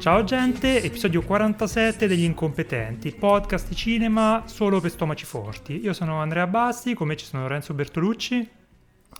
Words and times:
Ciao 0.00 0.24
gente, 0.24 0.82
episodio 0.82 1.20
47 1.20 2.06
degli 2.06 2.24
incompetenti, 2.24 3.12
podcast 3.12 3.68
di 3.68 3.76
cinema 3.76 4.44
solo 4.46 4.80
per 4.80 4.90
stomaci 4.90 5.26
forti. 5.26 5.78
Io 5.78 5.92
sono 5.92 6.22
Andrea 6.22 6.46
Basti, 6.46 6.94
con 6.94 7.06
me 7.06 7.16
ci 7.16 7.26
sono 7.26 7.42
Lorenzo 7.42 7.74
Bertolucci. 7.74 8.48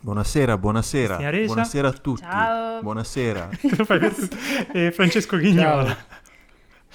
Buonasera, 0.00 0.56
buonasera. 0.56 1.16
Buonasera 1.18 1.88
a 1.88 1.92
tutti. 1.92 2.22
Ciao. 2.22 2.80
Buonasera. 2.80 3.50
E 4.72 4.90
Francesco 4.90 5.36
Ghignola. 5.36 5.94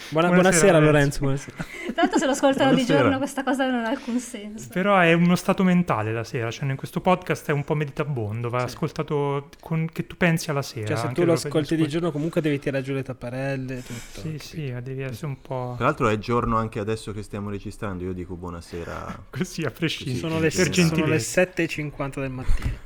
Buona- 0.10 0.28
Buonasera, 0.28 0.78
buonasera, 0.78 0.80
Lorenzo. 0.80 1.24
Lorenzo. 1.24 1.52
buonasera. 1.56 1.94
Tra 1.94 2.02
l'altro 2.02 2.20
se 2.20 2.26
lo 2.26 2.32
ascoltano 2.32 2.74
di 2.76 2.86
giorno 2.86 3.18
questa 3.18 3.44
cosa 3.44 3.70
non 3.70 3.86
ha 3.86 3.90
alcun 3.90 4.20
senso. 4.20 4.68
Però 4.72 5.00
è 5.00 5.14
uno 5.14 5.36
stato 5.36 5.64
mentale 5.64 6.12
la 6.14 6.24
sera, 6.24 6.52
cioè 6.52 6.70
in 6.70 6.76
questo 6.76 7.02
podcast 7.02 7.48
è 7.50 7.52
un 7.54 7.64
po' 7.64 7.76
meditabondo, 7.76 8.50
va 8.50 8.64
ascoltato 8.64 9.50
con, 9.62 9.88
che 9.92 10.06
tu 10.06 10.18
pensi 10.18 10.50
alla 10.50 10.62
sera. 10.62 10.88
Cioè, 10.88 10.98
se 10.98 11.08
anche 11.08 11.22
tu 11.22 11.26
lo 11.26 11.34
ascolti 11.34 11.58
di 11.76 11.82
ascolti- 11.82 11.88
giorno, 11.88 12.12
comunque 12.12 12.42
devi 12.42 12.60
tirare 12.60 12.84
giù 12.84 12.94
le 12.94 13.04
tapparelle. 13.04 13.82
Tutto. 13.84 14.20
Sì, 14.20 14.38
sì, 14.38 14.72
ma 14.72 14.82
devi 14.82 15.02
essere 15.02 15.28
un 15.28 15.42
po' 15.42 15.74
Tra 15.78 15.86
l'altro 15.86 16.08
è 16.10 16.18
giorno 16.20 16.58
anche 16.58 16.80
adesso 16.80 17.12
che 17.14 17.24
stiamo 17.24 17.50
registrando, 17.50 18.04
io 18.04 18.14
dico 18.14 18.36
buonasera. 18.36 19.24
così 19.32 19.64
a 19.64 19.72
prescindere. 19.72 20.20
Sono 20.20 20.40
le, 20.40 20.50
sono 20.52 20.66
le 20.66 20.70
gentilezza. 20.72 21.42
7.50 21.42 22.20
del 22.20 22.32
mattino. 22.32 22.78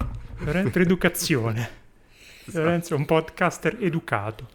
per 0.43 0.81
educazione. 0.81 1.69
Lorenzo 2.53 2.93
è 2.93 2.97
un 2.97 3.05
podcaster 3.05 3.77
educato. 3.79 4.47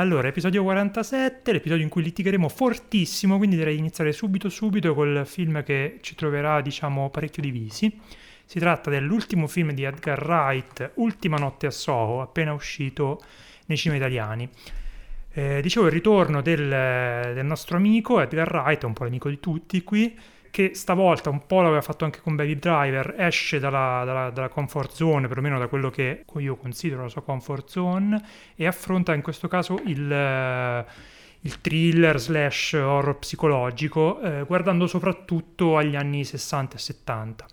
Allora, 0.00 0.28
episodio 0.28 0.62
47, 0.62 1.50
l'episodio 1.50 1.82
in 1.82 1.90
cui 1.90 2.04
litigheremo 2.04 2.48
fortissimo, 2.48 3.36
quindi 3.36 3.56
direi 3.56 3.74
di 3.74 3.80
iniziare 3.80 4.12
subito 4.12 4.48
subito 4.48 4.94
col 4.94 5.24
film 5.26 5.64
che 5.64 5.98
ci 6.02 6.14
troverà, 6.14 6.60
diciamo, 6.60 7.10
parecchio 7.10 7.42
divisi. 7.42 7.98
Si 8.44 8.60
tratta 8.60 8.90
dell'ultimo 8.90 9.48
film 9.48 9.72
di 9.72 9.82
Edgar 9.82 10.24
Wright, 10.24 10.92
Ultima 10.94 11.36
notte 11.36 11.66
a 11.66 11.72
Soho, 11.72 12.20
appena 12.20 12.52
uscito 12.52 13.20
nei 13.66 13.76
cinema 13.76 13.98
italiani. 13.98 14.48
Eh, 15.32 15.60
dicevo 15.62 15.86
il 15.86 15.92
ritorno 15.92 16.42
del, 16.42 16.68
del 17.34 17.44
nostro 17.44 17.76
amico 17.76 18.20
Edgar 18.20 18.52
Wright, 18.52 18.84
un 18.84 18.92
po' 18.92 19.02
l'amico 19.02 19.28
di 19.28 19.40
tutti 19.40 19.82
qui, 19.82 20.16
che 20.50 20.74
stavolta 20.74 21.30
un 21.30 21.46
po' 21.46 21.60
l'aveva 21.60 21.80
fatto 21.80 22.04
anche 22.04 22.20
con 22.20 22.36
Baby 22.36 22.58
Driver, 22.58 23.14
esce 23.18 23.58
dalla, 23.58 24.02
dalla- 24.04 24.30
dalla 24.30 24.48
comfort 24.48 24.92
zone, 24.92 25.28
perlomeno 25.28 25.58
da 25.58 25.68
quello 25.68 25.90
che 25.90 26.24
io 26.36 26.56
considero 26.56 27.02
la 27.02 27.08
sua 27.08 27.22
comfort 27.22 27.68
zone, 27.68 28.22
e 28.54 28.66
affronta 28.66 29.14
in 29.14 29.22
questo 29.22 29.48
caso 29.48 29.80
il, 29.84 30.10
eh, 30.10 30.84
il 31.40 31.60
thriller 31.60 32.18
slash 32.18 32.72
horror 32.72 33.18
psicologico, 33.18 34.20
eh, 34.20 34.44
guardando 34.44 34.86
soprattutto 34.86 35.76
agli 35.76 35.96
anni 35.96 36.24
60 36.24 36.76
e 36.76 36.78
70. 36.78 37.46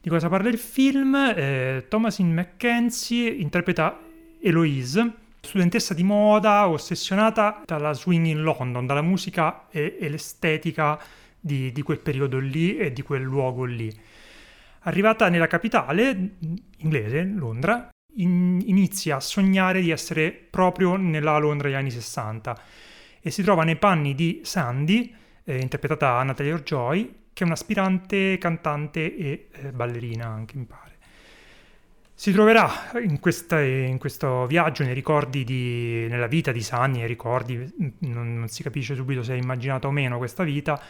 Di 0.00 0.08
cosa 0.08 0.28
parla 0.28 0.48
il 0.48 0.58
film? 0.58 1.14
Eh, 1.14 1.86
Thomasin 1.88 2.32
McKenzie 2.32 3.28
interpreta 3.28 4.00
Eloise, 4.40 5.12
studentessa 5.40 5.94
di 5.94 6.02
moda 6.02 6.68
ossessionata 6.68 7.62
dalla 7.64 7.92
swing 7.92 8.26
in 8.26 8.42
London, 8.42 8.86
dalla 8.86 9.02
musica 9.02 9.66
e, 9.70 9.96
e 10.00 10.08
l'estetica 10.08 10.98
di, 11.42 11.72
di 11.72 11.82
quel 11.82 11.98
periodo 11.98 12.38
lì 12.38 12.76
e 12.76 12.92
di 12.92 13.02
quel 13.02 13.22
luogo 13.22 13.64
lì. 13.64 13.92
Arrivata 14.84 15.28
nella 15.28 15.46
capitale 15.48 16.36
inglese, 16.78 17.24
Londra, 17.24 17.90
in- 18.16 18.62
inizia 18.64 19.16
a 19.16 19.20
sognare 19.20 19.80
di 19.80 19.90
essere 19.90 20.30
proprio 20.30 20.96
nella 20.96 21.36
Londra 21.38 21.68
degli 21.68 21.76
anni 21.76 21.90
60 21.90 22.60
e 23.20 23.30
si 23.30 23.42
trova 23.42 23.64
nei 23.64 23.76
panni 23.76 24.14
di 24.14 24.40
Sandy, 24.44 25.14
eh, 25.44 25.58
interpretata 25.58 26.16
da 26.16 26.22
Natalie 26.22 26.52
Orjoy, 26.52 27.14
che 27.32 27.44
è 27.44 27.46
un'aspirante 27.46 28.38
cantante 28.38 29.16
e 29.16 29.48
eh, 29.52 29.72
ballerina 29.72 30.26
anche, 30.26 30.56
mi 30.56 30.64
pare. 30.64 30.90
Si 32.14 32.30
troverà 32.30 32.92
in, 33.02 33.18
questa- 33.18 33.60
in 33.60 33.98
questo 33.98 34.46
viaggio 34.46 34.84
nei 34.84 34.94
ricordi 34.94 35.42
di, 35.44 36.06
nella 36.08 36.26
vita 36.26 36.52
di 36.52 36.62
Sandy, 36.62 36.98
nei 36.98 37.08
ricordi, 37.08 37.56
non, 38.00 38.38
non 38.38 38.48
si 38.48 38.62
capisce 38.62 38.94
subito 38.94 39.22
se 39.22 39.34
è 39.34 39.36
immaginata 39.36 39.88
o 39.88 39.90
meno 39.90 40.18
questa 40.18 40.44
vita, 40.44 40.80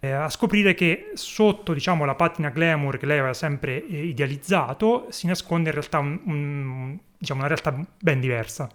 eh, 0.00 0.10
a 0.10 0.28
scoprire 0.28 0.74
che 0.74 1.10
sotto 1.14 1.72
diciamo, 1.72 2.04
la 2.04 2.14
patina 2.14 2.50
glamour 2.50 2.98
che 2.98 3.06
lei 3.06 3.18
aveva 3.18 3.34
sempre 3.34 3.86
eh, 3.86 4.04
idealizzato 4.06 5.06
si 5.10 5.26
nasconde 5.26 5.68
in 5.70 5.74
realtà 5.74 5.98
un- 5.98 6.20
un- 6.24 6.98
diciamo, 7.18 7.40
una 7.40 7.48
realtà 7.48 7.74
ben 8.00 8.20
diversa. 8.20 8.68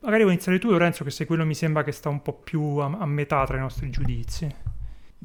Magari 0.00 0.22
vuoi 0.22 0.34
iniziare 0.34 0.58
tu 0.58 0.70
Lorenzo 0.70 1.04
che 1.04 1.10
sei 1.10 1.26
quello 1.26 1.44
mi 1.46 1.54
sembra 1.54 1.82
che 1.82 1.92
sta 1.92 2.08
un 2.08 2.20
po' 2.22 2.34
più 2.34 2.60
a, 2.76 2.96
a 2.98 3.06
metà 3.06 3.44
tra 3.46 3.56
i 3.56 3.60
nostri 3.60 3.90
giudizi. 3.90 4.46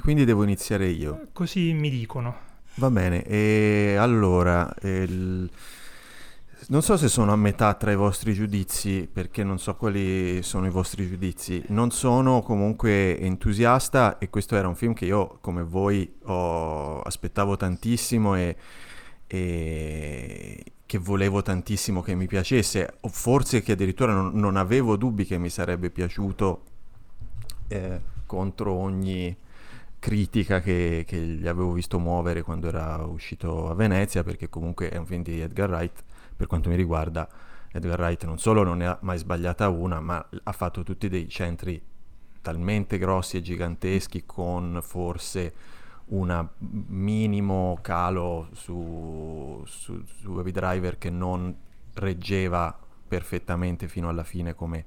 Quindi 0.01 0.23
devo 0.25 0.43
iniziare 0.43 0.87
io. 0.87 1.27
Così 1.33 1.73
mi 1.73 1.89
dicono. 1.89 2.49
Va 2.75 2.89
bene, 2.89 3.23
e 3.25 3.95
allora, 3.99 4.73
il- 4.83 5.49
non 6.71 6.81
so 6.81 6.95
se 6.95 7.09
sono 7.09 7.33
a 7.33 7.35
metà 7.35 7.73
tra 7.73 7.91
i 7.91 7.97
vostri 7.97 8.33
giudizi, 8.33 9.05
perché 9.11 9.43
non 9.43 9.59
so 9.59 9.75
quali 9.75 10.41
sono 10.41 10.67
i 10.67 10.69
vostri 10.69 11.05
giudizi. 11.05 11.61
Non 11.67 11.91
sono 11.91 12.41
comunque 12.41 13.19
entusiasta 13.19 14.17
e 14.19 14.29
questo 14.29 14.55
era 14.55 14.69
un 14.69 14.75
film 14.75 14.93
che 14.93 15.03
io, 15.03 15.37
come 15.41 15.63
voi, 15.63 16.09
ho- 16.23 17.01
aspettavo 17.01 17.57
tantissimo 17.57 18.35
e, 18.37 18.55
e 19.27 20.63
che 20.85 20.97
volevo 20.97 21.41
tantissimo 21.41 22.01
che 22.01 22.15
mi 22.15 22.25
piacesse, 22.25 22.93
o 23.01 23.09
forse 23.09 23.61
che 23.61 23.73
addirittura 23.73 24.13
non, 24.13 24.31
non 24.35 24.55
avevo 24.55 24.95
dubbi 24.95 25.25
che 25.25 25.37
mi 25.37 25.49
sarebbe 25.49 25.89
piaciuto 25.89 26.63
eh, 27.67 27.99
contro 28.25 28.71
ogni 28.71 29.35
critica 29.99 30.61
che, 30.61 31.03
che 31.05 31.17
gli 31.17 31.47
avevo 31.47 31.73
visto 31.73 31.99
muovere 31.99 32.43
quando 32.43 32.69
era 32.69 33.03
uscito 33.03 33.69
a 33.69 33.73
Venezia, 33.73 34.23
perché 34.23 34.47
comunque 34.47 34.89
è 34.89 34.95
un 34.95 35.05
film 35.05 35.21
di 35.21 35.41
Edgar 35.41 35.69
Wright, 35.69 36.03
per 36.41 36.49
quanto 36.49 36.69
mi 36.69 36.75
riguarda 36.75 37.29
Edgar 37.71 37.99
Wright 37.99 38.25
non 38.25 38.39
solo 38.39 38.63
non 38.63 38.79
ne 38.79 38.87
ha 38.87 38.97
mai 39.01 39.19
sbagliata 39.19 39.69
una, 39.69 39.99
ma 39.99 40.27
ha 40.41 40.51
fatto 40.51 40.81
tutti 40.81 41.07
dei 41.07 41.29
centri 41.29 41.79
talmente 42.41 42.97
grossi 42.97 43.37
e 43.37 43.41
giganteschi 43.43 44.23
con 44.25 44.79
forse 44.81 45.53
un 46.05 46.49
minimo 46.87 47.77
calo 47.83 48.49
su, 48.53 49.61
su, 49.67 50.03
su 50.03 50.33
Baby 50.33 50.49
Driver 50.49 50.97
che 50.97 51.11
non 51.11 51.55
reggeva 51.93 52.75
perfettamente 53.07 53.87
fino 53.87 54.09
alla 54.09 54.23
fine 54.23 54.55
come 54.55 54.85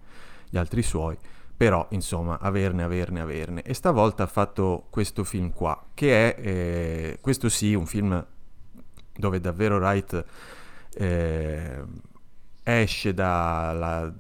gli 0.51 0.57
altri 0.57 0.83
suoi 0.83 1.17
però 1.57 1.87
insomma 1.91 2.41
averne, 2.41 2.83
averne, 2.83 3.21
averne. 3.21 3.63
E 3.63 3.75
stavolta 3.75 4.25
ha 4.25 4.27
fatto 4.27 4.87
questo 4.91 5.23
film 5.23 5.53
qua, 5.53 5.87
che 5.95 6.35
è, 6.35 6.41
eh, 6.45 7.19
questo 7.21 7.49
sì, 7.49 7.75
un 7.75 7.87
film 7.87 8.27
dove 9.17 9.41
davvero 9.41 9.77
Wright 9.77 10.25
eh, 10.97 11.83
esce 12.63 13.15
dalla, 13.15 14.13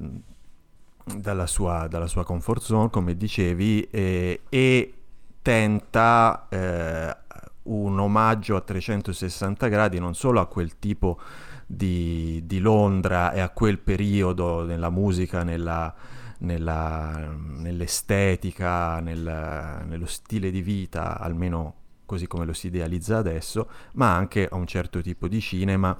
dalla, 1.04 1.46
sua, 1.46 1.86
dalla 1.88 2.06
sua 2.06 2.24
comfort 2.24 2.62
zone, 2.62 2.90
come 2.90 3.16
dicevi, 3.16 3.88
eh, 3.90 4.40
e 4.48 4.94
tenta 5.42 6.46
eh, 6.48 7.16
un 7.64 7.98
omaggio 7.98 8.56
a 8.56 8.60
360 8.60 9.68
gradi 9.68 9.98
non 9.98 10.14
solo 10.14 10.40
a 10.40 10.46
quel 10.46 10.78
tipo 10.78 11.18
di, 11.66 12.42
di 12.44 12.58
Londra 12.58 13.32
e 13.32 13.40
a 13.40 13.50
quel 13.50 13.78
periodo 13.78 14.64
nella 14.64 14.90
musica, 14.90 15.42
nella, 15.42 15.94
nella, 16.38 17.34
nell'estetica, 17.36 19.00
nel- 19.00 19.82
nello 19.86 20.06
stile 20.06 20.50
di 20.50 20.62
vita, 20.62 21.18
almeno 21.18 21.74
così 22.06 22.26
come 22.26 22.44
lo 22.44 22.52
si 22.52 22.66
idealizza 22.66 23.16
adesso, 23.16 23.68
ma 23.94 24.14
anche 24.14 24.46
a 24.46 24.56
un 24.56 24.66
certo 24.66 25.00
tipo 25.00 25.26
di 25.26 25.40
cinema, 25.40 25.96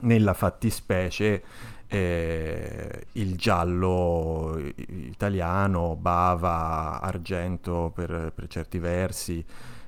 nella 0.00 0.34
fattispecie 0.34 1.42
eh, 1.86 3.06
il 3.12 3.36
giallo 3.36 4.60
italiano, 4.86 5.96
bava, 5.96 7.00
argento 7.00 7.92
per, 7.94 8.32
per 8.34 8.46
certi 8.48 8.78
versi, 8.78 9.44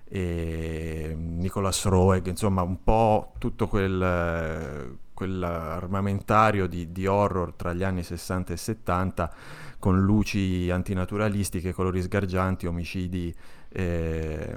Nicolas 0.09 1.85
Roeg, 1.85 2.29
insomma 2.29 2.63
un 2.63 2.85
po' 2.85 3.33
tutto 3.39 3.67
quel, 3.67 4.97
quell'armamentario 5.13 6.69
di, 6.69 6.93
di 6.93 7.07
horror 7.07 7.55
tra 7.55 7.73
gli 7.73 7.83
anni 7.83 8.05
60 8.05 8.53
e 8.53 8.57
70 8.57 9.35
con 9.79 10.01
luci 10.01 10.71
antinaturalistiche, 10.71 11.73
colori 11.73 12.01
sgargianti, 12.03 12.67
omicidi 12.67 13.35
eh, 13.71 14.57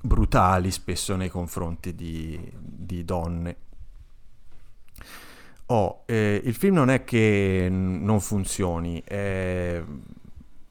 brutali 0.00 0.70
spesso 0.70 1.16
nei 1.16 1.28
confronti 1.28 1.94
di, 1.94 2.40
di 2.56 3.04
donne. 3.04 3.56
Oh, 5.70 6.02
eh, 6.06 6.40
il 6.44 6.54
film 6.54 6.74
non 6.76 6.90
è 6.90 7.04
che 7.04 7.68
non 7.70 8.20
funzioni, 8.20 9.02
è 9.04 9.82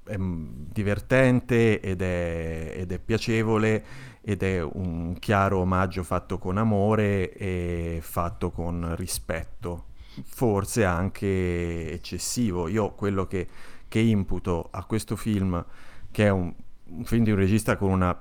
è 0.07 0.15
divertente 0.17 1.79
ed 1.81 2.01
è, 2.01 2.73
ed 2.75 2.91
è 2.91 2.99
piacevole 2.99 3.83
ed 4.21 4.41
è 4.41 4.61
un 4.61 5.15
chiaro 5.19 5.59
omaggio 5.59 6.03
fatto 6.03 6.37
con 6.37 6.57
amore 6.57 7.33
e 7.33 7.99
fatto 8.01 8.51
con 8.51 8.95
rispetto, 8.95 9.85
forse 10.25 10.83
anche 10.83 11.91
eccessivo. 11.91 12.67
Io 12.67 12.91
quello 12.91 13.25
che, 13.25 13.47
che 13.87 13.99
imputo 13.99 14.67
a 14.71 14.83
questo 14.85 15.15
film, 15.15 15.63
che 16.11 16.25
è 16.25 16.29
un, 16.29 16.53
un 16.89 17.05
film 17.05 17.23
di 17.23 17.31
un 17.31 17.37
regista 17.37 17.77
con, 17.77 17.91
una, 17.91 18.17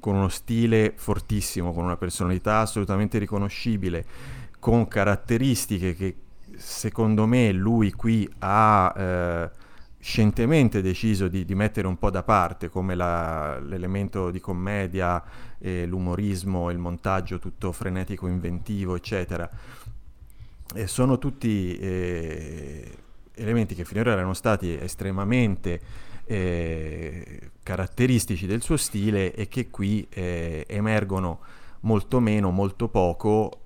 con 0.00 0.16
uno 0.16 0.28
stile 0.28 0.94
fortissimo, 0.96 1.72
con 1.72 1.84
una 1.84 1.96
personalità 1.96 2.58
assolutamente 2.58 3.18
riconoscibile, 3.18 4.04
con 4.66 4.88
caratteristiche 4.88 5.94
che 5.94 6.16
secondo 6.56 7.24
me 7.26 7.52
lui 7.52 7.92
qui 7.92 8.28
ha... 8.40 8.94
Eh, 8.96 9.64
scientemente 9.98 10.82
deciso 10.82 11.26
di, 11.26 11.44
di, 11.44 11.56
mettere 11.56 11.88
un 11.88 11.98
po' 11.98 12.10
da 12.10 12.22
parte, 12.22 12.68
come 12.68 12.94
la, 12.94 13.58
l'elemento 13.58 14.30
di 14.30 14.38
commedia, 14.38 15.20
eh, 15.58 15.84
l'umorismo, 15.84 16.70
il 16.70 16.78
montaggio 16.78 17.40
tutto 17.40 17.72
frenetico, 17.72 18.28
inventivo, 18.28 18.94
eccetera. 18.94 19.50
E 20.72 20.86
sono 20.86 21.18
tutti 21.18 21.76
eh, 21.76 22.98
elementi 23.34 23.74
che 23.74 23.84
finora 23.84 24.12
erano 24.12 24.32
stati 24.32 24.78
estremamente 24.78 25.80
eh, 26.24 27.50
caratteristici 27.64 28.46
del 28.46 28.62
suo 28.62 28.76
stile 28.76 29.34
e 29.34 29.48
che 29.48 29.70
qui 29.70 30.06
eh, 30.08 30.64
emergono 30.68 31.40
molto 31.86 32.20
meno, 32.20 32.50
molto 32.50 32.88
poco. 32.88 33.62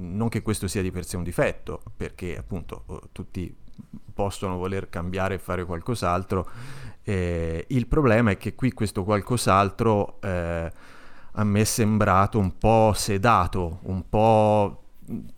non 0.00 0.28
che 0.28 0.42
questo 0.42 0.66
sia 0.66 0.82
di 0.82 0.90
per 0.90 1.04
sé 1.04 1.16
un 1.16 1.22
difetto, 1.22 1.82
perché 1.96 2.36
appunto 2.36 2.84
tutti 3.12 3.54
possono 4.12 4.56
voler 4.56 4.88
cambiare 4.88 5.34
e 5.34 5.38
fare 5.38 5.64
qualcos'altro. 5.64 6.48
Eh, 7.02 7.64
il 7.68 7.86
problema 7.86 8.32
è 8.32 8.36
che 8.36 8.54
qui 8.54 8.72
questo 8.72 9.04
qualcos'altro 9.04 10.20
eh, 10.20 10.72
a 11.32 11.44
me 11.44 11.60
è 11.60 11.64
sembrato 11.64 12.38
un 12.38 12.58
po' 12.58 12.92
sedato, 12.94 13.78
un 13.82 14.08
po' 14.08 14.82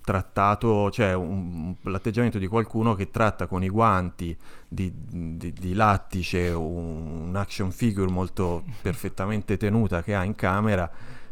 trattato, 0.00 0.90
cioè 0.90 1.12
un, 1.14 1.74
l'atteggiamento 1.82 2.38
di 2.38 2.46
qualcuno 2.46 2.94
che 2.94 3.10
tratta 3.10 3.46
con 3.46 3.62
i 3.62 3.68
guanti 3.68 4.36
di, 4.66 4.92
di, 4.94 5.52
di 5.52 5.74
lattice 5.74 6.50
un, 6.50 7.28
un 7.28 7.36
action 7.36 7.70
figure 7.70 8.10
molto 8.10 8.64
perfettamente 8.82 9.56
tenuta 9.56 10.02
che 10.02 10.14
ha 10.14 10.24
in 10.24 10.34
camera, 10.34 10.90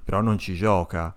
però 0.09 0.23
non 0.23 0.39
ci 0.39 0.55
gioca. 0.55 1.15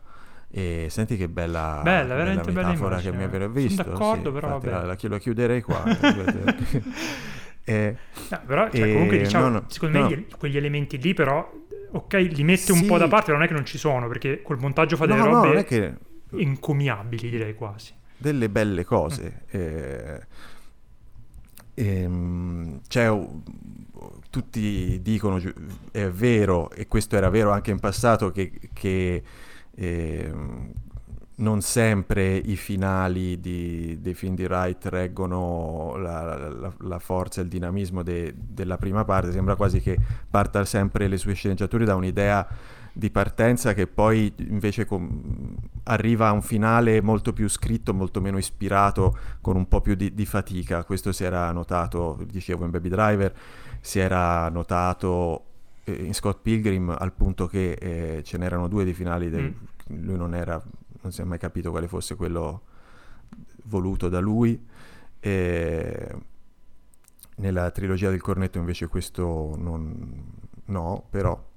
E 0.49 0.87
senti 0.89 1.15
che 1.15 1.29
bella, 1.29 1.79
bella, 1.81 2.13
veramente 2.13 2.51
bella 2.51 2.67
metafora 2.67 2.97
che 2.97 3.13
mi 3.13 3.23
aveva 3.23 3.47
visto. 3.47 3.83
Sono 3.83 3.93
d'accordo, 3.93 4.27
sì, 4.27 4.33
però 4.33 4.47
infatti, 4.47 4.69
vabbè. 4.69 4.85
La, 4.85 4.97
la, 5.07 5.17
chiuderei 5.17 5.61
qua. 5.61 5.81
eh, 7.63 7.95
no, 8.31 8.41
però 8.45 8.69
cioè, 8.69 8.81
eh, 8.81 8.91
comunque 8.91 9.17
diciamo, 9.19 9.45
no, 9.45 9.51
no, 9.51 9.63
secondo 9.69 10.01
me 10.01 10.09
gli, 10.09 10.25
quegli 10.37 10.57
elementi 10.57 10.97
lì 10.97 11.13
però, 11.13 11.49
ok, 11.91 12.13
li 12.15 12.43
mette 12.43 12.73
un 12.73 12.79
sì. 12.79 12.85
po' 12.85 12.97
da 12.97 13.07
parte, 13.07 13.31
non 13.31 13.43
è 13.43 13.47
che 13.47 13.53
non 13.53 13.63
ci 13.63 13.77
sono, 13.77 14.09
perché 14.09 14.41
col 14.41 14.57
montaggio 14.59 14.97
fa 14.97 15.05
delle 15.05 15.23
robe 15.23 15.63
che... 15.63 15.95
incomiabili, 16.31 17.29
direi 17.29 17.55
quasi. 17.55 17.93
Delle 18.17 18.49
belle 18.49 18.83
cose. 18.83 19.43
Mm. 19.55 19.61
Eh, 19.61 20.21
ehm, 21.75 22.81
cioè, 22.89 23.27
tutti 24.31 24.99
dicono, 25.03 25.39
è 25.91 26.07
vero, 26.07 26.71
e 26.71 26.87
questo 26.87 27.15
era 27.15 27.29
vero 27.29 27.51
anche 27.51 27.69
in 27.69 27.79
passato, 27.79 28.31
che... 28.31 28.51
che 28.73 29.23
eh, 29.75 30.33
non 31.41 31.61
sempre 31.61 32.35
i 32.35 32.55
finali 32.55 33.39
di, 33.39 33.97
dei 33.99 34.13
film 34.13 34.35
di 34.35 34.43
Wright 34.43 34.85
reggono 34.85 35.95
la, 35.97 36.49
la, 36.49 36.73
la 36.77 36.99
forza 36.99 37.39
e 37.41 37.45
il 37.45 37.49
dinamismo 37.49 38.03
de, 38.03 38.35
della 38.37 38.77
prima 38.77 39.03
parte, 39.05 39.31
sembra 39.31 39.55
quasi 39.55 39.81
che 39.81 39.97
parta 40.29 40.63
sempre 40.65 41.07
le 41.07 41.17
sue 41.17 41.33
sceneggiature 41.33 41.83
da 41.83 41.95
un'idea 41.95 42.47
di 42.93 43.09
partenza 43.09 43.73
che 43.73 43.87
poi 43.87 44.31
invece 44.49 44.85
com- 44.85 45.55
arriva 45.83 46.27
a 46.27 46.31
un 46.31 46.41
finale 46.43 47.01
molto 47.01 47.33
più 47.33 47.47
scritto, 47.47 47.93
molto 47.93 48.21
meno 48.21 48.37
ispirato, 48.37 49.17
con 49.41 49.55
un 49.55 49.67
po' 49.67 49.81
più 49.81 49.95
di, 49.95 50.13
di 50.13 50.25
fatica. 50.27 50.83
Questo 50.83 51.11
si 51.11 51.23
era 51.23 51.51
notato, 51.51 52.19
dicevo, 52.29 52.65
in 52.65 52.71
Baby 52.71 52.89
Driver, 52.89 53.33
si 53.81 53.99
era 53.99 54.47
notato 54.49 55.45
in 55.85 56.13
Scott 56.13 56.39
Pilgrim 56.41 56.95
al 56.97 57.11
punto 57.11 57.47
che 57.47 57.71
eh, 57.71 58.23
ce 58.23 58.37
n'erano 58.37 58.67
due 58.67 58.85
di 58.85 58.93
finali, 58.93 59.29
del, 59.29 59.53
mm. 59.91 60.05
lui 60.05 60.17
non 60.17 60.35
era, 60.35 60.61
non 61.01 61.11
si 61.11 61.21
è 61.21 61.23
mai 61.23 61.39
capito 61.39 61.71
quale 61.71 61.87
fosse 61.87 62.15
quello 62.15 62.61
voluto 63.63 64.07
da 64.07 64.19
lui. 64.19 64.67
E 65.19 66.15
nella 67.37 67.71
trilogia 67.71 68.09
del 68.09 68.21
cornetto 68.21 68.59
invece 68.59 68.87
questo 68.87 69.55
non, 69.57 70.31
no, 70.65 71.05
però 71.09 71.49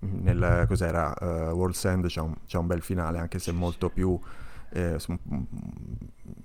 nel 0.00 0.64
cos'era 0.68 1.14
uh, 1.18 1.24
World's 1.54 1.84
End 1.86 2.06
c'è 2.06 2.20
un, 2.20 2.34
c'è 2.46 2.58
un, 2.58 2.66
bel 2.66 2.82
finale 2.82 3.18
anche 3.18 3.38
se 3.38 3.52
molto 3.52 3.88
più 3.88 4.18
eh, 4.70 4.98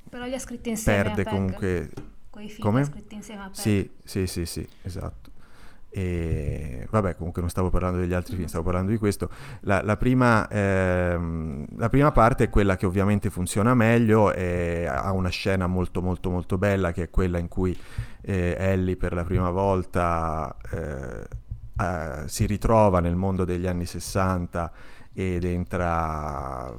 però 0.09 0.25
li 0.25 0.33
ha 0.33 0.39
scritti 0.39 0.69
insieme 0.69 1.03
perde 1.03 1.25
comunque 1.25 1.91
quei 2.39 2.49
film 2.49 2.61
come? 2.61 2.83
scritti 2.85 3.15
insieme 3.15 3.41
a 3.41 3.45
Peg. 3.45 3.55
sì 3.55 3.89
sì 4.03 4.25
sì 4.25 4.45
sì 4.45 4.67
esatto 4.83 5.29
e 5.91 6.87
vabbè, 6.87 7.15
comunque 7.15 7.41
non 7.41 7.49
stavo 7.49 7.71
parlando 7.71 7.97
degli 7.97 8.13
altri 8.13 8.35
film, 8.35 8.47
stavo 8.47 8.63
parlando 8.63 8.91
di 8.91 8.97
questo. 8.97 9.27
La, 9.61 9.81
la, 9.81 9.97
prima, 9.97 10.47
ehm, 10.47 11.65
la 11.77 11.89
prima, 11.89 12.11
parte 12.11 12.43
è 12.43 12.49
quella 12.49 12.75
che 12.75 12.85
ovviamente 12.85 13.31
funziona 13.31 13.73
meglio, 13.73 14.31
e 14.31 14.85
ha 14.87 15.11
una 15.13 15.29
scena 15.29 15.65
molto 15.65 16.03
molto 16.03 16.29
molto 16.29 16.59
bella 16.59 16.91
che 16.91 17.03
è 17.03 17.09
quella 17.09 17.39
in 17.39 17.47
cui 17.47 17.75
eh, 18.21 18.55
Ellie 18.59 18.97
per 18.97 19.13
la 19.13 19.23
prima 19.23 19.49
volta 19.49 20.55
eh, 20.71 21.27
eh, 21.81 22.27
si 22.27 22.45
ritrova 22.45 22.99
nel 22.99 23.15
mondo 23.15 23.43
degli 23.43 23.65
anni 23.65 23.85
60 23.87 24.71
ed 25.13 25.43
entra, 25.43 26.73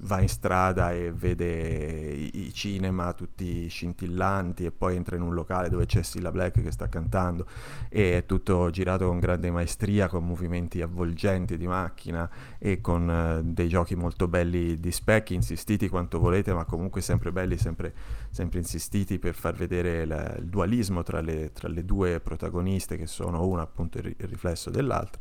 va 0.00 0.20
in 0.20 0.28
strada 0.28 0.92
e 0.92 1.12
vede 1.12 1.46
i, 1.46 2.46
i, 2.46 2.52
cinema 2.52 3.12
tutti 3.12 3.68
scintillanti 3.68 4.64
e 4.64 4.72
poi 4.72 4.96
entra 4.96 5.16
in 5.16 5.22
un 5.22 5.34
locale 5.34 5.68
dove 5.68 5.84
c'è 5.84 6.02
Silla 6.02 6.32
Black 6.32 6.62
che 6.62 6.72
sta 6.72 6.88
cantando 6.88 7.46
e 7.88 8.16
è 8.16 8.26
tutto 8.26 8.70
girato 8.70 9.06
con 9.06 9.18
grande 9.18 9.50
maestria, 9.50 10.08
con 10.08 10.24
movimenti 10.24 10.80
avvolgenti 10.80 11.56
di 11.58 11.66
macchina 11.66 12.28
e 12.58 12.80
con 12.80 13.08
uh, 13.08 13.52
dei 13.52 13.68
giochi 13.68 13.94
molto 13.94 14.26
belli 14.26 14.80
di 14.80 14.90
specchi, 14.90 15.34
insistiti 15.34 15.88
quanto 15.88 16.18
volete, 16.18 16.54
ma 16.54 16.64
comunque 16.64 17.02
sempre 17.02 17.30
belli, 17.30 17.58
sempre, 17.58 17.92
sempre 18.30 18.58
insistiti 18.58 19.18
per 19.18 19.34
far 19.34 19.54
vedere 19.54 20.06
la, 20.06 20.34
il 20.36 20.46
dualismo 20.46 21.02
tra 21.02 21.20
le, 21.20 21.52
tra 21.52 21.68
le, 21.68 21.84
due 21.84 22.20
protagoniste 22.20 22.96
che 22.96 23.06
sono 23.06 23.46
una 23.46 23.62
appunto 23.62 23.98
il, 23.98 24.06
il 24.06 24.26
riflesso 24.26 24.70
dell'altra. 24.70 25.20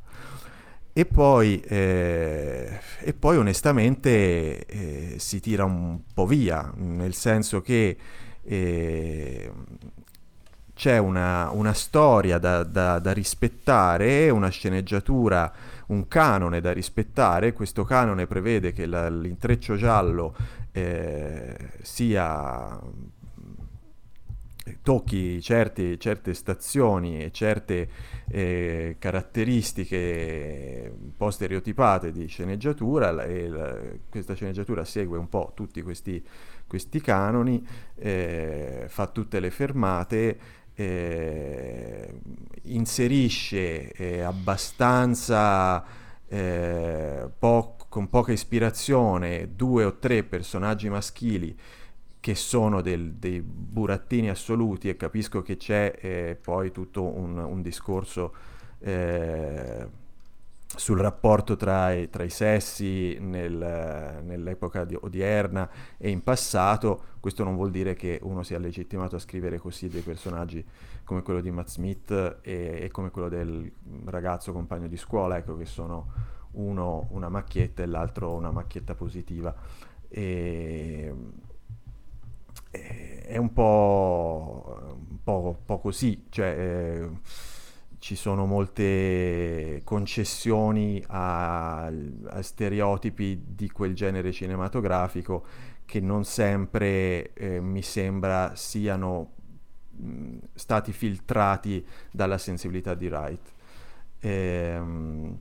E 0.98 1.06
poi, 1.06 1.60
eh, 1.60 2.80
e 3.02 3.14
poi 3.14 3.36
onestamente 3.36 4.66
eh, 4.66 5.16
si 5.18 5.42
tira 5.42 5.66
un 5.66 6.00
po' 6.14 6.25
via, 6.25 6.72
nel 6.74 7.14
senso 7.14 7.60
che 7.60 7.98
eh, 8.42 9.52
c'è 10.74 10.98
una, 10.98 11.50
una 11.52 11.74
storia 11.74 12.38
da, 12.38 12.64
da, 12.64 13.00
da, 13.00 13.12
rispettare, 13.12 14.30
una 14.30 14.48
sceneggiatura, 14.48 15.52
un 15.88 16.08
canone 16.08 16.62
da 16.62 16.72
rispettare. 16.72 17.52
Questo 17.52 17.84
canone 17.84 18.25
prevede 18.25 18.72
che 18.72 18.86
la, 18.86 19.10
l'intreccio 19.10 19.75
giallo 19.75 20.34
eh, 20.72 21.58
sia 21.82 22.80
tocchi 24.82 25.42
certi, 25.42 26.00
certe 26.00 26.34
stazioni 26.34 27.22
e 27.22 27.32
certe 27.32 27.90
eh, 28.27 28.96
caratteristiche 29.00 30.91
un 31.00 31.15
po' 31.15 31.29
stereotipate 31.29 32.12
di 32.12 32.27
sceneggiatura 32.27 33.24
e 33.24 33.48
la, 33.48 33.77
questa 34.10 34.34
sceneggiatura 34.34 34.84
segue 34.84 35.17
un 35.17 35.29
po' 35.29 35.51
tutti 35.55 35.82
questi, 35.82 36.24
questi 36.67 37.01
canoni, 37.01 37.65
eh, 37.96 38.86
fa 38.88 39.08
tutte 39.08 39.39
le 39.39 39.51
fermate, 39.51 40.39
eh, 40.74 42.13
inserisce 42.63 43.91
eh, 43.91 44.22
abbastanza 44.22 45.84
eh, 46.27 47.29
po- 47.38 47.75
con 47.88 48.10
poca 48.10 48.32
ispirazione 48.34 49.55
due 49.55 49.86
o 49.86 49.98
tre 49.98 50.24
personaggi 50.24 50.89
maschili 50.89 51.58
che 52.25 52.34
sono 52.34 52.82
del, 52.82 53.13
dei 53.13 53.39
burattini 53.39 54.32
assoluti 54.32 54.89
e 54.89 54.98
capisco 54.98 55.44
che 55.44 55.58
c'è 55.58 55.94
eh, 56.01 56.36
poi 56.41 56.72
tutto 56.72 57.03
un, 57.03 57.38
un 57.38 57.62
discorso 57.62 58.34
eh, 58.79 59.88
sul 60.65 60.98
rapporto 60.98 61.55
tra 61.55 61.94
i, 61.94 62.10
tra 62.10 62.24
i 62.24 62.32
sessi 62.32 63.15
nel, 63.20 64.24
nell'epoca 64.24 64.86
di, 64.86 64.98
odierna 65.00 65.70
e 65.98 66.10
in 66.10 66.24
passato, 66.24 67.03
questo 67.20 67.44
non 67.44 67.53
vuol 67.53 67.70
dire 67.70 67.94
che 67.94 68.20
uno 68.24 68.41
sia 68.41 68.58
legittimato 68.58 69.17
a 69.17 69.20
scrivere 69.20 69.60
così 69.60 69.88
dei 69.88 70.01
personaggi 70.01 70.65
come 71.03 71.22
quello 71.22 71.41
di 71.41 71.51
Matt 71.51 71.67
Smith 71.67 72.39
e, 72.41 72.79
e 72.82 72.89
come 72.89 73.12
quello 73.12 73.29
del 73.29 73.72
ragazzo 74.05 74.51
compagno 74.51 74.88
di 74.88 74.98
scuola, 74.98 75.38
ecco 75.38 75.55
che 75.55 75.65
sono 75.65 76.12
uno 76.53 77.05
una 77.12 77.29
macchietta 77.29 77.84
e 77.84 77.86
l'altro 77.86 78.34
una 78.34 78.50
macchietta 78.50 78.96
positiva. 78.96 79.53
E, 80.08 81.13
è 83.25 83.38
un 83.38 83.51
po', 83.53 84.96
un 84.98 85.24
po', 85.24 85.60
po' 85.65 85.79
così, 85.79 86.25
cioè 86.29 86.55
eh, 86.58 87.10
ci 88.00 88.15
sono 88.15 88.46
molte 88.46 89.82
concessioni 89.84 91.03
a, 91.08 91.86
a 91.86 92.41
stereotipi 92.41 93.41
di 93.48 93.70
quel 93.70 93.96
genere 93.96 94.32
cinematografico 94.32 95.46
che 95.86 96.00
non 96.00 96.24
sempre 96.24 97.34
eh, 97.34 97.60
mi 97.60 97.82
sembra 97.82 98.55
siano 98.55 99.32
mh, 99.91 100.38
stati 100.53 100.91
filtrati 100.91 101.86
dalla 102.12 102.38
sensibilità 102.38 102.94
di 102.94 103.08
Wright. 103.08 103.53
Ehm, 104.20 105.39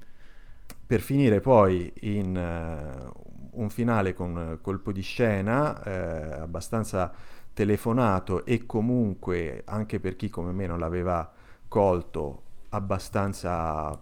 per 0.87 1.01
finire 1.01 1.41
poi 1.41 1.91
in 2.03 2.37
uh, 2.37 3.24
un 3.55 3.71
finale 3.71 4.15
con 4.15 4.59
colpo 4.61 4.93
di 4.93 5.03
scena 5.03 5.83
eh, 5.83 6.41
abbastanza 6.41 7.13
telefonato 7.53 8.45
e 8.45 8.67
comunque 8.67 9.63
anche 9.67 10.01
per 10.01 10.17
chi 10.17 10.29
come 10.29 10.53
me 10.53 10.67
non 10.67 10.79
l'aveva 10.79 11.31
colto 11.69 12.43
abbastanza 12.71 13.99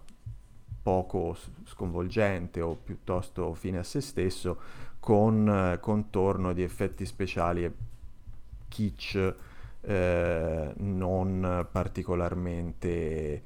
poco 0.81 1.37
sconvolgente 1.65 2.61
o 2.61 2.75
piuttosto 2.75 3.53
fine 3.53 3.77
a 3.79 3.83
se 3.83 4.01
stesso 4.01 4.59
con 4.99 5.47
eh, 5.47 5.79
contorno 5.79 6.53
di 6.53 6.63
effetti 6.63 7.05
speciali 7.05 7.63
e 7.63 7.71
kitsch 8.67 9.35
eh, 9.81 10.73
non 10.77 11.67
particolarmente 11.71 13.43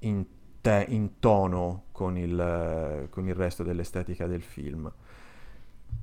in, 0.00 0.24
te- 0.66 0.86
in 0.88 1.20
tono 1.20 1.84
con 1.92 2.18
il, 2.18 3.06
con 3.10 3.28
il 3.28 3.34
resto 3.34 3.62
dell'estetica 3.62 4.26
del 4.26 4.42
film. 4.42 4.90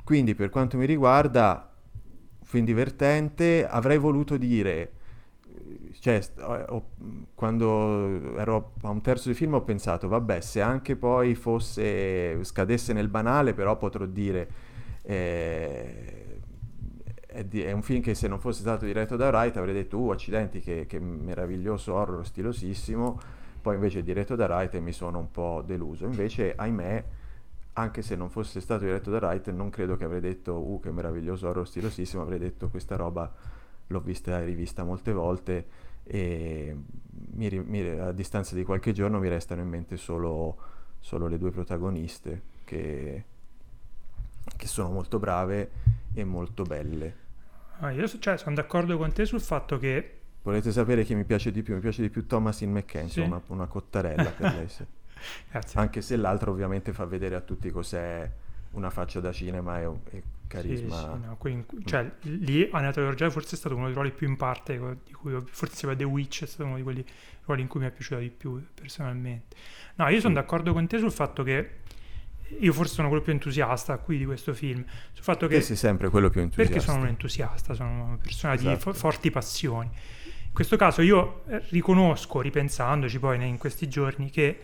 Quindi 0.05 0.36
per 0.36 0.50
quanto 0.50 0.77
mi 0.77 0.86
riguarda, 0.86 1.70
film 2.43 2.63
divertente, 2.63 3.67
avrei 3.67 3.98
voluto 3.98 4.38
dire 4.38 4.91
cioè, 6.00 6.22
ho, 6.39 6.89
quando 7.36 8.38
ero 8.38 8.74
a 8.82 8.89
un 8.89 9.01
terzo 9.01 9.29
di 9.29 9.36
film 9.36 9.53
ho 9.53 9.62
pensato, 9.63 10.08
vabbè, 10.08 10.39
se 10.41 10.62
anche 10.62 10.96
poi 10.96 11.36
fosse, 11.36 12.43
scadesse 12.43 12.93
nel 12.93 13.08
banale, 13.08 13.53
però 13.53 13.77
potrò 13.77 14.05
dire, 14.05 14.50
eh, 15.03 16.39
è, 17.27 17.43
di, 17.43 17.62
è, 17.62 17.72
un 17.72 17.82
film 17.82 18.01
che 18.01 18.15
se 18.15 18.27
non 18.27 18.39
fosse 18.39 18.62
stato 18.62 18.86
diretto 18.86 19.15
da 19.15 19.29
Wright 19.29 19.55
avrei 19.55 19.74
detto, 19.74 19.98
uh, 19.98 20.10
accidenti, 20.10 20.60
che, 20.60 20.86
che 20.88 21.00
meraviglioso 21.00 21.93
horror, 21.93 22.25
stilosissimo, 22.25 23.20
poi 23.63 23.75
invece 23.75 24.03
diretto 24.03 24.36
da 24.36 24.46
Wright 24.46 24.74
e 24.74 24.82
mi 24.82 24.91
sono 24.91 25.20
un 25.20 25.32
po' 25.32 25.63
deluso. 25.65 26.03
Invece, 26.03 26.53
ahimè, 26.53 27.03
anche 27.74 28.01
se 28.01 28.17
non 28.17 28.29
fosse 28.29 28.60
stato 28.60 28.84
diretto 28.84 29.10
da 29.10 29.25
Wright, 29.25 29.50
non 29.51 29.70
credo 29.70 29.96
che 29.96 30.03
avrei 30.03 30.20
detto, 30.20 30.60
uh, 30.60 30.82
che 30.82 30.91
meraviglioso 30.91 31.48
horror, 31.48 31.65
stilosissimo, 31.65 32.22
avrei 32.22 32.39
detto 32.39 32.67
questa 32.67 32.98
roba 32.98 33.34
l'ho 33.88 34.00
vista 34.01 34.41
e 34.41 34.43
rivista 34.43 34.84
molte 34.84 35.13
volte 35.13 35.65
e 36.03 36.75
mi, 37.36 37.50
mi, 37.65 37.88
a 37.88 38.12
distanza 38.12 38.53
di 38.53 38.65
qualche 38.65 38.91
giorno 38.91 39.20
mi 39.20 39.29
restano 39.29 39.62
in 39.62 39.70
mente 39.70 39.96
solo, 39.96 40.58
solo 41.00 41.27
le 41.27 41.38
due 41.38 41.51
protagoniste 41.51 42.41
che, 42.65 43.24
che, 44.58 44.67
sono 44.67 44.89
molto 44.89 45.20
brave 45.20 45.72
e 46.13 46.25
molto 46.25 46.63
belle. 46.63 47.15
Ah, 47.79 47.91
io 47.91 48.08
cioè, 48.10 48.38
sono 48.38 48.55
d'accordo 48.55 48.98
con 48.98 49.13
te 49.13 49.25
sul 49.25 49.41
fatto 49.41 49.77
che... 49.77 50.17
Volete 50.44 50.72
sapere 50.72 51.04
chi 51.04 51.16
mi 51.16 51.24
piace 51.24 51.52
di 51.52 51.64
più? 51.64 51.74
Mi 51.74 51.80
piace 51.80 52.02
di 52.02 52.10
più 52.10 52.28
Thomasin 52.28 52.72
McKenzie, 52.72 53.24
sì. 53.24 53.28
una, 53.28 53.42
una 53.48 53.66
cottarella 53.66 54.30
per 54.32 54.54
lei. 54.54 54.68
Sì. 54.68 54.86
Anche 55.76 56.02
se 56.02 56.18
l'altro 56.18 56.52
ovviamente 56.52 56.92
fa 56.92 57.06
vedere 57.06 57.36
a 57.36 57.42
tutti 57.42 57.70
cos'è 57.72 58.30
una 58.72 58.90
faccia 58.90 59.20
da 59.20 59.32
cinema 59.32 59.80
e, 59.80 59.90
e 60.12 60.24
carisma. 60.48 60.98
Sì, 60.98 61.02
sì, 61.02 61.28
no, 61.28 61.36
quindi, 61.38 61.66
cioè, 61.86 62.12
lì 62.22 62.68
Anatoly 62.72 63.08
Orgel 63.08 63.32
forse 63.32 63.56
è 63.56 63.58
stato 63.58 63.76
uno 63.76 63.86
dei 63.86 63.94
ruoli 63.94 64.12
più 64.12 64.28
in 64.28 64.36
parte, 64.36 64.78
di 65.06 65.14
cui 65.14 65.32
forse 65.32 65.74
insieme 65.74 65.96
The 65.96 66.04
Witch 66.04 66.44
è 66.44 66.48
stato 66.48 66.66
uno 66.66 66.76
di 66.76 66.84
quelli 66.84 67.06
ruoli 67.46 67.62
in 67.62 67.68
cui 67.68 67.80
mi 67.80 67.88
è 67.88 67.92
piaciuto 67.92 68.20
di 68.20 68.30
più 68.30 68.64
personalmente. 68.74 69.56
No, 69.96 70.08
io 70.10 70.20
sono 70.20 70.34
d'accordo 70.34 70.74
con 70.74 70.86
te 70.88 70.98
sul 70.98 71.12
fatto 71.12 71.44
che 71.44 71.82
io 72.60 72.74
forse 72.74 72.96
sono 72.96 73.08
quello 73.08 73.24
più 73.24 73.32
entusiasta 73.32 73.98
qui 73.98 74.18
di 74.18 74.26
questo 74.26 74.54
film, 74.54 74.84
sul 75.12 75.24
fatto 75.24 75.48
che... 75.48 75.56
Te 75.56 75.62
sei 75.62 75.76
sempre 75.76 76.10
quello 76.10 76.30
più 76.30 76.42
entusiasta. 76.42 76.74
Perché 76.74 76.86
sono 76.86 77.02
un 77.02 77.08
entusiasta, 77.08 77.74
sono 77.74 78.04
una 78.04 78.18
persona 78.18 78.54
esatto. 78.54 78.70
di 78.70 78.80
fo- 78.80 78.94
forti 78.94 79.32
passioni. 79.32 79.90
In 80.54 80.60
questo 80.60 80.78
caso 80.78 81.02
io 81.02 81.44
eh, 81.48 81.62
riconosco, 81.70 82.40
ripensandoci 82.42 83.20
poi 83.20 83.48
in 83.48 83.58
questi 83.58 83.88
giorni, 83.88 84.30
che 84.30 84.60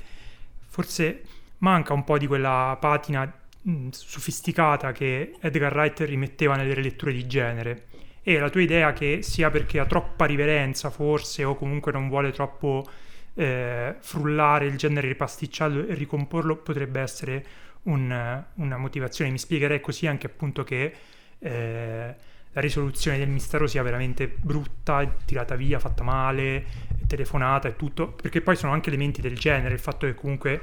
forse 0.68 1.24
manca 1.60 1.94
un 1.94 2.04
po' 2.04 2.18
di 2.18 2.28
quella 2.28 2.78
patina 2.80 3.32
Mm, 3.68 3.90
sofisticata 3.90 4.94
che 4.94 5.34
Edgar 5.42 5.74
Wright 5.74 6.00
rimetteva 6.02 6.56
nelle 6.56 6.74
letture 6.82 7.12
di 7.12 7.28
genere. 7.28 7.88
E 8.24 8.40
la 8.40 8.50
tua 8.50 8.62
idea 8.62 8.94
che 8.94 9.22
sia 9.22 9.50
perché 9.50 9.80
ha 9.80 9.86
troppa 9.86 10.26
riverenza, 10.26 10.90
forse, 10.90 11.44
o 11.44 11.56
comunque 11.56 11.92
non 11.92 12.08
vuole 12.08 12.32
troppo 12.32 12.88
eh, 13.34 13.96
frullare 14.00 14.66
il 14.66 14.78
genere 14.78 15.08
ripasticciato 15.08 15.86
e 15.88 15.94
ricomporlo, 15.94 16.58
potrebbe 16.58 17.02
essere 17.02 17.46
un, 17.84 18.44
una 18.56 18.78
motivazione. 18.78 19.32
Mi 19.32 19.38
spiegherei 19.40 19.82
così 19.82 20.08
anche 20.08 20.28
appunto 20.28 20.64
che 20.64 20.94
eh, 21.40 22.16
la 22.52 22.62
risoluzione 22.62 23.18
del 23.18 23.30
mistero 23.30 23.68
sia 23.68 23.84
veramente 23.84 24.28
brutta, 24.28 25.06
tirata 25.26 25.56
via, 25.56 25.80
fatta 25.80 26.04
male, 26.04 26.66
telefonata 27.08 27.68
e 27.68 27.76
tutto, 27.76 28.12
perché 28.12 28.42
poi 28.42 28.56
sono 28.56 28.72
anche 28.72 28.90
elementi 28.90 29.22
del 29.22 29.38
genere, 29.38 29.74
il 29.74 29.80
fatto 29.80 30.06
che 30.06 30.16
comunque 30.16 30.62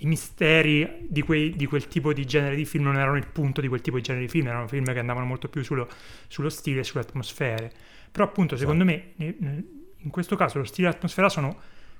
i 0.00 0.06
misteri 0.06 1.06
di, 1.08 1.22
quei, 1.22 1.56
di, 1.56 1.64
quel 1.64 1.88
tipo 1.88 2.12
di 2.12 2.26
genere 2.26 2.54
di 2.54 2.66
film 2.66 2.84
non 2.84 2.96
erano 2.96 3.16
il 3.16 3.26
punto 3.26 3.62
di 3.62 3.68
quel 3.68 3.80
tipo 3.80 3.96
di 3.96 4.02
genere 4.02 4.24
di 4.26 4.30
film, 4.30 4.46
erano 4.48 4.68
film 4.68 4.84
che 4.84 4.98
andavano 4.98 5.24
molto 5.24 5.48
più 5.48 5.62
sullo, 5.62 5.88
sullo 6.28 6.50
stile 6.50 6.80
e 6.80 6.84
sulle 6.84 7.02
atmosfere. 7.02 7.72
Però 8.12 8.24
appunto, 8.24 8.56
secondo 8.56 8.84
me, 8.84 9.12
in 9.16 10.10
questo 10.10 10.36
caso 10.36 10.58
lo 10.58 10.64
stile 10.64 10.88
e 10.88 10.90
l'atmosfera 10.90 11.30
sono 11.30 11.56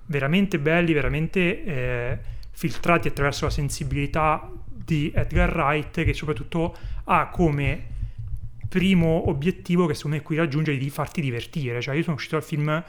veramente 0.06 0.58
belli, 0.58 0.92
veramente 0.92 1.64
eh, 1.64 2.18
filtrati 2.50 3.08
attraverso 3.08 3.46
la 3.46 3.50
sensibilità 3.50 4.50
di 4.66 5.10
Edgar 5.14 5.54
Wright, 5.54 6.04
che 6.04 6.12
soprattutto 6.12 6.76
ha 7.04 7.28
come 7.28 7.94
primo 8.68 9.28
obiettivo 9.28 9.86
che 9.86 9.94
secondo 9.94 10.16
me 10.16 10.22
qui 10.22 10.36
raggiunge 10.36 10.76
di 10.76 10.90
farti 10.90 11.20
divertire. 11.20 11.80
Cioè 11.80 11.94
io 11.94 12.02
sono 12.02 12.16
uscito 12.16 12.36
dal 12.36 12.44
film 12.44 12.84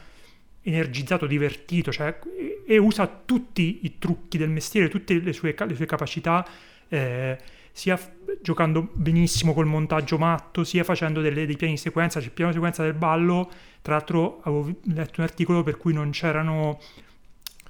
energizzato, 0.62 1.26
divertito, 1.26 1.92
cioè, 1.92 2.20
e 2.66 2.78
usa 2.78 3.08
tutti 3.08 3.80
i 3.84 3.98
trucchi 3.98 4.38
del 4.38 4.50
mestiere, 4.50 4.90
tutte 4.90 5.20
le 5.20 5.34
sue, 5.34 5.56
le 5.58 5.76
sue 5.76 5.86
capacità, 5.86 6.46
eh, 6.90 7.38
sia 7.72 7.96
f- 7.96 8.12
giocando 8.42 8.90
benissimo 8.92 9.54
col 9.54 9.66
montaggio 9.66 10.18
matto, 10.18 10.64
sia 10.64 10.84
facendo 10.84 11.22
delle, 11.22 11.46
dei 11.46 11.56
piani 11.56 11.74
di 11.74 11.80
sequenza. 11.80 12.20
C'è 12.20 12.26
il 12.26 12.32
piano 12.32 12.52
di 12.52 12.58
sequenza 12.58 12.84
del 12.84 12.96
ballo, 12.96 13.50
tra 13.82 13.94
l'altro 13.94 14.42
avevo 14.44 14.76
letto 14.84 15.22
un 15.22 15.24
articolo 15.24 15.64
per 15.64 15.78
cui 15.78 15.94
non 15.94 16.10
c'erano 16.10 16.80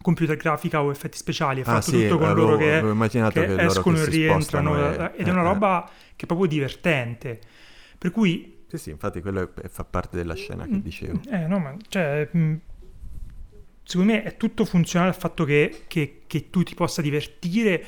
computer 0.02 0.38
grafica 0.38 0.82
o 0.82 0.90
effetti 0.90 1.18
speciali, 1.18 1.60
è 1.60 1.64
ah, 1.64 1.74
fatto 1.74 1.92
sì, 1.92 2.04
tutto 2.04 2.18
con 2.18 2.34
loro 2.34 2.56
che, 2.56 2.82
che, 3.10 3.28
che 3.30 3.62
escono 3.64 3.98
e 3.98 4.06
rientrano, 4.06 4.78
e, 4.78 5.12
ed 5.18 5.28
è 5.28 5.32
una 5.32 5.42
eh, 5.42 5.44
roba 5.44 5.86
eh. 5.86 5.92
che 6.16 6.24
è 6.24 6.26
proprio 6.26 6.48
divertente. 6.48 7.40
Per 7.98 8.12
cui... 8.12 8.56
Sì, 8.68 8.78
sì, 8.78 8.90
infatti 8.90 9.22
quello 9.22 9.50
è, 9.56 9.68
fa 9.70 9.84
parte 9.84 10.18
della 10.18 10.36
scena 10.36 10.66
che 10.66 10.76
mm, 10.76 10.80
dicevo. 10.80 11.22
Eh, 11.30 11.48
no, 11.48 11.58
ma 11.60 11.76
cioè, 11.88 12.30
mm, 12.36 12.56
secondo 13.84 14.14
me 14.14 14.24
è 14.24 14.36
tutto 14.36 14.66
funzionale 14.66 15.12
al 15.12 15.18
fatto 15.18 15.46
che, 15.46 15.84
che, 15.88 16.22
che, 16.28 16.50
tu 16.50 16.64
ti 16.64 16.76
possa 16.76 17.02
divertire. 17.02 17.84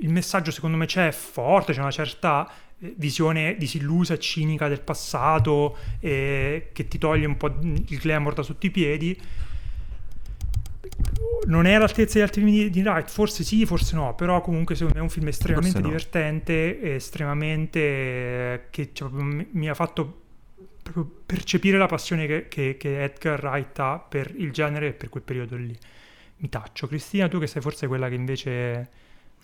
Il 0.00 0.10
messaggio, 0.10 0.50
secondo 0.50 0.76
me, 0.76 0.86
c'è 0.86 1.10
forte, 1.12 1.72
c'è 1.72 1.80
una 1.80 1.90
certa 1.90 2.48
eh, 2.78 2.94
visione 2.96 3.56
disillusa 3.56 4.14
e 4.14 4.18
cinica 4.18 4.68
del 4.68 4.82
passato 4.82 5.76
eh, 5.98 6.68
che 6.72 6.86
ti 6.86 6.98
toglie 6.98 7.26
un 7.26 7.36
po' 7.36 7.46
il 7.48 7.98
glamour 7.98 8.34
da 8.34 8.42
sotto 8.42 8.66
i 8.66 8.70
piedi. 8.70 9.18
Non 11.46 11.66
è 11.66 11.74
all'altezza 11.74 12.14
degli 12.14 12.22
altri 12.22 12.42
film 12.42 12.54
di, 12.54 12.70
di 12.70 12.82
Wright, 12.82 13.08
forse 13.08 13.44
sì, 13.44 13.64
forse 13.64 13.96
no, 13.96 14.14
però 14.14 14.40
comunque 14.40 14.74
secondo 14.74 14.94
me 14.94 15.00
è 15.00 15.04
un 15.04 15.10
film 15.10 15.28
estremamente 15.28 15.80
no. 15.80 15.86
divertente, 15.86 16.94
estremamente 16.94 17.78
eh, 17.80 18.60
che 18.70 18.90
cioè, 18.92 19.08
mi 19.10 19.68
ha 19.68 19.74
fatto 19.74 20.22
proprio 20.82 21.22
percepire 21.24 21.78
la 21.78 21.86
passione 21.86 22.26
che, 22.26 22.48
che, 22.48 22.76
che, 22.78 23.02
Edgar 23.02 23.42
Wright 23.42 23.78
ha 23.78 23.98
per 23.98 24.32
il 24.36 24.50
genere 24.52 24.88
e 24.88 24.92
per 24.92 25.08
quel 25.08 25.22
periodo 25.22 25.56
lì. 25.56 25.76
Mi 26.38 26.48
taccio. 26.48 26.86
Cristina, 26.86 27.28
tu 27.28 27.38
che 27.38 27.46
sei 27.46 27.60
forse 27.60 27.86
quella 27.86 28.08
che 28.08 28.14
invece 28.14 28.90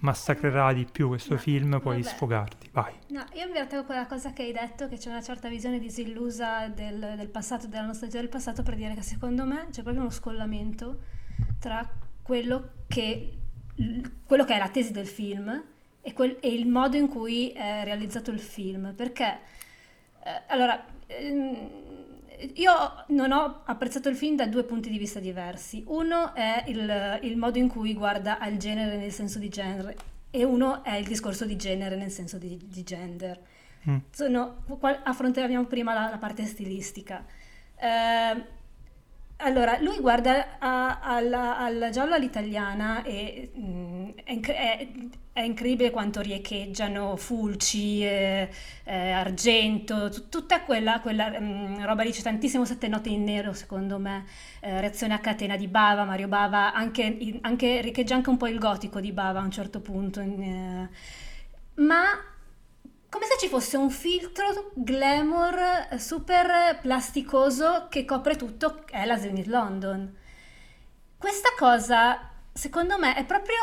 massacrerà 0.01 0.73
di 0.73 0.87
più 0.91 1.09
questo 1.09 1.35
no, 1.35 1.41
film, 1.41 1.81
puoi 1.81 2.03
vabbè. 2.03 2.15
sfogarti. 2.15 2.69
Vai. 2.73 2.93
No, 3.09 3.25
io 3.35 3.47
mi 3.49 3.67
con 3.69 3.85
quella 3.87 4.07
cosa 4.07 4.33
che 4.33 4.43
hai 4.43 4.53
detto, 4.53 4.89
che 4.89 4.97
c'è 4.97 5.09
una 5.09 5.23
certa 5.23 5.49
visione 5.49 5.79
disillusa 5.79 6.69
del, 6.69 7.15
del 7.17 7.29
passato, 7.29 7.67
della 7.67 7.87
nostalgia 7.87 8.19
del 8.19 8.29
passato, 8.29 8.63
per 8.63 8.75
dire 8.75 8.95
che 8.95 9.03
secondo 9.03 9.45
me 9.45 9.69
c'è 9.71 9.83
proprio 9.83 10.03
uno 10.03 10.11
scollamento 10.11 10.99
tra 11.59 11.89
quello 12.23 12.71
che, 12.87 13.39
quello 14.27 14.45
che 14.45 14.55
è 14.55 14.59
la 14.59 14.69
tesi 14.69 14.93
del 14.93 15.07
film 15.07 15.65
e, 16.01 16.13
quel, 16.13 16.39
e 16.41 16.53
il 16.53 16.67
modo 16.67 16.97
in 16.97 17.09
cui 17.09 17.51
è 17.51 17.83
realizzato 17.85 18.31
il 18.31 18.41
film. 18.41 18.95
Perché, 18.95 19.39
eh, 20.25 20.43
allora, 20.49 20.85
Ehm, 21.07 21.83
io 22.55 22.73
non 23.09 23.33
ho 23.33 23.63
apprezzato 23.65 24.09
il 24.09 24.17
film 24.17 24.37
da 24.37 24.47
due 24.47 24.65
punti 24.65 24.91
di 24.91 24.99
vista 24.99 25.21
diversi. 25.21 25.85
Uno 25.87 26.35
è 26.35 26.65
il, 26.67 27.21
il, 27.23 27.37
modo 27.37 27.59
in 27.59 27.69
cui 27.69 27.95
guarda 27.95 28.39
al 28.39 28.57
genere 28.57 28.97
nel 28.97 29.13
senso 29.13 29.39
di 29.39 29.49
genere 29.49 29.97
e 30.31 30.43
uno 30.45 30.83
è 30.83 30.97
il 30.97 31.07
discorso 31.07 31.45
di 31.45 31.57
genere 31.57 31.97
nel 31.97 32.11
senso 32.11 32.39
di, 32.39 32.59
di 32.65 32.83
gender. 32.83 33.41
Mm. 33.89 33.97
sono, 34.11 34.65
affrontiamo 35.05 35.65
prima 35.67 35.95
la, 35.95 36.09
la 36.11 36.19
parte 36.19 36.45
stilistica. 36.45 37.25
Eh, 37.77 38.45
allora, 39.45 39.79
lui 39.81 39.99
guarda 40.01 40.59
alla- 40.59 41.59
al 41.59 41.89
giallo 41.93 42.15
all'italiana 42.15 43.03
e 43.03 43.51
mm, 43.59 44.09
è, 44.25 44.41
è- 45.33 45.43
incredibile 45.45 45.91
quanto 45.91 46.21
riecheggiano 46.21 47.17
fulci, 47.17 48.03
eh, 48.05 48.49
eh, 48.85 49.11
argento, 49.11 50.09
tut- 50.09 50.29
tutta 50.29 50.61
quella, 50.63 51.01
quella, 51.01 51.31
mm, 51.41 51.83
roba 51.85 52.03
lì, 52.05 52.11
c'è 52.13 52.23
tantissimo 52.23 52.65
sette 52.65 52.89
note 52.89 53.09
in 53.11 53.25
nero 53.25 53.53
secondo 53.53 53.99
me, 53.99 54.25
eh, 54.61 54.81
reazione 54.81 55.13
a 55.15 55.19
catena 55.19 55.57
di 55.57 55.67
Bava, 55.69 56.05
Mario 56.05 56.29
Bava, 56.29 56.73
anche, 56.73 57.39
anche- 57.43 57.81
riecheggia 57.81 58.15
anche 58.15 58.31
un 58.31 58.37
po' 58.37 58.47
il 58.47 58.59
gotico 58.59 59.01
di 59.01 59.13
Bava 59.13 59.41
a 59.41 59.43
un 59.45 59.51
certo 59.51 59.81
punto, 59.81 60.21
eh, 60.21 60.89
ma 61.77 62.03
come 63.15 63.27
se 63.27 63.37
ci 63.39 63.49
fosse 63.49 63.77
un 63.77 63.91
filtro 63.91 64.73
glamour 64.75 65.89
eh, 65.93 65.99
super 66.01 66.81
plasticoso 66.81 67.87
che 67.89 68.05
copre 68.05 68.35
tutto, 68.35 68.83
che 68.85 68.95
è 68.95 69.05
la 69.07 69.17
Zenith 69.17 69.47
London. 69.47 70.13
Questa 71.17 71.51
cosa, 71.57 72.33
secondo 72.53 72.99
me, 72.99 73.15
è 73.15 73.25
proprio 73.25 73.57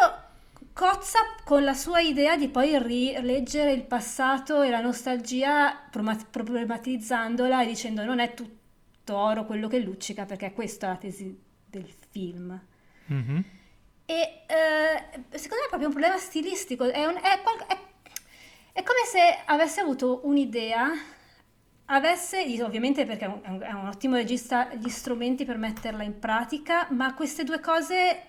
cozza 0.72 1.20
con 1.44 1.66
la 1.66 1.74
sua 1.74 2.00
idea 2.00 2.38
di 2.38 2.48
poi 2.48 2.82
rileggere 2.82 3.74
il 3.74 3.84
passato 3.84 4.62
e 4.62 4.70
la 4.70 4.80
nostalgia 4.80 5.82
problematizzandola 5.92 7.62
e 7.62 7.66
dicendo 7.66 8.06
non 8.06 8.20
è 8.20 8.34
tutto 8.34 9.18
oro 9.18 9.46
quello 9.46 9.68
che 9.68 9.80
luccica, 9.80 10.24
perché 10.24 10.54
questa 10.54 10.88
è 10.88 10.90
la 10.92 10.96
tesi 10.96 11.38
del 11.66 11.94
film. 12.10 12.58
Mhm. 13.08 13.44
E 14.06 14.44
eh, 14.48 15.38
secondo 15.38 15.58
me 15.60 15.66
è 15.66 15.68
proprio 15.68 15.88
un 15.88 15.94
problema 15.94 16.18
stilistico, 16.18 16.86
è, 16.90 17.06
un- 17.06 17.18
è 17.18 17.42
è- 17.68 17.90
è 18.74 18.84
come 18.84 19.00
se 19.10 19.20
avesse 19.46 19.82
avuto 19.82 20.22
un'idea, 20.24 20.90
avesse, 21.86 22.44
ovviamente 22.64 23.06
perché 23.06 23.26
è 23.26 23.28
un, 23.28 23.60
è 23.62 23.72
un- 23.72 23.88
ottimo 23.88 24.16
regista, 24.16 24.74
gli 24.74 24.90
strumenti 24.90 25.46
per 25.46 25.58
metterla 25.58 26.04
in 26.04 26.20
pratica, 26.20 26.88
ma 26.92 27.14
queste 27.14 27.44
due 27.44 27.60
cose 27.60 28.26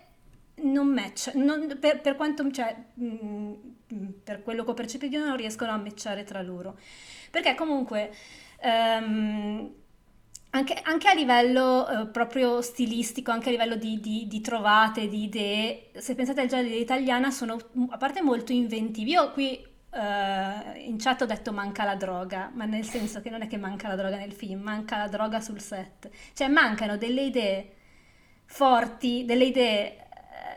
non 0.62 0.88
match, 0.88 1.32
non- 1.34 1.76
per, 1.80 2.00
per 2.00 2.16
quanto, 2.16 2.50
cioè, 2.50 2.76
mm, 3.00 3.52
per 4.24 4.42
quello 4.42 4.64
che 4.64 4.70
ho 4.70 4.74
percepito 4.74 5.18
non 5.18 5.36
riescono 5.36 5.70
a 5.72 5.76
matchare 5.76 6.24
tra 6.24 6.42
loro. 6.42 6.78
Perché 7.30 7.54
comunque... 7.54 8.12
ehm, 8.60 9.74
anche, 10.54 10.74
anche 10.82 11.08
a 11.08 11.14
livello 11.14 11.88
eh, 11.88 12.06
proprio 12.08 12.60
stilistico, 12.60 13.30
anche 13.30 13.48
a 13.48 13.52
livello 13.52 13.74
di, 13.76 13.98
di- 14.00 14.26
di 14.28 14.40
trovate, 14.42 15.08
di 15.08 15.22
idee, 15.24 15.90
se 15.96 16.14
pensate 16.14 16.42
al 16.42 16.48
giallo 16.48 16.68
dell'italiana, 16.68 17.30
sono 17.30 17.56
mm, 17.78 17.84
a 17.90 17.96
parte 17.96 18.20
molto 18.22 18.52
inventivi. 18.52 19.12
Io 19.12 19.30
qui 19.32 19.64
eh, 19.94 20.80
in 20.86 20.96
chat 20.98 21.22
ho 21.22 21.26
detto 21.26 21.52
manca 21.52 21.84
la 21.84 21.96
droga, 21.96 22.50
ma 22.54 22.64
nel 22.64 22.84
senso 22.84 23.20
che 23.20 23.30
non 23.30 23.42
è 23.42 23.46
che 23.46 23.58
manca 23.58 23.88
la 23.88 23.96
droga 23.96 24.16
nel 24.16 24.32
film, 24.32 24.60
manca 24.62 24.96
la 24.96 25.08
droga 25.08 25.40
sul 25.40 25.60
set. 25.60 26.08
Cioè 26.32 26.48
mancano 26.48 26.96
delle 26.96 27.22
idee 27.22 27.72
forti, 28.46 29.24
delle 29.24 29.44
idee 29.44 29.96
eh, 29.96 30.00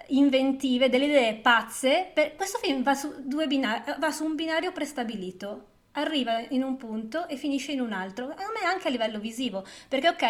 inventive, 0.10 0.90
delle 0.90 1.06
idee 1.06 1.36
pazze. 1.36 2.12
Per- 2.14 2.36
questo 2.36 2.60
film 2.60 2.82
va 2.84 2.94
su, 2.94 3.14
due 3.26 3.48
bina- 3.48 3.84
va 4.00 4.12
su 4.12 4.24
un 4.26 4.36
binario 4.36 4.72
prestabilito. 4.72 5.68
Arriva 5.98 6.40
in 6.50 6.62
un 6.64 6.76
punto 6.76 7.28
e 7.30 7.38
finisce 7.38 7.72
in 7.72 7.80
un 7.80 7.94
altro, 7.94 8.26
a 8.26 8.52
me 8.54 8.68
anche 8.68 8.90
a 8.90 8.92
livello 8.92 9.18
visivo, 9.18 9.64
perché 9.88 10.10
ok, 10.10 10.22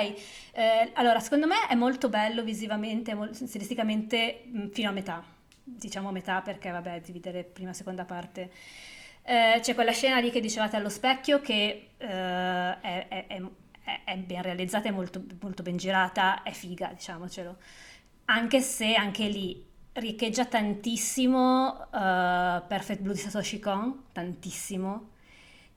eh, 0.53 0.91
allora 0.93 1.19
secondo 1.19 1.47
me 1.47 1.67
è 1.67 1.74
molto 1.74 2.07
bello 2.07 2.43
visivamente, 2.43 3.17
stilisticamente 3.31 4.43
fino 4.71 4.89
a 4.89 4.91
metà, 4.91 5.24
diciamo 5.63 6.12
metà 6.12 6.41
perché 6.41 6.69
vabbè, 6.69 7.01
dividere 7.01 7.43
prima 7.43 7.71
e 7.71 7.74
seconda 7.74 8.05
parte. 8.05 8.51
Eh, 9.27 9.60
c'è 9.62 9.74
quella 9.74 9.91
scena 9.91 10.20
lì 10.20 10.29
che 10.29 10.39
dicevate 10.39 10.75
allo 10.75 10.89
specchio 10.89 11.41
che 11.41 11.89
eh, 11.98 12.08
è, 12.08 13.08
è- 13.08 13.25
è- 13.27 13.41
è- 14.05 14.17
ben 14.17 14.41
realizzata, 14.44 14.88
è 14.88 14.91
molto, 14.91 15.24
molto 15.41 15.63
ben 15.63 15.77
girata, 15.77 16.44
è 16.44 16.51
figa, 16.51 16.91
diciamocelo. 16.94 17.58
Anche 18.25 18.62
se 18.62 18.94
anche 18.96 19.27
lì 19.27 19.63
riecheggia 19.94 20.46
tantissimo 20.46 21.88
eh, 21.91 22.62
Perfect 22.67 23.01
Blue 23.01 23.13
di 23.13 23.20
Satoshi 23.20 23.60
Kon, 23.60 24.03
tantissimo, 24.12 25.10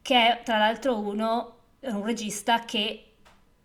che 0.02 0.14
è 0.40 0.42
tra 0.44 0.58
l'altro 0.58 0.98
uno, 0.98 1.56
un 1.80 2.04
regista 2.04 2.64
che 2.64 3.04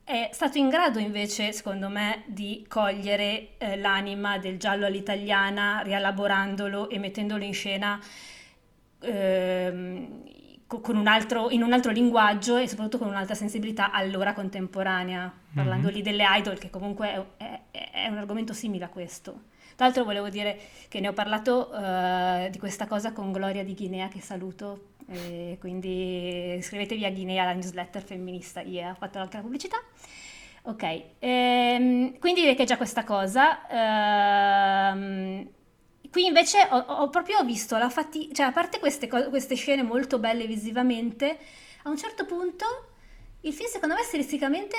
è 0.05 0.29
stato 0.34 0.57
in 0.57 0.67
grado 0.69 0.99
invece, 0.99 1.51
secondo 1.53 1.88
me, 1.89 2.23
di 2.27 2.65
cogliere 2.67 3.57
eh, 3.57 3.77
l'anima 3.77 4.38
del 4.38 4.57
giallo 4.60 4.86
all'italiana, 4.86 5.81
rielaborandolo 5.81 6.89
e 6.89 6.99
mettendolo 6.99 7.43
in 7.43 7.53
scena 7.53 7.99
ehm, 9.03 10.21
un 10.87 11.07
altro, 11.07 11.49
in 11.51 11.61
un 11.61 11.71
altro 11.71 11.91
linguaggio 11.91 12.57
e 12.57 12.67
soprattutto 12.67 12.97
con 12.97 13.07
un'altra 13.07 13.35
sensibilità 13.35 13.91
all'ora 13.91 14.33
contemporanea, 14.33 15.31
parlando 15.53 15.87
Mhm. 15.89 15.93
lì 15.93 16.01
delle 16.01 16.23
idol, 16.27 16.57
che 16.57 16.69
comunque 16.71 17.27
è, 17.37 17.59
è- 17.71 17.91
è 17.91 18.07
un 18.07 18.17
argomento 18.17 18.53
simile 18.53 18.85
a 18.85 18.89
questo. 18.89 19.51
Tra 19.75 19.85
l'altro 19.85 20.03
volevo 20.03 20.29
dire 20.29 20.57
che 20.87 20.99
ne 20.99 21.07
ho 21.09 21.13
parlato 21.13 21.71
eh, 21.73 22.47
di 22.51 22.57
questa 22.59 22.87
cosa 22.87 23.11
con 23.11 23.31
Gloria 23.31 23.63
di 23.63 23.73
Guinea, 23.75 24.07
che 24.07 24.19
saluto, 24.21 24.89
e 25.07 25.57
quindi 25.59 26.53
iscrivetevi 26.55 27.05
a 27.05 27.11
Guinea, 27.11 27.43
la 27.43 27.53
newsletter 27.53 28.01
femminista, 28.01 28.61
yeah, 28.61 28.91
ho 28.91 28.95
fatto 28.95 29.19
anche 29.19 29.37
la 29.37 29.43
pubblicità. 29.43 29.77
Ok, 30.63 31.01
ehm, 31.19 32.17
quindi 32.19 32.39
direi 32.41 32.55
che 32.55 32.63
è 32.63 32.65
già 32.65 32.77
questa 32.77 33.03
cosa. 33.03 33.67
ehm, 33.67 35.47
qui 36.13 36.28
invece 36.28 36.67
ho, 36.69 36.78
ho 36.78 37.10
proprio 37.10 37.43
visto 37.43 37.76
la 37.76 37.89
fatica, 37.89 38.36
cioè 38.36 38.45
a 38.45 38.52
parte 38.52 38.78
queste, 38.80 39.08
co- 39.08 39.30
queste 39.30 39.56
scene 39.56 39.82
molto 39.82 40.19
belle 40.19 40.45
visivamente, 40.45 41.39
a 41.84 41.89
un 41.89 41.97
certo 41.97 42.26
punto 42.26 42.65
il 43.41 43.52
film 43.52 43.67
secondo 43.67 43.95
me 43.95 44.04
stilisticamente 44.04 44.78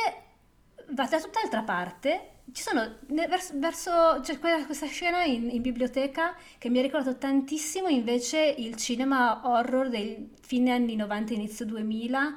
va 0.91 1.07
da 1.07 1.21
tutt'altra 1.21 1.63
parte. 1.63 2.29
Ci 2.53 2.63
sono 2.63 2.99
ne- 3.09 3.27
vers- 3.27 3.59
verso, 3.59 4.21
c'è 4.23 4.39
quella- 4.39 4.65
questa 4.65 4.87
scena 4.87 5.25
in, 5.25 5.51
in 5.51 5.61
biblioteca 5.61 6.37
che 6.57 6.69
mi 6.69 6.79
ha 6.79 6.83
ricordato 6.83 7.19
tantissimo 7.19 7.89
invece 7.89 8.55
il 8.57 8.77
cinema 8.77 9.41
horror 9.45 9.89
dei 9.89 10.31
fine 10.41 10.71
anni 10.71 10.95
90, 10.95 11.33
inizio 11.33 11.65
2000. 11.67 12.37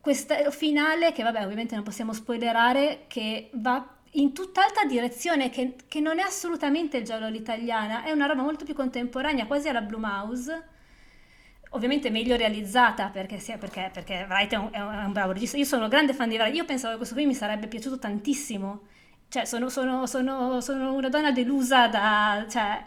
Questo 0.00 0.34
finale, 0.52 1.12
che 1.12 1.22
vabbè, 1.22 1.44
ovviamente 1.44 1.74
non 1.74 1.84
possiamo 1.84 2.14
spoilerare, 2.14 3.04
che 3.08 3.50
va 3.54 3.86
in 4.14 4.32
tutt'altra 4.34 4.84
direzione, 4.84 5.48
che, 5.50 5.74
che 5.88 6.00
non 6.00 6.18
è 6.18 6.22
assolutamente 6.22 6.98
il 6.98 7.04
giallo 7.04 7.26
all'italiana, 7.26 8.04
è 8.04 8.10
una 8.10 8.26
roba 8.26 8.42
molto 8.42 8.64
più 8.64 8.74
contemporanea, 8.74 9.46
quasi 9.46 9.68
alla 9.68 9.80
Blue 9.80 10.00
Mouse. 10.00 10.62
Ovviamente 11.74 12.10
meglio 12.10 12.36
realizzata 12.36 13.08
perché, 13.08 13.38
sia, 13.38 13.56
perché, 13.56 13.88
perché 13.90 14.26
Wright 14.28 14.52
è 14.52 14.56
un, 14.56 14.68
è 14.70 14.80
un- 14.82 15.12
bravo 15.12 15.32
regista. 15.32 15.56
Io 15.56 15.64
sono 15.64 15.88
grande 15.88 16.12
fan 16.12 16.28
di 16.28 16.36
Wright. 16.36 16.54
Io 16.54 16.66
pensavo 16.66 16.92
che 16.92 16.98
questo 16.98 17.14
film 17.14 17.28
mi 17.28 17.34
sarebbe 17.34 17.66
piaciuto 17.66 17.98
tantissimo. 17.98 18.82
Cioè, 19.28 19.46
sono, 19.46 19.70
sono- 19.70 20.06
sono- 20.06 20.60
sono 20.60 20.92
una 20.92 21.08
donna 21.08 21.32
delusa 21.32 21.88
da. 21.88 22.44
Cioè, 22.46 22.84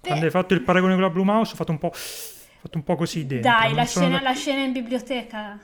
Quando 0.00 0.24
hai 0.26 0.30
fatto 0.30 0.52
il 0.52 0.60
paragone 0.60 0.92
con 0.92 1.02
la 1.02 1.08
Blue 1.08 1.24
Mouse 1.24 1.52
ho 1.52 1.56
fatto 1.56 1.70
un 1.72 1.78
po', 1.78 1.90
fatto 1.94 2.76
un 2.76 2.84
po' 2.84 2.96
così 2.96 3.24
dentro. 3.26 3.50
dai, 3.50 3.72
la 3.72 3.86
sono 3.86 4.04
scena, 4.06 4.18
da- 4.18 4.22
la 4.22 4.34
scena 4.34 4.60
in 4.62 4.72
biblioteca. 4.72 5.58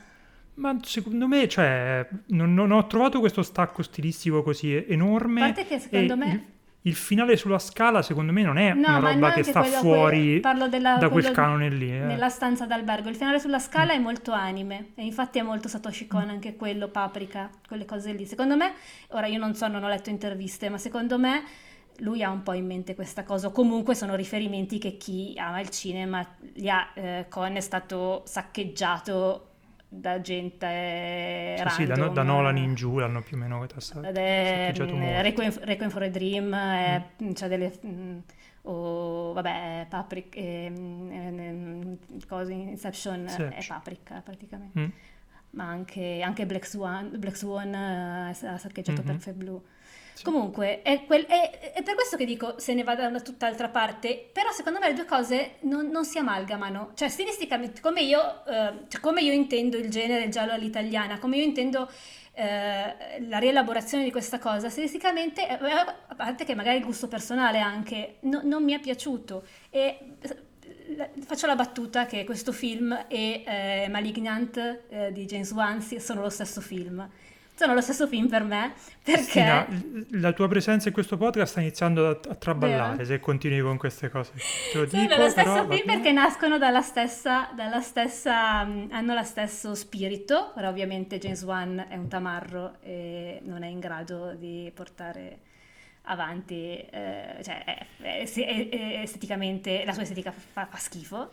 Ma 0.54 0.76
secondo 0.82 1.26
me, 1.26 1.48
cioè, 1.48 2.06
non, 2.28 2.52
non 2.54 2.70
ho 2.70 2.86
trovato 2.86 3.18
questo 3.20 3.42
stacco 3.42 3.82
stilistico 3.82 4.42
così 4.42 4.84
enorme. 4.88 5.40
A 5.42 5.44
parte 5.46 5.66
che 5.66 5.78
secondo 5.78 6.16
me- 6.16 6.30
Il, 6.30 6.44
il 6.82 6.94
finale 6.94 7.36
sulla 7.36 7.58
scala, 7.58 8.02
secondo 8.02 8.32
me, 8.32 8.42
non 8.42 8.58
è 8.58 8.74
No, 8.74 8.96
una 8.98 9.12
roba 9.12 9.32
che 9.32 9.42
sta 9.42 9.62
fuori 9.62 10.32
que- 10.32 10.40
parlo 10.40 10.68
della- 10.68 10.96
da 10.96 11.08
quel 11.08 11.30
canone 11.30 11.70
lì. 11.70 11.90
eh. 11.90 12.00
Nella 12.00 12.28
stanza 12.28 12.66
d'albergo. 12.66 13.08
Il 13.08 13.16
finale 13.16 13.38
sulla 13.40 13.58
scala 13.58 13.92
è 13.92 13.98
molto 13.98 14.32
anime. 14.32 14.88
E 14.96 15.04
infatti 15.04 15.38
è 15.38 15.42
molto 15.42 15.68
Satoshi 15.68 16.06
Kon, 16.06 16.28
anche 16.28 16.56
quello, 16.56 16.88
Paprika, 16.88 17.48
quelle 17.66 17.86
cose 17.86 18.12
lì. 18.12 18.26
Secondo 18.26 18.56
me, 18.56 18.72
ora 19.08 19.26
io 19.26 19.38
non 19.38 19.54
so, 19.54 19.66
non 19.68 19.82
ho 19.84 19.88
letto 19.88 20.10
interviste, 20.10 20.68
ma 20.68 20.76
secondo 20.78 21.18
me 21.18 21.42
lui 21.98 22.22
ha 22.22 22.30
un 22.30 22.42
po' 22.42 22.52
in 22.54 22.64
mente 22.66 22.94
questa 22.94 23.24
cosa. 23.24 23.50
Comunque 23.50 23.94
sono 23.94 24.14
riferimenti 24.14 24.78
che 24.78 24.96
chi 24.96 25.34
ama 25.36 25.60
il 25.60 25.68
cinema 25.70 26.26
li 26.54 26.68
ha. 26.70 26.88
eh, 26.94 27.26
Kon 27.28 27.56
è 27.56 27.60
stato 27.60 28.22
saccheggiato 28.26 29.46
da 29.92 30.20
gente 30.20 31.56
Sì, 31.58 31.68
sì, 31.68 31.84
da, 31.86 32.08
da 32.08 32.22
Nolan 32.22 32.56
in 32.56 32.74
giù 32.74 32.98
l'hanno 32.98 33.22
più 33.22 33.36
o 33.36 33.40
meno 33.40 33.66
tassato. 33.66 34.06
Ed 34.06 34.16
è 34.16 34.70
saccheggiato 34.72 34.96
mm. 34.96 35.20
Requiem, 35.20 35.58
Requiem 35.64 35.90
for 35.90 36.02
a 36.02 36.08
Dream, 36.08 36.54
è- 36.54 37.02
c'è 37.32 37.48
delle... 37.48 37.72
mm, 37.84 38.18
o 38.62 39.32
vabbè, 39.32 39.86
Paprika, 39.88 40.38
ehm, 40.38 41.98
cose, 42.28 42.52
Inception 42.52 43.26
eh, 43.26 43.48
è. 43.48 43.66
Paprika 43.66 44.20
praticamente. 44.20 44.78
Mm. 44.78 44.88
Ma 45.50 45.64
anche, 45.64 46.22
anche 46.22 46.46
Black 46.46 46.66
Swan, 46.66 47.10
Black 47.18 47.36
Swan 47.36 47.74
eh, 47.74 48.28
ha 48.46 48.58
saccheggiato 48.58 49.00
Mhm. 49.00 49.06
Perfect 49.06 49.36
Blue. 49.36 49.60
Comunque, 50.22 50.82
è, 50.82 51.04
quel- 51.06 51.24
è- 51.26 51.72
è 51.72 51.82
per 51.82 51.94
questo 51.94 52.16
che 52.16 52.24
dico 52.24 52.58
se 52.58 52.74
ne 52.74 52.82
va 52.82 52.94
da 52.94 53.06
una 53.06 53.20
tutt'altra 53.20 53.68
parte, 53.68 54.28
però 54.32 54.50
secondo 54.50 54.78
me 54.78 54.88
le 54.88 54.94
due 54.94 55.04
cose 55.06 55.56
non, 55.60 55.86
non 55.88 56.04
si 56.04 56.18
amalgamano. 56.18 56.90
Cioè, 56.94 57.08
stilisticamente, 57.08 57.80
come 57.80 58.02
io, 58.02 58.44
eh, 58.46 58.72
cioè, 58.88 59.00
come 59.00 59.22
io 59.22 59.32
intendo 59.32 59.76
il 59.78 59.88
genere 59.90 60.28
giallo 60.28 60.52
all'italiana, 60.52 61.18
come 61.18 61.36
io 61.38 61.44
intendo 61.44 61.90
eh, 62.32 63.20
la 63.28 63.38
rielaborazione 63.38 64.04
di 64.04 64.10
questa 64.10 64.38
cosa, 64.38 64.68
stilisticamente, 64.70 65.46
eh, 65.48 65.52
a 65.54 66.14
parte 66.14 66.44
che 66.44 66.54
magari 66.54 66.78
il 66.78 66.84
gusto 66.84 67.08
personale 67.08 67.58
anche, 67.58 68.16
no- 68.20 68.40
non 68.44 68.62
mi 68.62 68.72
è 68.72 68.80
piaciuto. 68.80 69.44
E 69.70 69.98
la- 70.96 71.08
faccio 71.24 71.46
la 71.46 71.54
battuta 71.56 72.06
che 72.06 72.24
questo 72.24 72.52
film 72.52 73.06
e 73.08 73.42
eh, 73.46 73.88
Malignant 73.90 74.56
eh, 74.88 75.12
di 75.12 75.24
James 75.26 75.50
Wan 75.52 75.80
sono 75.82 76.20
lo 76.22 76.30
stesso 76.30 76.60
film. 76.60 77.08
Sono 77.60 77.74
lo 77.74 77.82
stesso 77.82 78.06
film 78.06 78.26
per 78.26 78.42
me 78.42 78.72
perché... 79.04 79.20
Cristina, 79.20 79.66
l- 79.68 80.18
la 80.18 80.32
tua 80.32 80.48
presenza 80.48 80.88
in 80.88 80.94
questo 80.94 81.18
podcast 81.18 81.50
sta 81.50 81.60
iniziando 81.60 82.08
a, 82.08 82.18
a 82.30 82.34
traballare 82.34 82.92
Vero? 82.92 83.04
se 83.04 83.20
continui 83.20 83.60
con 83.60 83.76
queste 83.76 84.08
cose. 84.08 84.32
Te 84.72 84.78
lo 84.78 84.88
Sono 84.88 85.02
dico, 85.02 85.16
lo 85.16 85.28
stesso 85.28 85.52
però, 85.52 85.68
film 85.68 85.84
perché 85.84 86.10
nascono 86.10 86.56
dalla 86.56 86.80
stessa, 86.80 87.50
dalla 87.54 87.82
stessa, 87.82 88.64
mh, 88.64 88.88
hanno 88.92 89.12
lo 89.12 89.22
stesso 89.24 89.74
spirito, 89.74 90.52
però 90.54 90.70
ovviamente 90.70 91.18
James 91.18 91.42
Wan 91.42 91.84
è 91.86 91.96
un 91.96 92.08
tamarro 92.08 92.76
e 92.80 93.42
non 93.44 93.62
è 93.62 93.66
in 93.66 93.78
grado 93.78 94.32
di 94.32 94.72
portare 94.74 95.40
avanti, 96.04 96.54
eh, 96.76 97.36
cioè 97.42 97.62
è- 97.64 97.86
è- 98.02 98.68
è- 98.68 99.00
esteticamente 99.02 99.84
la 99.84 99.92
sua 99.92 100.02
estetica 100.02 100.32
fa, 100.32 100.66
fa 100.66 100.76
schifo. 100.78 101.32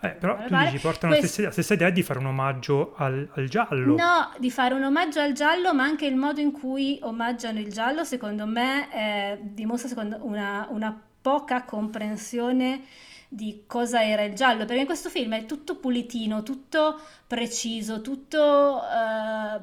Eh, 0.00 0.10
però 0.10 0.36
tu 0.44 0.54
dici, 0.56 0.78
portano 0.78 1.12
la 1.12 1.18
Questo- 1.18 1.26
stessa, 1.26 1.42
la 1.42 1.50
stessa 1.50 1.74
idea 1.74 1.90
di 1.90 2.02
fare 2.02 2.18
un 2.18 2.26
omaggio 2.26 2.94
al, 2.96 3.28
al 3.34 3.48
giallo. 3.48 3.96
No, 3.96 4.32
di 4.38 4.50
fare 4.50 4.74
un 4.74 4.84
omaggio 4.84 5.20
al 5.20 5.32
giallo, 5.32 5.74
ma 5.74 5.82
anche 5.84 6.06
il 6.06 6.16
modo 6.16 6.40
in 6.40 6.52
cui 6.52 6.98
omaggiano 7.02 7.58
il 7.58 7.72
giallo, 7.72 8.04
secondo 8.04 8.46
me, 8.46 8.92
eh, 8.92 9.38
dimostra 9.42 9.88
secondo- 9.88 10.18
una, 10.22 10.66
una 10.70 10.96
poca 11.20 11.64
comprensione 11.64 12.82
di 13.28 13.64
cosa 13.66 14.04
era 14.04 14.22
il 14.22 14.34
giallo, 14.34 14.64
perché 14.64 14.80
in 14.80 14.86
questo 14.86 15.08
film 15.08 15.34
è 15.34 15.46
tutto 15.46 15.76
pulitino, 15.76 16.42
tutto 16.44 17.00
preciso, 17.26 18.00
tutto 18.00 18.80
eh, 18.82 19.60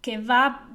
che 0.00 0.18
va 0.20 0.66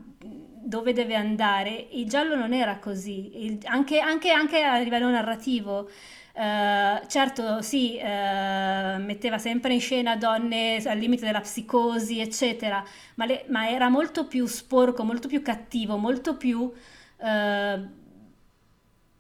dove 0.65 0.93
deve 0.93 1.15
andare. 1.15 1.88
Il 1.91 2.08
giallo 2.10 2.36
non 2.36 2.54
era 2.54 2.78
così, 2.80 3.45
Il- 3.45 3.60
anche, 3.65 3.99
anche- 3.99 4.32
anche 4.32 4.62
a 4.63 4.78
livello 4.80 5.10
narrativo. 5.10 5.89
Eh, 6.34 7.01
certo, 7.08 7.62
sì, 7.62 7.97
eh, 7.97 8.97
metteva 8.99 9.38
sempre 9.38 9.73
in 9.73 9.80
scena 9.80 10.17
donne 10.17 10.78
al 10.86 10.97
limite 10.97 11.25
della 11.25 11.39
psicosi, 11.41 12.19
eccetera, 12.19 12.84
ma, 13.15 13.25
le- 13.25 13.45
ma 13.49 13.69
era 13.69 13.88
molto 13.89 14.25
più 14.28 14.45
sporco, 14.45 15.04
molto 15.04 15.28
più 15.30 15.41
cattivo, 15.41 15.95
molto 15.97 16.36
più 16.36 16.71
eh, 17.17 17.80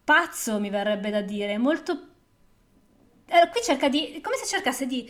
pazzo, 0.03 0.59
mi 0.59 0.69
verrebbe 0.69 1.09
da 1.09 1.21
dire, 1.21 1.57
molto 1.57 2.09
eh, 3.27 3.49
qui 3.51 3.61
cerca 3.63 3.89
di, 3.89 4.19
come 4.21 4.35
se 4.37 4.45
cercasse 4.45 4.85
di 4.85 5.09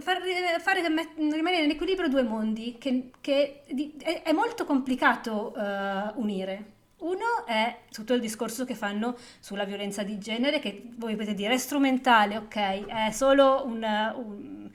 far- 0.00 0.60
fare 0.60 0.88
met- 0.88 1.16
rimanere 1.16 1.64
in 1.64 1.70
equilibrio 1.70 2.08
due 2.08 2.22
mondi 2.22 2.76
che, 2.78 3.10
che 3.20 3.62
di- 3.70 3.94
è, 4.02 4.22
è 4.22 4.32
molto 4.32 4.64
complicato 4.64 5.54
eh, 5.56 6.12
unire. 6.16 6.72
Uno 6.98 7.44
è 7.46 7.80
tutto 7.90 8.14
il 8.14 8.20
discorso 8.20 8.64
che 8.64 8.74
fanno 8.74 9.16
sulla 9.38 9.64
violenza 9.64 10.02
di 10.02 10.18
genere, 10.18 10.58
che 10.58 10.88
voi 10.96 11.14
potete 11.14 11.34
dire 11.34 11.54
è 11.54 11.58
strumentale, 11.58 12.36
ok, 12.38 12.86
è 12.86 13.10
solo 13.10 13.62
un, 13.66 13.82
un- 13.82 14.70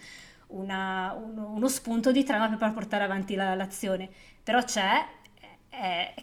una- 0.47 1.13
uno, 1.13 1.51
uno 1.55 1.67
spunto 1.67 2.11
di 2.11 2.23
trama 2.23 2.49
per 2.55 2.71
portare 2.73 3.03
avanti 3.03 3.35
la- 3.35 3.55
l'azione, 3.55 4.09
però 4.43 4.63
c'è 4.63 5.05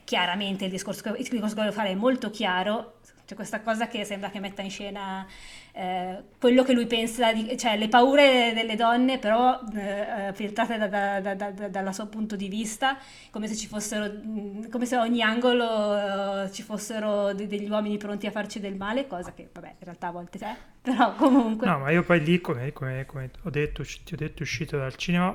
chiaramente 0.05 0.65
il 0.65 0.71
discorso 0.71 1.03
che 1.03 1.11
voglio 1.55 1.73
fare 1.73 1.91
è 1.91 1.95
molto 1.95 2.31
chiaro. 2.31 2.96
C'è 3.27 3.35
questa 3.35 3.61
cosa 3.61 3.89
che 3.89 4.05
sembra 4.05 4.31
che 4.31 4.39
metta 4.39 4.63
in 4.63 4.71
scena 4.71 5.27
eh, 5.73 6.23
quello 6.39 6.63
che 6.63 6.73
lui 6.73 6.87
pensa, 6.87 7.33
di- 7.33 7.57
cioè 7.59 7.77
le 7.77 7.89
paure 7.89 8.53
delle 8.55 8.77
donne, 8.77 9.19
però 9.19 9.61
eh, 9.75 10.31
filtrate 10.33 10.79
da- 10.79 10.87
da- 10.87 11.21
da- 11.21 11.35
da- 11.35 11.51
da- 11.51 11.69
dal 11.69 11.93
suo 11.95 12.07
punto 12.07 12.37
di 12.37 12.49
vista, 12.49 12.97
come 13.31 13.49
se 13.49 13.57
ci 13.57 13.67
fossero, 13.67 14.05
mh, 14.07 14.71
come 14.71 14.87
se 14.87 14.95
a 14.97 15.01
ogni 15.03 15.23
angolo 15.23 16.45
eh, 16.45 16.53
ci 16.53 16.63
fossero 16.63 17.33
de- 17.35 17.47
degli 17.49 17.69
uomini 17.69 17.97
pronti 17.99 18.27
a 18.27 18.31
farci 18.31 18.61
del 18.61 18.77
male, 18.77 19.07
cosa 19.09 19.33
che 19.35 19.49
vabbè 19.53 19.69
in 19.69 19.75
realtà 19.85 20.07
a 20.07 20.13
volte 20.13 20.39
c'è, 20.39 20.55
però 20.81 21.13
comunque. 21.15 21.67
No, 21.67 21.79
ma 21.81 21.91
io 21.91 22.05
poi 22.05 22.23
lì, 22.23 22.41
come, 22.41 22.73
come- 22.73 23.05
come 23.07 23.31
ho 23.43 23.51
detto, 23.51 23.83
ti 23.83 24.15
ho 24.15 24.17
detto, 24.17 24.43
uscito 24.45 24.79
dal 24.79 24.95
cinema, 24.95 25.35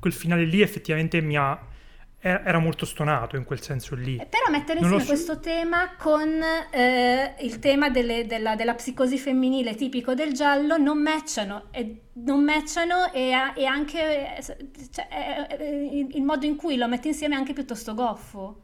quel 0.00 0.12
finale 0.12 0.44
lì 0.44 0.60
effettivamente 0.60 1.20
mi 1.20 1.36
ha... 1.36 1.58
Era 2.26 2.58
molto 2.58 2.86
stonato 2.86 3.36
in 3.36 3.44
quel 3.44 3.60
senso 3.60 3.94
lì. 3.94 4.16
Eh, 4.16 4.24
Però 4.24 4.44
mettere 4.50 4.78
insieme 4.78 5.00
so- 5.02 5.06
questo 5.06 5.40
tema 5.40 5.94
con 5.98 6.40
eh, 6.70 7.34
il 7.40 7.58
tema 7.58 7.90
delle- 7.90 8.24
della, 8.26 8.54
della 8.54 8.74
psicosi 8.74 9.18
femminile 9.18 9.74
tipico 9.74 10.14
del 10.14 10.32
giallo 10.32 10.78
non 10.78 11.02
matchano 11.02 11.64
e, 11.70 12.00
non 12.14 12.42
matchano 12.42 13.12
e, 13.12 13.30
e 13.54 13.64
anche 13.66 14.38
cioè, 14.90 15.56
il, 15.60 16.16
il 16.16 16.22
modo 16.22 16.46
in 16.46 16.56
cui 16.56 16.76
lo 16.78 16.88
metti 16.88 17.08
insieme 17.08 17.34
è 17.34 17.38
anche 17.38 17.52
piuttosto 17.52 17.92
goffo. 17.92 18.62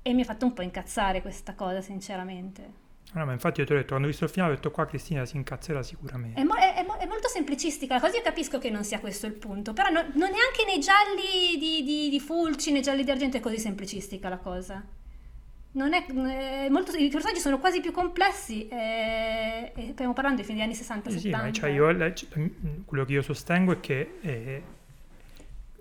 E 0.00 0.14
mi 0.14 0.22
ha 0.22 0.24
fatto 0.24 0.46
un 0.46 0.54
po' 0.54 0.62
incazzare 0.62 1.20
questa 1.20 1.54
cosa, 1.54 1.82
sinceramente. 1.82 2.86
No, 3.14 3.24
ma 3.24 3.32
infatti 3.32 3.60
io 3.60 3.66
ti 3.66 3.72
ho 3.72 3.76
detto, 3.76 3.88
quando 3.88 4.06
ho 4.06 4.10
visto 4.10 4.24
il 4.24 4.30
finale 4.30 4.52
ho 4.52 4.54
detto 4.54 4.70
qua 4.70 4.86
Cristina 4.86 5.24
si 5.24 5.36
incazzerà 5.36 5.82
sicuramente. 5.82 6.40
È, 6.40 6.44
mo- 6.44 6.54
è- 6.54 6.84
mo- 6.86 6.98
è 6.98 7.06
molto 7.06 7.28
semplicistica 7.28 7.94
la 7.94 8.00
cosa, 8.00 8.16
io 8.16 8.22
capisco 8.22 8.58
che 8.58 8.68
non 8.70 8.84
sia 8.84 9.00
questo 9.00 9.26
il 9.26 9.32
punto, 9.32 9.72
però 9.72 9.88
non, 9.88 10.04
non 10.14 10.30
neanche 10.30 10.64
nei 10.66 10.78
gialli 10.78 11.58
di, 11.58 11.82
di, 11.84 12.10
di 12.10 12.20
Fulci, 12.20 12.70
nei 12.70 12.82
gialli 12.82 13.04
di 13.04 13.10
Argento 13.10 13.38
è 13.38 13.40
così 13.40 13.58
semplicistica 13.58 14.28
la 14.28 14.36
cosa. 14.36 14.84
Non 15.70 15.94
è, 15.94 16.04
è 16.06 16.68
molto, 16.68 16.92
I 16.96 17.08
personaggi 17.08 17.40
sono 17.40 17.58
quasi 17.58 17.80
più 17.80 17.92
complessi 17.92 18.68
eh, 18.68 19.72
e 19.74 19.90
stiamo 19.92 20.12
parlando 20.12 20.40
di 20.40 20.46
fine 20.46 20.58
degli 20.58 20.66
anni 20.66 21.02
60-70. 21.02 21.10
Sì, 21.10 21.18
sì, 21.18 21.28
ma 21.30 21.52
cioè 21.52 21.70
io, 21.70 22.14
cioè, 22.14 22.38
mm, 22.38 22.82
quello 22.84 23.04
che 23.04 23.12
io 23.12 23.22
sostengo 23.22 23.72
è 23.72 23.80
che 23.80 24.18
eh, 24.20 24.62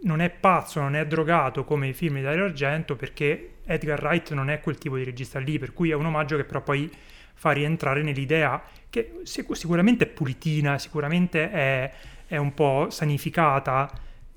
non 0.02 0.22
è 0.22 0.30
pazzo, 0.30 0.80
non 0.80 0.96
è 0.96 1.06
drogato 1.06 1.64
come 1.64 1.88
i 1.88 1.94
film 1.94 2.16
di 2.16 2.22
Dario 2.22 2.46
Argento 2.46 2.96
perché 2.96 3.56
Edgar 3.66 4.02
Wright 4.02 4.32
non 4.34 4.50
è 4.50 4.62
quel 4.62 4.78
tipo 4.78 4.98
di 4.98 5.04
regista 5.04 5.40
lì, 5.40 5.58
per 5.58 5.74
cui 5.74 5.90
è 5.90 5.94
un 5.94 6.06
omaggio 6.06 6.38
che 6.38 6.44
però 6.44 6.62
poi 6.62 6.90
fa 7.38 7.52
rientrare 7.52 8.02
nell'idea 8.02 8.62
che 8.90 9.20
sic- 9.24 9.56
sicuramente 9.56 10.06
è 10.06 10.08
pulitina, 10.08 10.80
sicuramente 10.80 11.52
è, 11.52 11.94
è 12.26 12.38
un 12.38 12.54
po' 12.54 12.88
sanificata, 12.90 13.90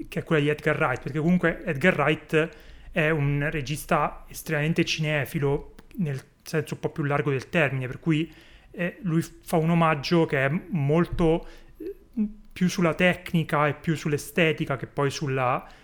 che 0.09 0.21
è 0.21 0.23
quella 0.23 0.43
di 0.43 0.49
Edgar 0.51 0.77
Wright, 0.77 1.03
perché 1.03 1.19
comunque 1.19 1.65
Edgar 1.65 1.99
Wright 1.99 2.49
è 2.93 3.09
un 3.11 3.49
regista 3.51 4.25
estremamente 4.29 4.85
cinefilo 4.85 5.75
nel 5.97 6.23
senso 6.43 6.75
un 6.75 6.81
po' 6.81 6.91
più 6.91 7.05
largo 7.05 7.31
del 7.31 7.49
termine, 7.49 7.87
per 7.87 8.01
cui 8.01 8.31
eh, 8.73 8.99
lui 9.03 9.23
fa 9.23 9.57
un 9.57 9.71
omaggio 9.71 10.27
che 10.27 10.45
è 10.45 10.61
molto 10.69 11.47
eh, 11.79 11.95
più 12.53 12.69
sulla 12.69 12.95
tecnica 12.95 13.67
e 13.67 13.75
più 13.75 13.97
sull'estetica 13.97 14.77
che 14.77 14.87
poi 14.87 15.11
sul 15.11 15.35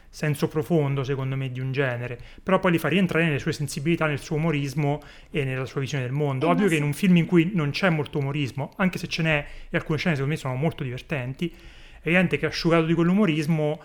senso 0.08 0.48
profondo, 0.48 1.04
secondo 1.04 1.36
me, 1.36 1.50
di 1.50 1.60
un 1.60 1.72
genere. 1.72 2.18
Però 2.42 2.58
poi 2.58 2.72
li 2.72 2.78
fa 2.78 2.88
rientrare 2.88 3.24
nelle 3.24 3.38
sue 3.38 3.52
sensibilità, 3.52 4.06
nel 4.06 4.18
suo 4.18 4.36
umorismo 4.36 5.00
e 5.30 5.44
nella 5.44 5.66
sua 5.66 5.80
visione 5.80 6.04
del 6.04 6.12
mondo. 6.12 6.46
Eh, 6.46 6.50
Ovvio 6.50 6.64
che 6.64 6.74
sì. 6.74 6.76
in 6.78 6.84
un 6.84 6.92
film 6.92 7.16
in 7.16 7.26
cui 7.26 7.50
non 7.54 7.70
c'è 7.70 7.90
molto 7.90 8.18
umorismo, 8.18 8.72
anche 8.76 8.98
se 8.98 9.06
ce 9.08 9.22
n'è, 9.22 9.46
e 9.70 9.76
alcune 9.76 9.98
scene 9.98 10.14
secondo 10.14 10.34
me 10.34 10.40
sono 10.40 10.54
molto 10.54 10.82
divertenti, 10.82 11.48
è 12.00 12.08
evidente 12.08 12.38
che 12.38 12.46
asciugato 12.46 12.86
di 12.86 12.94
quell'umorismo, 12.94 13.80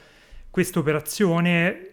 questa 0.50 0.80
operazione 0.80 1.88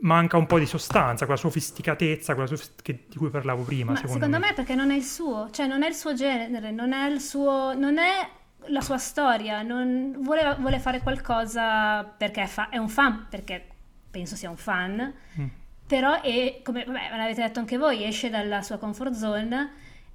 manca 0.00 0.36
un 0.36 0.46
po' 0.46 0.58
di 0.58 0.66
sostanza, 0.66 1.24
quella 1.26 1.38
sofisticatezza, 1.40 2.34
quella 2.34 2.48
sofist- 2.48 2.82
che- 2.82 3.04
di 3.08 3.16
cui 3.16 3.30
parlavo 3.30 3.62
prima, 3.62 3.92
Ma 3.92 3.96
secondo, 3.96 4.24
secondo 4.24 4.44
me 4.44 4.52
è 4.52 4.54
perché 4.54 4.74
non 4.74 4.90
è 4.90 4.96
il 4.96 5.04
suo, 5.04 5.48
cioè 5.52 5.66
non 5.66 5.82
è 5.82 5.88
il 5.88 5.94
suo 5.94 6.14
genere, 6.14 6.70
non 6.70 6.92
è 6.92 7.08
il 7.08 7.20
suo, 7.20 7.74
non 7.74 7.98
è 7.98 8.28
la 8.66 8.80
sua 8.80 8.98
storia, 8.98 9.62
non 9.62 10.16
vuole, 10.20 10.54
vuole 10.58 10.78
fare 10.78 11.00
qualcosa 11.00 12.04
perché 12.04 12.42
è, 12.42 12.46
fa- 12.46 12.68
è 12.68 12.76
un 12.78 12.88
fan, 12.88 13.26
perché 13.28 13.66
penso 14.10 14.36
sia 14.36 14.50
un 14.50 14.56
fan, 14.56 15.12
Mm. 15.40 15.46
però 15.86 16.20
è, 16.20 16.60
come 16.62 16.84
vabbè, 16.84 17.16
l'avete 17.16 17.42
detto 17.42 17.58
anche 17.60 17.76
voi, 17.78 18.04
esce 18.04 18.30
dalla 18.30 18.62
sua 18.62 18.78
comfort 18.78 19.12
zone 19.12 19.70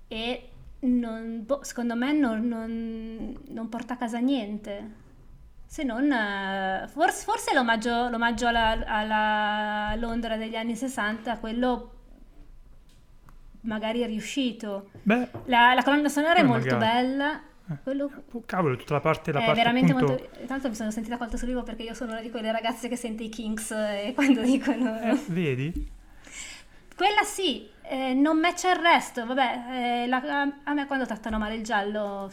e 0.07 0.49
non- 0.79 1.43
boh, 1.45 1.63
secondo 1.63 1.95
me 1.95 2.11
non, 2.13 2.47
non- 2.47 3.37
non 3.49 3.69
porta 3.69 3.93
a 3.95 3.97
casa 3.97 4.19
niente. 4.19 5.05
Se 5.65 5.83
non, 5.83 6.09
eh, 6.11 6.87
forse, 6.87 7.23
forse 7.23 7.53
l'omaggio, 7.53 8.07
l'omaggio 8.09 8.47
alla, 8.47 8.83
alla 8.85 9.95
Londra 9.97 10.37
degli 10.37 10.55
anni 10.55 10.75
60, 10.75 11.37
quello 11.39 11.91
magari 13.61 13.99
è 14.01 14.05
riuscito. 14.07 14.89
Beh, 15.03 15.29
La, 15.45 15.73
la 15.73 15.83
colonna 15.83 16.07
sonora 16.09 16.35
è 16.35 16.43
molto 16.43 16.75
magari. 16.77 17.05
bella. 17.07 17.41
Eh. 17.69 17.77
Quello 17.83 18.09
oh, 18.31 18.43
cavolo, 18.45 18.77
tutta 18.77 18.93
la 18.93 18.99
parte, 19.01 19.31
la 19.31 19.41
è 19.41 19.45
parte 19.45 19.59
veramente 19.59 19.91
appunto... 19.91 20.13
molto. 20.13 20.45
Tanto 20.45 20.69
mi 20.69 20.75
sono 20.75 20.91
sentita 20.91 21.17
colta 21.17 21.37
sul 21.37 21.49
vivo 21.49 21.63
perché 21.63 21.83
io 21.83 21.93
sono 21.93 22.11
una 22.11 22.21
di 22.21 22.29
quelle 22.29 22.51
ragazze 22.51 22.87
che 22.87 22.95
sente 22.95 23.23
i 23.23 23.29
Kings 23.29 23.71
e 23.71 24.13
quando 24.15 24.41
dicono. 24.41 24.99
Eh, 25.01 25.17
vedi? 25.27 25.95
Quella 26.95 27.23
sì, 27.23 27.67
eh, 27.83 28.13
non 28.13 28.39
matcha 28.39 28.71
il 28.71 28.79
resto. 28.79 29.25
Vabbè, 29.25 30.03
eh, 30.03 30.07
la- 30.07 30.51
a 30.63 30.73
me 30.73 30.87
quando 30.87 31.05
trattano 31.05 31.37
male 31.37 31.55
il 31.55 31.63
giallo. 31.63 32.31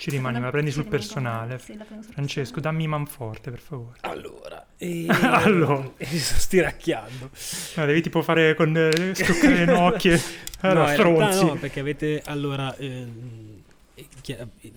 Ci 0.00 0.08
rimani, 0.08 0.40
me 0.40 0.50
prendi 0.50 0.70
ci 0.70 0.80
sul 0.80 0.88
personale. 0.88 1.58
sì, 1.58 1.76
la 1.76 1.84
prendo 1.84 2.02
sul 2.02 2.14
Francesco, 2.14 2.58
dammi 2.58 2.86
manforte, 2.86 3.50
per 3.50 3.60
favore. 3.60 3.98
Allora, 4.00 4.66
e... 4.78 5.04
Allora. 5.20 5.92
e 5.98 6.08
mi 6.10 6.18
sto 6.18 6.38
stiracchiando. 6.38 7.30
No, 7.76 7.84
devi 7.84 8.00
tipo 8.00 8.22
fare 8.22 8.54
con 8.54 8.74
eh, 8.74 8.90
le 8.90 9.64
nocchie. 9.66 10.16
no, 10.62 10.70
Allora, 10.70 10.94
in 10.94 11.02
realtà 11.02 11.30
stronzi. 11.32 11.44
no, 11.44 11.54
perché 11.56 11.80
avete 11.80 12.22
allora 12.24 12.74
eh, 12.76 12.86
eh, 12.86 13.06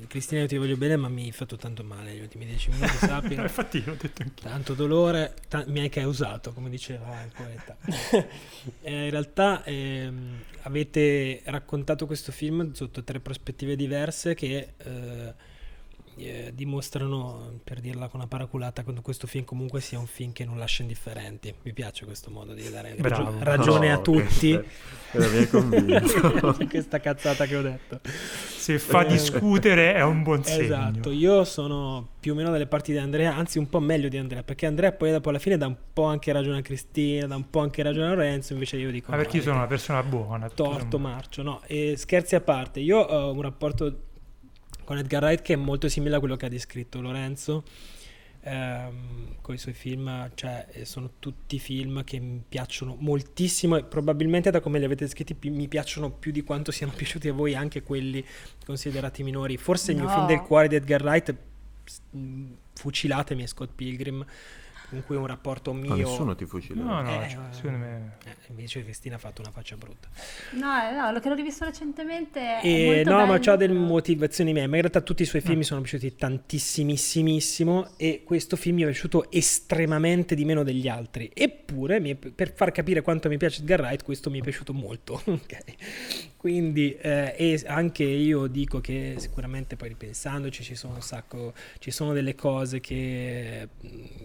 Cristina 0.08 0.41
io 0.41 0.47
ti 0.47 0.58
voglio 0.58 0.77
bene 0.77 0.95
ma 0.95 1.10
mi 1.10 1.25
hai 1.25 1.32
fatto 1.32 1.56
tanto 1.56 1.84
male 1.84 2.12
negli 2.12 2.21
ultimi 2.21 2.45
dieci 2.45 2.69
minuti, 2.69 2.97
sappi. 2.97 3.34
Infatti 3.34 3.84
l'ho 3.84 3.95
detto 3.99 4.21
anch'io. 4.21 4.49
Tanto 4.49 4.73
dolore 4.73 5.36
ta- 5.47 5.65
mi 5.67 5.79
hai 5.79 5.89
causato, 5.89 6.53
come 6.53 6.69
diceva 6.69 7.23
il 7.23 7.32
poeta. 7.36 7.77
Eh, 8.82 9.06
in 9.06 9.10
realtà 9.10 9.62
ehm, 9.65 10.41
avete 10.62 11.41
raccontato 11.45 12.06
questo 12.06 12.32
film 12.32 12.71
sotto 12.71 13.03
tre 13.03 13.19
prospettive 13.19 13.75
diverse 13.75 14.36
che 14.36 14.73
eh, 14.77 15.34
eh, 16.17 16.52
dimostrano, 16.54 17.60
per 17.63 17.80
dirla 17.80 18.08
con 18.08 18.19
una 18.19 18.28
paraculata, 18.30 18.84
quando 18.84 19.02
questo 19.02 19.28
film 19.28 19.43
comunque 19.45 19.82
sia 19.82 19.99
un 19.99 20.06
film 20.08 20.32
che 20.32 20.45
non 20.45 20.58
lascia 20.58 20.82
indifferenti. 20.82 21.54
Mi 21.63 21.73
piace 21.73 22.06
questo 22.06 22.30
modo 22.32 22.54
di 22.54 22.69
dare 22.69 22.95
Bravo. 22.97 23.36
ragione 23.39 23.88
No, 23.89 23.93
a 23.95 23.97
tutti. 23.99 24.60
convinto. 25.49 26.56
questa 26.69 26.99
cazzata 26.99 27.45
che 27.45 27.56
ho 27.56 27.62
detto. 27.62 27.99
Se 28.04 28.80
fa 28.80 29.06
Eh, 29.06 29.08
discutere 29.08 29.93
è 29.93 30.04
un 30.04 30.23
buon 30.23 30.43
segno. 30.43 30.63
Esatto, 30.63 31.12
io 31.12 31.43
sono 31.43 32.08
più 32.19 32.32
o 32.32 32.36
meno 32.36 32.52
dalle 32.52 32.67
parti 32.67 32.91
di 32.91 32.97
Andrea, 32.97 33.36
anzi 33.36 33.58
un 33.58 33.67
po' 33.69 33.80
meglio 33.80 34.08
di 34.08 34.17
Andrea, 34.17 34.43
perché 34.43 34.65
Andrea 34.65 34.91
poi 34.93 35.12
dopo 35.12 35.30
alla 35.30 35.39
fine 35.39 35.58
dà 35.58 35.67
un 35.67 35.76
po' 35.91 36.06
anche 36.06 36.32
ragione 36.32 36.60
a 36.60 36.62
Cristina, 36.62 37.28
dà 37.28 37.36
un 37.36 37.49
po' 37.49 37.60
anche 37.60 37.84
ragione 37.84 38.08
a 38.08 38.10
Lorenzo, 38.13 38.54
invece 38.54 38.78
io 38.78 38.91
dico... 38.91 39.12
Ma 39.12 39.17
no, 39.17 39.21
perché 39.23 39.38
io 39.38 39.43
sono 39.43 39.58
una 39.58 39.67
persona 39.67 40.02
buona. 40.04 40.49
Torto, 40.49 40.97
marcio, 40.99 41.41
no. 41.43 41.62
E 41.65 41.95
scherzi 41.97 42.36
a 42.36 42.41
parte, 42.41 42.80
io 42.80 42.99
ho 42.99 43.32
un 43.34 43.41
rapporto 43.41 43.97
con 44.93 44.97
Edgar 45.01 45.23
Wright 45.23 45.41
che 45.41 45.53
è 45.53 45.58
molto 45.58 45.89
simile 45.89 46.15
a 46.15 46.19
quello 46.19 46.36
che 46.36 46.45
ha 46.45 46.49
descritto 46.49 47.01
Lorenzo. 47.01 47.63
con 48.43 49.56
i 49.56 49.58
suoi 49.58 49.73
film, 49.73 50.29
cioè 50.36 50.67
sono 50.84 51.12
tutti 51.19 51.58
film 51.60 52.03
che 52.03 52.19
mi 52.19 52.43
piacciono 52.47 52.97
moltissimo 52.99 53.77
e 53.77 53.86
probabilmente 53.86 54.51
da 54.51 54.60
come 54.60 54.79
li 54.79 54.86
avete 54.86 55.08
scritti 55.08 55.34
pi- 55.34 55.49
mi 55.49 55.69
piacciono 55.69 56.12
più 56.12 56.32
di 56.34 56.43
quanto 56.43 56.71
siano 56.71 56.91
piaciuti 56.95 57.29
a 57.29 57.34
voi 57.34 57.56
anche 57.56 57.84
quelli 57.84 58.23
considerati 58.65 59.23
minori. 59.23 59.56
Forse 59.58 59.91
il 59.91 59.97
mio 59.97 60.08
No. 60.08 60.13
film 60.13 60.27
del 60.27 60.41
cuore 60.41 60.67
di 60.67 60.75
Edgar 60.75 61.01
Wright, 61.03 61.34
fucilatemi, 62.73 63.43
è 63.43 63.47
Scott 63.47 63.71
Pilgrim, 63.73 64.25
con 64.93 65.03
cui 65.06 65.15
un 65.15 65.25
rapporto 65.27 65.73
mio... 65.73 65.89
Ma 65.89 65.95
nessuno 65.95 66.36
ti 66.36 66.45
fucila. 66.45 66.84
No, 66.84 67.01
no, 67.01 67.23
Eh, 67.23 67.29
cioè, 67.29 67.41
secondo 67.49 67.77
me... 67.79 68.17
Eh, 68.25 68.36
invece 68.49 68.84
Cristina 68.84 69.15
ha 69.15 69.19
fatto 69.19 69.41
una 69.41 69.51
faccia 69.51 69.75
brutta. 69.75 70.08
No, 70.51 70.71
eh, 70.88 70.91
no, 70.95 71.12
lo 71.12 71.19
che 71.19 71.29
l'ho 71.29 71.36
rivisto 71.36 71.65
recentemente 71.65 72.39
è 72.39 72.60
E 72.63 72.86
molto 72.86 73.10
no, 73.12 73.17
ma 73.17 73.25
bello, 73.25 73.39
c'ha 73.39 73.56
delle 73.56 73.73
motivazioni 73.73 74.53
mie. 74.53 74.67
Ma 74.67 74.75
in 74.75 74.82
realtà 74.82 75.01
tutti 75.01 75.23
i 75.23 75.25
suoi 75.25 75.41
film 75.41 75.58
mi 75.58 75.63
sono 75.63 75.82
piaciuti 75.82 76.15
tantissimissimo 76.15 77.89
e 77.97 78.21
questo 78.23 78.56
film 78.56 78.75
mi 78.77 78.82
è 78.84 78.86
piaciuto 78.86 79.32
estremamente 79.32 80.36
di 80.36 80.45
meno 80.45 80.63
degli 80.63 80.88
altri. 80.88 81.32
Eppure, 81.34 81.99
mi 81.99 82.12
è- 82.12 82.15
per 82.15 82.53
far 82.53 82.71
capire 82.71 83.01
quanto 83.01 83.27
mi 83.29 83.38
piace 83.38 83.62
Edgar 83.62 83.82
Wright, 83.82 84.03
questo 84.03 84.29
mi 84.29 84.39
è 84.39 84.41
piaciuto 84.43 84.73
molto. 84.73 85.21
ok? 85.25 85.58
Quindi, 86.43 86.93
eh, 86.97 87.63
anche 87.67 88.03
io 88.03 88.47
dico 88.47 88.82
che 88.82 89.15
sicuramente 89.15 89.77
poi 89.77 89.88
ripensandoci 89.88 90.62
ci 90.62 90.75
sono 90.75 90.95
un 90.95 91.01
sacco, 91.01 91.53
ci 91.79 91.89
sono 91.89 92.12
delle 92.12 92.36
cose 92.36 92.82
che, 92.82 93.69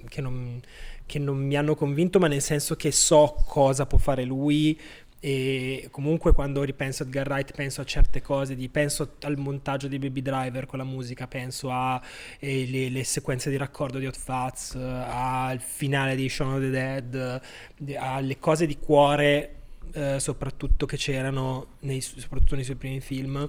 che 0.09 0.21
non 0.21 0.61
che 1.07 1.21
non 1.21 1.39
mi 1.39 1.57
hanno 1.57 1.77
convinto, 1.77 2.19
ma 2.19 2.27
nel 2.27 2.43
senso 2.43 2.75
che 2.75 2.91
so 2.91 3.37
cosa 3.47 3.87
può 3.87 3.99
fare 3.99 4.25
lui. 4.25 4.77
E 5.21 5.87
comunque 5.93 6.33
quando 6.33 6.65
ripenso 6.65 7.05
a 7.05 7.07
Edgar 7.07 7.29
Wright 7.29 7.53
penso 7.55 7.83
a 7.83 7.85
certe 7.85 8.21
cose, 8.21 8.57
di- 8.57 8.69
penso 8.69 9.15
al 9.21 9.37
montaggio 9.37 9.87
di 9.87 10.01
Baby 10.01 10.21
Driver 10.21 10.67
con 10.67 10.81
la 10.81 10.85
musica, 10.85 11.29
penso 11.29 11.71
a 11.71 12.03
eh, 12.41 13.01
sequenze 13.05 13.49
di 13.49 13.57
raccordo 13.57 13.99
di 13.99 14.07
Hot 14.07 14.19
Fuzz, 14.19 14.75
eh, 14.75 14.81
al 14.81 15.61
finale 15.61 16.17
di 16.17 16.29
Shaun 16.29 16.55
of 16.55 16.61
the 16.63 16.71
Dead, 16.71 17.41
eh, 17.87 17.97
alle 17.97 18.41
cose 18.41 18.67
di 18.67 18.77
cuore 18.77 19.58
eh, 19.93 20.21
soprattutto 20.21 20.87
che 20.87 20.97
c'erano 20.97 21.77
nei, 21.81 22.01
soprattutto 22.01 22.55
nei 22.55 22.65
suoi 22.65 22.77
primi 22.77 23.01
film. 23.01 23.49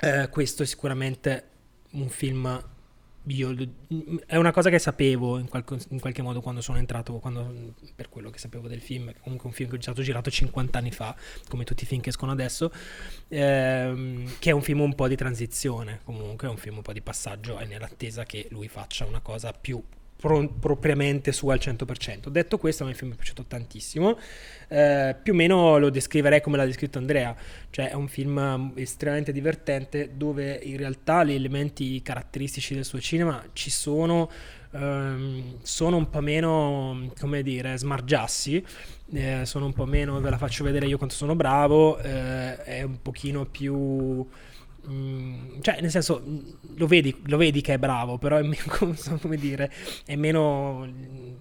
Eh, 0.00 0.28
questo 0.30 0.62
è 0.62 0.66
sicuramente 0.66 1.44
un 1.92 2.08
film 2.08 2.62
io, 3.28 3.54
è 4.26 4.36
una 4.36 4.52
cosa 4.52 4.68
che 4.68 4.78
sapevo 4.78 5.38
in, 5.38 5.48
qualche- 5.48 5.78
in 5.88 5.98
qualche 6.00 6.20
modo 6.20 6.42
quando 6.42 6.60
sono 6.60 6.76
entrato, 6.76 7.14
quando- 7.20 7.72
per 7.94 8.10
quello 8.10 8.28
che 8.28 8.38
sapevo 8.38 8.68
del 8.68 8.82
film, 8.82 9.12
comunque 9.22 9.46
è 9.46 9.48
un 9.48 9.54
film 9.54 9.70
che 9.70 9.76
è 9.76 9.80
stato 9.80 10.02
girato 10.02 10.30
50 10.30 10.78
anni 10.78 10.90
fa, 10.90 11.16
come 11.48 11.64
tutti 11.64 11.84
i 11.84 11.86
film 11.86 12.02
che 12.02 12.10
escono 12.10 12.32
adesso, 12.32 12.70
ehm, 13.28 14.38
che 14.38 14.50
è 14.50 14.52
un 14.52 14.60
film 14.62 14.80
un 14.80 14.94
po' 14.94 15.08
di 15.08 15.16
transizione, 15.16 16.00
comunque 16.04 16.48
è 16.48 16.50
un 16.50 16.58
film 16.58 16.76
un 16.76 16.82
po' 16.82 16.92
di 16.92 17.00
passaggio 17.00 17.58
e 17.58 17.64
nell'attesa 17.64 18.24
che 18.24 18.46
lui 18.50 18.68
faccia 18.68 19.06
una 19.06 19.20
cosa 19.20 19.52
più 19.52 19.82
pro- 20.24 20.48
propriamente 20.48 21.32
sua 21.32 21.52
al 21.52 21.58
100%. 21.62 22.28
Detto 22.28 22.56
questo, 22.56 22.82
a 22.82 22.86
me 22.86 22.92
il 22.92 22.98
film 22.98 23.12
è 23.12 23.14
piaciuto 23.14 23.44
tantissimo, 23.46 24.18
eh, 24.68 25.14
più 25.22 25.34
o 25.34 25.36
meno 25.36 25.76
lo 25.76 25.90
descriverei 25.90 26.40
come 26.40 26.56
l'ha 26.56 26.64
descritto 26.64 26.96
Andrea, 26.96 27.36
cioè 27.68 27.90
è 27.90 27.92
un 27.92 28.08
film 28.08 28.38
um, 28.38 28.72
estremamente 28.76 29.32
divertente 29.32 30.12
dove 30.16 30.58
in 30.62 30.78
realtà 30.78 31.24
gli 31.24 31.34
elementi 31.34 32.00
caratteristici 32.00 32.72
del 32.72 32.86
suo 32.86 33.00
cinema 33.00 33.44
ci 33.52 33.68
sono, 33.68 34.30
ehm, 34.72 35.58
sono 35.60 35.98
un 35.98 36.08
po' 36.08 36.20
meno, 36.20 37.10
come 37.20 37.42
dire, 37.42 37.76
smargiassi, 37.76 38.64
eh, 39.12 39.42
sono 39.44 39.66
un 39.66 39.74
po' 39.74 39.84
meno, 39.84 40.18
ve 40.20 40.30
la 40.30 40.38
faccio 40.38 40.64
vedere 40.64 40.86
io 40.86 40.96
quanto 40.96 41.14
sono 41.14 41.36
bravo, 41.36 41.98
eh, 41.98 42.56
è 42.62 42.82
un 42.82 43.02
pochino 43.02 43.44
più... 43.44 44.26
mm, 44.88 45.60
cioè, 45.60 45.80
nel 45.80 45.90
senso, 45.90 46.22
mm, 46.26 46.38
lo 46.76 46.86
vedi, 46.86 47.14
lo 47.26 47.36
vedi 47.36 47.60
che 47.60 47.74
è 47.74 47.78
bravo, 47.78 48.18
però 48.18 48.36
è 48.36 48.42
meno, 48.42 48.64
come 49.20 49.36
dire, 49.36 49.70
è 50.06 50.16
meno... 50.16 50.86
mm, 50.86 51.32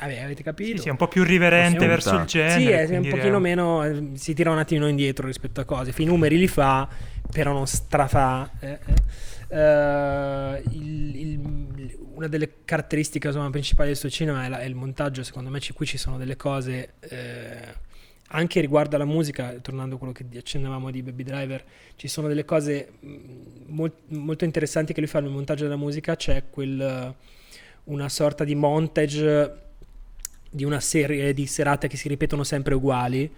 Vabbè, 0.00 0.18
avete 0.22 0.42
capito? 0.42 0.76
Sì, 0.76 0.82
sì, 0.82 0.88
è 0.88 0.90
un 0.90 0.96
po' 0.96 1.06
più 1.06 1.22
riverente 1.22 1.86
verso 1.86 2.16
il 2.16 2.24
genere. 2.24 2.86
Sì, 2.86 2.92
è 2.92 2.96
un 2.96 3.08
pochino 3.08 3.38
meno. 3.38 3.84
eh, 3.84 4.10
Si 4.14 4.34
tira 4.34 4.50
un 4.50 4.58
attimino 4.58 4.88
indietro 4.88 5.26
rispetto 5.28 5.60
a 5.60 5.64
cose. 5.64 5.92
I 5.96 6.04
numeri 6.04 6.36
li 6.36 6.48
fa, 6.48 6.88
però 7.30 7.52
non 7.52 7.66
strafà. 7.68 8.50
eh, 8.58 8.78
eh. 8.84 9.56
Eh, 9.56 10.62
il- 10.72 11.16
il- 11.16 11.98
una 12.14 12.26
delle 12.26 12.64
caratteristiche 12.64 13.28
insomma, 13.28 13.50
principali 13.50 13.90
del 13.90 13.96
suo 13.96 14.10
cinema 14.10 14.44
è, 14.44 14.48
la- 14.48 14.58
è 14.58 14.64
il 14.64 14.74
montaggio. 14.74 15.22
Secondo 15.22 15.50
me, 15.50 15.60
ci- 15.60 15.72
qui 15.72 15.86
ci 15.86 15.98
sono 15.98 16.18
delle 16.18 16.34
cose. 16.36 16.94
eh, 17.00 17.82
anche 18.34 18.60
riguardo 18.60 18.96
alla 18.96 19.04
musica, 19.04 19.52
tornando 19.62 19.94
a 19.94 19.98
quello 19.98 20.12
che 20.12 20.26
accennavamo 20.36 20.90
di 20.90 21.02
Baby 21.02 21.22
Driver, 21.22 21.64
ci 21.96 22.08
sono 22.08 22.26
delle 22.28 22.44
cose 22.44 22.92
mh, 23.00 23.08
mol- 23.66 23.92
molto 24.08 24.44
interessanti 24.44 24.92
che 24.92 25.00
lui 25.00 25.08
fa 25.08 25.20
nel 25.20 25.30
montaggio 25.30 25.64
della 25.64 25.76
musica. 25.76 26.16
C'è 26.16 26.44
quel, 26.50 27.14
una 27.84 28.08
sorta 28.08 28.44
di 28.44 28.54
montage 28.54 29.62
di 30.50 30.64
una 30.64 30.80
serie 30.80 31.32
di 31.34 31.46
serate 31.46 31.88
che 31.88 31.96
si 31.96 32.08
ripetono 32.08 32.44
sempre 32.44 32.74
uguali. 32.74 33.30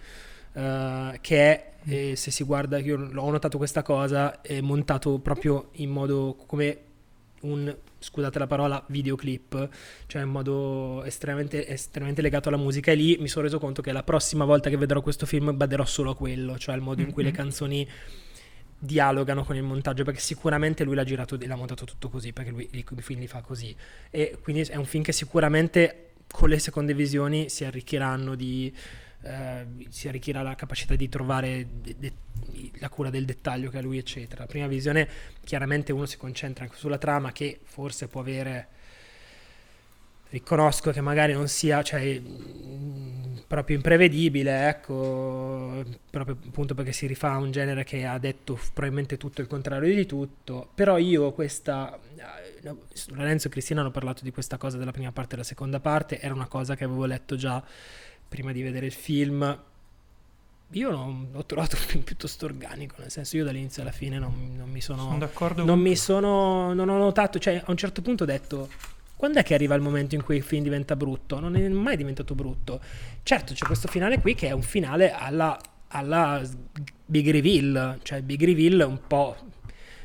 eh, 0.53 1.17
che 1.21 1.37
è, 1.53 1.73
eh, 1.85 2.15
se 2.15 2.31
si 2.31 2.43
guarda, 2.43 2.77
io 2.79 2.95
ho 3.15 3.29
notato 3.31 3.57
questa 3.57 3.81
cosa, 3.83 4.41
è 4.41 4.61
montato 4.61 5.19
proprio 5.19 5.69
in 5.73 5.89
modo 5.89 6.35
come 6.45 6.77
un, 7.41 7.75
scusate 7.99 8.39
la 8.39 8.47
parola, 8.47 8.83
videoclip, 8.87 9.69
cioè 10.07 10.21
in 10.21 10.29
modo 10.29 11.03
estremamente, 11.03 11.67
estremamente 11.67 12.21
legato 12.21 12.49
alla 12.49 12.57
musica. 12.57 12.91
E 12.91 12.95
lì 12.95 13.17
mi 13.19 13.27
sono 13.27 13.45
reso 13.45 13.59
conto 13.59 13.81
che 13.81 13.91
la 13.91 14.03
prossima 14.03 14.45
volta 14.45 14.69
che 14.69 14.77
vedrò 14.77 15.01
questo 15.01 15.25
film 15.25 15.55
baderò 15.55 15.85
solo 15.85 16.11
a 16.11 16.15
quello, 16.15 16.57
cioè 16.57 16.75
al 16.75 16.81
modo 16.81 17.01
in 17.01 17.11
cui 17.11 17.23
le 17.23 17.29
Mhm. 17.29 17.35
canzoni 17.35 17.87
dialogano 18.79 19.43
con 19.43 19.55
il 19.55 19.63
montaggio 19.63 20.03
perché 20.03 20.19
sicuramente 20.19 20.83
lui 20.83 20.93
l'ha 20.93 21.03
girato 21.03 21.39
e 21.39 21.47
l'ha 21.47 21.55
montato 21.55 21.83
tutto 21.85 22.09
così 22.09 22.31
perché 22.31 22.51
lui 22.51 22.67
i 22.73 22.85
i 22.87 23.01
film 23.01 23.19
li 23.21 23.27
fa 23.27 23.41
così 23.41 23.75
e 24.11 24.37
quindi 24.39 24.61
è 24.63 24.75
un 24.75 24.85
film 24.85 25.03
che 25.03 25.11
sicuramente 25.11 26.11
con 26.31 26.49
le 26.49 26.59
seconde 26.59 26.93
visioni 26.93 27.49
si 27.49 27.65
arricchiranno 27.65 28.35
di 28.35 28.71
eh, 29.27 29.65
si 29.89 30.07
arricchirà 30.07 30.41
la 30.41 30.55
capacità 30.55 30.95
di 30.95 31.09
trovare 31.09 31.67
de- 31.81 31.95
de- 31.97 32.13
la 32.79 32.89
cura 32.89 33.09
del 33.09 33.25
dettaglio 33.25 33.69
che 33.69 33.77
ha 33.77 33.81
lui 33.81 33.97
eccetera. 33.97 34.41
La 34.41 34.47
prima 34.47 34.67
visione 34.67 35.07
chiaramente 35.43 35.91
uno 35.91 36.05
si 36.05 36.17
concentra 36.17 36.63
anche 36.63 36.77
sulla 36.77 36.97
trama 36.97 37.31
che 37.31 37.59
forse 37.63 38.07
può 38.07 38.21
avere 38.21 38.67
riconosco 40.29 40.91
che 40.91 41.01
magari 41.01 41.33
non 41.33 41.47
sia 41.47 41.81
cioè, 41.83 42.19
mh, 42.19 43.43
proprio 43.47 43.77
imprevedibile, 43.77 44.67
ecco, 44.67 45.83
proprio 46.09 46.37
appunto 46.47 46.73
perché 46.73 46.91
si 46.91 47.07
rifà 47.07 47.31
a 47.31 47.37
un 47.37 47.51
genere 47.51 47.83
che 47.83 48.05
ha 48.05 48.17
detto 48.17 48.59
probabilmente 48.73 49.17
tutto 49.17 49.41
il 49.41 49.47
contrario 49.47 49.93
di 49.93 50.05
tutto, 50.05 50.69
però 50.75 50.97
io 50.97 51.31
questa, 51.31 51.97
eh, 52.15 52.75
Lorenzo 53.11 53.47
e 53.47 53.51
Cristina 53.51 53.81
hanno 53.81 53.91
parlato 53.91 54.23
di 54.23 54.31
questa 54.31 54.57
cosa 54.57 54.77
della 54.77 54.91
prima 54.91 55.11
parte 55.11 55.33
e 55.33 55.35
della 55.35 55.47
seconda 55.47 55.79
parte, 55.79 56.19
era 56.19 56.33
una 56.33 56.47
cosa 56.47 56.75
che 56.75 56.83
avevo 56.83 57.05
letto 57.05 57.35
già 57.37 57.63
prima 58.27 58.51
di 58.51 58.61
vedere 58.61 58.85
il 58.85 58.91
film. 58.91 59.63
Io 60.71 60.89
non, 60.89 61.29
l'ho 61.31 61.45
trovato 61.45 61.75
un 61.75 61.81
film 61.81 62.03
piuttosto 62.03 62.45
organico, 62.45 62.95
nel 62.99 63.09
senso 63.09 63.37
io 63.37 63.45
dall'inizio 63.45 63.81
alla 63.81 63.91
fine 63.91 64.19
non, 64.19 64.53
non 64.57 64.69
mi 64.69 64.81
sono... 64.81 65.03
Sono 65.03 65.17
d'accordo 65.17 65.63
Non 65.63 65.79
mi 65.79 65.95
sono. 65.95 66.73
Non 66.73 66.89
ho 66.89 66.97
notato, 66.97 67.39
cioè 67.39 67.61
a 67.63 67.71
un 67.71 67.77
certo 67.77 68.01
punto 68.01 68.23
ho 68.23 68.27
detto. 68.27 68.69
Quando 69.15 69.39
è 69.39 69.43
che 69.43 69.55
arriva 69.55 69.73
il 69.73 69.81
momento 69.81 70.13
in 70.13 70.23
cui 70.23 70.35
il 70.35 70.43
film 70.43 70.61
diventa 70.61 70.95
brutto? 70.95 71.39
Non 71.39 71.55
è 71.55 71.67
mai 71.69 71.97
diventato 71.97 72.35
brutto. 72.35 72.79
Certo, 73.23 73.53
c'è 73.53 73.65
questo 73.65 73.87
finale 73.87 74.19
qui 74.19 74.35
che 74.35 74.49
è 74.49 74.51
un 74.51 74.61
finale 74.61 75.11
alla, 75.11 75.59
alla 75.87 76.41
Big 77.05 77.31
Reveal, 77.31 77.99
cioè 78.03 78.21
Big 78.21 78.43
Reveal 78.43 78.87
un 78.87 78.99
po' 79.07 79.35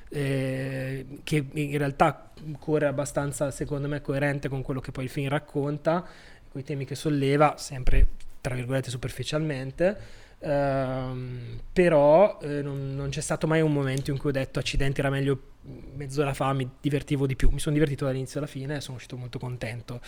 eh, 0.08 1.06
che 1.24 1.46
in 1.52 1.78
realtà 1.78 2.30
corre 2.58 2.86
abbastanza, 2.86 3.50
secondo 3.50 3.88
me, 3.88 4.00
coerente 4.00 4.48
con 4.48 4.62
quello 4.62 4.80
che 4.80 4.92
poi 4.92 5.04
il 5.04 5.10
film 5.10 5.28
racconta, 5.28 6.06
con 6.52 6.60
i 6.60 6.64
temi 6.64 6.84
che 6.84 6.94
solleva, 6.94 7.56
sempre 7.56 8.06
tra 8.40 8.54
virgolette 8.54 8.90
superficialmente. 8.90 10.20
Ehm, 10.38 11.60
però 11.72 12.38
eh, 12.42 12.62
non, 12.62 12.94
non 12.94 13.08
c'è 13.10 13.20
stato 13.20 13.46
mai 13.46 13.60
un 13.60 13.72
momento 13.72 14.10
in 14.10 14.18
cui 14.18 14.30
ho 14.30 14.32
detto 14.32 14.58
accidenti 14.58 15.00
era 15.00 15.08
meglio 15.08 15.50
mezz'ora 15.94 16.34
fa 16.34 16.52
mi 16.52 16.68
divertivo 16.80 17.28
di 17.28 17.36
più 17.36 17.48
mi 17.50 17.60
sono 17.60 17.74
divertito 17.74 18.04
dall'inizio 18.04 18.40
alla 18.40 18.48
fine 18.48 18.74
e 18.74 18.80
sono 18.80 18.96
uscito 18.96 19.16
molto 19.16 19.38
contento 19.38 20.00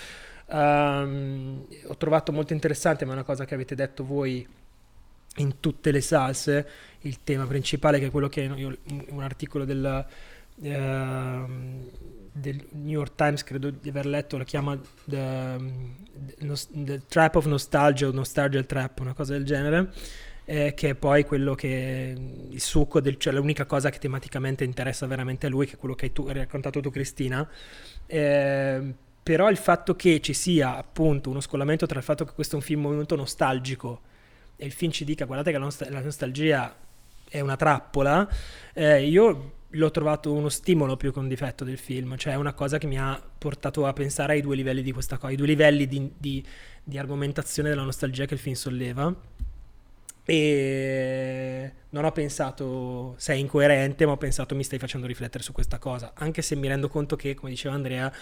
Ehm, 0.46 1.66
ho 1.87 1.96
trovato 1.96 2.33
molto 2.33 2.52
interessante 2.52 3.04
ma 3.04 3.12
è 3.12 3.14
una 3.14 3.24
cosa 3.24 3.44
che 3.44 3.54
avete 3.54 3.74
detto 3.74 4.04
voi 4.04 4.46
in 5.37 5.59
tutte 5.59 5.90
le 5.90 6.00
salse 6.00 6.68
il 7.00 7.22
tema 7.24 7.46
principale 7.46 7.98
che 7.98 8.07
è 8.07 8.11
quello 8.11 8.28
che 8.28 8.42
io, 8.42 8.76
un 9.09 9.22
articolo 9.22 9.64
del, 9.64 10.07
ehm, 10.62 11.88
del 12.37 12.66
New 12.73 12.90
York 12.90 13.14
Times 13.14 13.44
credo 13.44 13.70
di 13.70 13.88
aver 13.88 14.07
letto 14.07 14.37
lo 14.37 14.44
chiama 14.44 14.77
The, 15.05 15.57
the 16.73 17.03
Trap 17.07 17.37
of 17.37 17.47
Nostalgia 17.47 18.09
o 18.09 18.11
Nostalgia 18.11 18.61
Trap 18.64 18.99
una 19.01 19.14
cosa 19.14 19.35
del 19.35 19.44
genere 19.44 19.92
eh, 20.44 20.75
che 20.75 20.90
è 20.90 20.94
poi 20.94 21.25
quello 21.25 21.55
che 21.55 22.14
il 22.51 22.61
succo 22.61 23.01
del, 23.01 23.16
cioè 23.16 23.33
l'unica 23.33 23.66
cosa 23.66 23.90
che 23.90 23.99
tematicamente 23.99 24.64
interessa 24.64 25.07
veramente 25.07 25.47
a 25.47 25.49
lui 25.49 25.66
che 25.66 25.75
è 25.75 25.77
quello 25.77 25.94
che 25.94 26.07
hai, 26.07 26.12
tu, 26.12 26.27
hai 26.27 26.35
raccontato 26.35 26.81
tu 26.81 26.90
Cristina. 26.90 27.49
Eh, 28.07 28.94
però 29.23 29.49
il 29.49 29.57
fatto 29.57 29.97
che 29.97 30.20
ci 30.20 30.35
sia 30.35 30.77
appunto 30.77 31.31
uno 31.31 31.40
scollamento 31.40 31.87
tra 31.87 31.99
il 31.99 32.05
fatto 32.05 32.27
che 32.27 32.35
questo 32.35 32.57
è 32.57 32.59
un 32.59 32.64
film 32.64 32.83
molto 32.83 33.16
nostalgico 33.16 34.03
e 34.57 34.66
il 34.66 34.73
film 34.73 34.92
ci 34.92 35.05
dica 35.05 35.25
guardate 35.25 35.51
che 35.51 35.57
la, 35.57 35.64
nost- 35.64 35.88
la 35.88 36.01
nostalgia 36.01 36.77
è 37.27 37.40
una 37.40 37.57
trappola, 37.57 38.29
eh, 38.75 39.07
io 39.07 39.53
l'ho 39.74 39.90
trovato 39.90 40.32
uno 40.32 40.48
stimolo 40.48 40.96
più 40.96 41.12
che 41.12 41.18
un 41.18 41.28
difetto 41.28 41.64
del 41.64 41.78
film, 41.78 42.16
cioè 42.16 42.34
una 42.34 42.52
cosa 42.52 42.78
che 42.78 42.87
mi 42.87 42.98
ha 42.98 43.20
portato 43.38 43.87
a 43.87 43.92
pensare 43.92 44.34
ai 44.34 44.40
due 44.40 44.56
livelli 44.56 44.82
di 44.82 44.92
questa 44.92 45.16
cosa, 45.16 45.28
ai 45.28 45.37
due 45.37 45.46
livelli 45.46 45.87
di, 45.87 46.12
di, 46.16 46.44
di 46.82 46.98
argomentazione 46.98 47.68
della 47.68 47.82
nostalgia 47.82 48.24
che 48.26 48.34
il 48.34 48.40
film 48.40 48.54
solleva. 48.54 49.14
E 50.26 51.72
non 51.90 52.04
ho 52.04 52.12
pensato 52.12 53.14
sei 53.18 53.40
incoerente, 53.40 54.06
ma 54.06 54.12
ho 54.12 54.16
pensato 54.16 54.54
mi 54.54 54.64
stai 54.64 54.78
facendo 54.78 55.06
riflettere 55.06 55.44
su 55.44 55.52
questa 55.52 55.78
cosa, 55.78 56.12
anche 56.14 56.40
se 56.40 56.56
mi 56.56 56.68
rendo 56.68 56.88
conto 56.88 57.14
che, 57.16 57.34
come 57.34 57.50
diceva 57.50 57.74
Andrea, 57.74 58.12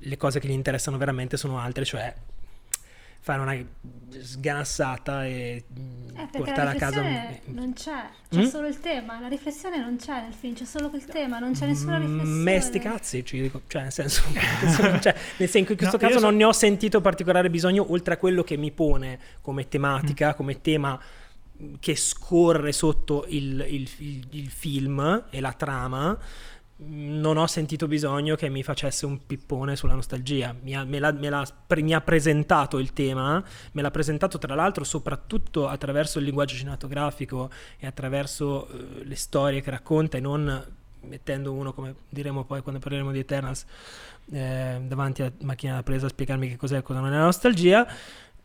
le 0.00 0.16
cose 0.16 0.40
che 0.40 0.48
gli 0.48 0.52
interessano 0.52 0.98
veramente 0.98 1.36
sono 1.36 1.58
altre, 1.58 1.84
cioè 1.84 2.14
fare 3.20 3.40
una 3.40 3.56
sganassata 4.20 5.26
e 5.26 5.64
eh, 6.14 6.28
portare 6.32 6.70
a 6.70 6.74
casa 6.74 7.00
un... 7.00 7.38
non 7.46 7.72
c'è 7.74 8.08
c'è 8.30 8.40
mm? 8.40 8.46
solo 8.46 8.66
il 8.66 8.80
tema 8.80 9.20
la 9.20 9.28
riflessione 9.28 9.78
non 9.78 9.96
c'è 9.96 10.22
nel 10.22 10.32
film 10.32 10.54
c'è 10.54 10.64
solo 10.64 10.88
quel 10.88 11.04
tema 11.04 11.38
non 11.38 11.52
c'è 11.52 11.66
nessuna 11.66 11.98
mm, 11.98 12.02
riflessione 12.02 12.42
me 12.42 12.60
sti 12.60 12.78
cazzi 12.78 13.24
ci 13.24 13.40
dico 13.40 13.62
cioè 13.66 13.82
nel 13.82 13.92
senso 13.92 14.22
cioè, 15.00 15.14
nel 15.36 15.48
senso 15.48 15.72
in 15.72 15.76
questo 15.76 15.98
no, 16.00 16.08
caso 16.08 16.20
non 16.20 16.30
so... 16.30 16.36
ne 16.36 16.44
ho 16.44 16.52
sentito 16.52 17.00
particolare 17.00 17.50
bisogno 17.50 17.90
oltre 17.90 18.14
a 18.14 18.16
quello 18.16 18.42
che 18.42 18.56
mi 18.56 18.70
pone 18.70 19.18
come 19.42 19.68
tematica 19.68 20.30
mm. 20.30 20.34
come 20.34 20.60
tema 20.60 20.98
che 21.80 21.96
scorre 21.96 22.72
sotto 22.72 23.26
il, 23.28 23.64
il, 23.68 23.88
il, 23.98 24.26
il 24.30 24.48
film 24.48 25.24
e 25.28 25.40
la 25.40 25.52
trama 25.52 26.16
non 26.80 27.36
ho 27.36 27.46
sentito 27.46 27.88
bisogno 27.88 28.36
che 28.36 28.48
mi 28.48 28.62
facesse 28.62 29.04
un 29.04 29.26
pippone 29.26 29.74
sulla 29.74 29.94
nostalgia. 29.94 30.54
Mi 30.62 30.76
ha, 30.76 30.84
me 30.84 30.98
l'ha, 30.98 31.12
me 31.12 31.28
l'ha, 31.28 31.46
mi 31.76 31.92
ha, 31.92 32.00
presentato 32.00 32.78
il 32.78 32.92
tema, 32.92 33.42
me 33.72 33.82
l'ha 33.82 33.90
presentato 33.90 34.38
tra 34.38 34.54
l'altro 34.54 34.84
soprattutto 34.84 35.66
attraverso 35.66 36.18
il 36.18 36.26
linguaggio 36.26 36.54
cinematografico 36.54 37.50
e 37.78 37.86
attraverso 37.86 38.68
uh, 38.70 39.02
le 39.02 39.16
storie 39.16 39.60
che 39.60 39.70
racconta 39.70 40.18
e 40.18 40.20
non 40.20 40.76
mettendo 41.00 41.52
uno, 41.52 41.72
come 41.72 41.94
diremo 42.08 42.44
poi 42.44 42.60
quando 42.62 42.80
parleremo 42.80 43.12
di 43.12 43.20
Eternals, 43.20 43.64
eh, 44.30 44.80
davanti 44.82 45.22
a 45.22 45.32
macchina 45.40 45.74
da 45.74 45.82
presa 45.82 46.06
a 46.06 46.10
spiegarmi 46.10 46.48
che 46.48 46.56
cos'è 46.56 46.78
e 46.78 46.82
cosa 46.82 47.00
non 47.00 47.12
è 47.12 47.16
la 47.16 47.24
nostalgia. 47.24 47.86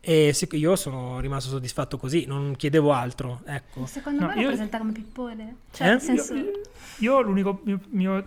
E 0.06 0.34
io 0.50 0.76
sono 0.76 1.18
rimasto 1.20 1.48
soddisfatto 1.48 1.96
così, 1.96 2.26
non 2.26 2.54
chiedevo 2.56 2.92
altro. 2.92 3.40
Ecco. 3.46 3.86
Secondo 3.86 4.20
no, 4.20 4.26
me 4.28 4.34
io... 4.34 4.42
lo 4.42 4.48
presenta 4.48 4.78
come 4.78 4.92
pippone. 4.92 5.56
Cioè, 5.70 5.86
eh? 5.86 5.90
nel 5.90 6.00
senso... 6.00 6.34
io, 6.34 6.60
io 6.98 7.20
l'unico 7.22 7.60
mio, 7.64 7.80
mio 7.88 8.24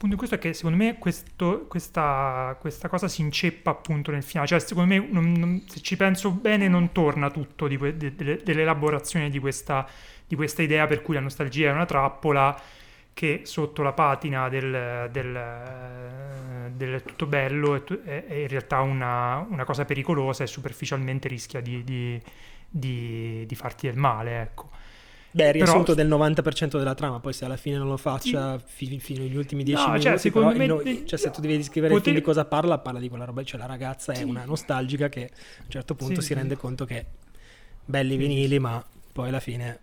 appunto 0.00 0.14
in 0.14 0.16
questo 0.16 0.34
è 0.34 0.38
che 0.38 0.54
secondo 0.54 0.78
me 0.78 0.96
questo, 0.98 1.66
questa, 1.68 2.56
questa, 2.58 2.88
cosa 2.88 3.06
si 3.06 3.20
inceppa 3.20 3.70
appunto 3.70 4.10
nel 4.10 4.22
finale. 4.22 4.48
Cioè, 4.48 4.58
secondo 4.58 4.94
me, 4.94 5.06
non, 5.10 5.32
non, 5.32 5.62
se 5.68 5.80
ci 5.80 5.96
penso 5.96 6.30
bene, 6.30 6.68
non 6.68 6.90
torna 6.90 7.30
tutto 7.30 7.68
di 7.68 7.76
que, 7.76 7.96
de, 7.96 8.14
de, 8.14 8.40
dell'elaborazione 8.42 9.28
di 9.28 9.38
questa, 9.38 9.86
di 10.26 10.34
questa 10.34 10.62
idea 10.62 10.86
per 10.86 11.02
cui 11.02 11.14
la 11.14 11.20
nostalgia 11.20 11.68
è 11.68 11.72
una 11.72 11.84
trappola 11.84 12.58
che 13.12 13.42
sotto 13.44 13.82
la 13.82 13.92
patina 13.92 14.48
del, 14.48 15.08
del, 15.10 16.72
del 16.74 17.02
tutto 17.02 17.26
bello 17.26 17.74
è, 17.74 18.24
è 18.26 18.34
in 18.34 18.48
realtà 18.48 18.80
una, 18.80 19.46
una, 19.48 19.64
cosa 19.64 19.84
pericolosa 19.84 20.44
e 20.44 20.46
superficialmente 20.46 21.28
rischia 21.28 21.60
di, 21.60 21.84
di, 21.84 22.20
di, 22.68 23.44
di 23.46 23.54
farti 23.54 23.86
del 23.88 23.96
male, 23.96 24.40
ecco. 24.40 24.70
Beh, 25.32 25.52
riassunto 25.52 25.94
Però, 25.94 26.18
del 26.18 26.34
90% 26.34 26.76
della 26.76 26.94
trama, 26.94 27.20
poi 27.20 27.32
se 27.32 27.44
alla 27.44 27.56
fine 27.56 27.76
non 27.76 27.86
lo 27.86 27.96
faccia 27.96 28.58
sì. 28.66 28.98
fino 28.98 29.22
agli 29.22 29.36
ultimi 29.36 29.62
10 29.62 29.80
no, 29.80 29.84
cioè, 29.84 29.90
minuti, 29.90 30.02
cioè, 30.02 30.18
secondo 30.18 30.56
me, 30.56 30.66
no, 30.66 30.82
cioè, 31.06 31.18
se 31.18 31.30
tu 31.30 31.40
devi 31.40 31.56
descrivere 31.56 31.94
poter... 31.94 32.14
di 32.14 32.20
cosa 32.20 32.44
parla, 32.44 32.78
parla 32.78 32.98
di 32.98 33.08
quella 33.08 33.26
roba, 33.26 33.44
cioè 33.44 33.60
la 33.60 33.66
ragazza 33.66 34.12
sì. 34.12 34.22
è 34.22 34.24
una 34.24 34.44
nostalgica 34.44 35.08
che 35.08 35.30
a 35.30 35.62
un 35.62 35.70
certo 35.70 35.94
punto 35.94 36.20
sì, 36.20 36.28
si 36.28 36.34
rende 36.34 36.56
conto 36.56 36.84
che 36.84 37.06
belli 37.84 38.16
vinili, 38.16 38.58
ma 38.58 38.84
poi 39.12 39.28
alla 39.28 39.38
fine 39.38 39.78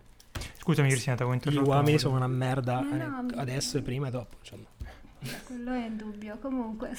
Scusami 0.59 0.89
Cristina, 0.89 1.15
ti 1.15 1.21
avevo 1.21 1.35
interrotto. 1.35 1.63
Gli 1.63 1.67
uomini 1.67 1.99
sono 1.99 2.15
una 2.15 2.27
merda 2.27 2.81
no, 2.81 3.21
no, 3.21 3.27
adesso 3.35 3.77
e 3.77 3.81
prima 3.81 4.07
e 4.07 4.11
dopo, 4.11 4.37
insomma. 4.39 4.65
Quello 5.45 5.73
è 5.73 5.85
indubbio, 5.85 6.37
comunque. 6.39 6.91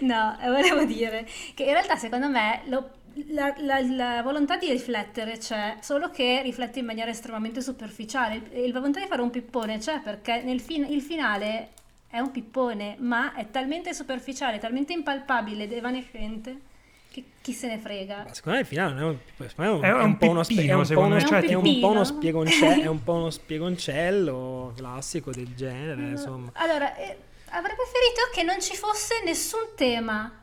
no, 0.00 0.36
volevo 0.40 0.84
dire 0.84 1.26
che 1.54 1.64
in 1.64 1.72
realtà 1.72 1.96
secondo 1.96 2.28
me 2.28 2.62
lo, 2.66 2.90
la, 3.28 3.54
la, 3.58 3.80
la, 3.80 4.22
volontà 4.22 4.56
di 4.56 4.70
riflettere 4.70 5.38
c'è, 5.38 5.76
solo 5.80 6.10
che 6.10 6.42
riflette 6.42 6.78
in 6.78 6.86
maniera 6.86 7.10
estremamente 7.10 7.60
superficiale. 7.60 8.42
Il, 8.52 8.72
la 8.72 8.78
volontà 8.78 9.00
di 9.00 9.06
fare 9.06 9.22
un 9.22 9.30
pippone 9.30 9.78
c'è 9.78 10.00
perché 10.00 10.42
nel 10.42 10.60
fin, 10.60 10.84
il 10.84 11.02
finale 11.02 11.70
è 12.08 12.18
un 12.18 12.30
pippone, 12.30 12.96
ma 12.98 13.34
è 13.34 13.50
talmente 13.50 13.92
superficiale, 13.92 14.58
talmente 14.58 14.92
impalpabile 14.92 15.64
ed 15.64 15.72
evanescente 15.72 16.74
che 17.16 17.24
chi 17.40 17.52
se 17.52 17.66
ne 17.66 17.78
frega. 17.78 18.24
Ma 18.26 18.34
secondo 18.34 18.58
me 18.58 18.60
il 18.60 18.66
finale 18.66 18.92
non 18.92 19.02
è 19.02 19.06
un, 19.06 19.18
è 19.56 19.68
un, 19.68 19.82
è 19.82 20.02
un 20.02 20.16
po' 20.18 20.28
uno 20.28 20.42
spiego, 20.42 20.84
secondo 20.84 21.14
me, 21.14 21.24
cioè, 21.24 21.42
è 21.42 21.54
un 21.54 21.80
po' 21.80 21.88
uno 21.88 22.04
spiegoncello, 22.04 22.82
è 22.82 22.86
un 22.86 23.02
po' 23.02 23.12
uno 23.14 23.30
spiegoncello 23.30 24.72
classico 24.76 25.30
del 25.30 25.54
genere, 25.54 25.94
no. 25.94 26.08
insomma. 26.08 26.50
Allora, 26.54 26.94
eh, 26.96 27.16
avrei 27.50 27.74
preferito 27.74 28.20
che 28.34 28.42
non 28.42 28.60
ci 28.60 28.76
fosse 28.76 29.22
nessun 29.24 29.68
tema. 29.74 30.42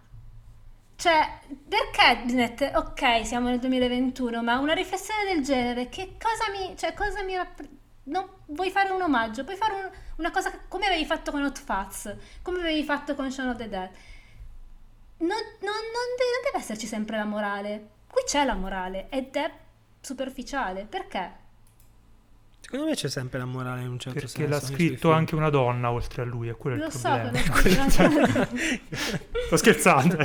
Cioè, 0.96 1.40
perché 1.68 2.72
ok, 2.76 3.26
siamo 3.26 3.50
nel 3.50 3.60
2021, 3.60 4.42
ma 4.42 4.58
una 4.58 4.74
riflessione 4.74 5.32
del 5.32 5.44
genere, 5.44 5.90
che 5.90 6.16
cosa 6.20 6.50
mi, 6.58 6.76
cioè, 6.78 6.94
cosa 6.94 7.22
mi 7.24 7.36
rappresenta? 7.36 7.82
Non, 8.06 8.28
vuoi 8.48 8.70
fare 8.70 8.90
un 8.90 9.02
omaggio, 9.02 9.44
puoi 9.44 9.56
fare 9.56 9.74
un, 9.74 9.90
una 10.18 10.32
cosa 10.32 10.52
come 10.68 10.88
avevi 10.88 11.06
fatto 11.06 11.32
con 11.32 11.44
Hot 11.44 11.58
Fuzz, 11.58 12.10
come 12.42 12.60
avevi 12.60 12.84
fatto 12.84 13.16
con 13.16 13.32
Shaun 13.32 13.50
of 13.50 13.58
the 13.58 13.70
Dead 13.70 13.90
non, 15.18 15.30
non, 15.30 15.38
non, 15.60 16.08
deve, 16.18 16.32
non 16.32 16.42
deve 16.46 16.58
esserci 16.58 16.88
sempre 16.88 17.18
la 17.18 17.26
morale. 17.26 17.90
Qui 18.08 18.24
c'è 18.26 18.46
la 18.46 18.56
morale 18.56 19.08
ed 19.10 19.36
è 19.36 19.52
superficiale. 20.02 20.86
Perché? 20.90 21.42
Secondo 22.60 22.86
me 22.86 22.96
c'è 22.96 23.10
sempre 23.10 23.40
la 23.40 23.46
morale 23.46 23.82
in 23.82 23.90
un 23.90 24.00
certo 24.00 24.20
Perché 24.20 24.32
senso. 24.32 24.50
Perché 24.50 24.66
l'ha 24.66 24.76
scritto 24.76 25.12
anche 25.12 25.36
una 25.36 25.50
donna 25.50 25.92
oltre 25.92 26.22
a 26.22 26.26
lui, 26.26 26.48
è 26.48 26.56
quello 26.56 26.78
Lo 26.78 26.86
il 26.86 26.92
problema. 26.92 27.90
So, 27.90 28.08
Sto 29.48 29.58
scherzando. 29.58 30.18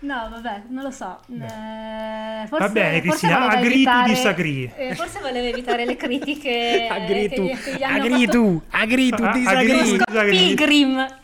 No, 0.00 0.28
vabbè, 0.30 0.62
non 0.68 0.84
lo 0.84 0.90
so. 0.92 1.18
Eh, 1.28 2.46
forse, 2.46 2.66
Va 2.66 2.68
bene, 2.68 3.00
Cristina, 3.00 3.48
agri 3.48 3.82
tu 3.82 4.02
disagree. 4.06 4.72
Eh, 4.76 4.94
forse 4.94 5.18
voleva 5.18 5.48
evitare 5.48 5.84
le 5.84 5.96
critiche. 5.96 6.86
agri 6.88 7.28
tu, 7.30 7.50
agri 7.80 8.26
tu, 8.28 8.62
agri 8.70 9.10
tu, 9.10 9.28
disagree. 9.32 9.98
Pilgrim. 10.30 11.17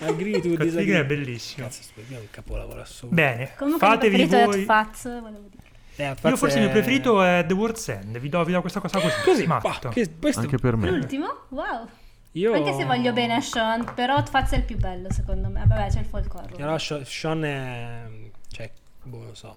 Agree 0.00 0.40
to 0.40 0.56
disagree. 0.56 1.00
è 1.00 1.04
bellissimo. 1.04 1.66
Cazzo, 1.66 1.82
è 1.94 2.16
un 2.16 2.26
capolavoro 2.30 2.80
assoluto. 2.80 3.14
Bene, 3.14 3.52
Comunque 3.56 3.86
fatevi 3.86 4.24
voi... 4.26 4.64
Faz, 4.64 5.04
volevo 5.04 5.48
dire. 5.50 5.64
Eh, 5.96 6.14
Io 6.28 6.36
forse 6.36 6.56
è... 6.56 6.58
il 6.58 6.64
mio 6.64 6.72
preferito 6.72 7.22
è 7.22 7.44
The 7.46 7.54
World's 7.54 7.88
End. 7.88 8.18
Vi 8.18 8.28
do, 8.28 8.44
vi 8.44 8.52
do 8.52 8.60
questa 8.60 8.80
cosa 8.80 9.00
così. 9.00 9.22
Così, 9.24 9.46
matto. 9.46 9.88
Che, 9.88 10.10
questo... 10.20 10.40
Anche 10.40 10.58
per 10.58 10.76
me. 10.76 10.90
L'ultimo? 10.90 11.26
Wow. 11.48 11.88
Io... 12.32 12.52
Anche 12.52 12.74
se 12.74 12.84
voglio 12.84 13.12
bene 13.12 13.34
a 13.34 13.40
Sean, 13.40 13.94
però 13.94 14.22
Faz 14.24 14.52
è 14.52 14.56
il 14.56 14.64
più 14.64 14.76
bello 14.76 15.10
secondo 15.10 15.48
me. 15.48 15.64
Vabbè, 15.66 15.88
c'è 15.88 16.00
il 16.00 16.04
folk 16.04 16.34
horror. 16.34 16.60
Allora, 16.60 16.78
Sean 16.78 17.44
è... 17.44 18.02
Cioè, 18.50 18.70
boh, 19.04 19.22
non 19.22 19.34
so. 19.34 19.56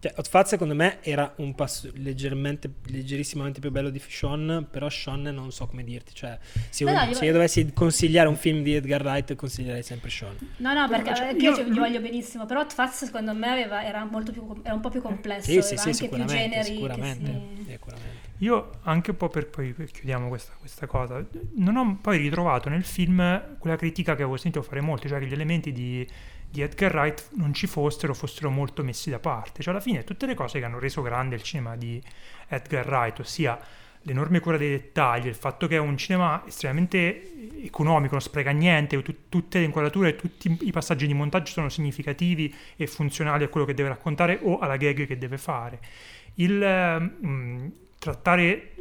Cioè, 0.00 0.12
Hot 0.16 0.28
Fuzz 0.28 0.48
secondo 0.50 0.76
me 0.76 0.98
era 1.02 1.32
un 1.38 1.56
passo 1.56 1.90
leggermente, 1.94 2.70
leggerissimamente 2.86 3.58
più 3.58 3.72
bello 3.72 3.90
di 3.90 4.00
Sean, 4.06 4.68
però 4.70 4.88
Sean 4.88 5.22
non 5.22 5.50
so 5.50 5.66
come 5.66 5.82
dirti, 5.82 6.14
cioè 6.14 6.38
se, 6.70 6.84
io, 6.84 6.92
no, 6.92 7.12
se 7.12 7.24
io 7.24 7.32
dovessi 7.32 7.72
consigliare 7.72 8.28
un 8.28 8.36
film 8.36 8.62
di 8.62 8.74
Edgar 8.74 9.02
Wright 9.02 9.34
consiglierei 9.34 9.82
sempre 9.82 10.08
Sean. 10.08 10.36
No, 10.58 10.72
no, 10.72 10.86
perché 10.88 11.16
cioè, 11.16 11.32
io, 11.32 11.56
io 11.56 11.64
gli 11.64 11.78
voglio 11.78 12.00
benissimo, 12.00 12.46
però 12.46 12.60
Hot 12.60 12.72
Fuzz 12.72 13.04
secondo 13.06 13.34
me 13.34 13.48
aveva, 13.48 13.84
era, 13.84 14.04
molto 14.04 14.30
più, 14.30 14.60
era 14.62 14.74
un 14.74 14.80
po' 14.80 14.90
più 14.90 15.02
complesso, 15.02 15.50
sì, 15.50 15.62
sì, 15.62 15.76
sì, 15.76 15.88
anche 15.88 16.08
più 16.08 16.24
generi. 16.26 16.64
Sicuramente, 16.64 17.32
si... 17.56 17.70
sicuramente. 17.70 18.26
Io 18.38 18.70
anche 18.82 19.10
un 19.10 19.16
po' 19.16 19.28
per 19.28 19.48
poi 19.48 19.74
chiudiamo 19.74 20.28
questa, 20.28 20.52
questa, 20.60 20.86
cosa, 20.86 21.26
non 21.54 21.76
ho 21.76 21.98
poi 22.00 22.18
ritrovato 22.18 22.68
nel 22.68 22.84
film 22.84 23.56
quella 23.58 23.74
critica 23.74 24.14
che 24.14 24.22
avevo 24.22 24.36
sentito 24.36 24.62
fare 24.62 24.80
molti, 24.80 25.08
cioè 25.08 25.18
gli 25.20 25.32
elementi 25.32 25.72
di 25.72 26.06
di 26.50 26.62
Edgar 26.62 26.94
Wright 26.94 27.28
non 27.32 27.52
ci 27.52 27.66
fossero, 27.66 28.14
fossero 28.14 28.50
molto 28.50 28.82
messi 28.82 29.10
da 29.10 29.18
parte. 29.18 29.62
Cioè 29.62 29.72
alla 29.72 29.82
fine 29.82 30.04
tutte 30.04 30.26
le 30.26 30.34
cose 30.34 30.58
che 30.58 30.64
hanno 30.64 30.78
reso 30.78 31.02
grande 31.02 31.34
il 31.34 31.42
cinema 31.42 31.76
di 31.76 32.02
Edgar 32.48 32.86
Wright, 32.86 33.18
ossia 33.20 33.58
l'enorme 34.02 34.40
cura 34.40 34.56
dei 34.56 34.70
dettagli, 34.70 35.26
il 35.26 35.34
fatto 35.34 35.66
che 35.66 35.76
è 35.76 35.78
un 35.78 35.96
cinema 35.98 36.42
estremamente 36.46 37.62
economico, 37.62 38.12
non 38.12 38.22
spreca 38.22 38.50
niente, 38.50 39.00
tu- 39.02 39.28
tutte 39.28 39.58
le 39.58 39.66
inquadrature, 39.66 40.16
tutti 40.16 40.56
i 40.62 40.70
passaggi 40.70 41.06
di 41.06 41.14
montaggio 41.14 41.52
sono 41.52 41.68
significativi 41.68 42.54
e 42.76 42.86
funzionali 42.86 43.44
a 43.44 43.48
quello 43.48 43.66
che 43.66 43.74
deve 43.74 43.90
raccontare 43.90 44.38
o 44.42 44.58
alla 44.58 44.76
gag 44.76 45.06
che 45.06 45.18
deve 45.18 45.36
fare. 45.36 45.80
Il, 46.34 47.10
mm, 47.26 47.66
trattare 47.98 48.72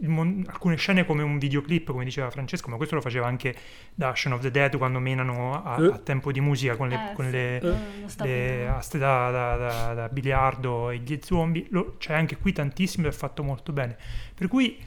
mon- 0.00 0.44
alcune 0.48 0.76
scene 0.76 1.04
come 1.06 1.22
un 1.22 1.38
videoclip, 1.38 1.90
come 1.90 2.04
diceva 2.04 2.30
Francesco, 2.30 2.68
ma 2.70 2.76
questo 2.76 2.94
lo 2.96 3.00
faceva 3.00 3.26
anche 3.26 3.54
da 3.94 4.14
Shaun 4.14 4.34
of 4.34 4.42
the 4.42 4.50
Dead 4.50 4.76
quando 4.76 4.98
menano 4.98 5.62
a, 5.62 5.80
Eh. 5.82 5.86
a 5.92 5.98
tempo 5.98 6.32
di 6.32 6.40
musica 6.40 6.76
con 6.76 6.88
le, 6.88 7.10
Eh, 7.10 7.14
con 7.14 7.24
sì. 7.26 7.30
le- 7.30 7.76
sto 8.06 8.24
le 8.24 8.68
aste 8.68 8.98
da, 8.98 9.30
da- 9.30 9.56
da- 9.56 9.94
da 9.94 10.08
biliardo 10.08 10.90
e 10.90 10.98
gli 10.98 11.18
zombie. 11.22 11.66
Lo- 11.70 11.94
c'è 11.98 12.14
anche 12.14 12.36
qui 12.36 12.52
tantissimo 12.52 13.06
ed 13.06 13.12
è 13.12 13.16
fatto 13.16 13.42
molto 13.42 13.72
bene. 13.72 13.96
Per 14.34 14.48
cui, 14.48 14.78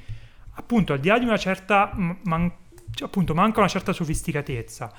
appunto, 0.56 0.94
al 0.94 1.00
di 1.00 1.08
là 1.08 1.18
di 1.20 1.26
una 1.26 1.38
certa... 1.38 1.92
man- 1.96 2.52
cioè, 2.94 3.08
appunto, 3.08 3.34
manca 3.34 3.60
una 3.60 3.68
certa 3.70 3.94
sofisticatezza. 3.94 4.92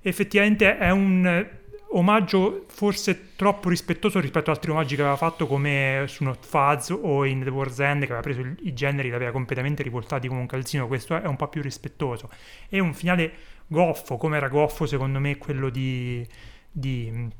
Effettivamente 0.00 0.78
è 0.78 0.90
un 0.90 1.26
eh, 1.26 1.60
omaggio 1.92 2.64
forse 2.68 3.34
troppo 3.36 3.68
rispettoso 3.68 4.20
rispetto 4.20 4.50
ad 4.50 4.56
altri 4.56 4.70
omaggi 4.70 4.94
che 4.94 5.02
aveva 5.02 5.16
fatto 5.16 5.46
come 5.46 6.04
su 6.08 6.24
Not 6.24 6.44
Fuzz 6.44 6.90
o 6.90 7.24
in 7.24 7.42
The 7.42 7.50
War's 7.50 7.78
End 7.78 8.00
che 8.00 8.12
aveva 8.12 8.20
preso 8.20 8.40
i 8.40 8.72
generi 8.72 9.08
e 9.08 9.10
li 9.10 9.16
aveva 9.16 9.32
completamente 9.32 9.82
rivoltati 9.82 10.28
come 10.28 10.40
un 10.40 10.46
calzino. 10.46 10.86
Questo 10.86 11.20
è 11.20 11.26
un 11.26 11.36
po' 11.36 11.48
più 11.48 11.62
rispettoso. 11.62 12.30
È 12.68 12.78
un 12.78 12.94
finale 12.94 13.32
goffo 13.66 14.16
come 14.16 14.36
era 14.36 14.48
goffo 14.48 14.86
secondo 14.86 15.18
me 15.18 15.38
quello 15.38 15.70
di, 15.70 16.26
di 16.70 17.30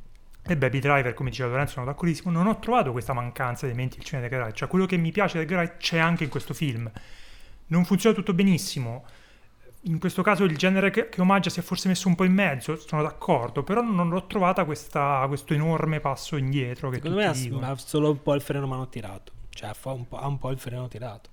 e 0.45 0.57
Baby 0.57 0.81
Driver 0.81 1.15
come 1.15 1.31
diceva 1.31 1.51
Lorenzo 1.51 1.75
sono 1.75 1.87
d'accordissimo. 1.87 2.31
Non 2.31 2.47
ho 2.47 2.59
trovato 2.59 2.93
questa 2.93 3.13
mancanza 3.13 3.67
di 3.67 3.73
elementi 3.73 3.97
del 3.97 4.05
cinema 4.05 4.27
Edgar 4.27 4.43
Wright 4.43 4.57
cioè 4.57 4.69
quello 4.69 4.87
che 4.87 4.97
mi 4.97 5.13
piace 5.13 5.41
Edgar 5.41 5.59
Wright 5.59 5.77
c'è 5.79 5.99
anche 5.99 6.25
in 6.25 6.31
questo 6.31 6.55
film. 6.55 6.91
Non 7.69 7.85
funziona 7.85 8.15
tutto 8.15 8.35
benissimo 8.35 9.05
in 9.85 9.99
questo 9.99 10.23
caso 10.23 10.45
il 10.45 10.57
genere 10.57 10.91
che, 10.91 11.09
che 11.09 11.21
omaggia 11.21 11.51
si 11.51 11.59
è 11.59 11.63
forse 11.63 11.89
messo 11.89 12.07
un 12.07 12.15
po' 12.15 12.25
in 12.25 12.33
mezzo, 12.33 12.77
sono 12.77 13.03
d'accordo, 13.03 13.65
però 13.65 13.81
non 13.83 14.09
l'ho 14.11 14.27
trovata 14.27 14.65
questa, 14.65 15.25
questo 15.27 15.55
enorme 15.55 15.99
passo 16.01 16.37
indietro 16.37 16.89
che 16.91 16.97
Secondo 16.97 17.17
me 17.17 17.25
ha, 17.25 17.71
ha 17.71 17.77
solo 17.77 18.11
un 18.11 18.23
po' 18.23 18.35
il 18.35 18.41
freno 18.43 18.67
mano 18.67 18.89
tirato. 18.89 19.33
Cioè, 19.51 19.73
fa 19.75 19.91
un 19.91 20.07
po', 20.07 20.19
ha 20.19 20.27
un 20.27 20.39
po' 20.39 20.51
il 20.51 20.59
freno 20.59 20.87
tirato. 20.87 21.31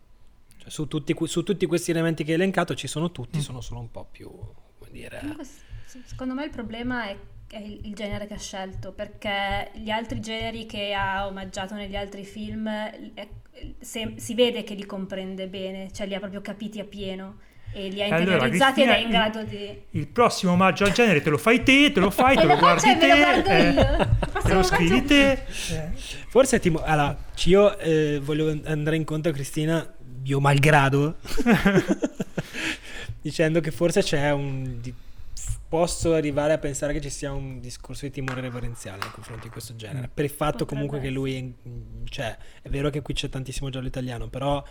Cioè, 0.58 0.70
su, 0.70 0.88
tutti, 0.88 1.16
su 1.26 1.44
tutti 1.44 1.66
questi 1.68 1.92
elementi 1.92 2.24
che 2.24 2.32
hai 2.32 2.38
elencato 2.38 2.74
ci 2.76 2.88
sono 2.88 3.12
tutti, 3.12 3.38
Mm. 3.38 3.42
sono 3.42 3.62
solo 3.62 3.80
un 3.82 3.92
po' 3.92 4.08
più, 4.10 4.30
come 4.30 4.92
dire... 4.92 5.20
Comunque, 5.20 5.46
secondo 5.86 6.34
me 6.34 6.46
il 6.46 6.50
problema 6.50 7.06
è, 7.06 7.18
è 7.50 7.60
il 7.60 7.94
genere 7.94 8.26
che 8.26 8.34
ha 8.34 8.40
scelto, 8.40 8.92
perché 8.92 9.72
gli 9.76 9.92
altri 9.92 10.20
generi 10.20 10.66
che 10.66 10.94
ha 10.94 11.28
omaggiato 11.28 11.76
negli 11.76 11.96
altri 11.96 12.26
film 12.26 12.68
eh, 12.68 13.30
se- 13.80 14.16
si 14.18 14.34
vede 14.34 14.64
che 14.64 14.74
li 14.74 14.86
comprende 14.86 15.48
bene, 15.48 15.92
cioè 15.92 16.08
li 16.08 16.16
ha 16.16 16.20
proprio 16.20 16.42
capiti 16.42 16.80
a 16.80 16.86
pieno 16.86 17.48
e 17.74 17.90
li 17.90 18.02
ha 18.02 18.06
Allora, 18.06 18.20
interiorizzati 18.34 18.82
ed 18.82 18.90
è 18.90 18.98
in 18.98 19.04
il- 19.06 19.10
grado 19.12 19.44
di... 19.44 19.82
Il 19.92 20.08
prossimo 20.08 20.54
omaggio 20.54 20.86
al 20.86 20.92
genere 20.92 21.22
te 21.22 21.30
lo 21.30 21.38
fai 21.38 21.64
te, 21.64 21.92
te 21.92 22.00
lo 22.00 22.10
fai, 22.10 22.36
te 22.38 22.46
lo 22.46 22.58
guardi 22.58 22.98
te, 22.98 23.12
eh, 23.12 23.70
io. 23.72 24.18
Te 24.44 24.54
lo 24.54 24.62
scrivi 24.64 25.04
te. 25.06 25.32
eh. 25.32 25.90
Forse 26.28 26.60
Timo... 26.60 26.82
Allora, 26.84 27.16
io 27.46 27.78
eh, 27.78 28.20
voglio 28.24 28.60
andare 28.66 28.96
incontro 28.96 29.32
a 29.32 29.34
Cristina, 29.34 29.88
mio 30.24 30.40
malgrado, 30.40 31.18
dicendo 33.22 33.60
che 33.60 33.72
forse 33.72 34.02
c'è 34.02 34.32
un... 34.32 34.80
di- 34.82 34.94
Posso 35.70 36.16
arrivare 36.16 36.54
a 36.54 36.58
pensare 36.58 36.94
che 36.94 37.02
ci 37.02 37.12
sia 37.12 37.32
un 37.32 37.60
discorso 37.60 38.06
di 38.08 38.12
timore 38.12 38.42
reverenziale 38.42 38.98
nei 39.04 39.12
confronti 39.12 39.44
di 39.44 39.50
questo 39.52 39.76
genere. 39.76 40.10
Per 40.12 40.26
il 40.26 40.32
fatto 40.32 40.66
Potrebbe 40.66 40.88
comunque 40.88 41.00
che 41.00 41.14
lui... 41.14 41.54
Cioè, 42.10 42.36
è 42.64 42.70
vero 42.70 42.90
che 42.90 43.04
qui 43.04 43.14
c'è 43.14 43.30
tantissimo 43.30 43.70
giallo 43.70 43.86
italiano, 43.86 44.30
però 44.30 44.64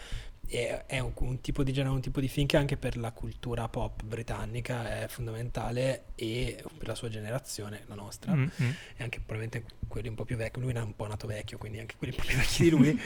è, 0.48 0.84
è 0.86 0.98
un, 0.98 1.12
un 1.14 1.40
tipo 1.40 1.62
di 1.62 1.72
genere, 1.72 1.94
un 1.94 2.00
tipo 2.00 2.20
di 2.20 2.28
film 2.28 2.46
che 2.46 2.56
anche 2.56 2.76
per 2.76 2.96
la 2.96 3.12
cultura 3.12 3.68
pop 3.68 4.02
britannica 4.02 5.02
è 5.02 5.08
fondamentale 5.08 6.06
e 6.14 6.62
per 6.76 6.88
la 6.88 6.94
sua 6.94 7.08
generazione, 7.08 7.82
la 7.86 7.94
nostra 7.94 8.34
Mm, 8.34 8.42
mm. 8.42 8.70
e 8.96 9.02
anche 9.02 9.20
probabilmente 9.24 9.64
quelli 9.86 10.08
un 10.08 10.14
po' 10.14 10.24
più 10.24 10.36
vecchi, 10.36 10.60
lui 10.60 10.70
era 10.70 10.82
un 10.82 10.94
po' 10.94 11.06
nato 11.06 11.26
vecchio, 11.26 11.58
quindi 11.58 11.78
anche 11.78 11.96
quelli 11.96 12.14
un 12.16 12.20
po' 12.22 12.28
più 12.28 12.36
vecchi 12.38 12.62
di 12.64 12.70
lui. 12.70 13.00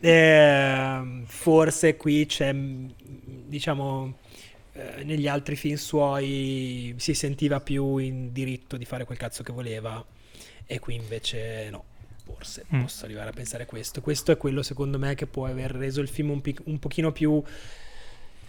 Ehm, 0.00 1.24
forse 1.26 1.96
qui 1.96 2.26
c'è, 2.26 2.52
mh, 2.52 2.94
diciamo, 3.46 4.16
eh, 4.72 5.04
negli 5.04 5.28
altri 5.28 5.56
film 5.56 5.76
suoi 5.76 6.94
si 6.96 7.14
sentiva 7.14 7.60
più 7.60 7.98
in 7.98 8.32
diritto 8.32 8.76
di 8.76 8.84
fare 8.84 9.04
quel 9.04 9.18
cazzo 9.18 9.42
che 9.42 9.52
voleva 9.52 10.04
e 10.66 10.78
qui 10.78 10.94
invece 10.94 11.68
no. 11.70 11.84
Forse 12.34 12.64
Mm. 12.74 12.80
posso 12.82 13.04
arrivare 13.04 13.30
a 13.30 13.32
pensare 13.32 13.66
questo. 13.66 14.00
Questo 14.00 14.32
è 14.32 14.36
quello 14.36 14.62
secondo 14.62 14.98
me 14.98 15.14
che 15.14 15.26
può 15.26 15.46
aver 15.46 15.70
reso 15.72 16.00
il 16.00 16.08
film 16.08 16.30
un, 16.30 16.40
pic- 16.40 16.62
un 16.64 16.78
pochino 16.78 17.12
più 17.12 17.42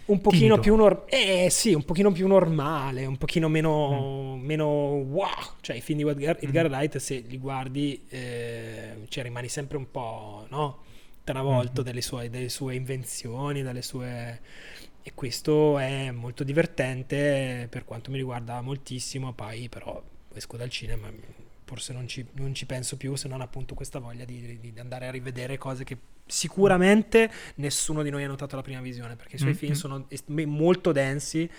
un 0.06 0.20
pochino 0.20 0.56
Timido. 0.56 0.60
più 0.60 0.76
nor- 0.76 1.04
eh 1.08 1.48
sì, 1.50 1.72
un 1.72 1.82
pochino 1.82 2.12
più 2.12 2.26
normale, 2.26 3.06
un 3.06 3.16
pochino 3.16 3.48
meno, 3.48 4.36
meno 4.36 4.66
wow. 4.66 5.28
Cioè, 5.62 5.76
i 5.76 5.80
film 5.80 6.00
di 6.02 6.08
Edgar, 6.10 6.36
Edgar 6.40 6.66
Wright, 6.66 6.98
se 6.98 7.24
li 7.26 7.38
guardi, 7.38 8.04
eh, 8.10 8.96
cioè, 9.08 9.22
rimani 9.24 9.48
sempre 9.48 9.78
un 9.78 9.90
po', 9.90 10.46
no? 10.50 10.82
Travolto 11.24 11.80
Mhm. 11.80 11.86
dalle, 11.86 12.02
sue, 12.02 12.28
dalle 12.28 12.50
sue 12.50 12.74
invenzioni, 12.74 13.62
dalle 13.62 13.80
sue... 13.80 14.40
E 15.06 15.12
questo 15.14 15.78
è 15.78 16.10
molto 16.10 16.44
divertente, 16.44 17.66
per 17.70 17.84
quanto 17.86 18.10
mi 18.10 18.18
riguarda 18.18 18.60
moltissimo, 18.60 19.32
poi 19.32 19.68
però 19.70 20.02
esco 20.34 20.56
dal 20.58 20.68
cinema, 20.70 21.10
forse 21.74 21.92
non 21.92 22.06
ci, 22.06 22.24
non 22.34 22.54
ci 22.54 22.66
penso 22.66 22.96
più 22.96 23.16
se 23.16 23.26
non 23.26 23.40
appunto 23.40 23.74
questa 23.74 23.98
voglia 23.98 24.24
di, 24.24 24.60
di 24.60 24.72
andare 24.78 25.08
a 25.08 25.10
rivedere 25.10 25.58
cose 25.58 25.82
che 25.82 25.96
sicuramente 26.24 27.28
nessuno 27.56 28.02
di 28.04 28.10
noi 28.10 28.22
ha 28.22 28.28
notato 28.28 28.54
alla 28.54 28.62
prima 28.62 28.80
visione, 28.80 29.16
perché 29.16 29.36
i 29.36 29.38
suoi 29.38 29.50
Mm, 29.50 29.54
film 29.56 29.72
sono 29.72 30.04
est- 30.08 30.28
molto 30.28 30.92
densi 30.92 31.50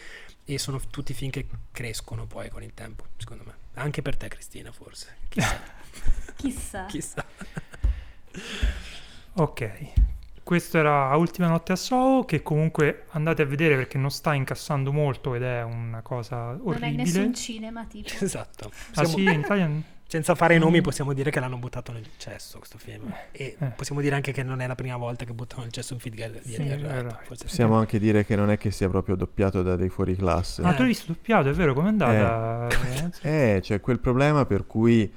e 0.45 0.57
sono 0.57 0.79
tutti 0.89 1.13
film 1.13 1.31
che 1.31 1.47
crescono 1.71 2.25
poi 2.27 2.49
con 2.49 2.63
il 2.63 2.73
tempo, 2.73 3.07
secondo 3.17 3.43
me. 3.45 3.53
Anche 3.73 4.01
per 4.01 4.15
te 4.15 4.29
Cristina 4.29 4.71
forse, 4.71 5.17
chissà. 5.27 5.59
Chissà. 6.37 6.85
chissà. 6.85 7.25
Ok, 9.37 9.91
questa 10.43 10.77
era 10.79 11.15
Ultima 11.17 11.47
Notte 11.47 11.73
a 11.73 11.75
Soho, 11.75 12.23
che 12.23 12.41
comunque 12.41 13.05
andate 13.09 13.41
a 13.41 13.45
vedere 13.45 13.75
perché 13.75 13.97
non 13.97 14.09
sta 14.11 14.33
incassando 14.33 14.93
molto 14.93 15.35
ed 15.35 15.43
è 15.43 15.61
una 15.63 16.01
cosa 16.01 16.51
Non 16.51 16.59
è 16.59 16.67
orribile. 16.67 17.03
nessun 17.03 17.33
cinema 17.33 17.85
tipo. 17.85 18.07
esatto. 18.21 18.67
Ah 18.67 18.71
Possiamo- 19.01 19.17
sì, 19.17 19.23
in 19.23 19.39
Italia... 19.41 19.69
Senza 20.07 20.35
fare 20.35 20.57
nomi 20.59 20.79
Mm. 20.79 20.83
possiamo 20.83 21.13
dire 21.13 21.31
che 21.31 21.39
l'hanno 21.39 21.57
buttato 21.57 21.91
nel 21.91 22.05
cesso 22.17 22.59
questo 22.59 22.77
film 22.77 23.11
e 23.31 23.55
Eh. 23.59 23.65
possiamo 23.75 24.01
dire 24.01 24.13
anche 24.15 24.31
che 24.31 24.43
non 24.43 24.61
è 24.61 24.67
la 24.67 24.75
prima 24.75 24.97
volta 24.97 25.25
che 25.25 25.33
buttano 25.33 25.63
nel 25.63 25.71
cesso 25.71 25.93
un 25.93 25.99
film 25.99 26.15
di 26.15 26.21
Sì, 26.43 26.61
Edgar 26.61 27.23
Possiamo 27.27 27.75
anche 27.75 27.97
dire 27.99 28.23
che 28.23 28.35
non 28.35 28.51
è 28.51 28.57
che 28.57 28.69
sia 28.69 28.87
proprio 28.87 29.15
doppiato 29.15 29.63
da 29.63 29.75
dei 29.75 29.89
fuori 29.89 30.15
classe. 30.15 30.61
Ma 30.61 30.69
Eh. 30.71 30.75
tu 30.75 30.79
l'hai 30.79 30.87
visto 30.89 31.05
doppiato, 31.11 31.49
è 31.49 31.53
vero? 31.53 31.73
Com'è 31.73 31.87
andata? 31.87 32.67
Lorenzo? 32.75 33.19
Eh, 33.27 33.59
c'è 33.61 33.81
quel 33.81 33.99
problema 33.99 34.45
per 34.45 34.67
cui 34.67 35.11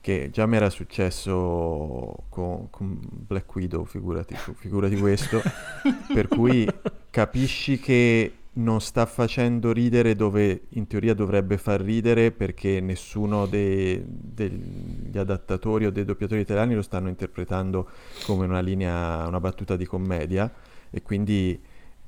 che 0.00 0.28
già 0.30 0.44
mi 0.46 0.56
era 0.56 0.68
successo 0.68 2.24
con, 2.28 2.68
con 2.70 2.98
Black 3.00 3.54
Widow, 3.54 3.84
figurati, 3.84 4.36
figurati 4.56 4.96
questo, 4.98 5.40
per 6.12 6.28
cui 6.28 6.68
capisci 7.08 7.78
che 7.78 8.32
non 8.56 8.80
sta 8.80 9.04
facendo 9.06 9.72
ridere 9.72 10.14
dove 10.14 10.62
in 10.70 10.86
teoria 10.86 11.12
dovrebbe 11.14 11.58
far 11.58 11.80
ridere 11.80 12.30
perché 12.30 12.80
nessuno 12.80 13.46
dei- 13.46 14.00
degli 14.06 15.16
adattatori 15.18 15.86
o 15.86 15.90
dei 15.90 16.04
doppiatori 16.04 16.40
italiani 16.40 16.74
lo 16.74 16.82
stanno 16.82 17.08
interpretando 17.08 17.88
come 18.24 18.46
una 18.46 18.60
linea, 18.60 19.26
una 19.26 19.40
battuta 19.40 19.76
di 19.76 19.86
commedia 19.86 20.52
e 20.90 21.02
quindi 21.02 21.60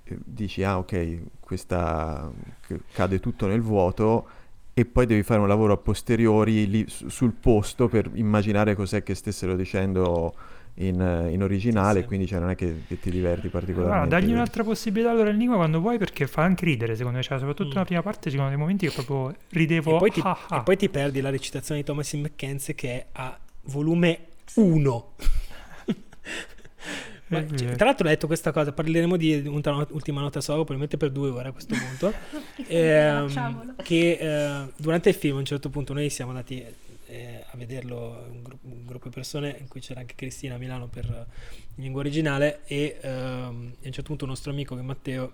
eh, 0.04 0.18
dici 0.24 0.62
ah 0.62 0.78
ok, 0.78 1.18
questa 1.40 2.30
cade 2.92 3.18
tutto 3.20 3.46
nel 3.46 3.60
vuoto 3.60 4.26
e 4.72 4.84
poi 4.84 5.06
devi 5.06 5.22
fare 5.22 5.40
un 5.40 5.48
lavoro 5.48 5.72
a 5.72 5.76
posteriori 5.78 6.68
lì 6.68 6.84
su- 6.88 7.08
sul 7.08 7.32
posto 7.32 7.88
per 7.88 8.10
immaginare 8.14 8.74
cos'è 8.74 9.02
che 9.02 9.14
stessero 9.14 9.56
dicendo 9.56 10.34
in, 10.78 11.00
eh, 11.00 11.30
in 11.32 11.42
originale, 11.42 12.00
Sì, 12.00 12.06
quindi 12.06 12.26
cioè, 12.26 12.38
non 12.38 12.50
è 12.50 12.54
che, 12.54 12.82
che 12.86 12.98
ti 13.00 13.10
diverti 13.10 13.48
Guarda, 13.48 13.58
particolarmente. 13.66 14.08
dagli 14.20 14.30
un'altra 14.32 14.62
possibilità 14.64 15.10
allora 15.10 15.28
al 15.30 15.34
Enigma 15.34 15.56
quando 15.56 15.80
vuoi 15.80 15.98
perché 15.98 16.26
fa 16.26 16.42
anche 16.42 16.64
ridere 16.64 16.94
secondo 16.96 17.16
me, 17.18 17.22
cioè, 17.22 17.38
soprattutto 17.38 17.68
Mm. 17.70 17.72
nella 17.72 17.84
prima 17.84 18.02
parte 18.02 18.30
ci 18.30 18.36
sono 18.36 18.48
dei 18.48 18.58
momenti 18.58 18.86
che 18.86 18.92
proprio 18.92 19.34
ridevo 19.50 19.94
E 19.96 19.98
poi, 19.98 20.10
ti, 20.10 20.20
ah, 20.22 20.38
ah. 20.48 20.56
e 20.58 20.62
poi 20.62 20.76
ti 20.76 20.88
perdi 20.88 21.20
la 21.20 21.30
recitazione 21.30 21.80
di 21.80 21.86
Thomasin 21.86 22.20
McKenzie 22.22 22.74
che 22.74 22.88
è 22.92 23.06
a 23.12 23.38
volume 23.64 24.18
1. 24.54 25.14
Ma, 27.28 27.44
cioè, 27.56 27.74
tra 27.74 27.86
l'altro 27.86 28.06
ho 28.06 28.10
detto 28.10 28.28
questa 28.28 28.52
cosa, 28.52 28.72
parleremo 28.72 29.16
di 29.16 29.34
Ultima 29.48 29.78
Not- 29.78 29.90
Ultima 29.90 30.20
Nota 30.20 30.40
Solo 30.40 30.58
probabilmente 30.58 30.96
per 30.96 31.10
due 31.10 31.30
ore 31.30 31.48
a 31.48 31.52
questo 31.52 31.74
punto. 31.74 32.12
Ehm, 32.68 33.74
che 33.82 34.12
eh, 34.20 34.72
durante 34.76 35.08
il 35.10 35.14
film 35.14 35.36
a 35.36 35.38
un 35.40 35.44
certo 35.44 35.68
punto 35.70 35.92
noi 35.92 36.08
siamo 36.10 36.30
andati 36.30 36.60
eh, 36.60 36.74
vederlo 37.56 38.26
un, 38.30 38.42
gru- 38.42 38.58
un 38.62 38.86
gruppo 38.86 39.08
di 39.08 39.14
persone 39.14 39.56
in 39.58 39.68
cui 39.68 39.80
c'era 39.80 40.00
anche 40.00 40.14
Cristina 40.14 40.54
a 40.54 40.58
Milano 40.58 40.86
per 40.88 41.06
in 41.76 41.82
lingua 41.82 42.00
originale 42.00 42.60
e 42.64 42.98
ehm, 43.00 43.10
a 43.10 43.48
un 43.48 43.74
certo 43.82 44.02
punto 44.02 44.24
un 44.24 44.30
nostro 44.30 44.50
amico 44.50 44.74
che 44.74 44.80
è 44.80 44.84
Matteo 44.84 45.32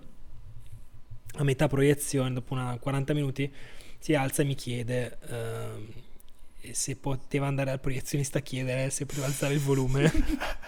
a 1.35 1.43
metà 1.43 1.67
proiezione 1.67 2.33
dopo 2.33 2.53
una 2.53 2.77
40 2.79 3.13
minuti 3.13 3.51
si 3.99 4.13
alza 4.15 4.41
e 4.41 4.45
mi 4.45 4.55
chiede 4.55 5.17
ehm, 5.27 5.87
se 6.71 6.95
poteva 6.95 7.47
andare 7.47 7.71
al 7.71 7.79
proiezionista 7.79 8.39
a 8.39 8.41
chiedere 8.41 8.89
se 8.89 9.05
poteva 9.05 9.25
alzare 9.25 9.53
il 9.53 9.59
volume. 9.59 10.11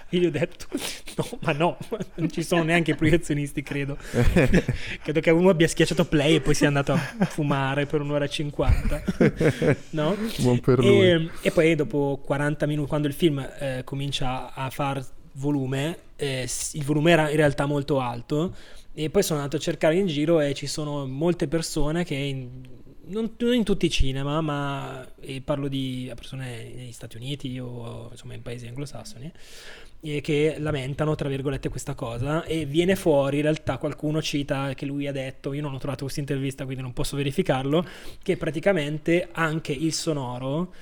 e 0.09 0.17
gli 0.17 0.25
ho 0.25 0.31
detto 0.31 0.67
no, 1.15 1.27
ma 1.41 1.51
no, 1.53 1.77
non 2.15 2.29
ci 2.29 2.43
sono 2.43 2.63
neanche 2.63 2.91
i 2.91 2.95
proiezionisti, 2.95 3.61
credo. 3.63 3.97
credo 5.01 5.19
che 5.19 5.29
uno 5.31 5.49
abbia 5.49 5.67
schiacciato 5.67 6.05
play 6.05 6.35
e 6.35 6.41
poi 6.41 6.53
sia 6.53 6.67
andato 6.67 6.93
a 6.93 7.25
fumare 7.25 7.85
per 7.85 8.01
un'ora 8.01 8.25
e 8.25 8.29
cinquanta. 8.29 9.03
No? 9.91 10.15
Buon 10.39 10.59
per 10.59 10.79
lui. 10.79 11.09
E, 11.09 11.29
e 11.41 11.51
poi 11.51 11.75
dopo 11.75 12.21
40 12.23 12.65
minuti, 12.65 12.89
quando 12.89 13.07
il 13.07 13.13
film 13.13 13.39
eh, 13.59 13.81
comincia 13.83 14.53
a 14.53 14.69
far 14.69 15.03
volume, 15.33 15.97
eh, 16.15 16.47
il 16.73 16.83
volume 16.83 17.11
era 17.11 17.29
in 17.29 17.37
realtà 17.37 17.65
molto 17.65 17.99
alto. 17.99 18.55
E 18.93 19.09
poi 19.09 19.23
sono 19.23 19.39
andato 19.39 19.57
a 19.57 19.59
cercare 19.59 19.95
in 19.95 20.07
giro 20.07 20.39
e 20.39 20.53
ci 20.53 20.67
sono 20.67 21.05
molte 21.05 21.47
persone 21.47 22.05
che, 22.05 22.15
in- 22.15 22.63
non, 23.07 23.31
non 23.37 23.53
in 23.53 23.63
tutti 23.63 23.85
i 23.85 23.89
cinema, 23.89 24.41
ma 24.41 25.07
parlo 25.43 25.67
di 25.67 26.11
persone 26.15 26.71
negli 26.75 26.91
Stati 26.91 27.17
Uniti 27.17 27.57
o 27.59 28.09
insomma 28.11 28.33
in 28.33 28.41
paesi 28.41 28.67
anglosassoni, 28.67 29.31
e 30.01 30.21
che 30.21 30.57
lamentano, 30.59 31.15
tra 31.15 31.27
virgolette, 31.27 31.69
questa 31.69 31.95
cosa 31.95 32.43
e 32.43 32.65
viene 32.65 32.95
fuori, 32.95 33.37
in 33.37 33.43
realtà 33.43 33.77
qualcuno 33.77 34.21
cita 34.21 34.73
che 34.75 34.85
lui 34.85 35.07
ha 35.07 35.11
detto, 35.11 35.53
io 35.53 35.61
non 35.61 35.73
ho 35.73 35.77
trovato 35.79 36.03
questa 36.03 36.19
intervista 36.19 36.65
quindi 36.65 36.83
non 36.83 36.93
posso 36.93 37.15
verificarlo, 37.15 37.85
che 38.21 38.37
praticamente 38.37 39.29
anche 39.31 39.71
il 39.71 39.93
sonoro 39.93 40.73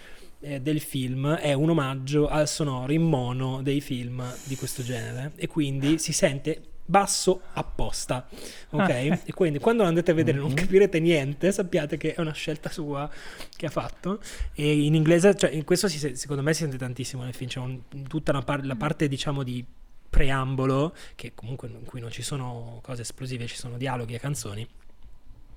eh, 0.42 0.60
del 0.60 0.82
film 0.82 1.36
è 1.36 1.54
un 1.54 1.70
omaggio 1.70 2.28
al 2.28 2.50
sonoro 2.50 2.92
in 2.92 3.04
mono 3.04 3.62
dei 3.62 3.80
film 3.80 4.24
di 4.44 4.56
questo 4.56 4.84
genere 4.84 5.32
e 5.38 5.48
quindi 5.48 5.98
si 6.00 6.12
sente 6.12 6.62
basso 6.86 7.42
apposta 7.54 8.28
ok 8.72 8.80
Ah, 8.90 8.92
eh. 8.92 9.20
e 9.26 9.34
quindi 9.34 9.60
quando 9.60 9.84
lo 9.84 9.88
andate 9.90 10.12
a 10.12 10.14
vedere 10.14 10.38
non 10.38 10.50
Mhm. 10.50 10.56
capirete 10.56 11.00
niente 11.00 11.52
sappiate 11.52 11.96
che 11.98 12.14
è 12.14 12.20
una 12.20 12.34
scelta 12.34 12.70
sua 12.70 13.10
che 13.56 13.66
ha 13.66 13.70
fatto 13.70 14.20
e 14.54 14.84
in 14.84 14.94
inglese 14.94 15.36
cioè 15.36 15.52
in 15.52 15.64
questo 15.64 15.88
si 15.88 15.98
se- 15.98 16.16
secondo 16.16 16.42
me 16.44 16.54
si 16.54 16.62
sente 16.62 16.78
tantissimo 16.78 17.24
nel 17.24 17.34
film 17.34 17.50
c'è 17.50 17.60
un- 17.60 17.82
tutta 18.08 18.40
par- 18.42 18.66
la 18.66 18.76
parte 18.76 19.08
diciamo 19.08 19.44
di 19.44 19.66
preambolo 20.10 20.94
che 21.16 21.34
comunque 21.34 21.68
in 21.70 21.86
cui 21.86 22.00
non 22.02 22.12
ci 22.12 22.22
sono 22.22 22.80
cose 22.84 23.02
esplosive 23.02 23.48
ci 23.48 23.56
sono 23.56 23.78
dialoghi 23.78 24.14
e 24.16 24.20
canzoni 24.20 24.68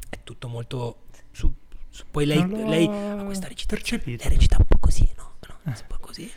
è 0.09 0.18
tutto 0.22 0.49
molto 0.49 1.03
su, 1.33 1.53
su- 1.91 2.05
poi 2.11 2.24
lei, 2.24 2.47
lei 2.49 2.87
ha 2.87 3.22
questa 3.24 3.49
recita 3.49 3.74
percepito. 3.74 4.22
lei 4.27 4.33
recita 4.37 4.57
un 4.59 4.64
po' 4.66 4.79
così 4.79 5.07
no? 5.16 5.35
no 5.49 5.59
un 5.64 5.74
po' 5.89 5.99
così 6.01 6.31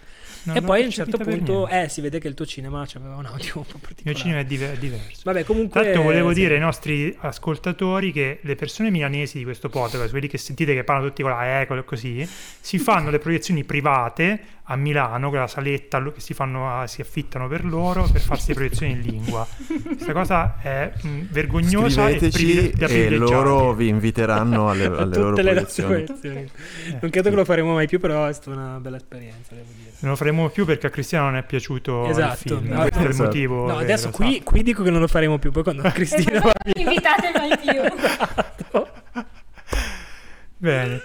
Non 0.49 0.57
e 0.57 0.61
poi 0.65 0.81
a 0.81 0.85
un 0.85 0.91
certo 0.91 1.17
punto 1.17 1.67
eh, 1.67 1.87
si 1.89 2.01
vede 2.01 2.19
che 2.19 2.27
il 2.27 2.33
tuo 2.33 2.45
cinema 2.45 2.85
aveva 2.95 3.15
un 3.15 3.25
audio 3.25 3.51
un 3.57 3.63
po' 3.63 3.77
Il 3.77 3.95
mio 4.03 4.13
particolare 4.13 4.17
cinema 4.17 4.39
è, 4.39 4.45
diver- 4.45 4.77
diverso. 4.79 5.21
vabbè 5.23 5.43
comunque 5.43 5.83
l'altro 5.83 6.01
volevo 6.03 6.29
sì. 6.33 6.39
dire 6.41 6.53
ai 6.55 6.59
nostri 6.59 7.15
ascoltatori 7.19 8.11
che 8.11 8.39
le 8.41 8.55
persone 8.55 8.89
milanesi 8.91 9.37
di 9.37 9.43
questo 9.43 9.69
podcast, 9.69 10.09
quelli 10.09 10.27
che 10.27 10.37
sentite 10.37 10.73
che 10.73 10.83
parlano 10.83 11.07
tutti 11.09 11.21
con 11.21 11.31
la 11.31 11.61
eco 11.61 11.75
e 11.75 11.83
così, 11.83 12.27
si 12.27 12.77
fanno 12.79 13.09
le 13.09 13.19
proiezioni 13.19 13.63
private 13.63 14.39
a 14.71 14.75
Milano, 14.75 15.29
quella 15.29 15.47
saletta 15.47 15.97
lo- 15.97 16.11
che 16.11 16.19
si, 16.19 16.35
fanno 16.35 16.69
a- 16.81 16.85
si 16.85 17.01
affittano 17.01 17.47
per 17.47 17.65
loro 17.65 18.07
per 18.11 18.21
farsi 18.21 18.49
le 18.49 18.53
proiezioni 18.53 18.91
in 18.93 19.01
lingua. 19.01 19.47
Questa 19.83 20.13
cosa 20.13 20.57
è 20.61 20.91
mh, 21.01 21.19
vergognosa 21.31 22.07
e 22.07 22.17
Scriveteci 22.19 22.43
privile- 22.45 22.71
da 22.77 22.87
e 22.87 23.09
loro 23.09 23.73
vi 23.73 23.87
inviteranno 23.87 24.69
alle, 24.69 24.85
alle 24.85 25.15
loro 25.17 25.29
tutte 25.29 25.41
le 25.41 25.53
nostre 25.53 25.83
proiezioni. 25.85 26.19
proiezioni. 26.19 26.99
non 27.01 27.09
credo 27.09 27.29
che 27.29 27.35
lo 27.35 27.45
faremo 27.45 27.73
mai 27.73 27.87
più 27.87 27.99
però 27.99 28.27
è 28.27 28.33
stata 28.33 28.51
una 28.51 28.79
bella 28.79 28.97
esperienza 28.97 29.55
devo 29.55 29.67
dire 29.75 29.89
Non 30.01 30.11
lo 30.11 30.17
faremo 30.17 30.38
più 30.47 30.63
perché 30.65 30.87
a 30.87 30.89
Cristiano 30.89 31.25
non 31.25 31.35
è 31.35 31.43
piaciuto 31.43 32.05
il 32.05 32.11
Esatto. 32.11 32.35
film. 32.37 32.67
No, 32.69 32.79
Questo 32.79 32.99
è 32.99 33.01
il 33.03 33.09
esatto. 33.09 33.25
motivo. 33.25 33.55
no 33.55 33.65
vero, 33.65 33.77
adesso 33.79 34.07
esatto. 34.07 34.23
qui, 34.23 34.41
qui 34.43 34.63
dico 34.63 34.83
che 34.83 34.89
non 34.89 35.01
lo 35.01 35.07
faremo 35.07 35.37
più 35.37 35.51
poi 35.51 35.63
quando 35.63 35.81
Cristina 35.91 36.39
va 36.39 36.51
via 36.63 36.83
Invitate 36.85 37.31
mai 37.35 37.57
più. 37.57 38.87
Bene, 40.61 40.99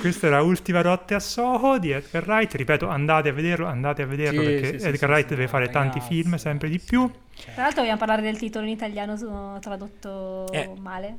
questa 0.00 0.26
era 0.26 0.40
Ultima 0.40 0.80
Rotte 0.80 1.14
a 1.14 1.20
Soho 1.20 1.78
di 1.78 1.90
Edgar 1.90 2.24
Wright. 2.26 2.54
Ripeto, 2.54 2.88
andate 2.88 3.28
a 3.28 3.32
vederlo, 3.32 3.66
andate 3.66 4.02
a 4.02 4.06
vederlo 4.06 4.40
Sì, 4.40 4.46
perché 4.46 4.66
sì, 4.66 4.78
sì, 4.80 4.86
Edgar 4.86 4.98
sì, 4.98 5.04
Wright 5.14 5.28
sì, 5.28 5.34
deve 5.34 5.48
fare 5.48 5.68
tanti 5.68 5.98
ragazzi, 5.98 6.14
film, 6.22 6.34
sempre 6.36 6.68
di 6.68 6.78
più. 6.78 7.10
Cioè, 7.34 7.52
Tra 7.52 7.62
l'altro 7.64 7.80
vogliamo 7.82 7.98
parlare 7.98 8.22
del 8.22 8.38
titolo 8.38 8.64
in 8.64 8.72
italiano 8.72 9.58
tradotto 9.60 10.50
Eh. 10.50 10.70
male. 10.80 11.16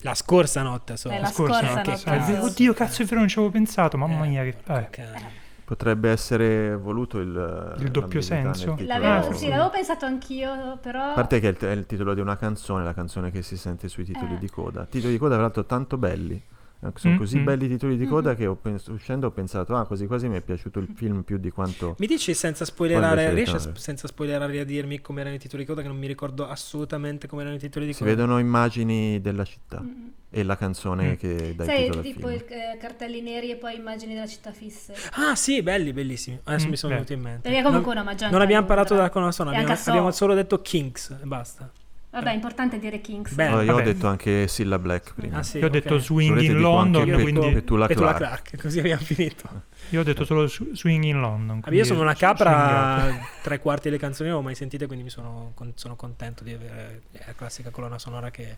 la 0.00 0.14
scorsa 0.14 0.62
notte 0.62 0.96
so. 0.96 1.10
Eh, 1.10 1.18
la 1.20 1.26
Scorsa 1.26 1.60
scorsa 1.60 1.74
notte. 1.74 2.18
notte. 2.18 2.38
Oddio, 2.38 2.72
cazzo, 2.72 3.02
è 3.02 3.04
vero, 3.04 3.18
non 3.18 3.28
ci 3.28 3.38
avevo 3.38 3.52
pensato. 3.52 3.98
Mamma 3.98 4.24
Eh, 4.24 4.28
mia, 4.28 4.42
che... 4.44 4.54
cane. 4.90 5.44
Potrebbe 5.66 6.10
essere 6.10 6.76
voluto 6.76 7.18
il, 7.18 7.74
Il 7.80 7.90
doppio 7.90 8.20
senso? 8.20 8.76
L'avevo, 8.78 9.30
Ah, 9.30 9.32
sì, 9.32 9.48
l'avevo 9.48 9.68
pensato 9.70 10.06
anch'io, 10.06 10.78
però... 10.80 11.10
A 11.10 11.14
parte 11.14 11.40
che 11.40 11.48
è 11.48 11.50
il, 11.50 11.56
è 11.56 11.70
il 11.72 11.86
titolo 11.86 12.14
di 12.14 12.20
una 12.20 12.36
canzone, 12.36 12.84
la 12.84 12.94
canzone 12.94 13.32
che 13.32 13.42
si 13.42 13.56
sente 13.56 13.88
sui 13.88 14.04
titoli 14.04 14.34
Eh. 14.34 14.38
di 14.38 14.48
coda. 14.48 14.84
Titoli 14.84 15.14
di 15.14 15.18
coda, 15.18 15.34
tra 15.34 15.42
l'altro, 15.42 15.64
tanto 15.64 15.98
belli. 15.98 16.40
Eh, 16.84 16.90
Sono 16.94 17.14
Mm, 17.14 17.16
così 17.18 17.38
mm. 17.38 17.44
belli 17.44 17.64
i 17.64 17.68
titoli 17.68 17.96
di 17.96 18.06
coda 18.06 18.30
Mhm. 18.32 18.36
che 18.36 18.46
ho 18.46 18.54
pens- 18.54 18.86
uscendo 18.88 19.28
ho 19.28 19.30
pensato, 19.30 19.74
ah, 19.74 19.86
così 19.86 20.06
quasi 20.06 20.28
mi 20.28 20.36
è 20.36 20.40
piaciuto 20.42 20.78
il 20.78 20.88
film 20.94 21.22
più 21.22 21.38
di 21.38 21.50
quanto... 21.50 21.96
Mi 21.98 22.06
dici 22.06 22.34
senza 22.34 22.66
spoilerare, 22.66 23.32
riesci 23.32 23.54
a, 23.54 23.58
solitare. 23.58 23.80
senza 23.82 24.06
spoilerare 24.08 24.60
a 24.60 24.64
dirmi 24.64 25.00
come 25.00 25.20
erano 25.22 25.36
i 25.36 25.38
titoli 25.38 25.62
di 25.62 25.68
coda 25.68 25.80
che 25.80 25.88
non 25.88 25.96
mi 25.96 26.06
ricordo 26.06 26.46
assolutamente 26.46 27.26
come 27.28 27.42
erano 27.42 27.56
i 27.56 27.60
titoli 27.60 27.86
di 27.86 27.92
Si 27.94 28.00
coda. 28.00 28.10
vedono 28.10 28.38
immagini 28.38 29.20
della 29.22 29.44
città 29.44 29.80
Mm. 29.80 30.08
e 30.30 30.42
la 30.42 30.56
canzone 30.56 31.12
Mm. 31.12 31.14
che 31.14 31.54
dà 31.56 31.64
il 31.64 31.70
Sai, 31.70 31.82
titolo 31.84 31.98
al 32.00 32.04
tipo 32.04 32.28
film. 32.28 32.40
i 32.40 32.44
eh, 32.52 32.76
cartelli 32.78 33.20
neri 33.22 33.50
e 33.50 33.56
poi 33.56 33.74
immagini 33.74 34.12
della 34.12 34.26
città 34.26 34.52
fisse. 34.52 34.92
Ah, 35.12 35.34
sì, 35.34 35.62
belli, 35.62 35.94
bellissimi. 35.94 36.38
Adesso 36.44 36.66
Mm, 36.66 36.70
mi 36.70 36.76
sono 36.76 36.90
beh. 36.92 36.94
venuti 36.98 37.12
in 37.14 37.20
mente. 37.22 37.48
Perché 37.48 37.62
comunque 37.64 37.94
non, 37.94 38.02
una 38.02 38.12
magia 38.12 38.28
non 38.30 38.40
abbiamo 38.42 38.66
parlato 38.66 38.94
della 38.94 39.08
colonna 39.08 39.32
sonora, 39.32 39.56
abbiamo, 39.58 39.80
abbiamo 39.86 40.10
solo 40.10 40.34
detto 40.34 40.60
Kings 40.60 41.16
e 41.22 41.24
basta. 41.26 41.70
Vabbè, 42.18 42.30
è 42.30 42.34
importante 42.34 42.78
dire 42.78 43.00
Kings. 43.00 43.32
Beh, 43.34 43.48
Oh, 43.52 43.60
io 43.60 43.74
vabbè. 43.74 43.80
ho 43.88 43.92
detto 43.92 44.06
anche 44.06 44.48
Silla 44.48 44.78
Black 44.78 45.14
prima. 45.14 45.38
Ah, 45.38 45.42
sì, 45.42 45.58
Io 45.58 45.66
ho 45.66 45.68
detto 45.68 45.98
Swing 45.98 46.34
Volete 46.34 46.52
in 46.52 46.58
London, 46.60 47.04
Petula- 47.04 47.22
quindi 47.22 47.52
Petula 47.52 47.86
Petula 47.86 48.14
Clark. 48.14 48.42
Clark, 48.48 48.56
così 48.62 48.78
abbiamo 48.78 49.02
finito. 49.02 49.48
io 49.90 50.00
ho 50.00 50.02
detto 50.04 50.24
solo 50.24 50.46
Swing 50.46 51.04
in 51.04 51.20
London. 51.20 51.60
Io 51.70 51.84
sono 51.84 52.00
una 52.00 52.14
capra, 52.14 53.18
tre 53.42 53.58
quarti 53.60 53.88
delle 53.88 54.00
canzoni 54.00 54.30
non 54.30 54.38
ho 54.38 54.42
mai 54.42 54.54
sentite, 54.54 54.86
quindi 54.86 55.04
mi 55.04 55.10
sono, 55.10 55.52
con- 55.54 55.72
sono 55.74 55.94
contento 55.96 56.42
di 56.42 56.52
avere 56.52 57.02
è 57.12 57.22
la 57.26 57.34
classica 57.34 57.70
colonna 57.70 57.98
sonora 57.98 58.30
che 58.30 58.56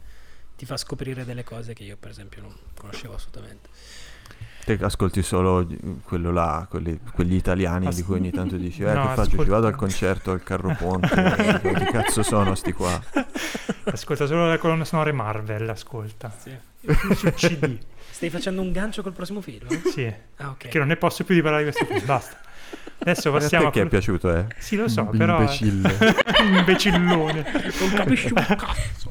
ti 0.56 0.64
fa 0.64 0.76
scoprire 0.76 1.24
delle 1.24 1.44
cose 1.44 1.72
che 1.72 1.84
io, 1.84 1.96
per 1.98 2.10
esempio, 2.10 2.42
non 2.42 2.52
conoscevo 2.76 3.14
assolutamente. 3.14 3.68
Te 4.76 4.84
ascolti 4.84 5.22
solo 5.22 5.66
quello 6.04 6.30
là, 6.30 6.66
quelli- 6.68 6.98
quegli 7.14 7.34
italiani 7.34 7.86
As- 7.86 7.96
di 7.96 8.02
cui 8.02 8.16
ogni 8.16 8.30
tanto 8.30 8.56
dici, 8.56 8.82
eh, 8.82 8.92
No, 8.92 9.08
che 9.08 9.14
faccio? 9.14 9.42
Ci 9.42 9.48
vado 9.48 9.66
al 9.66 9.74
concerto 9.76 10.30
al 10.32 10.42
Carro 10.42 10.76
Ponte, 10.78 11.14
eh, 11.14 11.60
che 11.72 11.84
cazzo 11.90 12.22
sono 12.22 12.54
sti 12.54 12.72
qua? 12.72 13.00
Ascolta 13.84 14.26
solo 14.26 14.46
la 14.46 14.58
colonna 14.58 14.84
sonora 14.84 15.10
Marvel, 15.12 15.66
ascolta. 15.70 16.30
Sì. 16.38 16.50
Su 17.14 17.32
CD. 17.32 17.78
Stai 18.10 18.28
facendo 18.28 18.60
un 18.60 18.70
gancio 18.72 19.02
col 19.02 19.12
prossimo 19.12 19.40
film? 19.40 19.66
Sì, 19.90 20.12
Ah, 20.36 20.50
ok. 20.50 20.68
che 20.68 20.78
non 20.78 20.88
ne 20.88 20.96
posso 20.96 21.24
più 21.24 21.34
di 21.34 21.40
parlare 21.40 21.64
di 21.64 21.70
questo 21.70 21.90
film, 21.90 22.04
basta. 22.04 22.36
Adesso 22.98 23.32
passiamo 23.32 23.64
te 23.64 23.68
a... 23.70 23.72
che 23.72 23.82
è 23.82 23.88
piaciuto, 23.88 24.34
eh? 24.34 24.44
Sì, 24.58 24.76
lo 24.76 24.88
so, 24.88 25.08
Un 25.10 25.16
però... 25.16 25.38
imbecille. 25.38 25.96
un 26.46 26.54
imbecillone. 26.56 27.44
Non 27.80 27.92
capisci 27.94 28.26
un 28.26 28.34
cazzo. 28.44 29.10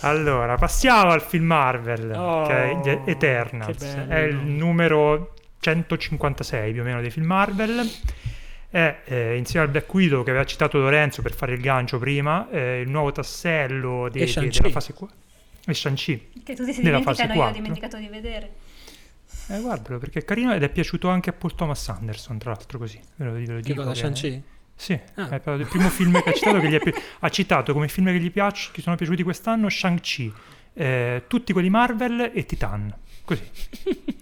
Allora, 0.00 0.56
passiamo 0.56 1.10
al 1.10 1.20
film 1.20 1.44
Marvel, 1.46 2.10
Oh, 2.16 2.46
che 2.46 2.80
è 2.82 3.00
Eternals. 3.06 3.76
che. 3.78 4.06
È 4.08 4.18
il 4.20 4.36
numero 4.36 5.34
156 5.60 6.72
più 6.72 6.80
o 6.80 6.84
meno 6.84 7.00
dei 7.00 7.10
film 7.10 7.26
Marvel. 7.26 7.88
È 8.70 9.00
eh, 9.04 9.36
insieme 9.36 9.66
al 9.66 9.70
Black 9.72 9.92
Widow 9.92 10.22
che 10.22 10.30
aveva 10.30 10.44
citato 10.44 10.78
Lorenzo 10.78 11.22
per 11.22 11.34
fare 11.34 11.54
il 11.54 11.60
gancio 11.60 11.98
prima, 11.98 12.48
eh, 12.50 12.80
il 12.80 12.88
nuovo 12.88 13.10
tassello 13.12 14.08
di- 14.10 14.20
E 14.20 14.24
di- 14.24 14.30
Shang-Chi. 14.30 14.58
della 14.60 14.70
fase 14.72 14.92
4. 14.94 15.16
E 15.66 15.74
Shang-Chi. 15.74 16.28
Che 16.44 16.54
tutti 16.54 16.72
si 16.72 16.80
dimenticano, 16.82 17.16
io 17.32 17.32
ho 17.32 17.34
4. 17.42 17.52
dimenticato 17.54 17.96
di 17.98 18.06
vedere. 18.08 18.50
Eh, 19.48 19.60
guardalo 19.60 19.98
perché 19.98 20.20
è 20.20 20.24
carino 20.24 20.54
ed 20.54 20.62
è 20.62 20.68
piaciuto 20.68 21.08
anche 21.08 21.30
a 21.30 21.32
Paul 21.32 21.54
Thomas 21.56 21.88
Anderson, 21.88 22.38
tra 22.38 22.52
l'altro 22.52 22.78
così. 22.78 23.00
Ve 23.16 23.24
lo, 23.24 23.32
ve 23.32 23.40
lo 23.46 23.54
Che 23.56 23.60
dico 23.62 23.82
cosa, 23.82 23.90
che- 23.92 23.98
Shang-Chi? 24.14 24.42
Sì, 24.80 24.98
Ah. 25.16 25.28
è 25.28 25.50
il 25.50 25.66
primo 25.66 25.90
film 25.90 26.22
che 26.22 26.30
ha 26.30 26.32
citato, 26.32 26.58
che 26.58 26.68
gli 26.70 26.74
è 26.74 26.80
pi- 26.80 26.94
ha 27.20 27.28
citato 27.28 27.74
come 27.74 27.86
film 27.88 28.06
che 28.06 28.18
gli 28.18 28.30
piace, 28.30 28.70
che 28.72 28.80
sono 28.80 28.96
piaciuti 28.96 29.22
quest'anno, 29.22 29.68
Shang-Chi, 29.68 30.32
eh, 30.72 31.24
tutti 31.26 31.52
quelli 31.52 31.68
Marvel 31.68 32.30
e 32.32 32.46
Titan. 32.46 32.94
Così. 33.24 33.42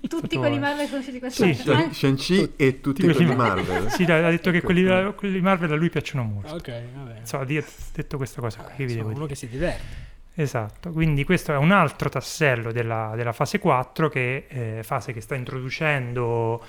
Tutti 0.09 0.27
Stato- 0.27 0.39
quelli 0.41 0.59
Marvel 0.59 0.91
conosciuti 0.91 1.19
quest'anno. 1.21 1.55
Sì. 1.55 1.71
Ma- 1.71 1.93
Shang-Chi 1.93 2.53
e 2.57 2.81
tutti 2.81 3.03
quelli 3.03 3.15
quelli 3.17 3.35
Marvel. 3.37 3.65
Marvel. 3.67 3.91
Sì, 3.93 4.03
ha 4.03 4.29
detto 4.31 4.51
che 4.51 4.57
Ecco 4.57 4.67
quelli, 4.67 4.85
qua. 4.85 5.13
quelli 5.13 5.41
Marvel 5.41 5.73
a 5.73 5.77
lui 5.77 5.91
piacciono 5.91 6.25
molto. 6.25 6.55
Ok, 6.55 6.73
vabbè. 6.95 7.19
Insomma, 7.21 7.45
di- 7.45 7.65
detto 7.95 8.17
questa 8.17 8.41
cosa 8.41 8.59
qui, 8.63 8.75
che 8.85 8.89
Sono 8.89 8.95
devo 8.95 9.07
uno 9.11 9.15
dire. 9.19 9.29
che 9.29 9.35
si 9.37 9.49
diverte. 9.49 10.07
Esatto, 10.35 10.91
quindi 10.91 11.25
questo 11.25 11.53
è 11.53 11.57
un 11.57 11.71
altro 11.73 12.09
tassello 12.09 12.73
della, 12.73 13.13
della 13.17 13.33
fase 13.33 13.59
4, 13.61 14.09
che 14.09 14.47
è 14.49 14.81
fase 14.83 15.13
che 15.13 15.21
sta 15.21 15.35
introducendo 15.37 16.63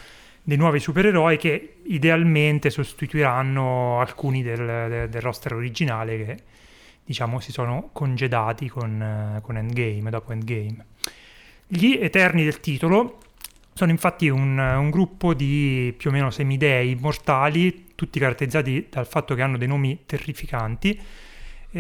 dei 0.50 0.58
nuovi 0.58 0.80
supereroi 0.80 1.38
che 1.38 1.76
idealmente 1.84 2.72
sostituiranno 2.72 4.00
alcuni 4.00 4.42
del, 4.42 5.08
del- 5.08 5.22
roster 5.22 5.54
originale 5.54 6.26
che 6.26 6.38
diciamo 7.06 7.40
si 7.40 7.52
sono 7.52 7.92
congedati 7.94 8.68
con, 8.68 9.00
eh, 9.00 9.42
con 9.42 9.58
Endgame, 9.58 10.10
dopo 10.10 10.32
Endgame. 10.32 10.88
Gli 11.68 12.00
Eterni 12.02 12.44
del 12.44 12.60
titolo 12.62 13.20
sono 13.76 13.92
infatti 13.92 14.28
un, 14.28 14.58
un 14.58 14.90
gruppo 14.90 15.36
di 15.36 15.94
più 15.96 16.10
o 16.10 16.14
meno 16.14 16.32
semidei 16.32 16.96
mortali, 16.96 17.92
tutti 17.94 18.18
caratterizzati 18.18 18.88
dal 18.90 19.06
fatto 19.06 19.36
che 19.36 19.44
hanno 19.44 19.58
dei 19.58 19.68
nomi 19.68 20.00
terrificanti 20.08 21.00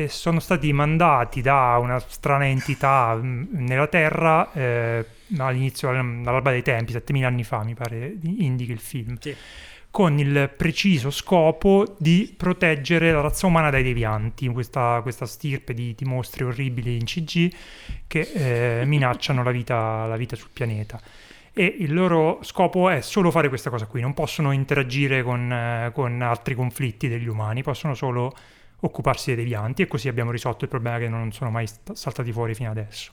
sono 0.08 0.40
stati 0.40 0.72
mandati 0.72 1.42
da 1.42 1.78
una 1.82 2.00
strana 2.00 2.48
entità 2.48 3.16
mh, 3.16 3.48
nella 3.52 3.88
Terra 3.88 4.52
eh, 4.54 5.06
all'inizio, 5.38 5.90
all'alba 5.90 6.52
dei 6.52 6.62
tempi, 6.62 6.92
7000 6.92 7.28
anni 7.28 7.44
fa 7.44 7.64
mi 7.64 7.74
pare 7.74 8.16
indichi 8.22 8.72
il 8.72 8.80
film. 8.80 9.18
Sì. 9.20 9.36
Con 9.92 10.20
il 10.20 10.54
preciso 10.56 11.10
scopo 11.10 11.96
di 11.98 12.32
proteggere 12.38 13.12
la 13.12 13.22
razza 13.22 13.48
umana 13.48 13.72
dai 13.72 13.82
devianti, 13.82 14.48
questa, 14.50 15.00
questa 15.02 15.26
stirpe 15.26 15.74
di, 15.74 15.96
di, 15.98 16.06
mostri 16.06 16.44
orribili 16.44 16.96
in 16.96 17.06
CG 17.06 17.52
che 18.06 18.82
eh, 18.82 18.86
minacciano 18.88 19.42
la 19.42 19.50
vita, 19.50 20.06
la 20.06 20.16
vita 20.16 20.36
sul 20.36 20.50
pianeta 20.54 21.02
e 21.54 21.76
il 21.80 21.94
loro 21.94 22.40
scopo 22.44 22.90
è 22.90 23.02
solo 23.02 23.32
fare 23.32 23.50
questa 23.50 23.72
cosa 23.72 23.88
qui, 23.88 24.00
non 24.00 24.14
possono 24.14 24.52
interagire 24.52 25.24
con, 25.24 25.52
eh, 25.52 25.92
con 25.94 26.22
altri 26.22 26.54
conflitti 26.54 27.08
degli 27.08 27.28
umani, 27.28 27.64
possono 27.64 27.96
solo 27.96 28.34
occuparsi 28.82 29.34
dei 29.34 29.44
devianti 29.44 29.82
e 29.82 29.88
così 29.88 30.08
abbiamo 30.08 30.32
risolto 30.32 30.64
il 30.64 30.70
problema 30.70 30.98
che 30.98 31.10
non 31.10 31.32
sono 31.32 31.50
mai 31.50 31.68
saltati 31.94 32.32
fuori 32.32 32.54
fino 32.54 32.70
adesso. 32.70 33.12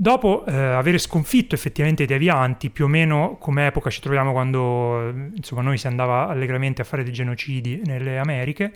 Dopo 0.00 0.46
eh, 0.46 0.54
aver 0.54 1.00
sconfitto 1.00 1.56
effettivamente 1.56 2.04
i 2.04 2.06
devianti, 2.06 2.70
più 2.70 2.84
o 2.84 2.88
meno 2.88 3.36
come 3.40 3.66
epoca 3.66 3.90
ci 3.90 4.00
troviamo 4.00 4.30
quando 4.30 5.08
insomma, 5.34 5.62
noi 5.62 5.76
si 5.76 5.88
andava 5.88 6.28
allegramente 6.28 6.82
a 6.82 6.84
fare 6.84 7.02
dei 7.02 7.12
genocidi 7.12 7.82
nelle 7.84 8.16
Americhe, 8.18 8.72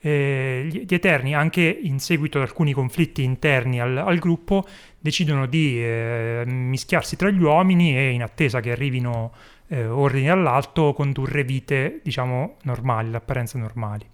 eh, 0.00 0.66
gli, 0.70 0.86
Eterni, 0.88 1.34
anche 1.34 1.60
in 1.60 2.00
seguito 2.00 2.38
ad 2.38 2.44
alcuni 2.44 2.72
conflitti 2.72 3.22
interni 3.22 3.80
al, 3.80 3.96
al 3.98 4.18
gruppo, 4.18 4.64
decidono 4.98 5.46
di 5.46 5.78
eh, 5.78 6.42
mischiarsi 6.46 7.16
tra 7.16 7.30
gli 7.30 7.42
uomini 7.42 7.96
e 7.96 8.10
in 8.10 8.22
attesa 8.22 8.60
che 8.60 8.72
arrivino 8.72 9.32
eh, 9.68 9.86
ordini 9.86 10.26
dall'alto 10.26 10.92
condurre 10.92 11.44
vite, 11.44 12.00
diciamo, 12.02 12.56
normali, 12.62 13.10
l'apparenza 13.10 13.58
normali. 13.58 14.06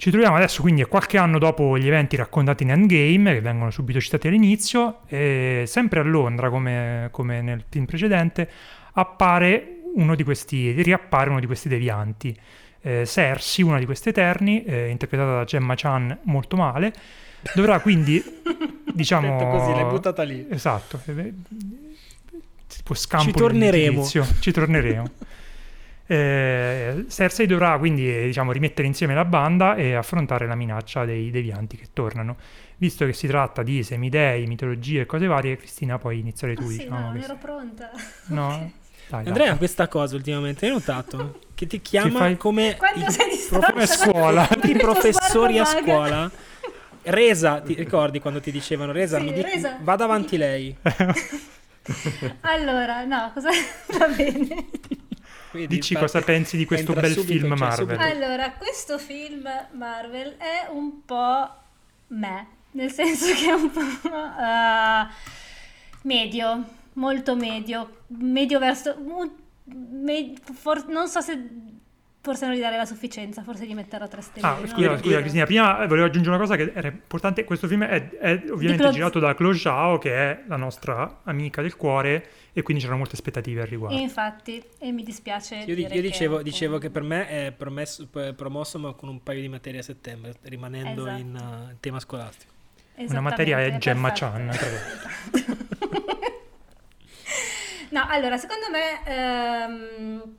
Ci 0.00 0.10
troviamo 0.10 0.36
adesso 0.36 0.62
quindi 0.62 0.84
qualche 0.84 1.18
anno 1.18 1.40
dopo 1.40 1.76
gli 1.76 1.88
eventi 1.88 2.14
raccontati 2.14 2.62
in 2.62 2.70
Endgame, 2.70 3.32
che 3.32 3.40
vengono 3.40 3.72
subito 3.72 3.98
citati 3.98 4.28
all'inizio, 4.28 5.00
e 5.08 5.64
sempre 5.66 5.98
a 5.98 6.04
Londra, 6.04 6.50
come, 6.50 7.08
come 7.10 7.42
nel 7.42 7.64
film 7.68 7.84
precedente, 7.84 8.48
appare 8.92 9.80
uno 9.96 10.14
di 10.14 10.22
questi, 10.22 10.70
riappare 10.82 11.30
uno 11.30 11.40
di 11.40 11.46
questi 11.46 11.68
devianti. 11.68 12.32
Eh, 12.80 13.04
Cersei, 13.04 13.64
una 13.64 13.80
di 13.80 13.86
queste 13.86 14.10
Eterni, 14.10 14.62
eh, 14.62 14.86
interpretata 14.86 15.38
da 15.38 15.44
Gemma 15.44 15.74
Chan 15.74 16.16
molto 16.22 16.54
male, 16.54 16.92
dovrà 17.56 17.80
quindi, 17.80 18.22
diciamo... 18.94 19.36
Detto 19.36 19.50
così, 19.50 19.72
l'hai 19.72 19.84
buttata 19.84 20.22
lì. 20.22 20.46
Esatto. 20.48 21.00
Tipo 22.68 22.94
scampo 22.94 23.24
Ci 23.24 23.32
torneremo. 23.32 24.04
Ci 24.04 24.52
torneremo. 24.52 25.10
Eh, 26.10 27.04
Cersei 27.08 27.46
dovrà 27.46 27.76
quindi 27.78 28.08
eh, 28.10 28.24
diciamo, 28.26 28.50
rimettere 28.50 28.86
insieme 28.88 29.14
la 29.14 29.26
banda 29.26 29.74
e 29.74 29.92
affrontare 29.94 30.46
la 30.46 30.54
minaccia 30.54 31.04
dei 31.04 31.30
devianti 31.30 31.76
che 31.76 31.88
tornano. 31.92 32.36
Visto 32.78 33.04
che 33.04 33.12
si 33.12 33.26
tratta 33.26 33.62
di 33.62 33.82
semidei, 33.82 34.46
mitologie 34.46 35.02
e 35.02 35.06
cose 35.06 35.26
varie, 35.26 35.56
Cristina, 35.58 35.98
puoi 35.98 36.18
iniziare 36.20 36.54
tu. 36.54 36.62
Ah, 36.62 36.68
sì, 36.70 36.76
diciamo, 36.78 36.98
no, 36.98 37.06
non 37.08 37.16
ero 37.20 37.36
pronta. 37.36 37.90
No? 38.28 38.72
Dai, 39.08 39.26
Andrea, 39.26 39.48
dai. 39.48 39.56
questa 39.58 39.86
cosa 39.88 40.16
ultimamente 40.16 40.66
hai 40.66 40.72
notato? 40.72 41.40
Che 41.54 41.66
ti 41.66 41.80
chiama 41.82 42.18
fai- 42.20 42.36
come 42.36 42.76
Quando 42.76 43.04
i, 43.06 43.10
sei 43.10 43.86
scuola. 43.86 44.48
i 44.64 44.76
professori 44.76 45.58
a 45.58 45.64
scuola. 45.64 46.30
Resa, 47.02 47.60
ti 47.60 47.74
ricordi 47.74 48.18
quando 48.20 48.40
ti 48.40 48.50
dicevano 48.50 48.92
Resa, 48.92 49.18
Sì, 49.18 49.24
mi 49.24 49.32
dica- 49.32 49.48
Resa. 49.48 49.78
va 49.82 49.96
davanti 49.96 50.36
lei. 50.36 50.74
Allora, 52.42 53.04
no, 53.04 53.30
cosa 53.32 53.48
va 53.98 54.06
bene. 54.08 54.66
Quindi 55.50 55.76
Dici 55.76 55.94
parte- 55.94 56.10
cosa 56.12 56.24
pensi 56.24 56.56
di 56.56 56.64
questo 56.64 56.92
bel 56.92 57.12
subito, 57.12 57.32
film 57.32 57.48
cioè, 57.56 57.58
Marvel. 57.68 57.96
subito. 57.98 58.02
Allora, 58.02 58.52
questo 58.52 58.98
film 58.98 59.48
Marvel 59.72 60.36
è 60.36 60.68
un 60.70 61.04
po' 61.04 61.50
me, 62.08 62.46
nel 62.72 62.90
senso 62.92 63.32
che 63.34 63.48
è 63.48 63.52
un 63.52 63.70
po' 63.70 63.80
eh, 63.80 65.06
medio, 66.02 66.64
molto 66.94 67.34
medio, 67.36 68.02
medio 68.08 68.58
verso... 68.58 68.96
me- 69.64 70.34
for- 70.52 70.86
non 70.88 71.08
so 71.08 71.20
se... 71.20 71.48
Forse 72.20 72.46
non 72.46 72.54
gli 72.56 72.60
darei 72.60 72.76
la 72.78 72.84
sufficienza, 72.84 73.42
forse 73.42 73.64
gli 73.64 73.74
metterò 73.74 74.08
tre 74.08 74.20
stelle. 74.20 74.46
Ah, 74.46 74.58
no? 74.58 74.66
scusa, 74.66 74.98
scusa 74.98 75.20
Cristina, 75.20 75.44
prima 75.44 75.86
volevo 75.86 76.06
aggiungere 76.06 76.34
una 76.34 76.44
cosa 76.44 76.56
che 76.56 76.72
era 76.74 76.88
importante. 76.88 77.44
Questo 77.44 77.68
film 77.68 77.84
è, 77.84 78.10
è 78.10 78.42
ovviamente 78.50 78.82
Chloe- 78.82 78.92
girato 78.92 79.18
da 79.20 79.34
Chloe 79.34 79.54
Zhao, 79.56 79.98
che 79.98 80.14
è 80.14 80.42
la 80.46 80.56
nostra 80.56 81.20
amica 81.22 81.62
del 81.62 81.76
cuore, 81.76 82.28
e 82.52 82.62
quindi 82.62 82.82
c'erano 82.82 82.98
molte 82.98 83.14
aspettative 83.14 83.62
al 83.62 83.68
riguardo. 83.68 83.96
E 83.96 84.00
infatti, 84.00 84.62
e 84.78 84.90
mi 84.90 85.04
dispiace 85.04 85.56
Io, 85.66 85.74
io 85.74 85.88
che, 85.88 86.42
dicevo, 86.42 86.78
che 86.78 86.90
per 86.90 87.02
me 87.02 87.28
è 87.28 87.52
promesso- 87.52 88.08
promosso 88.08 88.78
ma 88.80 88.92
con 88.94 89.08
un 89.08 89.22
paio 89.22 89.40
di 89.40 89.48
materie 89.48 89.78
a 89.78 89.84
settembre, 89.84 90.34
rimanendo 90.42 91.06
Esatto. 91.06 91.20
in 91.20 91.68
uh, 91.70 91.76
tema 91.78 92.00
scolastico. 92.00 92.52
Una 92.96 93.20
materia 93.20 93.60
è 93.60 93.78
Gemma. 93.78 94.10
Chan. 94.12 94.50
No, 97.90 98.04
allora, 98.06 98.36
secondo 98.36 98.66
me 98.70 99.02
ehm, 99.06 100.36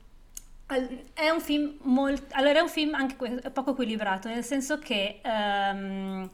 è 1.13 1.29
un 1.29 1.41
film 1.41 1.77
molto... 1.83 2.35
Allora, 2.35 2.59
è 2.59 2.61
un 2.61 2.69
film 2.69 2.93
anche 2.93 3.15
que- 3.15 3.41
poco 3.51 3.71
equilibrato, 3.71 4.27
nel 4.27 4.43
senso 4.43 4.77
che 4.77 5.19
ehm, 5.23 6.29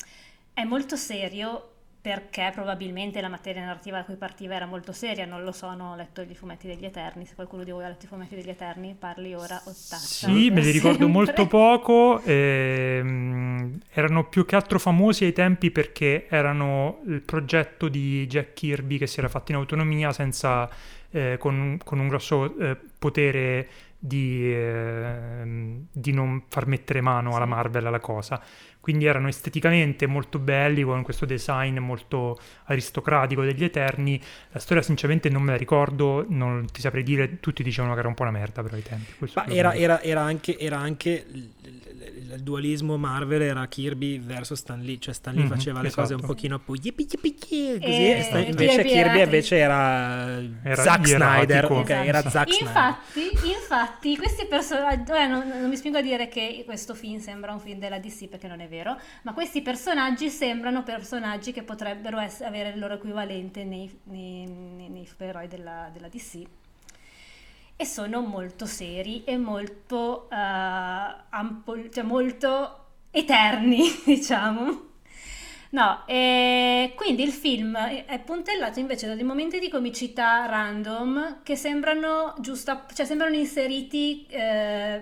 è 0.53 0.63
molto 0.63 0.95
serio 0.95 1.69
perché 2.05 2.51
probabilmente 2.53 3.19
la 3.19 3.29
materia 3.29 3.65
narrativa 3.65 3.97
da 3.97 4.03
cui 4.03 4.13
partiva 4.13 4.53
era 4.53 4.67
molto 4.67 4.91
seria, 4.91 5.25
non 5.25 5.43
lo 5.43 5.51
so, 5.51 5.73
non 5.73 5.87
ho 5.87 5.95
letto 5.95 6.21
i 6.21 6.35
fumetti 6.35 6.67
degli 6.67 6.85
Eterni, 6.85 7.25
se 7.25 7.33
qualcuno 7.33 7.63
di 7.63 7.71
voi 7.71 7.83
ha 7.83 7.87
letto 7.87 8.05
i 8.05 8.07
fumetti 8.07 8.35
degli 8.35 8.49
Eterni 8.49 8.95
parli 8.97 9.33
ora 9.33 9.59
o 9.65 9.71
taccia. 9.71 10.27
Sì, 10.27 10.51
me 10.51 10.61
li 10.61 10.69
ricordo 10.69 11.05
Sempre. 11.05 11.07
molto 11.07 11.47
poco. 11.49 12.21
ehm, 12.23 13.79
erano 13.89 14.27
più 14.27 14.45
che 14.45 14.55
altro 14.55 14.77
famosi 14.77 15.23
ai 15.23 15.33
tempi 15.33 15.71
perché 15.71 16.27
erano 16.29 16.99
il 17.07 17.21
progetto 17.21 17.87
di 17.87 18.27
Jack 18.27 18.53
Kirby 18.53 18.99
che 18.99 19.07
si 19.07 19.17
era 19.17 19.27
fatto 19.27 19.51
in 19.51 19.57
autonomia 19.57 20.13
senza, 20.13 20.69
eh, 21.15 21.37
con, 21.39 21.77
con 21.83 21.99
un 21.99 22.07
grosso 22.07 22.57
eh, 22.59 22.77
potere 22.99 23.67
di, 23.97 24.51
ehm, 24.53 25.85
di 25.91 26.11
non 26.11 26.43
far 26.49 26.67
mettere 26.67 27.01
mano 27.01 27.35
alla. 27.35 27.45
Marvel 27.45 27.85
alla 27.85 27.99
cosa. 27.99 28.41
Quindi 28.79 29.05
erano 29.05 29.27
esteticamente 29.27 30.05
molto 30.05 30.37
belli, 30.37 30.83
con 30.83 31.01
questo 31.01 31.25
design 31.25 31.79
molto 31.79 32.37
aristocratico 32.65 33.41
degli 33.43 33.63
Eterni. 33.63 34.21
La 34.51 34.59
storia 34.59 34.83
sinceramente 34.83 35.27
non 35.29 35.41
me 35.41 35.51
la 35.51 35.57
ricordo, 35.57 36.23
non 36.29 36.67
ti 36.71 36.81
saprei 36.81 37.01
dire, 37.01 37.39
tutti 37.39 37.63
dicevano 37.63 37.93
che 37.93 37.99
era 38.01 38.07
un 38.09 38.13
po' 38.13 38.21
una 38.23 38.31
merda 38.31 38.61
però 38.61 38.75
ai 38.75 38.83
tempi. 38.83 39.11
Ma 39.33 39.47
era, 39.47 39.73
era- 39.73 40.01
era 40.03 40.21
anche, 40.21 40.59
era 40.59 40.77
anche 40.77 41.25
il, 41.31 41.49
dualismo 42.43 42.97
Marvel 42.97 43.41
era 43.41 43.65
Kirby 43.67 44.19
verso 44.19 44.55
Stan 44.55 44.79
Lee, 44.79 44.99
cioè 44.99 45.13
Stan 45.13 45.33
Lee 45.33 45.43
Mhm, 45.43 45.49
faceva 45.49 45.81
le 45.81 45.89
cose 45.91 46.13
un 46.13 46.19
esatto. 46.19 46.33
pochino 46.33 46.59
più 46.59 46.73
yippee 46.75 47.05
yippee, 47.09 47.79
così, 47.81 48.05
E 48.05 48.09
e 48.11 48.21
Stan- 48.21 48.43
Kirby 48.43 48.61
invece 48.63 48.83
Kirby 48.83 49.21
invece 49.23 49.57
era, 49.57 50.41
Era 50.61 50.81
Zack 50.83 51.04
Snyder, 51.05 51.71
ok, 51.71 51.89
era 51.89 52.17
Esatto. 52.19 52.29
Zack 52.29 52.49
Snyder. 52.53 52.67
Infatti, 52.67 53.47
infatti, 53.47 54.17
questi 54.17 54.45
personaggi, 54.45 55.11
ora 55.11 55.27
non, 55.27 55.47
non 55.47 55.69
mi 55.69 55.75
spingo 55.75 55.97
a 55.97 56.01
dire 56.01 56.27
che 56.27 56.63
questo 56.65 56.93
film 56.93 57.19
sembra 57.19 57.51
un 57.53 57.59
film 57.59 57.79
della 57.79 57.99
DC 57.99 58.27
perché 58.27 58.47
non 58.47 58.59
è 58.59 58.67
vero, 58.67 58.97
ma 59.23 59.33
questi 59.33 59.61
personaggi 59.61 60.29
sembrano 60.29 60.83
personaggi 60.83 61.51
che 61.51 61.63
potrebbero 61.63 62.19
ess- 62.19 62.41
avere 62.41 62.69
il 62.69 62.79
loro 62.79 62.95
equivalente 62.95 63.63
nei, 63.63 63.89
nei, 64.05 64.45
nei- 64.47 64.89
nei 64.89 65.05
supereroi 65.05 65.47
della, 65.47 65.89
della 65.93 66.07
DC. 66.07 66.43
E 67.77 67.85
sono 67.85 68.21
molto 68.21 68.65
seri 68.65 69.23
e 69.25 69.37
molto, 69.37 70.29
eh, 70.29 70.35
ampol- 70.35 71.89
cioè 71.91 72.03
molto 72.03 72.85
eterni, 73.11 73.81
diciamo. 74.05 74.93
No, 75.75 76.07
e 76.07 76.93
quindi 76.95 77.23
il 77.23 77.33
film 77.33 77.75
è 77.75 78.21
puntellato 78.23 78.79
invece 78.79 79.07
da 79.07 79.15
dei 79.15 79.25
momenti 79.25 79.59
di 79.59 79.67
comicità 79.67 80.45
random 80.45 81.41
che 81.43 81.57
sembrano 81.57 82.33
giusto, 82.39 82.85
cioè 82.93 83.05
sembrano 83.05 83.35
inseriti 83.35 84.25
eh, 84.29 85.01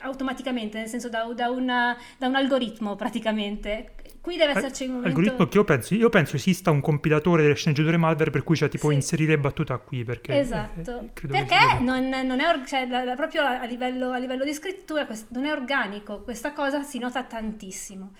automaticamente, 0.00 0.78
nel 0.78 0.88
senso 0.88 1.08
da, 1.08 1.24
da 1.34 1.48
una- 1.50 1.96
da 2.18 2.26
un 2.26 2.34
algoritmo 2.34 2.96
praticamente. 2.96 3.92
Qui 4.20 4.36
deve 4.36 4.52
esserci 4.52 4.84
un 4.84 4.96
momento... 4.96 5.08
Algoritmo 5.08 5.46
che 5.48 5.56
io 5.56 5.64
penso, 5.64 5.94
io 5.94 6.08
penso 6.10 6.36
esista 6.36 6.70
un 6.70 6.82
compilatore 6.82 7.40
delle 7.40 7.54
sceneggiature 7.54 7.96
Malware 7.96 8.30
per 8.30 8.42
cui 8.42 8.54
c'è 8.54 8.68
tipo 8.68 8.88
Sì. 8.90 8.94
inserire 8.94 9.38
battuta 9.38 9.78
qui 9.78 10.04
perché 10.04 10.38
Esatto, 10.38 11.08
eh, 11.22 11.26
perché 11.26 11.56
non, 11.80 12.06
non 12.08 12.38
è 12.40 12.46
or- 12.46 12.66
cioè, 12.66 12.86
la- 12.86 13.02
la- 13.04 13.14
proprio 13.14 13.42
a 13.42 13.64
livello, 13.64 14.10
a 14.10 14.18
livello 14.18 14.44
di 14.44 14.52
scrittura 14.52 15.06
quest- 15.06 15.30
non 15.30 15.46
è 15.46 15.52
organico, 15.52 16.20
questa 16.20 16.52
cosa 16.52 16.82
si 16.82 16.98
nota 16.98 17.22
tantissimo. 17.24 18.12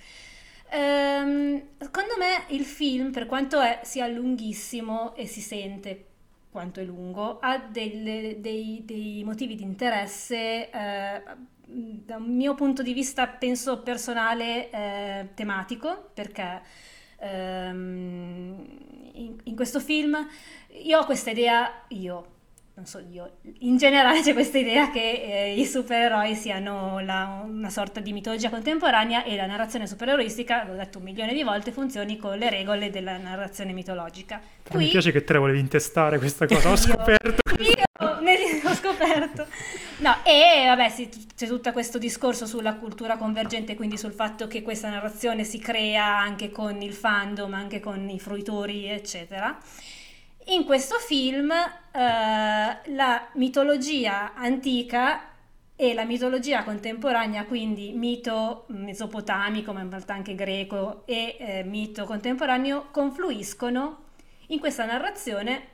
Ehm, 0.71 1.63
secondo 1.79 2.15
me 2.19 2.45
il 2.57 2.65
film, 2.65 3.11
per 3.11 3.27
quanto 3.27 3.61
è- 3.61 3.81
sia 3.83 4.07
lunghissimo 4.07 5.15
e 5.17 5.27
si 5.27 5.41
sente 5.41 6.05
quanto 6.51 6.81
è 6.81 6.85
lungo, 6.85 7.39
ha 7.41 7.59
delle- 7.59 8.37
dei, 8.41 8.83
dei 8.85 9.23
motivi 9.25 9.55
di 9.55 9.63
interesse, 9.65 10.71
eh, 10.71 11.23
da 11.71 12.17
un 12.17 12.35
mio 12.35 12.55
punto 12.55 12.83
di 12.83 12.93
vista 12.93 13.27
penso 13.27 13.81
personale, 13.81 14.71
eh, 14.71 15.29
tematico, 15.35 16.11
perché 16.13 16.61
ehm, 17.19 18.57
in, 19.13 19.37
in 19.45 19.57
questo 19.57 19.81
film 19.81 20.17
io 20.83 20.99
ho 20.99 21.05
questa 21.05 21.31
idea, 21.31 21.85
io, 21.89 22.27
non 22.75 22.87
so 22.87 22.99
io, 23.11 23.39
in 23.61 23.77
generale 23.77 24.23
c'è 24.23 24.33
questa 24.33 24.59
idea 24.59 24.91
che 24.91 25.23
eh, 25.23 25.55
i 25.55 25.67
supereroi 25.67 26.35
siano 26.35 26.99
la, 27.01 27.45
una 27.47 27.69
sorta 27.69 28.01
di 28.01 28.13
mitologia 28.13 28.49
contemporanea 28.49 29.25
e 29.25 29.37
la 29.37 29.47
narrazione 29.47 29.87
supereroistica, 29.87 30.65
l'ho 30.65 30.77
detto 30.77 30.99
un 30.99 31.05
milione 31.05 31.35
di 31.35 31.43
volte, 31.43 31.73
funzioni 31.73 32.17
con 32.17 32.39
le 32.39 32.49
regole 32.49 32.91
della 32.91 33.17
narrazione 33.19 33.73
mitologica. 33.73 34.41
Però 34.63 34.79
mi 34.79 34.89
piace 34.89 35.13
che 35.13 35.25
te 35.25 35.37
volevi 35.37 35.59
intestare 35.59 36.19
questa 36.19 36.47
cosa, 36.47 36.69
ho 36.69 36.73
Io- 36.73 36.77
scoperto. 36.77 37.43
Io 37.59 38.07
ho 38.07 38.21
scoperto. 38.91 39.47
No, 39.99 40.17
e 40.25 40.65
vabbè, 40.67 40.89
sì, 40.89 41.09
c'è 41.37 41.47
tutto 41.47 41.73
questo 41.73 41.99
discorso 41.99 42.47
sulla 42.47 42.75
cultura 42.75 43.17
convergente, 43.17 43.75
quindi 43.75 43.97
sul 43.97 44.13
fatto 44.13 44.47
che 44.47 44.63
questa 44.63 44.89
narrazione 44.89 45.45
si 45.45 45.59
crea 45.59 46.19
anche 46.19 46.51
con 46.51 46.81
il 46.81 46.93
fandom, 46.93 47.53
anche 47.55 47.81
con 47.81 48.09
i 48.09 48.19
fruitori, 48.19 48.87
eccetera. 48.87 49.59
In 50.47 50.65
questo 50.65 50.97
film 50.97 51.51
eh, 51.51 51.99
la 51.99 53.29
mitologia 53.35 54.33
antica 54.35 55.27
e 55.77 55.95
la 55.95 56.05
mitologia 56.05 56.63
contemporanea, 56.63 57.45
quindi 57.45 57.93
mito 57.93 58.65
mesopotamico, 58.69 59.73
ma 59.73 59.81
in 59.81 59.91
realtà 59.91 60.15
anche 60.15 60.35
greco, 60.35 61.07
e 61.07 61.37
eh, 61.39 61.63
mito 61.65 62.05
contemporaneo, 62.05 62.89
confluiscono 62.91 64.05
in 64.49 64.59
questa 64.59 64.85
narrazione 64.85 65.69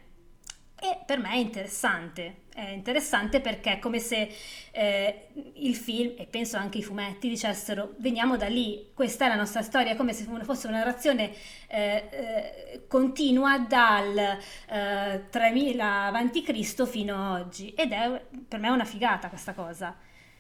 e 0.79 0.99
per 1.07 1.19
me 1.19 1.31
è 1.31 1.37
interessante. 1.37 2.45
È 2.57 2.71
interessante 2.71 3.43
perché 3.43 3.73
è 3.73 3.79
come 3.79 3.99
se 3.99 4.33
eh, 4.71 5.27
il 5.57 5.77
film, 5.77 6.15
e 6.17 6.25
penso 6.25 6.57
anche 6.57 6.79
i 6.79 6.83
fumetti, 6.83 7.29
dicessero 7.29 7.93
veniamo 7.99 8.39
da 8.39 8.47
lì, 8.47 8.93
questa 8.95 9.27
è 9.27 9.29
la 9.29 9.35
nostra 9.35 9.61
storia, 9.61 9.95
come 9.95 10.15
se 10.15 10.25
fosse 10.43 10.67
una 10.67 10.79
narrazione 10.79 11.35
eh, 11.67 12.09
eh, 12.11 12.87
continua 12.89 13.59
dal 13.59 14.39
eh, 14.71 15.25
3000 15.29 16.07
a.C. 16.07 16.87
fino 16.87 17.15
a 17.15 17.39
oggi. 17.39 17.75
Ed 17.75 17.93
è 17.93 18.25
per 18.49 18.59
me 18.59 18.71
una 18.71 18.87
figata 18.87 19.29
questa 19.29 19.53
cosa, 19.53 19.95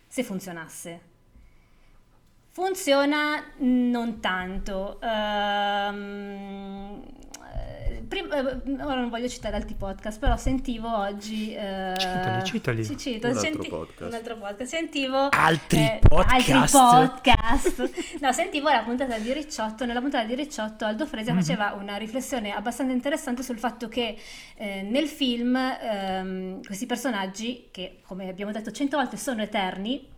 se 0.08 0.22
funzionasse. 0.22 1.00
Funziona 2.50 3.44
non 3.58 4.20
tanto. 4.20 4.98
Ehm, 5.02 7.02
eh, 7.89 8.03
prim- 8.07 8.32
eh, 8.32 8.82
ora 8.82 9.01
non 9.01 9.09
voglio 9.09 9.28
citare 9.28 9.57
altri 9.57 9.74
podcast, 9.74 10.18
però 10.18 10.37
sentivo 10.37 10.95
oggi. 10.97 11.55
eh, 11.55 11.95
Citali, 11.97 12.45
citali. 12.45 12.84
Ci 12.84 12.97
cito, 12.97 13.26
Un 13.28 13.37
altro 13.37 13.51
senti- 13.53 13.68
podcast. 13.68 14.11
un 14.11 14.14
altro 14.14 14.37
podcast. 14.37 14.70
Sentivo 14.70 15.28
Altri 15.30 15.78
eh, 15.78 15.99
podcast? 16.07 16.74
altri 16.74 17.09
podcast. 17.09 17.91
no, 18.20 18.32
sentivo 18.32 18.68
la 18.68 18.82
puntata 18.82 19.18
di 19.18 19.32
Ricciotto. 19.32 19.84
Nella 19.84 20.01
puntata 20.01 20.24
di 20.26 20.34
Ricciotto, 20.34 20.84
Aldo 20.84 21.07
Fresia 21.07 21.32
Mhm. 21.32 21.41
faceva 21.41 21.72
una 21.80 21.97
riflessione 21.97 22.53
abbastanza 22.53 22.93
interessante 22.93 23.43
sul 23.43 23.59
fatto 23.59 23.89
che 23.89 24.16
eh, 24.57 24.82
nel 24.82 25.07
film 25.07 25.57
ehm, 25.57 26.62
questi 26.64 26.87
personaggi, 26.87 27.68
che 27.70 28.01
come 28.07 28.28
abbiamo 28.28 28.53
detto 28.53 28.70
cento 28.70 28.97
volte 28.97 29.16
sono 29.16 29.43
eterni, 29.43 30.14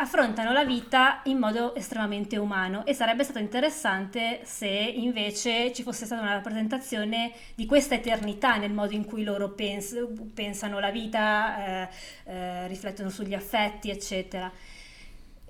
affrontano 0.00 0.52
la 0.52 0.64
vita 0.64 1.22
in 1.24 1.38
modo 1.38 1.74
estremamente 1.74 2.36
umano 2.36 2.86
e 2.86 2.94
sarebbe 2.94 3.24
stato 3.24 3.40
interessante 3.40 4.40
se 4.44 4.68
invece 4.68 5.72
ci 5.72 5.82
fosse 5.82 6.06
stata 6.06 6.22
una 6.22 6.34
rappresentazione 6.34 7.32
di 7.56 7.66
questa 7.66 7.96
eternità 7.96 8.56
nel 8.56 8.72
modo 8.72 8.94
in 8.94 9.04
cui 9.04 9.24
loro 9.24 9.50
pens- 9.50 10.06
pensano 10.34 10.78
la 10.78 10.90
vita, 10.90 11.88
eh, 11.88 11.88
eh, 12.26 12.66
riflettono 12.68 13.10
sugli 13.10 13.34
affetti, 13.34 13.90
eccetera. 13.90 14.50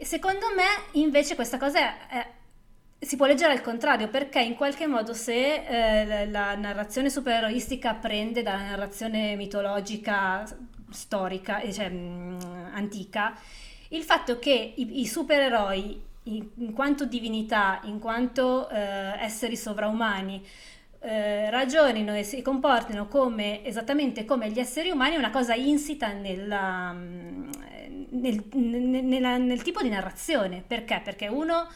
Secondo 0.00 0.46
me 0.56 0.64
invece 0.92 1.34
questa 1.34 1.58
cosa 1.58 1.80
è- 1.80 2.06
è- 2.08 2.26
si 3.00 3.16
può 3.16 3.26
leggere 3.26 3.52
al 3.52 3.60
contrario 3.60 4.08
perché 4.08 4.40
in 4.40 4.54
qualche 4.54 4.86
modo 4.86 5.12
se 5.12 5.64
eh, 5.66 6.26
la 6.30 6.54
narrazione 6.54 7.10
supereroistica 7.10 7.94
prende 7.94 8.42
dalla 8.42 8.62
narrazione 8.62 9.36
mitologica 9.36 10.44
storica, 10.90 11.60
cioè 11.70 11.90
mh, 11.90 12.70
antica, 12.72 13.36
il 13.88 14.02
fatto 14.02 14.38
che 14.38 14.74
i, 14.76 15.00
i 15.00 15.06
supereroi, 15.06 16.02
in, 16.24 16.46
in 16.58 16.72
quanto 16.72 17.06
divinità, 17.06 17.80
in 17.84 17.98
quanto 17.98 18.68
eh, 18.68 18.78
esseri 19.20 19.56
sovraumani, 19.56 20.44
eh, 21.00 21.48
ragionino 21.50 22.14
e 22.14 22.22
si 22.24 22.42
comportino 22.42 23.06
come, 23.06 23.64
esattamente 23.64 24.24
come 24.24 24.50
gli 24.50 24.58
esseri 24.58 24.90
umani 24.90 25.14
è 25.14 25.18
una 25.18 25.30
cosa 25.30 25.54
insita 25.54 26.12
nella, 26.12 26.92
mm, 26.92 27.50
nel, 28.10 28.44
nel- 28.54 29.04
nella- 29.04 29.36
nel 29.38 29.62
tipo 29.62 29.82
di 29.82 29.88
narrazione. 29.88 30.62
Perché? 30.66 31.00
Perché 31.04 31.28
uno 31.28 31.68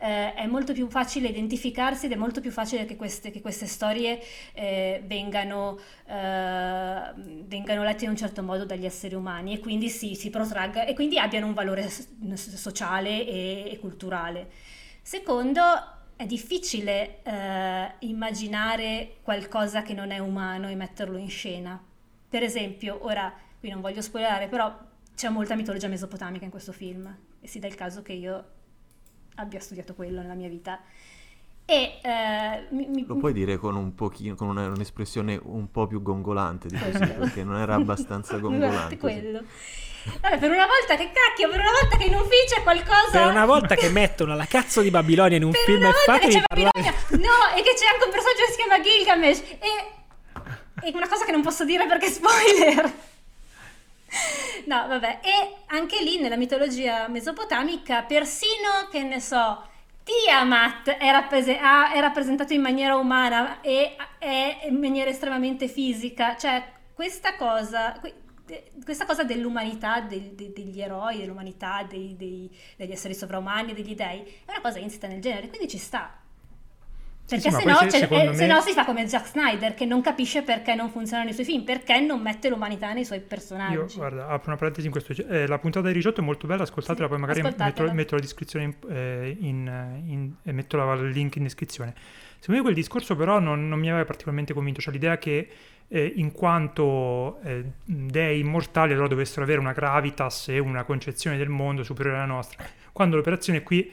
eh, 0.00 0.32
è 0.32 0.46
molto 0.46 0.72
più 0.72 0.88
facile 0.88 1.28
identificarsi 1.28 2.06
ed 2.06 2.12
è 2.12 2.16
molto 2.16 2.40
più 2.40 2.50
facile 2.50 2.86
che 2.86 2.96
queste, 2.96 3.30
che 3.30 3.42
queste 3.42 3.66
storie 3.66 4.18
eh, 4.54 5.02
vengano, 5.04 5.78
eh, 6.06 7.12
vengano 7.44 7.82
lette 7.82 8.04
in 8.04 8.10
un 8.10 8.16
certo 8.16 8.42
modo 8.42 8.64
dagli 8.64 8.86
esseri 8.86 9.14
umani 9.14 9.52
e 9.52 9.58
quindi 9.58 9.90
si, 9.90 10.14
si 10.14 10.30
protragga 10.30 10.86
e 10.86 10.94
quindi 10.94 11.18
abbiano 11.18 11.46
un 11.46 11.52
valore 11.52 11.88
sociale 11.88 13.26
e, 13.26 13.68
e 13.70 13.78
culturale. 13.78 14.48
Secondo, 15.02 15.62
è 16.16 16.24
difficile 16.24 17.22
eh, 17.22 17.94
immaginare 18.00 19.16
qualcosa 19.22 19.82
che 19.82 19.92
non 19.92 20.10
è 20.10 20.18
umano 20.18 20.68
e 20.68 20.74
metterlo 20.74 21.18
in 21.18 21.28
scena. 21.28 21.82
Per 22.28 22.42
esempio, 22.42 23.04
ora 23.04 23.32
qui 23.58 23.68
non 23.68 23.82
voglio 23.82 24.00
spoilerare, 24.00 24.48
però 24.48 24.74
c'è 25.14 25.28
molta 25.28 25.54
mitologia 25.54 25.88
mesopotamica 25.88 26.44
in 26.44 26.50
questo 26.50 26.72
film 26.72 27.14
e 27.40 27.46
si 27.46 27.58
dà 27.58 27.66
il 27.66 27.74
caso 27.74 28.00
che 28.00 28.12
io 28.12 28.58
abbia 29.36 29.60
studiato 29.60 29.94
quello 29.94 30.20
nella 30.20 30.34
mia 30.34 30.48
vita. 30.48 30.80
E 31.64 31.98
eh, 32.02 32.66
mi, 32.70 32.86
mi- 32.88 33.04
Lo 33.06 33.14
puoi 33.16 33.32
dire 33.32 33.56
con 33.56 33.76
un 33.76 33.94
pochino, 33.94 34.34
con 34.34 34.48
una- 34.48 34.66
un'espressione 34.66 35.38
un 35.42 35.70
po' 35.70 35.86
più 35.86 36.02
gongolante 36.02 36.66
di 36.68 36.76
così, 36.76 36.90
Quello. 36.98 37.14
perché 37.14 37.44
non 37.44 37.56
era 37.58 37.74
abbastanza 37.74 38.36
gongolante. 38.38 38.96
quello. 38.98 39.42
Vabbè, 40.20 40.38
per 40.38 40.50
una 40.50 40.66
volta 40.66 40.96
che 40.96 41.10
cacchio, 41.12 41.48
per 41.50 41.60
una 41.60 41.70
volta 41.80 41.96
che 41.98 42.04
in 42.06 42.14
ufficio 42.14 42.56
è 42.58 42.62
qualcosa. 42.62 43.10
Per 43.12 43.26
una 43.26 43.44
volta 43.44 43.74
che 43.76 43.88
mettono 43.90 44.34
la 44.34 44.46
cazzo 44.46 44.80
di 44.80 44.90
Babilonia 44.90 45.36
in 45.36 45.44
un 45.44 45.50
Per 45.52 45.60
film 45.60 45.78
una 45.78 45.90
e 45.90 45.92
volta 45.92 46.12
che 46.18 46.18
fatemi 46.18 46.34
c'è 46.40 46.42
parlare. 46.46 46.70
Babilonia. 46.72 47.28
No, 47.28 47.56
e 47.56 47.62
che 47.62 47.74
c'è 47.74 47.86
anche 47.86 48.04
un 48.04 48.10
personaggio 48.10 48.44
che 48.46 48.50
si 48.50 48.56
chiama 48.56 48.80
Gilgamesh. 48.82 49.40
E, 49.60 50.88
e 50.88 50.92
una 50.94 51.06
cosa 51.08 51.24
che 51.26 51.32
non 51.32 51.42
posso 51.42 51.64
dire 51.64 51.86
perché 51.86 52.06
è 52.06 52.10
spoiler. 52.10 52.92
No, 54.66 54.86
vabbè, 54.88 55.20
e 55.22 55.56
anche 55.66 56.02
lì 56.02 56.18
nella 56.20 56.36
mitologia 56.36 57.08
mesopotamica, 57.08 58.02
persino 58.02 58.88
che 58.90 59.02
ne 59.02 59.20
so, 59.20 59.66
Tiamat 60.02 60.90
è, 60.90 61.06
ha- 61.08 61.92
è 61.92 62.00
rappresentato 62.00 62.52
in 62.52 62.60
maniera 62.60 62.96
umana 62.96 63.60
e 63.60 63.96
è 64.18 64.66
in 64.68 64.76
maniera 64.78 65.10
estremamente 65.10 65.68
fisica, 65.68 66.36
cioè 66.36 66.62
questa 66.94 67.36
cosa, 67.36 68.00
questa 68.84 69.06
cosa 69.06 69.22
dell'umanità, 69.24 70.00
del- 70.00 70.32
de- 70.34 70.52
degli 70.52 70.80
eroi, 70.80 71.18
dell'umanità, 71.18 71.84
dei- 71.88 72.16
dei- 72.16 72.50
degli 72.76 72.92
esseri 72.92 73.14
sovraumani, 73.14 73.72
degli 73.72 73.94
dei, 73.94 74.22
è 74.44 74.50
una 74.50 74.60
cosa 74.60 74.78
insita 74.78 75.06
nel 75.06 75.20
genere, 75.20 75.48
quindi 75.48 75.68
ci 75.68 75.78
sta. 75.78 76.18
Perché 77.30 77.50
sì, 77.50 77.56
se 77.56 77.64
no, 77.64 77.76
se- 77.90 77.96
eh, 78.30 78.34
se 78.34 78.46
me- 78.46 78.52
no 78.52 78.60
si 78.60 78.72
fa 78.72 78.84
come 78.84 79.06
Zack 79.08 79.26
Snyder 79.28 79.74
che 79.74 79.84
non 79.86 80.00
capisce 80.00 80.42
perché 80.42 80.74
non 80.74 80.90
funzionano 80.90 81.30
i 81.30 81.32
suoi 81.32 81.46
film, 81.46 81.62
perché 81.64 82.00
non 82.00 82.20
mette 82.20 82.48
l'umanità 82.48 82.92
nei 82.92 83.04
suoi 83.04 83.20
personaggi. 83.20 83.74
Io, 83.74 83.86
guarda, 83.94 84.26
apro 84.28 84.48
una 84.48 84.56
parentesi 84.56 84.86
in 84.86 84.92
questo. 84.92 85.12
eh, 85.28 85.46
la 85.46 85.58
puntata 85.58 85.86
di 85.86 85.92
Ricciotto 85.94 86.20
è 86.20 86.24
molto 86.24 86.46
bella, 86.46 86.64
ascoltatela, 86.64 87.04
Sì, 87.06 87.10
poi 87.12 87.20
magari 87.20 87.42
metto, 87.42 87.92
metto 87.94 88.14
la 88.16 88.20
descrizione 88.20 88.64
in, 88.64 88.74
eh, 88.90 89.36
in- 89.40 90.02
in- 90.06 90.32
e 90.42 90.52
metto 90.52 90.76
la- 90.76 90.92
il 90.94 91.08
link 91.10 91.36
in 91.36 91.44
descrizione. 91.44 91.94
Secondo 92.40 92.60
me 92.60 92.62
quel 92.62 92.74
discorso 92.74 93.14
però 93.16 93.38
non, 93.38 93.68
non 93.68 93.78
mi 93.78 93.88
aveva 93.90 94.04
particolarmente 94.04 94.52
convinto, 94.54 94.80
cioè 94.80 94.92
l'idea 94.92 95.16
che 95.18 95.48
eh, 95.92 96.12
in 96.16 96.30
quanto 96.32 97.40
eh, 97.42 97.64
dei 97.84 98.38
immortali 98.40 98.92
allora 98.92 99.08
dovessero 99.08 99.42
avere 99.42 99.58
una 99.58 99.72
gravitas 99.72 100.48
e 100.48 100.58
una 100.58 100.84
concezione 100.84 101.36
del 101.36 101.48
mondo 101.48 101.82
superiore 101.82 102.16
alla 102.18 102.26
nostra, 102.26 102.64
quando 102.92 103.16
l'operazione 103.16 103.62
qui 103.62 103.90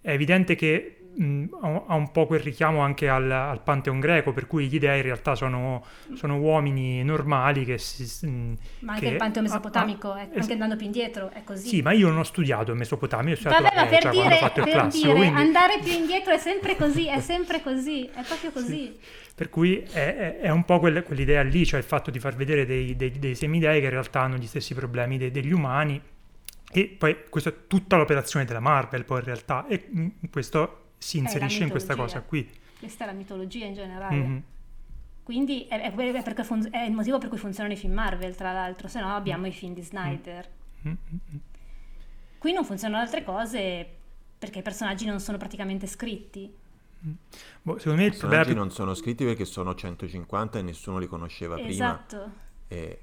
è 0.00 0.10
evidente 0.10 0.54
che 0.54 0.96
mh, 1.16 1.44
ha 1.60 1.82
ha 1.86 1.94
un 1.94 2.10
po' 2.12 2.26
quel 2.26 2.40
richiamo 2.40 2.80
anche 2.80 3.08
al, 3.08 3.30
al 3.30 3.62
Pantheon 3.62 4.00
greco, 4.00 4.32
per 4.32 4.46
cui 4.46 4.66
gli 4.68 4.78
dei 4.78 4.96
in 4.98 5.02
realtà 5.02 5.34
sono, 5.34 5.84
sono 6.14 6.38
uomini 6.38 7.02
normali 7.04 7.64
che 7.64 7.78
si... 7.78 8.26
mh, 8.26 8.56
Ma 8.80 8.92
anche 8.94 9.04
che- 9.06 9.12
il 9.12 9.16
Pantheon 9.18 9.44
ah, 9.46 9.48
mesopotamico, 9.48 10.12
ah, 10.12 10.20
eh, 10.20 10.28
es- 10.32 10.40
anche 10.40 10.52
andando 10.52 10.76
più 10.76 10.86
indietro, 10.86 11.30
è 11.30 11.42
così. 11.44 11.68
Sì, 11.68 11.82
ma 11.82 11.92
io 11.92 12.08
non 12.08 12.18
ho 12.18 12.22
studiato 12.24 12.72
in 12.72 12.78
Mesopotamia, 12.78 13.32
ho 13.34 13.36
studiato 13.36 13.62
Vabbè, 13.62 13.74
per 13.74 13.86
Grecia 13.88 14.00
quando 14.10 14.20
ho 14.20 14.22
dire, 14.28 14.36
fatto 14.40 14.58
il 14.60 14.64
per 14.64 14.74
classico, 14.74 15.06
dire 15.06 15.18
quindi- 15.18 15.40
andare 15.40 15.78
più 15.82 15.92
indietro 15.92 16.32
è 16.34 16.38
sempre 16.38 16.76
così, 16.76 17.06
è 17.08 17.20
sempre 17.20 17.62
così, 17.62 18.04
è 18.06 18.22
proprio 18.22 18.50
così. 18.52 18.96
Per 19.34 19.48
cui 19.50 19.78
è, 19.80 20.16
è- 20.16 20.38
è 20.40 20.50
un 20.50 20.64
po' 20.64 20.78
quel- 20.78 21.02
quell'idea 21.02 21.42
lì, 21.42 21.66
cioè 21.66 21.80
il 21.80 21.86
fatto 21.86 22.10
di 22.10 22.18
far 22.20 22.34
vedere 22.36 22.64
dei, 22.66 22.94
dei- 22.96 23.18
dei 23.18 23.34
semidei 23.34 23.78
che 23.80 23.86
in 23.86 23.92
realtà 23.92 24.20
hanno 24.20 24.36
gli 24.36 24.46
stessi 24.46 24.74
problemi 24.74 25.18
dei- 25.18 25.30
degli 25.30 25.52
umani. 25.52 26.00
E 26.76 26.96
poi 26.98 27.16
questa 27.30 27.50
è 27.50 27.54
tutta 27.68 27.96
l'operazione 27.96 28.44
della 28.44 28.58
Marvel, 28.60 29.04
poi 29.04 29.18
in 29.18 29.24
realtà, 29.24 29.64
e 29.68 29.84
mm, 29.94 30.06
questo 30.30 30.83
si 31.04 31.18
inserisce 31.18 31.62
in 31.64 31.68
questa 31.68 31.94
cosa 31.94 32.22
qui. 32.22 32.50
Questa 32.78 33.04
è 33.04 33.06
la 33.06 33.12
mitologia 33.12 33.66
in 33.66 33.74
generale. 33.74 34.16
Mhm. 34.16 34.42
Quindi 35.22 35.66
è, 35.68 35.80
è- 35.80 36.42
fun- 36.42 36.68
è 36.70 36.82
il 36.82 36.92
motivo 36.92 37.18
per 37.18 37.28
cui 37.28 37.36
funzionano 37.36 37.74
i 37.74 37.76
film 37.76 37.92
Marvel, 37.92 38.34
tra 38.34 38.52
l'altro, 38.52 38.88
se 38.88 39.00
no 39.00 39.14
abbiamo 39.14 39.46
i 39.46 39.52
film 39.52 39.74
di 39.74 39.82
Snyder. 39.82 40.48
Mm, 40.86 40.90
mm, 40.90 41.16
mm. 41.34 41.36
Qui 42.38 42.52
non 42.52 42.64
funzionano 42.64 43.02
altre 43.02 43.22
cose 43.22 43.86
perché 44.38 44.60
i 44.60 44.62
personaggi 44.62 45.04
non 45.04 45.20
sono 45.20 45.36
praticamente 45.36 45.86
scritti. 45.86 46.52
Boh, 47.62 47.78
secondo 47.78 48.00
me 48.00 48.06
I 48.06 48.10
il 48.10 48.16
problema 48.16 48.42
personaggi 48.42 48.52
più... 48.52 48.56
non 48.56 48.70
sono 48.70 48.94
scritti 48.94 49.24
perché 49.24 49.44
sono 49.44 49.74
150 49.74 50.58
e 50.58 50.62
nessuno 50.62 50.98
li 50.98 51.06
conosceva 51.06 51.54
prima. 51.56 51.68
Esatto. 51.70 52.30
E 52.68 53.00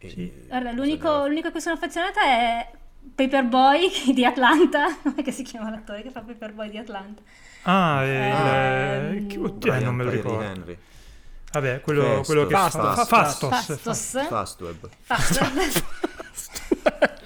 Sì. 0.00 0.32
Guarda, 0.48 0.72
l'unico, 0.72 1.26
l'unica 1.26 1.48
a 1.48 1.50
cui 1.52 1.60
sono 1.60 1.74
affezionata 1.76 2.22
è 2.22 2.70
Paperboy 3.14 3.90
di 4.14 4.24
Atlanta, 4.24 4.96
come 5.02 5.30
si 5.30 5.42
chiama 5.42 5.70
l'attore 5.70 6.02
che 6.02 6.10
fa 6.10 6.20
Paperboy 6.20 6.70
di 6.70 6.78
Atlanta? 6.78 7.22
Ah, 7.62 8.02
eh, 8.04 9.08
Ehm, 9.08 9.16
il- 9.16 9.26
che- 9.26 9.38
oddio, 9.38 9.72
eh, 9.72 9.76
Brian 9.76 9.84
non 9.84 9.94
me 9.96 10.04
lo 10.04 10.10
ricordo. 10.10 10.42
Henry. 10.42 10.78
Vabbè, 11.52 11.80
quello, 11.80 12.02
Fastos. 12.04 12.26
quello 12.26 12.46
che 12.46 12.54
fa 12.54 12.70
Fastos. 12.70 12.94
fa- 12.94 13.04
Fastos. 13.04 13.50
Fastos. 13.80 14.26
Fastweb. 14.28 14.88
Fastos. 15.02 15.82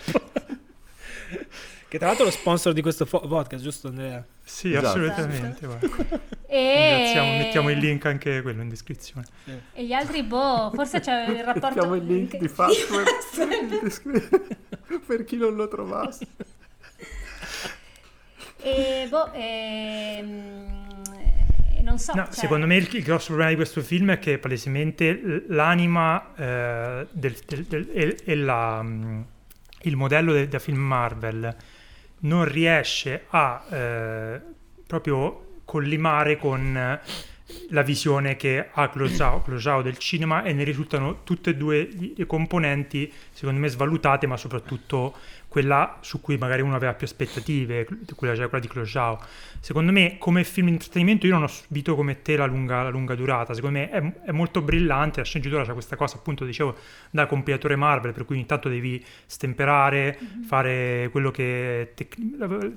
Che 1.89 2.01
tra 2.01 2.09
l'altro 2.09 2.27
è 2.27 2.29
lo 2.31 2.35
sponsor 2.35 2.73
di 2.73 2.83
questo 2.83 3.05
fo- 3.07 3.21
podcast, 3.21 3.63
giusto 3.63 3.87
Andrea? 3.87 4.25
Sì, 4.43 4.71
Esatto. 4.73 4.87
assolutamente. 4.89 5.65
guarda. 5.65 5.89
e... 6.49 7.37
Mettiamo 7.39 7.71
il 7.71 7.79
link 7.79 8.05
anche 8.07 8.43
quello 8.43 8.63
in 8.63 8.69
descrizione. 8.69 9.25
E 9.73 9.85
gli 9.85 9.93
altri, 9.93 10.25
boh, 10.25 10.73
forse 10.75 10.99
c'è 10.99 11.29
il 11.29 11.45
rapporto... 11.45 11.69
Mettiamo 11.69 11.95
il 11.95 12.05
link 12.05 12.37
di 12.37 12.49
Fastweb 12.49 13.07
in 13.61 13.79
descrizione 13.81 14.47
per 15.07 15.25
chi 15.25 15.37
non 15.37 15.55
lo 15.55 15.69
trovasse. 15.69 16.27
E 18.67 19.07
boh, 19.11 19.31
ehm, 19.35 21.03
non 21.83 21.99
so. 21.99 22.15
No, 22.15 22.25
cioè- 22.25 22.33
secondo 22.33 22.67
me 22.67 22.77
il, 22.77 22.89
il 22.95 23.03
grosso 23.03 23.27
problema 23.29 23.51
di 23.51 23.57
questo 23.57 23.83
film 23.83 24.11
è 24.13 24.19
che 24.19 24.39
palesemente 24.39 25.45
l'anima 25.49 26.35
eh, 26.35 27.07
del, 27.11 27.37
del- 27.47 27.65
del- 27.65 27.91
e, 27.93 28.17
e 28.25 28.35
la, 28.37 28.83
mm, 28.83 29.21
il 29.83 29.97
modello 29.97 30.33
del, 30.33 30.49
da 30.49 30.59
film 30.59 30.79
Marvel 30.79 31.55
non 32.21 32.47
riesce 32.47 33.27
a 33.29 33.65
eh, 33.69 34.41
proprio 34.87 35.61
collimare 35.67 36.39
con 36.39 36.75
eh, 36.75 37.01
la 37.71 37.83
visione 37.83 38.37
che 38.37 38.69
ha 38.73 38.89
Closao, 38.89 39.43
Closao 39.43 39.83
del 39.83 39.99
cinema 39.99 40.45
e 40.45 40.53
ne 40.53 40.65
risultano 40.65 41.23
tutte 41.25 41.51
e 41.51 41.57
due 41.57 41.89
le 42.17 42.27
componenti 42.27 43.13
secondo 43.33 43.61
me 43.61 43.69
svalutate 43.69 44.27
ma 44.27 44.37
soprattutto 44.37 45.15
quella 45.55 45.99
su 46.01 46.21
cui 46.21 46.37
magari 46.37 46.63
uno 46.63 46.75
aveva 46.75 46.95
più 46.95 47.07
aspettative, 47.07 47.87
quella, 48.17 48.35
cioè 48.35 48.49
quella 48.49 48.65
di 48.65 48.69
Closao. 48.69 49.23
Secondo 49.61 49.93
me, 49.93 50.17
come 50.19 50.43
film 50.43 50.67
di 50.67 50.73
intrattenimento, 50.73 51.29
io 51.29 51.35
non 51.35 51.45
ho 51.45 51.47
subito 51.47 51.95
come 51.95 52.23
te 52.23 52.37
la 52.37 52.47
lunga, 52.47 52.83
la 52.83 52.89
lunga 52.89 53.15
durata. 53.15 53.55
Secondo 53.55 53.79
me 53.79 53.89
è, 53.89 54.13
è 54.25 54.33
molto 54.33 54.63
brillante. 54.63 55.21
La 55.21 55.25
sceneggiatura 55.25 55.65
c'è 55.65 55.73
questa 55.73 55.95
cosa, 55.95 56.17
appunto, 56.17 56.45
dicevo, 56.45 56.77
da 57.13 57.27
compilatore 57.27 57.77
Marvel, 57.77 58.13
per 58.13 58.25
cui 58.25 58.35
ogni 58.35 58.47
tanto 58.47 58.69
devi 58.69 59.01
stemperare, 59.27 60.19
fare 60.45 61.09
quello 61.13 61.31
che 61.31 61.93
tec- 61.95 62.17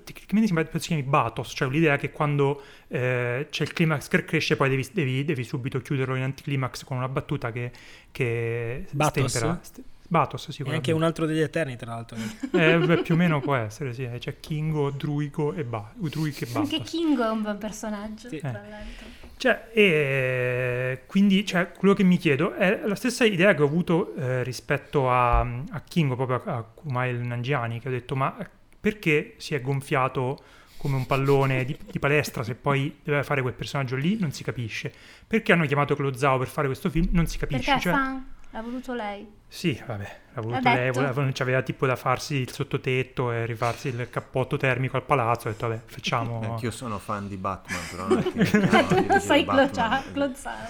tecnicamente 0.03 0.45
sembra 0.45 0.79
si 0.79 0.87
chiami 0.89 1.01
Batos, 1.01 1.53
cioè 1.55 1.67
l'idea 1.69 1.97
che 1.97 2.11
quando 2.11 2.61
eh, 2.89 3.47
c'è 3.49 3.63
il 3.63 3.73
climax 3.73 4.07
che 4.07 4.23
cresce, 4.23 4.55
poi 4.55 4.69
devi, 4.69 4.87
devi- 4.93 5.25
devi 5.25 5.43
subito 5.43 5.81
chiuderlo 5.81 6.13
in 6.13 6.21
anticlimax 6.21 6.83
con 6.83 6.97
una 6.97 7.09
battuta 7.09 7.51
che, 7.51 7.71
che 8.11 8.85
Batos? 8.91 9.31
stempera. 9.31 9.59
St- 9.63 9.81
Batos, 10.07 10.47
E 10.47 10.51
sicuramente. 10.51 10.89
anche 10.91 10.99
un 10.99 11.05
altro 11.05 11.25
degli 11.25 11.39
Eterni, 11.39 11.75
tra 11.75 11.91
l'altro. 11.91 12.17
Eh, 12.53 12.77
beh, 12.77 13.01
più 13.01 13.15
o 13.15 13.17
meno 13.17 13.39
può 13.41 13.55
essere, 13.55 13.93
sì. 13.93 14.03
eh, 14.05 14.17
C'è 14.19 14.39
Kingo, 14.39 14.89
Druigo 14.91 15.53
e 15.53 15.63
ba- 15.63 15.91
Druig 15.95 16.33
e 16.41 16.47
Anche 16.53 16.77
Batos. 16.77 16.89
Kingo 16.89 17.23
è 17.25 17.29
un 17.29 17.41
bel 17.41 17.57
personaggio, 17.57 18.29
Sì. 18.29 18.37
tra 18.39 18.51
l'altro. 18.51 19.05
Cioè, 19.37 19.69
e 19.73 21.03
quindi 21.05 21.45
cioè, 21.45 21.71
quello 21.71 21.93
che 21.93 22.03
mi 22.03 22.17
chiedo 22.17 22.53
è 22.53 22.81
la 22.85 22.95
stessa 22.95 23.23
idea 23.25 23.53
che 23.53 23.61
ho 23.61 23.65
avuto 23.65 24.15
eh, 24.15 24.43
rispetto 24.43 25.11
a, 25.11 25.39
a 25.41 25.81
Kingo, 25.87 26.15
proprio 26.15 26.41
a, 26.51 26.57
a 26.57 26.61
Kumail 26.63 27.19
Nanjiani, 27.19 27.79
che 27.79 27.87
ho 27.87 27.91
detto, 27.91 28.15
ma 28.15 28.35
perché 28.79 29.33
si 29.37 29.53
è 29.55 29.61
gonfiato 29.61 30.39
come 30.77 30.95
un 30.95 31.05
pallone 31.05 31.65
di, 31.65 31.75
di 31.91 31.99
palestra 31.99 32.43
se 32.43 32.53
poi 32.55 32.99
deve 33.03 33.23
fare 33.23 33.41
quel 33.41 33.53
personaggio 33.53 33.95
lì? 33.95 34.17
Non 34.19 34.31
si 34.31 34.43
capisce. 34.43 34.91
Perché 35.27 35.51
hanno 35.51 35.65
chiamato 35.65 35.95
Clozao 35.95 36.37
per 36.37 36.47
fare 36.47 36.67
questo 36.67 36.89
film? 36.89 37.07
Non 37.11 37.27
si 37.27 37.37
capisce. 37.37 37.63
Perché 37.63 37.81
Cioè, 37.81 37.91
fan, 37.93 38.25
l'ha 38.57 38.63
voluto 38.63 38.93
lei. 38.93 39.35
Sì, 39.47 39.81
vabbè, 39.85 40.17
l'ha 40.33 40.41
voluto 40.41 40.61
L'ha 40.63 40.73
lei, 40.73 40.91
voleva, 40.91 41.21
non 41.21 41.31
c'aveva 41.31 41.61
tipo 41.61 41.85
da 41.85 41.95
farsi 41.95 42.35
il 42.35 42.51
sottotetto 42.51 43.31
e 43.31 43.45
rifarsi 43.45 43.89
il 43.89 44.07
cappotto 44.09 44.57
termico 44.57 44.97
al 44.97 45.03
palazzo, 45.03 45.47
ho 45.47 45.51
detto 45.51 45.67
vabbè, 45.67 45.81
facciamo... 45.85 46.41
Anch'io 46.51 46.71
sono 46.71 46.97
fan 46.97 47.27
di 47.27 47.37
Batman, 47.37 47.79
però 47.89 48.07
non 48.07 48.17
è 48.17 48.23
che 48.23 48.59
di 48.95 49.01
dire 49.01 49.19
Sai 49.19 49.45
clozzare. 49.45 50.69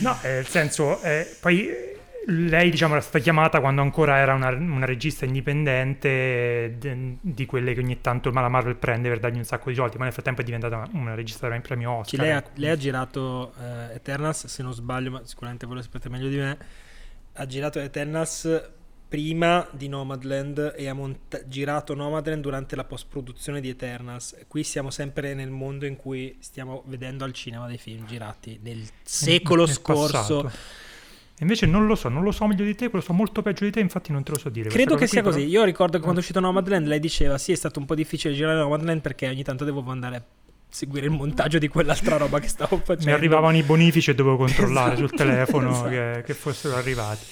No, 0.00 0.16
eh, 0.22 0.28
nel 0.28 0.46
senso, 0.46 1.00
eh, 1.02 1.36
poi 1.40 1.68
eh, 1.68 1.98
lei 2.26 2.70
diciamo 2.70 2.92
era 2.92 3.00
stata 3.00 3.20
chiamata 3.20 3.60
quando 3.60 3.80
ancora 3.80 4.18
era 4.18 4.34
una, 4.34 4.50
una 4.50 4.84
regista 4.84 5.24
indipendente 5.24 6.76
de- 6.78 7.16
di 7.20 7.46
quelle 7.46 7.74
che 7.74 7.80
ogni 7.80 8.00
tanto 8.00 8.30
la 8.30 8.48
Marvel 8.48 8.76
prende 8.76 9.08
per 9.08 9.18
dargli 9.18 9.38
un 9.38 9.44
sacco 9.44 9.70
di 9.70 9.76
soldi, 9.76 9.96
ma 9.96 10.04
nel 10.04 10.12
frattempo 10.12 10.42
è 10.42 10.44
diventata 10.44 10.76
una, 10.76 10.88
una 10.92 11.14
regista 11.14 11.48
da 11.48 11.58
premio 11.60 11.90
Oscar. 11.92 12.20
lei, 12.20 12.32
ha, 12.32 12.44
lei 12.54 12.70
ha 12.70 12.76
girato 12.76 13.54
eh, 13.60 13.94
Eternals, 13.94 14.46
se 14.46 14.62
non 14.62 14.72
sbaglio, 14.74 15.10
ma 15.10 15.20
sicuramente 15.24 15.66
voi 15.66 15.76
lo 15.76 15.82
sapete 15.82 16.08
meglio 16.08 16.28
di 16.28 16.36
me. 16.36 16.58
Ha 17.40 17.46
girato 17.46 17.78
Eternals 17.78 18.70
prima 19.08 19.66
di 19.70 19.88
Nomadland 19.88 20.74
e 20.76 20.88
ha 20.88 20.92
monta- 20.92 21.46
girato 21.46 21.94
Nomadland 21.94 22.42
durante 22.42 22.76
la 22.76 22.84
post-produzione 22.84 23.60
di 23.60 23.68
Eternals. 23.68 24.36
Qui 24.48 24.62
siamo 24.64 24.90
sempre 24.90 25.34
nel 25.34 25.48
mondo 25.50 25.86
in 25.86 25.96
cui 25.96 26.36
stiamo 26.40 26.82
vedendo 26.86 27.24
al 27.24 27.32
cinema 27.32 27.66
dei 27.66 27.78
film 27.78 28.04
girati 28.06 28.58
nel 28.62 28.82
secolo 29.02 29.64
Nel 29.64 29.74
scorso. 29.74 30.42
passato. 30.42 30.50
Invece 31.40 31.66
non 31.66 31.86
lo 31.86 31.94
so, 31.94 32.08
non 32.08 32.24
lo 32.24 32.32
so 32.32 32.46
meglio 32.48 32.64
di 32.64 32.74
te, 32.74 32.88
quello 32.90 33.04
so 33.04 33.12
molto 33.12 33.40
peggio 33.42 33.64
di 33.64 33.70
te, 33.70 33.78
infatti 33.78 34.10
non 34.10 34.24
te 34.24 34.32
lo 34.32 34.38
so 34.38 34.48
dire. 34.48 34.68
Credo 34.68 34.96
che 34.96 35.06
sia 35.06 35.22
qui, 35.22 35.30
così. 35.30 35.44
però- 35.44 35.58
Io 35.60 35.64
ricordo 35.64 35.92
che 35.96 36.00
quando 36.02 36.18
è 36.18 36.22
uscito 36.22 36.40
Nomadland 36.40 36.86
lei 36.88 36.98
diceva 36.98 37.38
sì 37.38 37.52
è 37.52 37.54
stato 37.54 37.78
un 37.78 37.86
po' 37.86 37.94
difficile 37.94 38.34
girare 38.34 38.58
Nomadland 38.58 39.00
perché 39.00 39.28
ogni 39.28 39.44
tanto 39.44 39.64
dovevo 39.64 39.90
andare 39.92 40.24
seguire 40.70 41.06
il 41.06 41.12
montaggio 41.12 41.58
di 41.58 41.68
quell'altra 41.68 42.16
roba 42.16 42.38
che 42.40 42.48
stavo 42.48 42.76
facendo. 42.84 43.06
Mi 43.06 43.12
arrivavano 43.12 43.56
i 43.56 43.62
bonifici 43.62 44.10
e 44.10 44.14
dovevo 44.14 44.36
controllare 44.36 44.96
sul 44.96 45.06
Esatto, 45.12 45.22
telefono 45.24 45.70
esatto. 45.70 45.88
che, 45.88 46.22
che 46.26 46.34
fossero 46.34 46.76
arrivati. 46.76 47.24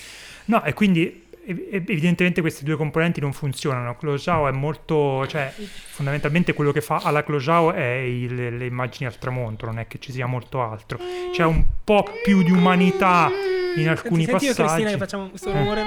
No, 0.47 0.63
e 0.65 0.73
quindi 0.75 1.25
ev- 1.45 1.71
evidentemente 1.91 2.41
questi 2.41 2.65
due 2.65 2.77
componenti 2.77 3.21
non 3.21 3.33
funzionano. 3.33 3.97
Closao 3.97 4.49
è 4.49 4.53
molto, 4.53 5.27
cioè 5.27 5.53
fondamentalmente 5.91 6.53
quello 6.55 6.73
che 6.73 6.81
fa 6.81 7.01
alla 7.03 7.23
Closao 7.25 7.73
è 7.73 7.85
il- 7.99 8.57
le 8.57 8.67
immagini 8.67 9.07
al 9.07 9.19
tramonto, 9.19 9.67
non 9.67 9.79
è 9.79 9.87
che 9.87 9.99
ci 9.99 10.13
sia 10.13 10.27
molto 10.27 10.63
altro. 10.63 10.99
C'è 11.33 11.45
un 11.45 11.65
po' 11.85 12.05
più 12.25 12.43
di 12.43 12.51
umanità 12.53 13.31
in 13.77 13.89
alcuni 13.89 14.25
senti, 14.25 14.47
senti 14.47 14.61
e 14.61 14.63
passaggi. 14.65 14.83
Cristina 14.83 14.91
che 14.91 14.97
facciamo 14.99 15.29
questo 15.29 15.51
Eh. 15.51 15.53
rumore. 15.53 15.85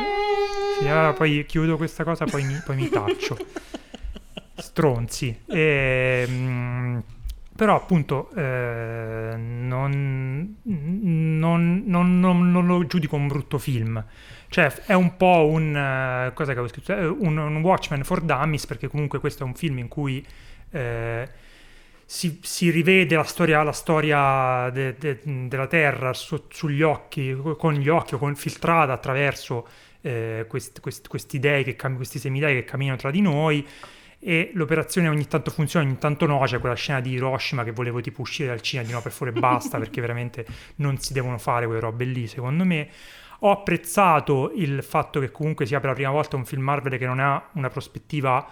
Sì, 0.80 0.88
allora 0.88 1.14
poi 1.14 1.46
chiudo 1.48 1.76
questa 1.78 2.04
cosa, 2.04 2.26
poi 2.26 2.44
mi, 2.44 2.62
poi 2.66 2.76
mi 2.76 2.90
taccio. 2.90 3.38
Stronzi. 4.56 5.40
Ehm, 5.48 7.02
però 7.60 7.76
appunto 7.76 8.32
eh, 8.38 9.34
non, 9.36 10.56
non- 10.64 11.84
non- 11.86 12.20
non- 12.22 12.66
lo 12.66 12.86
giudico 12.88 13.18
un 13.18 13.28
brutto 13.28 13.58
film. 13.58 14.02
Cioè 14.48 14.68
è 14.86 14.94
un 14.94 15.18
po' 15.18 15.46
un... 15.52 15.76
eh, 15.76 16.32
cosa 16.34 16.54
che 16.54 16.60
avevo 16.60 16.70
scritto? 16.70 16.96
Eh, 16.96 17.06
Un, 17.06 17.38
un 17.38 17.62
Watchmen 17.62 18.06
for 18.06 18.22
Dummies 18.22 18.66
perché 18.66 18.88
comunque 18.88 19.20
questo 19.20 19.44
è 19.44 19.46
un 19.46 19.56
film 19.56 19.80
in 19.80 19.90
cui... 19.90 20.26
eh, 20.72 21.30
si, 22.06 22.40
si 22.42 22.70
rivede 22.72 23.16
la 23.16 23.24
storia, 23.24 23.62
la 23.62 23.74
storia 23.74 24.70
de- 24.72 24.96
de- 24.98 25.20
della 25.50 25.68
Terra 25.68 26.14
su- 26.14 26.46
sugli 26.50 26.82
occhi, 26.82 27.36
con 27.58 27.74
gli 27.74 27.90
occhi, 27.90 28.16
o 28.16 28.18
con, 28.18 28.36
filtrata 28.38 28.94
attraverso 28.94 29.68
eh, 30.02 30.46
quest- 30.48 30.80
quest- 30.80 31.08
questi 31.10 31.40
dei, 31.40 31.66
che 31.66 31.76
questi 31.76 32.20
semidei 32.20 32.56
che 32.56 32.64
camminano 32.64 32.98
tra 32.98 33.12
di 33.12 33.20
noi. 33.22 33.68
E 34.22 34.52
l'operazione 34.54 35.08
ogni 35.08 35.28
tanto 35.28 35.50
funziona, 35.52 35.86
ogni 35.86 35.98
tanto 35.98 36.26
no. 36.26 36.40
C'è 36.46 36.60
quella 36.60 36.76
scena 36.76 37.00
di 37.00 37.12
Hiroshima 37.12 37.64
che 37.64 37.72
volevo 37.72 38.02
tipo 38.02 38.22
uscire 38.22 38.50
dal 38.50 38.62
cinema 38.62 38.88
di 38.88 38.94
no 38.94 39.02
per 39.02 39.12
favore 39.12 39.40
basta 39.40 39.78
perché 39.78 40.02
veramente 40.02 40.46
non 40.78 40.98
si 41.00 41.14
devono 41.14 41.38
fare 41.38 41.66
quelle 41.66 41.80
robe 41.82 42.06
lì, 42.06 42.28
secondo 42.28 42.64
me. 42.66 42.90
Ho 43.42 43.52
apprezzato 43.52 44.52
il 44.56 44.84
fatto 44.84 45.20
che 45.22 45.32
comunque 45.32 45.66
sia 45.66 45.80
per 45.80 45.90
la 45.90 45.96
prima 45.96 46.12
volta 46.12 46.36
un 46.36 46.44
film 46.46 46.62
Marvel 46.64 46.98
che 46.98 47.06
non 47.06 47.20
ha 47.20 47.42
una 47.54 47.70
prospettiva 47.70 48.46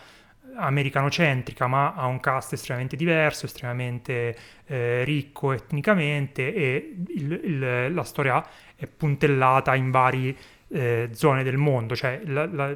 americanocentrica, 0.59 1.68
ma 1.68 1.93
ha 1.93 2.05
un 2.07 2.20
cast 2.20 2.53
estremamente 2.53 2.95
diverso, 2.95 3.45
estremamente 3.45 4.36
eh, 4.65 5.03
ricco 5.03 5.51
etnicamente 5.51 6.53
e 6.53 6.95
il- 7.09 7.39
il- 7.43 7.93
la 7.93 8.03
storia 8.03 8.43
è 8.76 8.88
puntellata 8.88 9.76
in 9.76 9.91
varie 9.91 10.36
eh, 10.70 11.09
zone 11.13 11.43
del 11.43 11.57
mondo, 11.57 11.95
cioè 11.95 12.22
la- 12.26 12.45
la- 12.45 12.76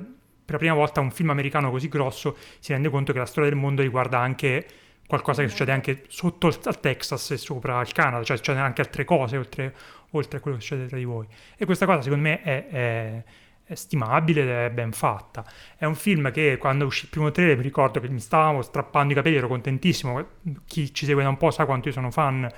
per 0.52 0.54
la 0.54 0.58
prima 0.58 0.74
volta 0.74 1.00
un 1.00 1.12
film 1.12 1.30
americano 1.30 1.72
così 1.72 1.88
grosso 1.88 2.36
si 2.60 2.74
rende 2.74 2.90
conto 2.90 3.14
che 3.14 3.20
la 3.20 3.26
storia 3.26 3.50
del 3.50 3.58
mondo 3.58 3.82
riguarda 3.82 4.20
anche 4.20 4.66
qualcosa 5.08 5.42
che 5.42 5.50
succede 5.50 5.72
anche 5.72 6.04
sotto 6.08 6.48
al 6.48 6.80
Texas 6.80 7.32
e 7.32 7.38
sopra 7.38 7.82
il 7.82 7.92
Canada, 7.92 8.24
cioè 8.24 8.38
succedono 8.38 8.66
anche 8.66 8.82
altre 8.82 9.04
cose 9.04 9.38
oltre, 9.38 9.76
oltre 10.12 10.38
a 10.38 10.42
quello 10.42 10.58
che 10.58 10.64
succede 10.64 10.88
tra 10.88 10.98
di 10.98 11.04
voi. 11.04 11.28
E 11.58 11.66
questa 11.66 11.86
cosa 11.86 12.02
secondo 12.02 12.24
me 12.24 12.42
è, 12.42 12.68
è- 12.68 13.24
è 13.64 13.76
stimabile 13.76 14.42
ed 14.42 14.50
è 14.50 14.70
ben 14.72 14.92
fatta. 14.92 15.46
È 15.78 15.86
un 15.86 15.96
film 15.96 16.30
che 16.32 16.58
quando 16.58 16.86
uscì 16.86 17.06
il 17.06 17.10
primo 17.10 17.32
trailer 17.32 17.56
mi 17.56 17.64
ricordo 17.64 18.02
che 18.02 18.10
mi 18.10 18.20
stavamo 18.20 18.62
strappando 18.62 19.14
i 19.14 19.16
capelli, 19.16 19.38
ero 19.38 19.48
contentissimo. 19.48 20.26
Chi 20.66 20.94
ci 20.94 21.06
segue 21.06 21.24
da 21.24 21.30
un 21.30 21.38
po' 21.38 21.52
sa 21.52 21.66
quanto 21.66 21.88
io 21.88 21.94
sono 21.94 22.12
fan 22.12 22.50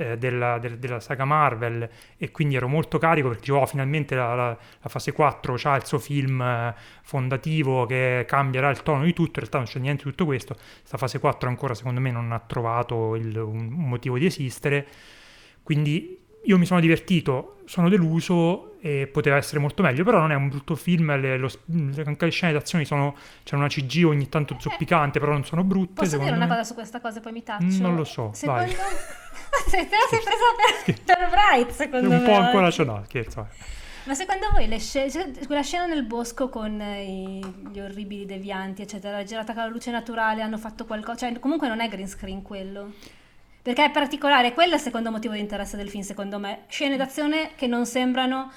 eh, 0.00 0.16
della, 0.18 0.58
del- 0.58 0.78
della 0.78 0.98
saga 1.00 1.24
Marvel 1.24 1.88
e 2.16 2.30
quindi 2.30 2.56
ero 2.56 2.68
molto 2.68 2.98
carico 2.98 3.28
perché 3.28 3.42
dicevo, 3.42 3.60
"Oh, 3.60 3.66
finalmente 3.66 4.14
la, 4.14 4.34
la- 4.34 4.58
la 4.80 4.88
fase 4.88 5.12
4 5.12 5.56
ha 5.62 5.76
il 5.76 5.84
suo 5.84 5.98
film 5.98 6.40
eh, 6.40 6.74
fondativo 7.02 7.86
che 7.86 8.24
cambierà 8.26 8.70
il 8.70 8.82
tono 8.82 9.04
di 9.04 9.12
tutto, 9.12 9.40
in 9.40 9.46
realtà 9.46 9.58
non 9.58 9.66
c'è 9.66 9.78
niente 9.78 10.04
di 10.04 10.10
tutto 10.10 10.24
questo. 10.24 10.56
Sta 10.82 10.96
fase 10.96 11.18
4 11.18 11.48
ancora 11.48 11.74
secondo 11.74 12.00
me 12.00 12.10
non 12.10 12.32
ha 12.32 12.38
trovato 12.40 13.14
il- 13.16 13.36
un, 13.36 13.72
un 13.72 13.88
motivo 13.88 14.18
di 14.18 14.26
esistere, 14.26 14.86
quindi 15.62 16.18
io 16.44 16.58
mi 16.58 16.66
sono 16.66 16.80
divertito, 16.80 17.56
sono 17.66 17.88
deluso 17.88 18.76
e 18.80 19.06
poteva 19.12 19.36
essere 19.36 19.60
molto 19.60 19.82
meglio, 19.82 20.04
però 20.04 20.18
non 20.18 20.32
è 20.32 20.34
un 20.34 20.48
brutto 20.48 20.74
film, 20.74 21.14
le, 21.20 21.36
lo, 21.36 21.50
le, 21.66 22.02
anche 22.06 22.24
le 22.24 22.30
scene 22.30 22.52
d'azione 22.52 22.84
sono, 22.84 23.14
c'è 23.44 23.54
una 23.56 23.68
CG 23.68 24.04
ogni 24.06 24.28
tanto 24.28 24.56
zoppicante, 24.58 25.20
però 25.20 25.32
non 25.32 25.44
sono 25.44 25.62
brutte. 25.64 25.92
Posso 26.02 26.16
dire 26.18 26.30
una 26.30 26.46
me. 26.46 26.48
cosa 26.48 26.64
su 26.64 26.74
questa 26.74 27.00
cosa, 27.00 27.20
poi 27.20 27.32
mi 27.32 27.42
taccio? 27.42 27.82
Non 27.82 27.94
lo 27.94 28.04
so, 28.04 28.30
secondo... 28.32 28.62
vai. 28.62 28.70
Te 28.70 28.76
la 28.76 29.66
sei 29.68 29.86
presa 29.86 30.94
per, 30.94 30.94
per 31.04 31.28
Bright, 31.28 31.70
secondo 31.70 32.08
un 32.08 32.16
me. 32.16 32.22
po' 32.22 32.34
ancora 32.34 32.66
oggi. 32.66 32.76
ce 32.76 32.84
l'ha, 32.84 33.02
scherzo. 33.04 33.40
eh. 33.40 33.78
Ma 34.04 34.14
secondo 34.14 34.48
voi 34.52 34.66
le 34.66 34.80
cioè, 34.80 35.08
quella 35.46 35.60
scena 35.62 35.84
nel 35.84 36.04
bosco 36.04 36.48
con 36.48 36.80
eh, 36.80 37.04
i- 37.04 37.54
gli 37.70 37.78
orribili 37.80 38.24
devianti, 38.24 38.80
eccetera, 38.80 39.22
girata 39.24 39.52
con 39.52 39.62
la 39.62 39.68
luce 39.68 39.90
naturale, 39.90 40.40
hanno 40.40 40.56
fatto 40.56 40.86
qualcosa? 40.86 41.26
Cioè, 41.28 41.38
comunque 41.38 41.68
non 41.68 41.80
è 41.80 41.88
green 41.88 42.08
screen 42.08 42.40
quello. 42.40 42.92
Perché 43.62 43.84
è 43.84 43.90
particolare, 43.90 44.52
quello 44.54 44.72
è 44.72 44.76
il 44.76 44.80
secondo 44.80 45.10
motivo 45.10 45.34
di 45.34 45.40
interesse 45.40 45.76
del 45.76 45.88
film, 45.90 46.02
secondo 46.02 46.38
me. 46.38 46.60
Scene 46.68 46.96
d'azione 46.96 47.50
che 47.56 47.66
non 47.66 47.84
sembrano. 47.86 48.50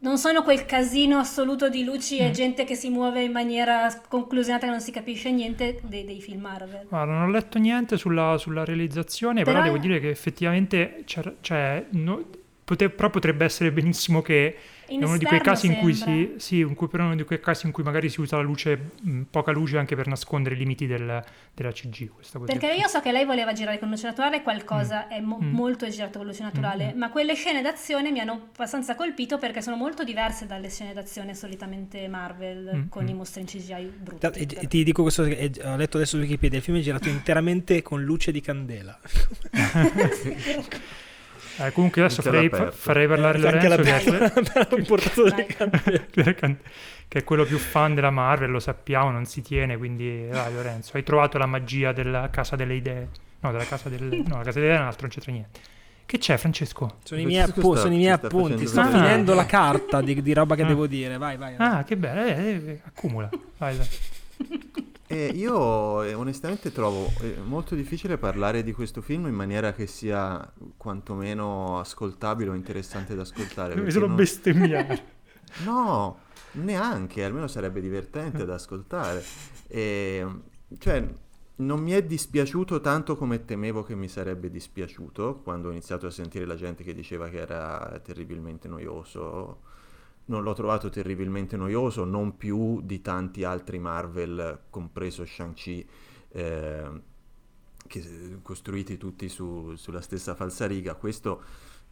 Non 0.00 0.18
sono 0.18 0.42
quel 0.42 0.66
casino 0.66 1.16
assoluto 1.18 1.70
di 1.70 1.82
luci 1.82 2.20
Mm. 2.20 2.26
e 2.26 2.30
gente 2.30 2.64
che 2.64 2.74
si 2.74 2.90
muove 2.90 3.22
in 3.22 3.32
maniera 3.32 3.88
conclusionata 4.06 4.66
che 4.66 4.70
non 4.72 4.80
si 4.82 4.90
capisce 4.90 5.30
niente 5.30 5.80
dei, 5.84 6.04
dei 6.04 6.20
film 6.20 6.42
Marvel. 6.42 6.84
Guarda, 6.90 7.10
non 7.12 7.22
ho 7.22 7.30
letto 7.30 7.58
niente 7.58 7.96
sulla, 7.96 8.36
sulla 8.36 8.64
realizzazione, 8.66 9.44
però, 9.44 9.60
Però- 9.62 9.72
devo 9.72 9.78
dire 9.82 10.00
che 10.00 10.10
effettivamente 10.10 11.04
cioè, 11.40 11.86
no- 11.92 12.22
pote- 12.64 12.90
però 12.90 13.08
potrebbe 13.08 13.46
essere 13.46 13.72
benissimo 13.72 14.20
che 14.20 14.54
In 14.88 15.00
è 15.00 15.04
uno 15.04 15.16
di 15.16 15.24
quei 15.24 15.40
casi 15.40 15.66
in 15.66 15.76
cui 15.78 15.94
si, 15.94 16.34
sì, 16.36 16.58
in 16.60 16.74
cui, 16.74 16.88
però 16.88 17.04
uno 17.04 17.14
di 17.16 17.24
quei 17.24 17.40
casi 17.40 17.66
in 17.66 17.72
cui 17.72 17.82
magari 17.82 18.08
si 18.08 18.20
usa 18.20 18.36
la 18.36 18.42
luce, 18.42 18.90
mh, 19.00 19.20
poca 19.30 19.50
luce 19.52 19.78
anche 19.78 19.96
per 19.96 20.06
nascondere 20.06 20.54
i 20.54 20.58
limiti 20.58 20.86
del- 20.86 21.22
della 21.54 21.72
CG. 21.72 22.10
Questa 22.10 22.38
cosa 22.38 22.52
Perché 22.52 22.74
io 22.74 22.86
so 22.88 23.00
che 23.00 23.10
lei 23.12 23.24
voleva 23.24 23.52
girare 23.52 23.78
con 23.78 23.88
luce 23.88 24.06
naturale, 24.06 24.42
qualcosa 24.42 25.08
è 25.08 25.20
mo- 25.20 25.38
Mm. 25.40 25.52
molto 25.54 25.88
girato 25.88 26.18
con 26.18 26.26
luce 26.26 26.42
naturale, 26.42 26.92
Mm. 26.94 26.98
ma 26.98 27.10
quelle 27.10 27.34
scene 27.34 27.62
d'azione 27.62 28.10
mi 28.10 28.20
hanno 28.20 28.48
abbastanza 28.54 28.94
colpito 28.94 29.38
perché 29.38 29.62
sono 29.62 29.76
molto 29.76 30.04
diverse 30.04 30.46
dalle 30.46 30.68
scene 30.68 30.92
d'azione 30.92 31.34
solitamente 31.34 32.06
Marvel 32.08 32.70
Mm, 32.74 32.88
con 32.88 33.04
mm. 33.04 33.08
i 33.08 33.14
mostri 33.14 33.40
in 33.40 33.46
CGI 33.46 33.92
brutti. 34.00 34.26
E- 34.26 34.48
e 34.60 34.66
ti 34.68 34.84
dico 34.84 35.02
questo, 35.02 35.22
che 35.24 35.38
è- 35.38 35.66
ho 35.66 35.76
letto 35.76 35.96
adesso 35.96 36.16
su 36.16 36.22
Wikipedia, 36.22 36.58
il 36.58 36.64
film 36.64 36.76
è 36.78 36.80
girato 36.80 37.08
interamente 37.08 37.80
con 37.82 38.02
luce 38.02 38.32
di 38.32 38.40
candela. 38.40 38.98
Eh, 41.58 41.72
comunque 41.72 42.02
adesso 42.02 42.20
farei, 42.22 42.50
farei 42.72 43.06
parlare 43.06 43.38
Eh, 43.38 43.46
anche 43.46 43.68
Lorenzo 43.68 44.10
che 45.34 45.56
è, 45.56 46.34
Vai. 46.40 46.56
che 47.08 47.18
è 47.18 47.24
quello 47.24 47.44
più 47.44 47.58
fan 47.58 47.94
della 47.94 48.10
Marvel, 48.10 48.50
lo 48.50 48.60
sappiamo, 48.60 49.10
non 49.10 49.24
si 49.24 49.40
tiene, 49.42 49.76
quindi 49.76 50.26
vai 50.30 50.52
Lorenzo, 50.52 50.96
hai 50.96 51.02
trovato 51.04 51.38
la 51.38 51.46
magia 51.46 51.92
della 51.92 52.28
casa 52.30 52.56
delle 52.56 52.74
idee. 52.74 53.08
No, 53.40 53.52
della 53.52 53.64
casa 53.64 53.88
delle... 53.88 54.16
No, 54.26 54.38
la 54.38 54.42
casa 54.42 54.58
delle 54.58 54.66
idee 54.66 54.76
è 54.76 54.80
un 54.80 54.86
altro, 54.86 55.02
non 55.02 55.10
c'entra 55.10 55.32
niente. 55.32 55.60
Che 56.06 56.18
c'è, 56.18 56.36
Francesco? 56.38 56.96
Sono 57.02 57.20
i 57.20 57.24
miei, 57.26 57.42
appu- 57.42 57.72
sta- 57.72 57.82
sono 57.82 57.94
i 57.94 57.98
miei 57.98 58.12
appunti, 58.12 58.66
sto 58.66 58.82
vedere. 58.82 58.98
finendo 59.02 59.32
Ah. 59.32 59.36
la 59.36 59.46
carta 59.46 60.00
di, 60.02 60.20
di 60.22 60.32
roba 60.34 60.54
che 60.54 60.62
Ah. 60.62 60.66
devo 60.66 60.86
dire. 60.86 61.16
Vai, 61.18 61.36
vai. 61.36 61.54
vai. 61.56 61.66
Ah, 61.78 61.84
che 61.84 61.96
bello, 61.96 62.20
eh, 62.22 62.50
eh, 62.66 62.80
accumula. 62.84 63.28
Vai, 63.58 63.76
vai. 63.76 63.88
E 65.14 65.26
io 65.28 66.02
eh, 66.02 66.12
onestamente 66.12 66.72
trovo 66.72 67.08
eh, 67.20 67.36
molto 67.44 67.76
difficile 67.76 68.18
parlare 68.18 68.64
di 68.64 68.72
questo 68.72 69.00
film 69.00 69.26
in 69.28 69.34
maniera 69.34 69.72
che 69.72 69.86
sia 69.86 70.52
quantomeno 70.76 71.78
ascoltabile 71.78 72.50
o 72.50 72.54
interessante 72.54 73.14
da 73.14 73.22
ascoltare. 73.22 73.74
Perché 73.74 73.90
solo 73.92 74.06
non- 74.08 74.16
bestemmiare. 74.16 75.12
No, 75.62 76.18
neanche, 76.52 77.22
almeno 77.22 77.46
sarebbe 77.46 77.80
divertente 77.80 78.44
da 78.44 78.54
ascoltare. 78.54 79.22
E, 79.68 80.26
cioè, 80.78 81.08
non 81.56 81.78
mi 81.78 81.92
è 81.92 82.02
dispiaciuto 82.02 82.80
tanto 82.80 83.16
come 83.16 83.44
temevo 83.44 83.84
che 83.84 83.94
mi 83.94 84.08
sarebbe 84.08 84.50
dispiaciuto 84.50 85.42
quando 85.44 85.68
ho 85.68 85.70
iniziato 85.70 86.08
a 86.08 86.10
sentire 86.10 86.44
la 86.44 86.56
gente 86.56 86.82
che 86.82 86.92
diceva 86.92 87.28
che 87.28 87.38
era 87.38 88.00
terribilmente 88.02 88.66
noioso. 88.66 89.60
Non 90.26 90.42
l'ho 90.42 90.54
trovato 90.54 90.88
terribilmente 90.88 91.56
noioso, 91.56 92.04
non 92.04 92.36
più 92.38 92.80
di 92.82 93.02
tanti 93.02 93.44
altri 93.44 93.78
Marvel, 93.78 94.60
compreso 94.70 95.24
Shang-Chi, 95.26 95.86
eh, 96.30 96.90
che, 97.86 98.38
costruiti 98.42 98.96
tutti 98.96 99.28
su- 99.28 99.74
sulla 99.76 100.00
stessa 100.00 100.34
falsariga. 100.34 100.94
Questo 100.94 101.42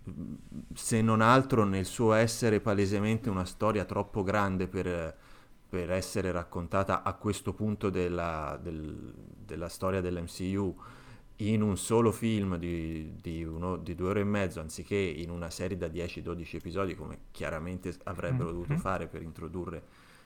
mh, 0.05 0.13
se 0.75 1.03
non 1.03 1.21
altro 1.21 1.65
nel 1.65 1.85
suo 1.85 2.13
essere 2.15 2.61
palesemente 2.61 3.29
una 3.29 3.45
storia 3.45 3.85
troppo 3.85 4.23
grande 4.23 4.67
per, 4.67 5.15
per 5.69 5.91
essere 5.91 6.33
raccontata 6.33 7.03
a 7.03 7.13
questo 7.15 7.53
punto 7.53 7.91
della, 7.91 8.59
del- 8.63 9.13
della 9.45 9.69
storia 9.69 10.01
dell'MCU 10.01 10.75
in 11.51 11.63
un 11.63 11.77
solo 11.77 12.13
film 12.13 12.57
di, 12.57 13.13
di 13.21 13.45
uno- 13.45 13.77
di 13.77 13.95
due 13.95 14.11
ore 14.11 14.21
e 14.21 14.25
mezzo 14.25 14.61
anziché 14.61 14.97
in 14.97 15.31
una 15.31 15.51
serie 15.51 15.77
da 15.77 15.89
10-12 15.89 16.57
episodi 16.57 16.95
come 16.95 17.19
chiaramente 17.31 17.95
avrebbero 18.05 18.51
dovuto 18.53 18.75
Mhm. 18.75 18.79
fare 18.79 19.07
per 19.09 19.23
introdurre 19.23 19.83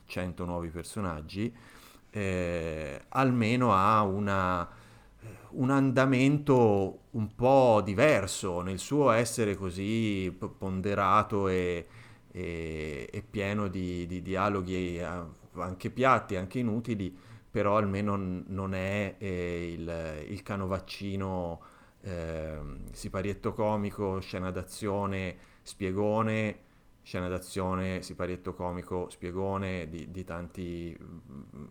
100 0.06 0.44
nuovi 0.44 0.68
personaggi 0.68 1.52
eh, 2.10 3.00
almeno 3.08 3.72
ha 3.74 4.02
una, 4.02 4.68
un 5.50 5.70
andamento 5.70 7.00
un 7.12 7.34
po' 7.34 7.80
diverso 7.84 8.60
nel 8.62 8.78
suo 8.78 9.10
essere 9.10 9.56
così 9.56 10.34
ponderato 10.58 11.48
e, 11.48 11.86
e- 12.30 13.08
e 13.10 13.22
pieno 13.28 13.68
di, 13.68 14.06
di 14.06 14.22
dialoghi 14.22 14.98
eh, 14.98 15.04
anche 15.54 15.90
piatti, 15.90 16.36
anche 16.36 16.58
inutili, 16.58 17.16
però 17.56 17.78
almeno 17.78 18.16
non 18.48 18.74
è 18.74 19.14
eh, 19.16 19.72
il, 19.72 20.26
il 20.28 20.42
canovaccino 20.42 21.62
eh, 22.02 22.58
siparietto 22.92 23.54
comico, 23.54 24.20
scena 24.20 24.50
d'azione, 24.50 25.34
spiegone, 25.62 26.58
scena 27.00 27.28
d'azione, 27.28 28.02
siparietto 28.02 28.52
comico, 28.52 29.08
spiegone 29.08 29.88
di, 29.88 30.10
di 30.10 30.22
tanti 30.22 30.94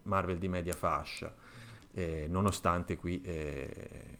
Marvel 0.02 0.40
di 0.40 0.48
media 0.48 0.74
fascia. 0.74 1.32
Eh, 1.94 2.26
nonostante 2.28 2.98
qui 2.98 3.22
eh, 3.22 4.18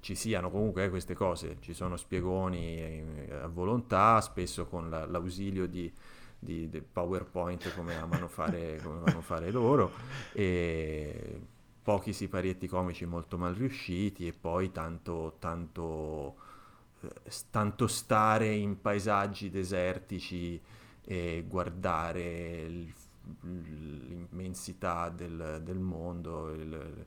ci 0.00 0.16
siano 0.16 0.50
comunque 0.50 0.82
eh, 0.82 0.90
queste 0.90 1.14
cose, 1.14 1.58
ci 1.60 1.74
sono 1.74 1.96
spiegoni 1.96 2.76
eh, 2.76 3.34
a 3.40 3.46
volontà, 3.46 4.20
spesso 4.20 4.66
con 4.66 4.90
la- 4.90 5.06
l'ausilio 5.06 5.68
di, 5.68 5.92
di- 6.38 6.68
del 6.68 6.82
PowerPoint 6.84 7.72
come 7.74 7.94
amano 7.96 8.28
fare, 8.28 8.80
come 8.82 8.98
amano 8.98 9.20
fare 9.20 9.50
loro, 9.50 9.92
e 10.32 11.40
pochi 11.82 12.12
siparietti 12.12 12.68
comici 12.68 13.04
molto 13.06 13.38
mal 13.38 13.54
riusciti 13.54 14.26
e 14.26 14.32
poi 14.32 14.70
tanto, 14.72 15.36
tanto, 15.38 16.36
eh, 17.02 17.10
tanto 17.50 17.86
stare 17.86 18.52
in 18.54 18.80
paesaggi 18.80 19.50
desertici 19.50 20.60
e 21.04 21.44
guardare 21.48 22.22
il- 22.62 22.92
l'immensità 23.42 25.08
del, 25.10 25.60
del 25.62 25.78
mondo, 25.78 26.52
il- 26.52 27.06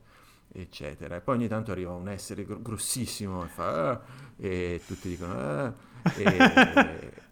eccetera. 0.54 1.16
E 1.16 1.20
poi 1.20 1.36
ogni 1.36 1.48
tanto 1.48 1.70
arriva 1.72 1.92
un 1.92 2.08
essere 2.08 2.44
gr- 2.44 2.60
grossissimo 2.60 3.44
e 3.44 3.48
fa 3.48 3.90
"Ah", 3.92 4.00
e 4.36 4.80
tutti 4.86 5.08
dicono 5.08 5.32
"Ah", 5.34 5.72
e 6.16 7.12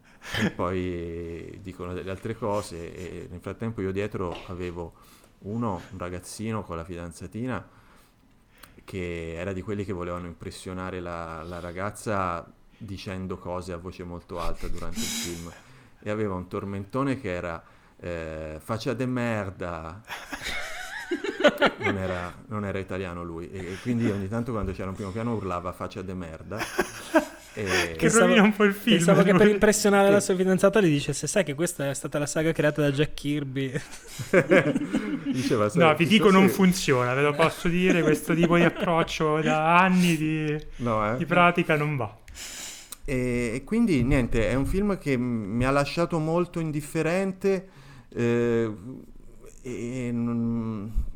poi 0.55 1.59
dicono 1.63 1.93
delle 1.93 2.11
altre 2.11 2.37
cose 2.37 2.95
e 2.95 3.27
nel 3.31 3.41
frattempo 3.41 3.81
io 3.81 3.93
dietro 3.93 4.37
avevo 4.47 4.93
uno, 5.41 5.81
un 5.91 5.99
ragazzino 5.99 6.63
con 6.63 6.77
la 6.77 6.85
fidanzatina 6.85 7.67
che 8.85 9.35
era 9.35 9.53
di 9.53 9.63
quelli 9.63 9.85
che 9.85 9.93
volevano 9.93 10.27
impressionare 10.27 11.01
la, 11.01 11.43
la 11.43 11.61
ragazza 11.61 12.45
dicendo 12.77 13.37
cose 13.37 13.73
a 13.73 13.77
voce 13.77 14.05
molto 14.05 14.41
alta 14.41 14.67
durante 14.69 14.99
il 14.99 15.05
film. 15.05 15.53
E 16.03 16.11
aveva 16.11 16.35
un 16.35 16.49
tormentone 16.49 17.21
che 17.21 17.31
era 17.31 17.63
eh, 17.97 18.59
faccia 18.59 18.95
de 18.95 19.07
merda 19.07 20.03
non 21.79 21.97
era, 21.97 22.35
non 22.47 22.65
era 22.65 22.79
italiano 22.79 23.23
lui. 23.23 23.51
E, 23.51 23.73
e 23.73 23.79
quindi 23.83 24.11
ogni 24.11 24.29
tanto 24.29 24.53
quando 24.53 24.73
c'era 24.73 24.89
un 24.89 24.95
primo 24.95 25.11
piano 25.11 25.35
urlava 25.35 25.73
faccia 25.73 26.03
de 26.03 26.15
merda 26.15 26.59
e, 27.55 27.95
Che 27.97 28.09
rovina 28.11 28.43
un 28.43 28.55
po' 28.55 28.65
il 28.65 28.75
film. 28.75 28.97
Pensavo 28.97 29.23
che 29.23 29.35
per 29.35 29.49
impressionare 29.49 30.07
Sì. 30.07 30.13
la 30.13 30.21
sua 30.21 30.37
fidanzata 30.37 30.81
gli 30.81 30.89
dicesse: 30.91 31.27
Sai 31.27 31.45
che 31.45 31.55
questa 31.55 31.91
è 31.91 31.95
stata 31.95 32.19
la 32.19 32.27
saga 32.27 32.53
creata 32.53 32.81
da 32.83 32.91
Jack 32.93 33.15
Kirby. 33.15 33.73
diceva 35.33 35.65
No, 35.65 35.71
"Sai, 35.71 35.97
vi 35.97 36.07
dico 36.07 36.31
non 36.31 36.49
se- 36.49 36.55
funziona, 36.55 37.15
ve 37.15 37.23
lo 37.23 37.33
posso 37.35 37.69
dire, 37.69 38.03
questo 38.03 38.35
tipo 38.35 38.57
di 38.57 38.63
approccio 38.63 39.41
da 39.41 39.79
anni 39.79 40.17
di, 40.17 40.59
no, 40.77 41.13
eh. 41.15 41.17
di 41.17 41.27
pratica 41.27 41.77
non 41.77 41.97
va. 41.97 42.17
E, 43.05 43.53
e 43.55 43.65
quindi 43.65 44.03
niente, 44.05 44.49
è 44.49 44.55
un 44.55 44.67
film 44.67 44.99
che 44.99 45.17
mi 45.17 45.65
ha 45.65 45.71
lasciato 45.71 46.19
molto 46.19 46.61
indifferente 46.61 47.69
eh, 48.15 48.71
e 49.63 50.11
non- 50.13 51.09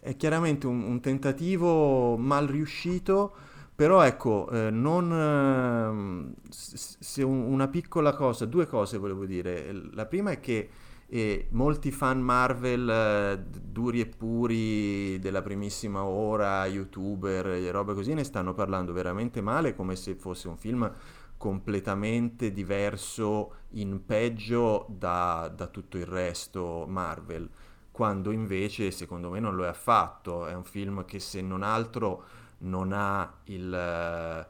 è 0.00 0.16
chiaramente 0.16 0.66
un, 0.66 0.82
un 0.82 1.00
tentativo 1.00 2.16
mal 2.16 2.46
riuscito, 2.46 3.32
però 3.78 4.02
ecco, 4.02 4.48
eh, 4.50 4.70
non, 4.70 5.12
ehm, 5.12 6.34
se 6.50 7.22
un- 7.22 7.42
una 7.52 7.68
piccola 7.68 8.12
cosa, 8.12 8.44
due 8.44 8.66
cose 8.66 8.98
volevo 8.98 9.24
dire. 9.24 9.70
La 9.92 10.04
prima 10.06 10.32
è 10.32 10.40
che 10.40 10.68
eh, 11.06 11.46
molti 11.52 11.92
fan 11.92 12.20
Marvel 12.20 12.88
eh, 12.90 13.38
duri 13.62 14.00
e 14.00 14.06
puri 14.06 15.18
della 15.20 15.42
primissima 15.42 16.02
ora, 16.02 16.66
youtuber 16.66 17.46
e 17.46 17.70
robe 17.70 17.94
così, 17.94 18.14
ne 18.14 18.24
stanno 18.24 18.52
parlando 18.52 18.92
veramente 18.92 19.40
male 19.40 19.74
come 19.76 19.94
se 19.94 20.16
fosse 20.16 20.48
un 20.48 20.56
film 20.56 20.92
completamente 21.36 22.50
diverso 22.52 23.52
in 23.74 24.04
peggio 24.04 24.86
da, 24.88 25.52
da 25.54 25.68
tutto 25.68 25.98
il 25.98 26.06
resto 26.06 26.84
Marvel, 26.88 27.48
quando 27.92 28.32
invece 28.32 28.90
secondo 28.90 29.30
me 29.30 29.38
non 29.40 29.54
lo 29.54 29.64
è 29.64 29.68
affatto, 29.68 30.46
è 30.46 30.54
un 30.54 30.64
film 30.64 31.04
che 31.04 31.20
se 31.20 31.40
non 31.42 31.62
altro 31.62 32.24
non 32.58 32.92
ha 32.92 33.40
il... 33.44 34.46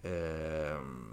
Eh, 0.00 1.04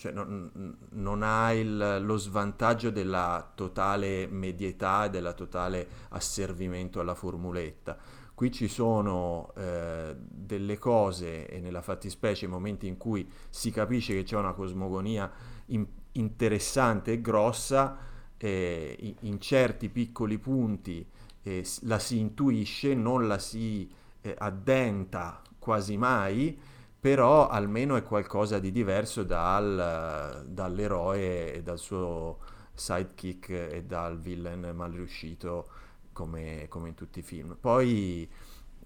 cioè 0.00 0.12
non, 0.12 0.78
non 0.92 1.22
ha 1.22 1.52
il, 1.52 1.98
lo 2.00 2.16
svantaggio 2.16 2.88
della 2.88 3.52
totale 3.54 4.26
medietà 4.28 5.04
e 5.04 5.10
della 5.10 5.34
totale 5.34 5.86
asservimento 6.08 7.00
alla 7.00 7.14
formuletta. 7.14 7.98
Qui 8.32 8.50
ci 8.50 8.66
sono 8.66 9.52
eh, 9.54 10.16
delle 10.16 10.78
cose, 10.78 11.46
e 11.46 11.60
nella 11.60 11.82
fattispecie 11.82 12.46
momenti 12.46 12.86
in 12.86 12.96
cui 12.96 13.30
si 13.50 13.70
capisce 13.70 14.14
che 14.14 14.22
c'è 14.22 14.38
una 14.38 14.54
cosmogonia 14.54 15.30
in, 15.66 15.86
interessante 16.12 17.12
e 17.12 17.20
grossa, 17.20 17.98
eh, 18.38 18.96
in, 19.00 19.14
in, 19.20 19.38
certi 19.38 19.90
piccoli 19.90 20.38
punti 20.38 21.06
eh, 21.42 21.66
la 21.82 21.98
si 21.98 22.18
intuisce, 22.18 22.94
non 22.94 23.28
la 23.28 23.38
si 23.38 23.86
eh, 24.20 24.34
addenta 24.38 25.42
quasi 25.58 25.96
mai, 25.96 26.58
però 26.98 27.48
almeno 27.48 27.96
è 27.96 28.02
qualcosa 28.02 28.58
di 28.58 28.70
diverso 28.70 29.22
dal, 29.22 30.44
dall'eroe 30.46 31.54
e 31.54 31.62
dal 31.62 31.78
suo 31.78 32.38
sidekick 32.74 33.48
e 33.50 33.84
dal 33.84 34.18
villain 34.18 34.72
mal 34.74 34.92
riuscito 34.92 35.68
come, 36.12 36.66
come 36.68 36.88
in 36.88 36.94
tutti 36.94 37.20
i 37.20 37.22
film. 37.22 37.56
Poi, 37.58 38.28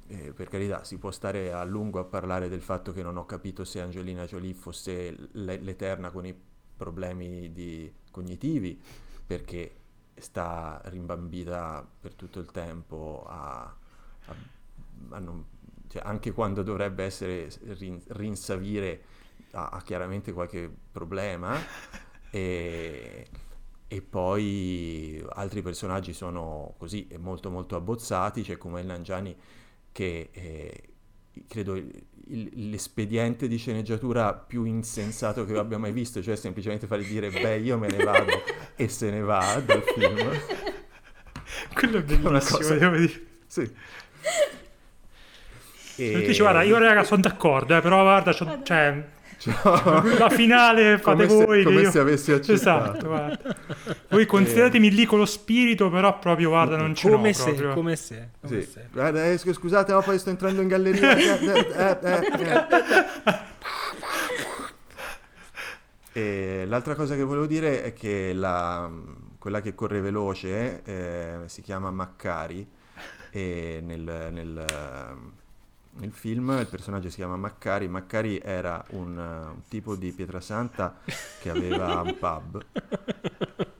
eh, 0.06 0.32
per 0.32 0.48
carità, 0.48 0.84
si 0.84 0.98
può 0.98 1.10
stare 1.10 1.52
a 1.52 1.64
lungo 1.64 1.98
a 1.98 2.04
parlare 2.04 2.48
del 2.48 2.62
fatto 2.62 2.92
che 2.92 3.02
non 3.02 3.16
ho 3.16 3.24
capito 3.24 3.64
se 3.64 3.80
Angelina 3.80 4.26
Jolie 4.26 4.54
fosse 4.54 5.28
l'Eterna 5.32 6.10
con 6.10 6.26
i 6.26 6.36
problemi 6.76 7.92
cognitivi, 8.10 8.80
perché 9.26 9.76
sta 10.16 10.80
rimbambita 10.84 11.86
per 12.00 12.14
tutto 12.14 12.38
il 12.38 12.50
tempo 12.50 13.24
a, 13.26 13.62
a, 14.26 14.34
non 15.08 15.52
cioè, 15.94 16.02
anche 16.04 16.32
quando 16.32 16.64
dovrebbe 16.64 17.04
essere 17.04 17.48
rin- 17.78 18.02
rinsavire 18.08 19.02
ha, 19.52 19.68
ha, 19.68 19.82
chiaramente 19.82 20.32
qualche 20.32 20.68
problema. 20.90 21.56
E, 22.34 23.28
e, 23.86 24.02
poi 24.02 25.24
altri 25.34 25.62
personaggi 25.62 26.12
sono 26.12 26.74
così 26.78 27.06
molto 27.20 27.48
molto 27.48 27.76
abbozzati 27.76 28.42
c'è 28.42 28.56
come 28.56 28.80
il 28.80 28.88
Nangiani 28.88 29.36
che 29.92 30.30
eh, 30.32 30.88
credo 31.46 31.76
il, 31.76 32.70
l'espediente 32.70 33.46
di 33.46 33.56
sceneggiatura 33.56 34.34
più 34.34 34.64
insensato 34.64 35.44
che 35.44 35.56
abbia 35.56 35.78
mai 35.78 35.92
visto 35.92 36.20
cioè 36.20 36.34
semplicemente 36.34 36.88
fare 36.88 37.04
dire 37.04 37.30
beh 37.30 37.58
io 37.58 37.78
me 37.78 37.86
ne 37.86 38.02
vado 38.02 38.32
e 38.74 38.88
se 38.88 39.12
ne 39.12 39.20
va 39.20 39.62
dal 39.64 39.84
film. 39.84 40.16
Quello 41.72 41.98
è 41.98 42.02
bellissimo 42.02 42.30
una 42.30 42.40
cosa... 42.40 42.74
devo 42.74 42.96
dire. 42.96 43.26
Sì 43.46 43.72
e... 45.96 46.10
Perché 46.10 46.26
dice, 46.26 46.42
guarda, 46.42 46.62
io 46.62 46.78
raga 46.78 47.04
sono 47.04 47.20
d'accordo, 47.20 47.76
eh, 47.76 47.80
però 47.80 48.02
guarda, 48.02 48.32
cioè, 48.32 49.04
la 49.44 50.30
finale 50.30 50.98
fate 50.98 51.26
come 51.26 51.44
voi. 51.44 51.58
Se, 51.58 51.64
come 51.64 51.80
io... 51.82 51.90
se 51.90 51.98
avessi 51.98 52.32
accettato. 52.32 52.52
Esatto, 52.52 53.06
guarda. 53.06 53.56
Voi 54.08 54.26
consideratemi 54.26 54.90
lì 54.90 55.04
con 55.04 55.18
lo 55.18 55.26
spirito, 55.26 55.90
però 55.90 56.18
proprio, 56.18 56.48
guarda, 56.50 56.76
non 56.76 56.92
c'è 56.94 57.10
come 57.10 57.32
se, 57.32 57.44
proprio. 57.44 57.74
Come 57.74 57.96
se, 57.96 58.28
come 58.40 58.62
sì. 58.62 58.70
se. 58.70 58.88
Guarda, 58.90 59.26
eh, 59.26 59.38
scusate, 59.38 59.92
ma 59.92 60.00
poi 60.00 60.18
sto 60.18 60.30
entrando 60.30 60.62
in 60.62 60.68
galleria. 60.68 61.16
eh, 61.16 61.98
eh, 62.02 62.18
eh, 63.22 63.42
e 66.16 66.64
l'altra 66.66 66.94
cosa 66.94 67.16
che 67.16 67.22
volevo 67.24 67.46
dire 67.46 67.82
è 67.82 67.92
che 67.92 68.32
la, 68.32 68.88
quella 69.38 69.60
che 69.60 69.74
corre 69.74 70.00
veloce 70.00 70.82
eh, 70.84 71.34
si 71.46 71.60
chiama 71.60 71.90
Maccari 71.90 72.66
e 73.30 73.80
nel, 73.82 74.28
nel 74.30 74.64
nel 75.96 76.12
film 76.12 76.56
il 76.58 76.66
personaggio 76.66 77.08
si 77.08 77.16
chiama 77.16 77.36
Maccari. 77.36 77.88
Maccari 77.88 78.38
era 78.38 78.84
un, 78.90 79.16
uh, 79.16 79.54
un 79.54 79.62
tipo 79.68 79.94
di 79.94 80.12
Pietrasanta 80.12 80.98
che 81.40 81.50
aveva 81.50 82.00
un 82.00 82.16
pub 82.18 82.64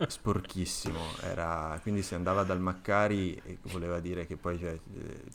sporchissimo. 0.06 1.00
Era, 1.22 1.78
quindi 1.82 2.02
si 2.02 2.14
andava 2.14 2.44
dal 2.44 2.60
Maccari 2.60 3.58
voleva 3.62 4.00
dire 4.00 4.26
che 4.26 4.36
poi 4.36 4.58
cioè, 4.58 4.78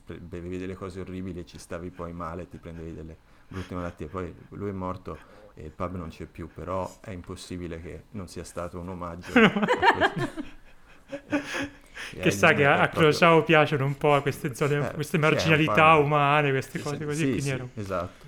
eh, 0.08 0.20
bevevi 0.20 0.58
delle 0.58 0.76
cose 0.76 1.02
orribili 1.02 1.40
e 1.40 1.46
ci 1.46 1.58
stavi 1.58 1.90
poi 1.90 2.14
male, 2.14 2.48
ti 2.48 2.58
prendevi 2.58 2.94
delle 2.94 3.18
brutte 3.48 3.76
malattie. 3.76 4.08
Poi 4.08 4.34
lui 4.50 4.70
è 4.70 4.74
morto 4.74 5.18
e 5.56 5.66
il 5.66 5.72
pub 5.72 5.96
non 5.96 6.10
c'è 6.10 6.26
più, 6.26 6.50
però 6.54 7.00
è 7.02 7.12
impossibile 7.12 7.82
che 7.82 8.04
non 8.12 8.28
sia 8.28 8.44
stato 8.44 8.80
un 8.80 8.90
omaggio. 8.90 9.34
che 12.20 12.32
sa 12.32 12.54
che 12.54 12.66
a, 12.66 12.82
a 12.82 12.88
Crociao 12.88 13.44
piacciono 13.44 13.86
un 13.86 13.98
po' 13.98 14.20
queste 14.22 14.56
zone, 14.56 14.90
eh, 14.90 14.94
queste 14.94 15.18
marginalità 15.18 15.96
umane, 15.96 16.52
queste 16.52 16.80
cose 16.80 17.04
così. 17.06 17.34
Sì, 17.34 17.42
sì, 17.42 17.50
ero... 17.50 17.70
esatto. 17.76 18.26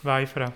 Vai, 0.00 0.26
Fra. 0.26 0.52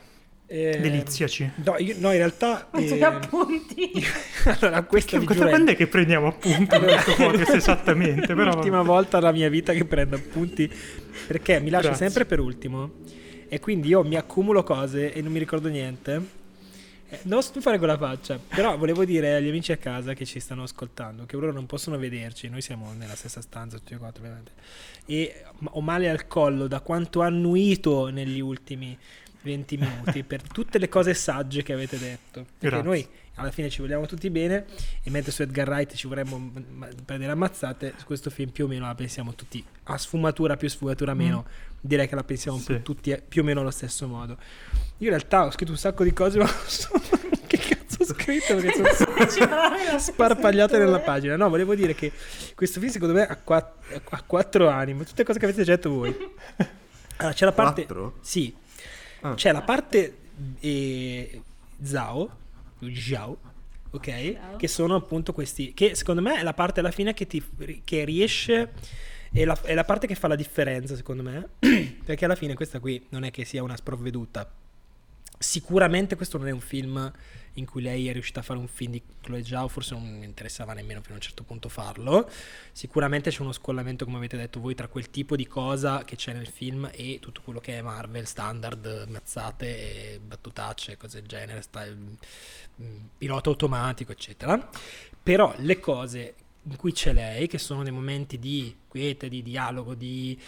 Eh, 0.47 0.79
Deliziaci. 0.79 1.51
No, 1.65 1.77
io, 1.79 1.95
no, 1.99 2.11
in 2.11 2.19
realtà... 2.19 2.69
Eh, 2.75 3.03
appunti. 3.03 3.91
allora, 4.45 4.83
questa 4.83 5.19
che, 5.19 5.25
quando 5.25 5.71
è 5.71 5.77
che 5.77 5.87
prendiamo 5.87 6.27
appunti 6.27 6.75
allora, 6.75 7.03
questo 7.03 7.23
podcast 7.23 7.55
esattamente? 7.57 8.35
Però... 8.35 8.53
L'ultima 8.53 8.83
volta 8.83 9.19
della 9.19 9.33
mia 9.33 9.49
vita 9.49 9.73
che 9.73 9.87
prendo 9.87 10.17
appunti, 10.17 10.71
perché 11.27 11.59
mi 11.59 11.71
lascio 11.71 11.89
Grazie. 11.89 12.07
sempre 12.07 12.27
per 12.27 12.39
ultimo 12.39 12.91
e 13.49 13.61
quindi 13.61 13.89
io 13.89 14.03
mi 14.03 14.17
accumulo 14.17 14.63
cose 14.63 15.13
e 15.13 15.21
non 15.23 15.33
mi 15.33 15.39
ricordo 15.39 15.69
niente 15.69 16.41
eh, 17.13 17.19
non 17.25 17.43
fare 17.43 17.77
quella 17.77 17.99
faccia, 17.99 18.39
però 18.39 18.79
volevo 18.79 19.05
dire 19.05 19.35
agli 19.35 19.49
amici 19.49 19.71
a 19.71 19.77
casa 19.77 20.15
che 20.15 20.25
ci 20.25 20.41
stanno 20.41 20.63
ascoltando 20.63 21.27
che 21.27 21.37
loro 21.37 21.53
non 21.53 21.67
possono 21.67 21.99
vederci, 21.99 22.49
noi 22.49 22.63
siamo 22.63 22.91
nella 22.95 23.15
stessa 23.15 23.43
stanza 23.43 23.77
tutti 23.77 23.93
e 23.93 23.99
quattro 23.99 24.23
ovviamente, 24.23 24.53
e 25.05 25.45
ho 25.63 25.81
male 25.83 26.09
al 26.09 26.27
collo 26.27 26.67
da 26.69 26.81
quanto 26.81 27.21
annuito 27.21 28.09
negli 28.09 28.41
ultimi 28.41 28.97
20 29.43 29.77
minuti 29.77 30.23
per 30.25 30.41
tutte 30.41 30.79
le 30.79 30.89
cose 30.89 31.13
sagge 31.13 31.63
che 31.63 31.75
avete 31.75 31.99
detto, 31.99 32.47
perché 32.59 32.77
Grazie. 32.77 32.83
noi 32.83 33.09
alla 33.35 33.51
fine 33.51 33.69
ci 33.69 33.83
vogliamo 33.83 34.07
tutti 34.07 34.31
bene 34.31 34.65
e 35.03 35.11
mentre 35.11 35.33
su 35.33 35.43
Edgar 35.43 35.69
Wright 35.69 35.95
ci 35.95 36.07
vorremmo 36.07 36.51
prendere 37.05 37.33
ammazzate, 37.33 37.93
su 37.99 38.07
questo 38.07 38.31
film 38.31 38.49
più 38.51 38.65
o 38.65 38.69
meno 38.69 38.87
la 38.87 38.95
pensiamo 38.95 39.35
tutti 39.35 39.63
a 39.85 39.99
sfumatura 39.99 40.57
più 40.57 40.69
sfumatura 40.69 41.13
meno, 41.13 41.45
mm. 41.47 41.77
direi 41.79 42.09
che 42.09 42.15
la 42.15 42.25
pensiamo 42.25 42.57
sì. 42.57 42.81
tutti 42.83 43.15
più 43.29 43.43
o 43.43 43.45
meno 43.45 43.61
allo 43.61 43.71
stesso 43.71 44.07
modo. 44.09 44.39
Io 45.03 45.09
in 45.09 45.17
realtà 45.17 45.47
ho 45.47 45.51
scritto 45.51 45.73
un 45.73 45.77
sacco 45.77 46.05
di 46.05 46.13
cose, 46.13 46.39
ma 46.39 46.47
che 47.49 47.59
cazzo 47.59 48.03
ho 48.03 48.05
scritto? 48.05 48.55
Perché 48.55 48.73
sono 48.73 49.99
sparpagliate 49.99 50.79
nella 50.79 51.01
pagina. 51.01 51.35
No, 51.35 51.49
volevo 51.49 51.75
dire 51.75 51.93
che 51.93 52.13
questo 52.55 52.79
film 52.79 52.93
secondo 52.93 53.13
me 53.13 53.27
ha, 53.27 53.37
quatt- 53.37 54.01
ha 54.11 54.23
quattro 54.23 54.69
anime, 54.69 55.05
tutte 55.05 55.25
cose 55.25 55.41
che 55.41 55.45
avete 55.47 55.65
detto 55.65 55.91
voi. 55.91 56.17
Allora, 57.17 57.35
c'è 57.35 57.45
la 57.45 57.53
parte... 57.53 57.85
Quattro? 57.85 58.19
Sì. 58.21 58.55
Ah. 59.23 59.35
C'è 59.35 59.51
la 59.51 59.63
parte 59.63 60.19
eh, 60.61 61.43
Zao, 61.83 62.31
Zhao, 62.79 63.39
ok? 63.91 64.33
Ciao. 64.35 64.57
Che 64.57 64.69
sono 64.69 64.95
appunto 64.95 65.33
questi, 65.33 65.75
che 65.75 65.97
secondo 65.97 66.23
me 66.23 66.39
è 66.39 66.45
la 66.45 66.55
parte 66.55 66.79
alla 66.79 66.93
fine 66.93 67.13
che, 67.13 67.27
ti, 67.27 67.45
che 67.83 68.05
riesce, 68.05 68.71
è 69.33 69.45
la, 69.45 69.59
è 69.63 69.75
la 69.75 69.85
parte 69.85 70.07
che 70.07 70.15
fa 70.15 70.29
la 70.29 70.37
differenza 70.37 70.95
secondo 70.95 71.25
me, 71.25 71.49
perché 72.05 72.25
alla 72.25 72.37
fine 72.37 72.55
questa 72.55 72.79
qui 72.79 73.05
non 73.09 73.25
è 73.25 73.33
che 73.33 73.45
sia 73.45 73.65
una 73.65 73.75
sprovveduta. 73.75 74.49
Sicuramente 75.43 76.17
questo 76.17 76.39
non 76.39 76.49
è 76.49 76.53
un 76.53 76.61
film 76.61 77.13
in 77.55 77.67
cui 77.67 77.83
lei 77.83 78.09
è 78.09 78.13
riuscita 78.13 78.41
a 78.41 78.43
fare 78.43 78.59
un 78.59 78.69
film 78.69 78.93
di 78.93 79.03
Chloe 79.21 79.45
Zhao, 79.45 79.69
forse 79.69 79.95
non 79.95 80.19
mi 80.19 80.25
interessava 80.25 80.73
nemmeno 80.73 81.01
fino 81.01 81.15
a 81.15 81.17
un 81.17 81.23
certo 81.23 81.43
punto 81.43 81.69
farlo. 81.69 82.31
Sicuramente 82.73 83.31
c'è 83.31 83.43
uno 83.43 83.53
scollamento, 83.53 84.05
come 84.05 84.17
avete 84.17 84.37
detto 84.37 84.61
voi, 84.61 84.75
tra 84.75 84.89
quel 84.89 85.11
tipo 85.11 85.37
di 85.37 85.47
cosa 85.47 86.05
che 86.05 86.17
c'è 86.17 86.33
nel 86.33 86.47
film 86.47 86.89
e 86.95 87.19
tutto 87.21 87.43
quello 87.43 87.61
che 87.61 87.79
è 87.79 87.83
Marvel, 87.83 88.27
standard, 88.27 89.07
mazzate, 89.09 90.21
battutacce, 90.25 90.97
cose 90.97 91.21
del 91.21 91.29
genere, 91.29 91.61
sta, 91.61 91.85
mm, 91.85 92.97
pilota 93.19 93.51
automatico, 93.51 94.13
eccetera. 94.13 94.71
Però 95.23 95.55
le 95.59 95.79
cose 95.79 96.35
in 96.65 96.77
cui 96.77 96.93
c'è 96.93 97.13
lei, 97.13 97.49
che 97.49 97.59
sono 97.59 97.83
dei 97.83 97.93
momenti 97.93 98.39
di 98.39 98.75
quiete, 98.87 99.29
di 99.29 99.43
dialogo, 99.43 99.95
di 99.95 100.39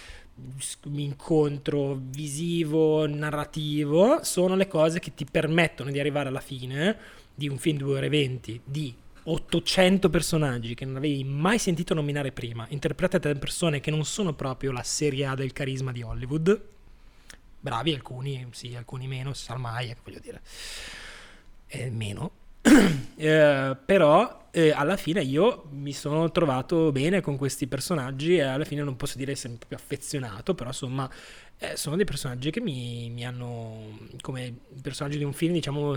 incontro 0.93 1.99
visivo, 2.01 3.07
narrativo, 3.07 4.23
sono 4.23 4.57
le 4.57 4.67
cose 4.67 5.01
che 5.01 5.15
ti 5.15 5.25
permettono 5.25 5.91
di 5.91 6.01
arrivare 6.01 6.29
alla 6.29 6.41
fine 6.41 6.97
di 7.35 7.49
un 7.49 7.59
film 7.59 7.79
2 7.79 7.97
ore 7.97 8.09
20 8.09 8.61
di 8.65 8.95
800 9.27 10.11
personaggi 10.11 10.75
che 10.75 10.85
non 10.85 10.97
avevi 10.97 11.25
mai 11.25 11.59
sentito 11.59 11.95
nominare 11.95 12.33
prima, 12.33 12.67
interpretati 12.69 13.29
da 13.29 13.39
persone 13.39 13.81
che 13.81 13.91
non 13.91 14.05
sono 14.05 14.35
proprio 14.35 14.71
la 14.71 14.83
serie 14.83 15.27
A 15.27 15.35
del 15.35 15.53
carisma 15.53 15.93
di 15.93 16.03
Hollywood. 16.03 16.61
Bravi 17.61 17.95
alcuni, 17.95 18.47
sì, 18.51 18.75
alcuni 18.75 19.07
meno, 19.07 19.33
Salmaia, 19.33 19.97
voglio 20.05 20.21
dire. 20.21 20.43
E 21.67 21.91
meno. 21.91 22.43
Eh, 23.17 23.77
però 23.85 24.49
eh, 24.51 24.71
alla 24.73 24.97
fine 24.97 25.23
io 25.23 25.67
mi 25.71 25.93
sono 25.93 26.31
trovato 26.33 26.91
bene 26.91 27.21
con 27.21 27.37
questi 27.37 27.69
personaggi 27.69 28.37
e 28.37 28.43
alla 28.43 28.65
fine 28.65 28.83
non 28.83 28.97
posso 28.97 29.17
dire 29.17 29.33
essere 29.33 29.55
proprio 29.55 29.79
affezionato, 29.79 30.55
però 30.55 30.71
insomma 30.71 31.09
eh, 31.59 31.77
sono 31.77 31.95
dei 31.97 32.05
personaggi 32.05 32.51
che 32.51 32.61
mi, 32.61 33.09
mi 33.11 33.25
hanno 33.25 33.99
come 34.21 34.53
personaggi 34.83 35.17
di 35.17 35.25
un 35.25 35.33
film 35.33 35.53
diciamo 35.53 35.95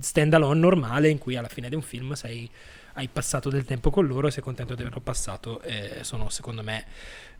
stand 0.00 0.32
alone 0.34 0.58
normale 0.58 1.10
in 1.10 1.18
cui 1.18 1.36
alla 1.36 1.48
fine 1.48 1.68
di 1.68 1.74
un 1.74 1.82
film 1.82 2.14
sei, 2.14 2.48
hai 2.94 3.08
passato 3.08 3.50
del 3.50 3.64
tempo 3.64 3.90
con 3.90 4.06
loro 4.06 4.26
e 4.26 4.30
sei 4.30 4.42
contento 4.42 4.74
di 4.74 4.80
averlo 4.80 5.00
passato. 5.00 5.60
Sono 6.00 6.28
secondo 6.30 6.62
me 6.62 6.86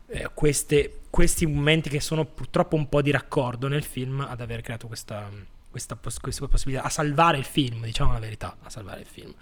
eh, 0.07 0.29
queste, 0.33 0.99
questi 1.09 1.45
momenti 1.45 1.89
che 1.89 1.99
sono 1.99 2.25
purtroppo 2.25 2.75
un 2.75 2.87
po' 2.87 3.01
di 3.01 3.11
raccordo 3.11 3.67
nel 3.67 3.83
film 3.83 4.21
ad 4.21 4.41
aver 4.41 4.61
creato 4.61 4.87
questa, 4.87 5.29
questa, 5.73 5.97
questa 6.21 6.47
possibilità 6.47 6.85
a 6.85 6.89
salvare 6.89 7.39
il 7.39 7.45
film, 7.45 7.83
diciamo 7.83 8.13
la 8.13 8.19
verità, 8.19 8.55
a 8.61 8.69
salvare 8.69 8.99
il 8.99 9.07
film. 9.07 9.33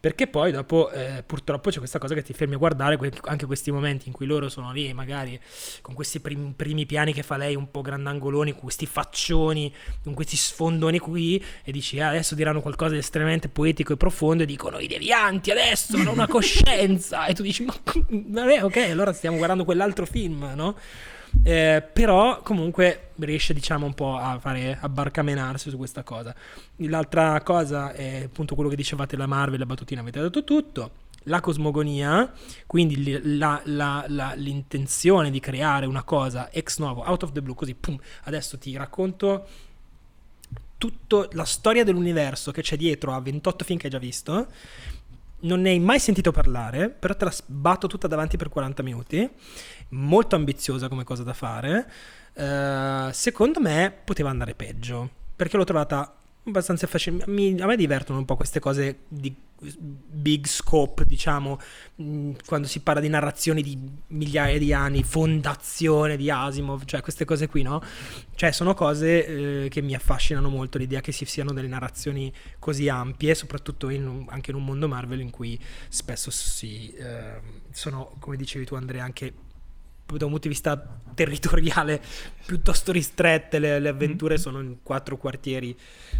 Perché 0.00 0.26
poi 0.26 0.50
dopo 0.50 0.90
eh, 0.90 1.22
purtroppo 1.24 1.70
c'è 1.70 1.78
questa 1.78 2.00
cosa 2.00 2.12
che 2.14 2.22
ti 2.24 2.32
fermi 2.32 2.54
a 2.54 2.58
guardare 2.58 2.96
que- 2.96 3.12
anche 3.26 3.46
questi 3.46 3.70
momenti 3.70 4.08
in 4.08 4.12
cui 4.12 4.26
loro 4.26 4.48
sono 4.48 4.72
lì, 4.72 4.92
magari 4.92 5.40
con 5.82 5.94
questi 5.94 6.18
prim- 6.18 6.54
primi 6.54 6.86
piani 6.86 7.12
che 7.12 7.22
fa 7.22 7.36
lei 7.36 7.54
un 7.54 7.70
po' 7.70 7.82
grandangoloni, 7.82 8.50
con 8.50 8.62
questi 8.62 8.84
faccioni, 8.84 9.72
con 10.02 10.12
questi 10.14 10.36
sfondoni 10.36 10.98
qui, 10.98 11.42
e 11.62 11.70
dici 11.70 12.00
ah, 12.00 12.08
adesso 12.08 12.34
diranno 12.34 12.60
qualcosa 12.60 12.94
di 12.94 12.98
estremamente 12.98 13.48
poetico 13.48 13.92
e 13.92 13.96
profondo 13.96 14.42
e 14.42 14.46
dicono 14.46 14.80
i 14.80 14.88
devianti 14.88 15.52
adesso 15.52 15.96
hanno 15.96 16.10
una 16.10 16.26
coscienza, 16.28 17.26
e 17.26 17.34
tu 17.34 17.42
dici 17.44 17.64
ma 17.64 17.74
vabbè 18.10 18.64
ok, 18.64 18.76
allora 18.90 19.12
stiamo 19.12 19.36
guardando 19.36 19.64
quell'altro 19.64 20.04
film, 20.04 20.52
no? 20.56 20.76
Eh, 21.42 21.82
però 21.92 22.40
comunque 22.42 23.10
riesce 23.18 23.54
diciamo 23.54 23.86
un 23.86 23.94
po' 23.94 24.16
a 24.16 24.38
fare 24.38 24.76
a 24.80 24.88
barcamenarsi 24.88 25.70
su 25.70 25.76
questa 25.76 26.02
cosa. 26.02 26.34
L'altra 26.76 27.40
cosa 27.42 27.92
è 27.92 28.24
appunto 28.24 28.54
quello 28.54 28.70
che 28.70 28.76
dicevate 28.76 29.16
la 29.16 29.26
Marvel 29.26 29.58
la 29.58 29.66
battutina 29.66 30.00
avete 30.00 30.20
detto 30.20 30.44
tutto. 30.44 30.90
La 31.28 31.40
cosmogonia 31.40 32.32
quindi 32.66 33.20
la, 33.36 33.60
la, 33.64 34.04
la, 34.08 34.34
l'intenzione 34.36 35.30
di 35.30 35.40
creare 35.40 35.86
una 35.86 36.04
cosa 36.04 36.50
ex 36.52 36.78
novo 36.78 37.02
out 37.04 37.24
of 37.24 37.32
the 37.32 37.42
blue 37.42 37.56
così 37.56 37.74
pum, 37.74 37.98
adesso 38.24 38.56
ti 38.58 38.76
racconto 38.76 39.44
tutta 40.78 41.28
la 41.32 41.44
storia 41.44 41.84
dell'universo 41.84 42.50
che 42.52 42.62
c'è 42.62 42.76
dietro 42.76 43.14
a 43.14 43.20
28 43.20 43.64
film 43.64 43.78
che 43.78 43.86
hai 43.86 43.92
già 43.92 43.98
visto. 43.98 44.46
Non 45.38 45.60
ne 45.60 45.70
hai 45.70 45.78
mai 45.78 46.00
sentito 46.00 46.32
parlare, 46.32 46.88
però 46.88 47.14
te 47.14 47.24
la 47.24 47.30
sbatto 47.30 47.86
tutta 47.86 48.08
davanti 48.08 48.36
per 48.36 48.48
40 48.48 48.82
minuti. 48.82 49.30
Molto 49.90 50.36
ambiziosa 50.36 50.88
come 50.88 51.04
cosa 51.04 51.22
da 51.22 51.32
fare. 51.32 51.90
Uh, 52.34 53.10
secondo 53.12 53.60
me 53.60 53.92
poteva 54.04 54.28
andare 54.28 54.54
peggio, 54.54 55.08
perché 55.34 55.56
l'ho 55.56 55.64
trovata 55.64 56.16
abbastanza 56.44 56.86
facile. 56.86 57.24
Mi, 57.26 57.58
a 57.60 57.66
me 57.66 57.76
divertono 57.76 58.18
un 58.18 58.24
po' 58.24 58.36
queste 58.36 58.60
cose 58.60 59.00
di 59.08 59.34
big 59.58 60.46
scope, 60.46 61.04
diciamo, 61.04 61.58
mm, 62.02 62.32
quando 62.44 62.66
si 62.66 62.80
parla 62.80 63.00
di 63.00 63.08
narrazioni 63.08 63.62
di 63.62 63.78
migliaia 64.08 64.58
di 64.58 64.72
anni, 64.72 65.02
fondazione 65.02 66.16
di 66.16 66.30
Asimov, 66.30 66.84
cioè 66.84 67.00
queste 67.00 67.24
cose 67.24 67.48
qui, 67.48 67.62
no? 67.62 67.82
Cioè 68.34 68.52
sono 68.52 68.74
cose 68.74 69.64
eh, 69.64 69.68
che 69.68 69.80
mi 69.80 69.94
affascinano 69.94 70.48
molto, 70.48 70.78
l'idea 70.78 71.00
che 71.00 71.12
ci 71.12 71.24
siano 71.24 71.52
delle 71.52 71.68
narrazioni 71.68 72.32
così 72.58 72.88
ampie, 72.88 73.34
soprattutto 73.34 73.88
in, 73.88 74.26
anche 74.28 74.50
in 74.50 74.56
un 74.56 74.64
mondo 74.64 74.88
Marvel 74.88 75.20
in 75.20 75.30
cui 75.30 75.58
spesso 75.88 76.30
si, 76.30 76.92
eh, 76.92 77.40
sono, 77.70 78.12
come 78.18 78.36
dicevi 78.36 78.66
tu 78.66 78.74
Andrea, 78.74 79.04
anche 79.04 79.32
da 80.06 80.24
un 80.24 80.30
punto 80.30 80.46
di 80.46 80.54
vista 80.54 81.00
territoriale 81.14 82.00
piuttosto 82.46 82.92
ristrette, 82.92 83.58
le, 83.58 83.80
le 83.80 83.88
avventure 83.88 84.34
mm 84.34 84.36
sono 84.36 84.60
in 84.60 84.76
quattro 84.82 85.16
quartieri 85.16 85.76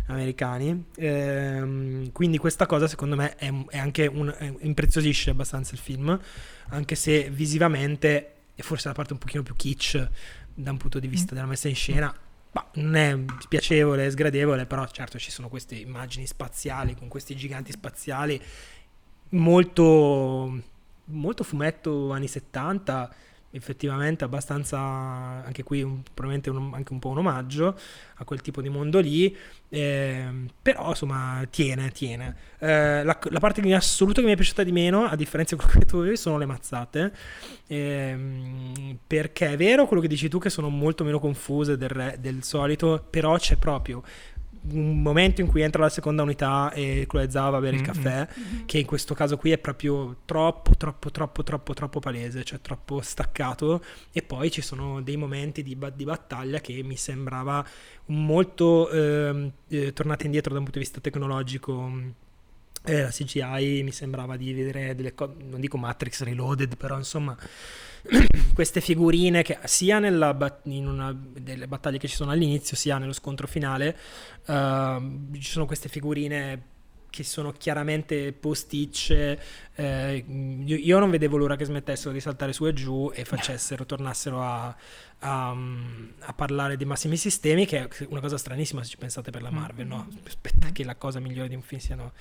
americani, 0.07 0.87
ehm, 0.97 2.11
quindi 2.13 2.39
questa 2.39 2.67
cosa 2.67 2.89
secondo 2.89 3.15
me 3.15 3.37
è, 3.37 3.53
è 3.69 3.79
anche 3.79 4.07
un, 4.07 4.35
è, 4.37 4.53
impreziosisce 4.61 5.31
abbastanza 5.31 5.75
il 5.75 5.81
film, 5.81 6.19
anche 6.69 6.95
se 6.95 7.29
visivamente 7.31 8.33
è 8.55 8.63
forse 8.63 8.89
la 8.89 8.95
parte 8.95 9.13
un 9.13 9.19
pochino 9.19 9.43
più 9.43 9.55
kitsch 9.55 10.09
da 10.55 10.71
un 10.71 10.79
punto 10.79 10.99
di 10.99 11.07
vista 11.07 11.33
mm. 11.33 11.35
della 11.35 11.47
messa 11.47 11.69
in 11.69 11.75
scena, 11.75 12.15
ma 12.53 12.67
non 12.75 12.97
è 12.97 13.19
piacevole, 13.49 14.07
è 14.07 14.11
sgradevole, 14.11 14.65
però 14.65 14.87
certo 14.87 15.19
ci 15.19 15.31
sono 15.31 15.49
queste 15.49 15.75
immagini 15.75 16.27
spaziali 16.27 16.95
con 16.95 17.09
questi 17.09 17.37
giganti 17.37 17.71
spaziali. 17.71 18.41
Molto, 19.31 20.63
molto 21.05 21.45
fumetto 21.45 22.13
anni 22.13 22.29
70 22.29 23.15
effettivamente 23.57 24.25
abbastanza, 24.25 24.79
anche 24.79 25.63
qui 25.63 25.83
un, 25.83 26.03
probabilmente 26.03 26.51
un, 26.51 26.73
anche 26.75 26.93
un 26.93 26.99
po' 26.99 27.09
un 27.09 27.19
omaggio 27.19 27.79
a 28.17 28.25
quel 28.25 28.41
tipo 28.41 28.61
di 28.61 28.69
mondo 28.69 29.01
lì, 29.01 29.35
eh, 29.69 30.29
però 30.61 30.91
insomma 30.91 31.47
tiene, 31.51 31.91
tiene. 31.91 32.37
Eh, 32.59 33.03
la, 33.03 33.19
la, 33.23 33.41
parte 33.41 33.61
in 33.61 33.75
assoluto 33.75 34.21
che 34.21 34.27
mi 34.27 34.33
è 34.33 34.37
piaciuta 34.37 34.63
di 34.63 34.73
meno, 34.73 35.05
a 35.05 35.17
differenza 35.17 35.57
di 35.57 35.63
quello 35.63 35.79
che 35.81 35.87
tu 35.87 35.97
avevi, 35.97 36.17
sono 36.17 36.39
le 36.39 36.47
mazzate, 36.47 37.13
eh, 37.67 38.97
perché 39.07 39.49
è 39.53 39.57
vero 39.57 39.87
quello 39.87 40.03
che 40.03 40.09
dici 40.09 40.29
tu 40.29 40.39
che 40.39 40.51
sono 40.51 40.69
molto 40.69 41.05
meno 41.05 41.19
confuse 41.19 41.77
del, 41.77 41.89
re, 41.89 42.17
del 42.21 42.43
solito, 42.43 43.05
però 43.09 43.37
c'è 43.37 43.57
proprio 43.57 44.03
un 44.71 45.03
momento 45.03 45.41
in 45.41 45.47
cui 45.47 45.63
entra 45.63 45.83
la 45.83 45.89
seconda 45.89 46.23
unità 46.23 46.73
e 46.73 47.05
Chloe 47.09 47.27
va 47.27 47.47
a 47.47 47.61
bere 47.61 47.77
mm-hmm. 47.77 47.79
il 47.79 47.83
caffè, 47.83 48.29
mm-hmm. 48.39 48.67
che 48.67 48.79
in 48.79 48.87
questo 48.87 49.15
caso 49.15 49.37
qui 49.37 49.53
è 49.53 49.59
proprio 49.59 50.17
troppo, 50.25 50.77
troppo, 50.77 51.11
troppo, 51.11 51.43
troppo, 51.43 51.75
troppo 51.75 52.01
palese, 52.01 52.45
cioè 52.45 52.61
troppo 52.61 53.01
staccato. 53.01 53.83
E 54.13 54.23
poi 54.23 54.51
ci 54.51 54.63
sono 54.63 55.01
dei 55.03 55.17
momenti 55.17 55.63
di, 55.63 55.77
di 55.95 56.05
battaglia 56.05 56.61
che 56.61 56.83
mi 56.83 56.97
sembrava 56.97 57.65
molto 58.07 58.91
eh, 58.91 59.53
eh, 59.69 59.93
tornata 59.93 60.25
indietro 60.25 60.53
da 60.53 60.59
un 60.59 60.65
punto 60.65 60.79
di 60.79 60.85
vista 60.85 61.01
tecnologico. 61.01 62.25
Eh, 62.87 63.03
la 63.03 63.11
CGI 63.11 63.83
mi 63.83 63.91
sembrava 63.91 64.37
di 64.37 64.53
vedere 64.53 64.95
delle 64.95 65.13
cose, 65.13 65.35
non 65.43 65.61
dico 65.61 65.77
Matrix 65.77 66.23
Reloaded, 66.23 66.77
però 66.77 66.97
insomma 66.97 67.37
queste 68.55 68.81
figurine 68.81 69.43
che 69.43 69.59
sia 69.65 69.99
nella, 69.99 70.61
in 70.65 70.87
una 70.87 71.13
delle 71.13 71.67
battaglie 71.67 71.99
che 71.99 72.07
ci 72.07 72.15
sono 72.15 72.31
all'inizio 72.31 72.77
sia 72.77 72.99
nello 72.99 73.13
scontro 73.13 73.49
finale 73.49 73.99
uh, 74.47 75.33
ci 75.33 75.51
sono 75.51 75.67
queste 75.67 75.89
figurine 75.89 76.75
che 77.17 77.25
sono 77.25 77.53
chiaramente 77.53 78.35
posticce. 78.35 79.41
Eh, 79.75 80.23
io, 80.65 80.77
io, 80.77 80.99
non 80.99 81.09
vedevo 81.09 81.39
l'ora 81.39 81.57
che 81.57 81.65
smettessero 81.65 82.13
di 82.13 82.21
saltare 82.21 82.53
su 82.53 82.67
e 82.67 82.75
giù 82.75 83.11
e 83.15 83.25
facessero, 83.25 83.85
tornassero 83.87 84.43
a, 84.43 84.77
a, 85.21 85.57
a, 86.19 86.33
parlare 86.35 86.77
dei 86.77 86.85
massimi 86.85 87.17
sistemi, 87.17 87.65
che 87.65 87.89
è 87.89 88.07
una 88.09 88.21
cosa 88.21 88.37
stranissima 88.37 88.83
se 88.83 88.91
ci 88.91 88.99
pensate 88.99 89.31
per 89.31 89.41
la 89.41 89.51
Marvel, 89.51 89.87
no? 89.87 90.07
Aspetta 90.27 90.69
che 90.73 90.85
la 90.85 90.95
cosa 90.97 91.19
migliore 91.19 91.49
di 91.49 91.55
un 91.55 91.63
film 91.63 91.81
siano 91.81 92.13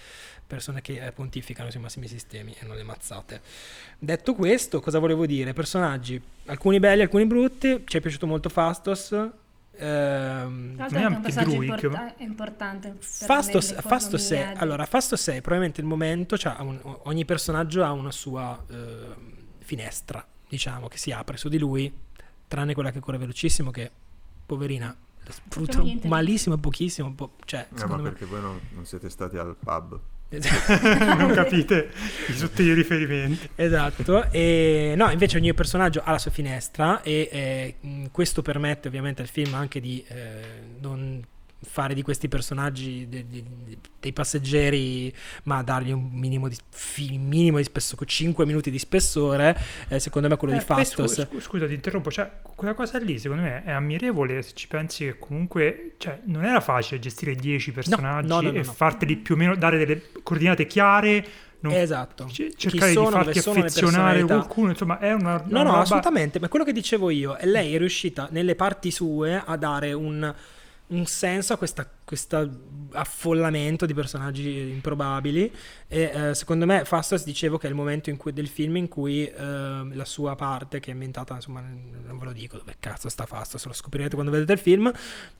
persone 0.47 0.79
che 0.79 1.11
pontificano 1.13 1.69
sui 1.69 1.81
massimi 1.81 2.07
sistemi 2.07 2.55
e 2.57 2.65
non 2.65 2.77
le 2.77 2.83
mazzate. 2.83 3.41
Detto 3.99 4.33
questo, 4.33 4.79
cosa 4.79 4.99
volevo 4.99 5.25
dire? 5.25 5.51
Personaggi, 5.51 6.21
alcuni 6.45 6.79
belli, 6.79 7.01
alcuni 7.01 7.25
brutti, 7.25 7.83
ci 7.85 7.97
è 7.97 7.99
piaciuto 7.99 8.27
molto 8.27 8.47
Fastos, 8.47 9.13
Ehm, 9.77 10.77
è 10.77 11.05
un 11.05 11.21
personaggio 11.21 11.61
import- 11.61 12.13
importante. 12.17 12.95
Fastos, 12.99 13.73
Fastos 13.81 14.31
è, 14.31 14.53
allora, 14.55 14.85
Fastos 14.85 15.27
è 15.27 15.41
probabilmente 15.41 15.81
il 15.81 15.87
momento, 15.87 16.37
cioè 16.37 16.55
un, 16.59 16.79
ogni 17.03 17.25
personaggio 17.25 17.83
ha 17.83 17.91
una 17.91 18.11
sua 18.11 18.63
eh, 18.69 19.15
finestra, 19.59 20.25
diciamo, 20.47 20.87
che 20.87 20.97
si 20.97 21.11
apre 21.11 21.37
su 21.37 21.49
di 21.49 21.57
lui, 21.57 21.93
tranne 22.47 22.73
quella 22.73 22.91
che 22.91 22.99
corre 22.99 23.17
velocissimo, 23.17 23.71
che 23.71 23.91
poverina 24.45 24.95
sfrutta 25.27 25.83
malissimo, 26.03 26.57
pochissimo. 26.57 27.13
Po- 27.13 27.33
cioè, 27.45 27.67
no, 27.69 27.87
ma 27.87 27.97
perché 27.99 28.25
me... 28.25 28.31
voi 28.31 28.41
non, 28.41 28.59
non 28.71 28.85
siete 28.85 29.09
stati 29.09 29.37
al 29.37 29.55
pub? 29.57 29.99
non 31.17 31.31
capite 31.33 31.89
i 32.27 32.33
sottili 32.33 32.73
riferimenti. 32.73 33.49
Esatto, 33.55 34.29
e 34.31 34.93
no, 34.95 35.09
invece 35.11 35.37
ogni 35.37 35.53
personaggio 35.53 36.01
ha 36.03 36.11
la 36.11 36.17
sua 36.17 36.31
finestra 36.31 37.01
e 37.01 37.29
eh, 37.31 38.09
questo 38.11 38.41
permette 38.41 38.87
ovviamente 38.87 39.21
al 39.21 39.27
film 39.27 39.53
anche 39.53 39.79
di 39.79 40.03
eh, 40.07 40.41
non 40.79 41.23
fare 41.65 41.93
di 41.93 42.01
questi 42.01 42.27
personaggi 42.27 43.07
de, 43.07 43.25
de, 43.27 43.43
de, 43.63 43.77
dei 43.99 44.13
passeggeri, 44.13 45.13
ma 45.43 45.61
dargli 45.63 45.91
un 45.91 46.09
minimo 46.11 46.47
di, 46.47 46.57
minimo 47.17 47.57
di 47.57 47.63
spessore, 47.63 48.05
5 48.05 48.45
minuti 48.45 48.71
di 48.71 48.79
spessore, 48.79 49.57
eh, 49.89 49.99
secondo 49.99 50.27
me 50.27 50.37
quello 50.37 50.53
eh, 50.53 50.59
di 50.59 50.63
Fastos. 50.63 51.11
Scusa, 51.11 51.27
scusa, 51.41 51.67
ti 51.67 51.73
interrompo, 51.73 52.11
cioè, 52.11 52.29
quella 52.55 52.73
cosa 52.73 52.97
lì 52.99 53.17
secondo 53.19 53.43
me 53.43 53.63
è 53.63 53.71
ammirevole 53.71 54.41
se 54.41 54.51
ci 54.53 54.67
pensi 54.67 55.05
che 55.05 55.17
comunque 55.17 55.95
cioè, 55.97 56.19
non 56.25 56.45
era 56.45 56.61
facile 56.61 56.99
gestire 56.99 57.35
10 57.35 57.71
personaggi 57.71 58.27
no, 58.27 58.41
no, 58.41 58.51
no, 58.51 58.57
e 58.57 58.63
farteli 58.63 59.17
più 59.17 59.35
o 59.35 59.37
meno, 59.37 59.55
dare 59.55 59.77
delle 59.77 60.01
coordinate 60.23 60.67
chiare. 60.67 61.25
Non 61.57 61.73
esatto. 61.73 62.27
cercare 62.29 62.91
sono, 62.91 63.07
di 63.23 63.39
farti 63.39 63.39
affezionare 63.39 64.23
qualcuno, 64.23 64.69
insomma, 64.69 64.99
è 64.99 65.13
una. 65.13 65.43
No, 65.47 65.63
no, 65.63 65.63
roba... 65.63 65.79
assolutamente. 65.79 66.39
Ma 66.39 66.47
quello 66.47 66.63
che 66.63 66.73
dicevo 66.73 67.09
io, 67.09 67.35
è 67.37 67.45
lei 67.47 67.73
è 67.73 67.77
riuscita 67.79 68.27
nelle 68.29 68.53
parti 68.53 68.91
sue 68.91 69.41
a 69.43 69.55
dare 69.57 69.93
un 69.93 70.33
un 70.87 71.05
senso 71.07 71.53
a 71.53 71.57
questo 71.57 72.49
affollamento 72.91 73.87
di 73.87 73.93
personaggi 73.95 74.69
improbabili 74.69 75.51
e 75.87 76.11
eh, 76.13 76.35
secondo 76.35 76.67
me 76.67 76.85
Fastos 76.85 77.23
dicevo 77.23 77.57
che 77.57 77.65
è 77.65 77.69
il 77.71 77.75
momento 77.75 78.15
cui, 78.17 78.33
del 78.33 78.47
film 78.47 78.77
in 78.77 78.87
cui 78.87 79.25
eh, 79.25 79.33
la 79.35 80.05
sua 80.05 80.35
parte 80.35 80.79
che 80.79 80.91
è 80.91 80.93
inventata 80.93 81.33
insomma 81.33 81.61
non 81.61 82.17
ve 82.19 82.25
lo 82.25 82.31
dico 82.31 82.57
dove 82.57 82.75
cazzo 82.79 83.09
sta 83.09 83.25
Fastos 83.25 83.65
lo 83.65 83.73
scoprirete 83.73 84.13
quando 84.13 84.31
vedete 84.31 84.53
il 84.53 84.59
film 84.59 84.91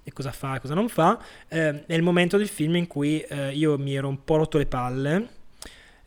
e 0.03 0.13
cosa 0.13 0.31
fa 0.31 0.55
e 0.55 0.59
cosa 0.61 0.73
non 0.73 0.89
fa 0.89 1.22
eh, 1.47 1.85
è 1.85 1.93
il 1.93 2.01
momento 2.01 2.38
del 2.38 2.47
film 2.47 2.77
in 2.77 2.88
cui 2.88 3.22
eh, 3.22 3.53
io 3.53 3.77
mi 3.77 3.93
ero 3.93 4.07
un 4.07 4.23
po' 4.23 4.38
rotto 4.38 4.57
le 4.57 4.65
palle 4.65 5.30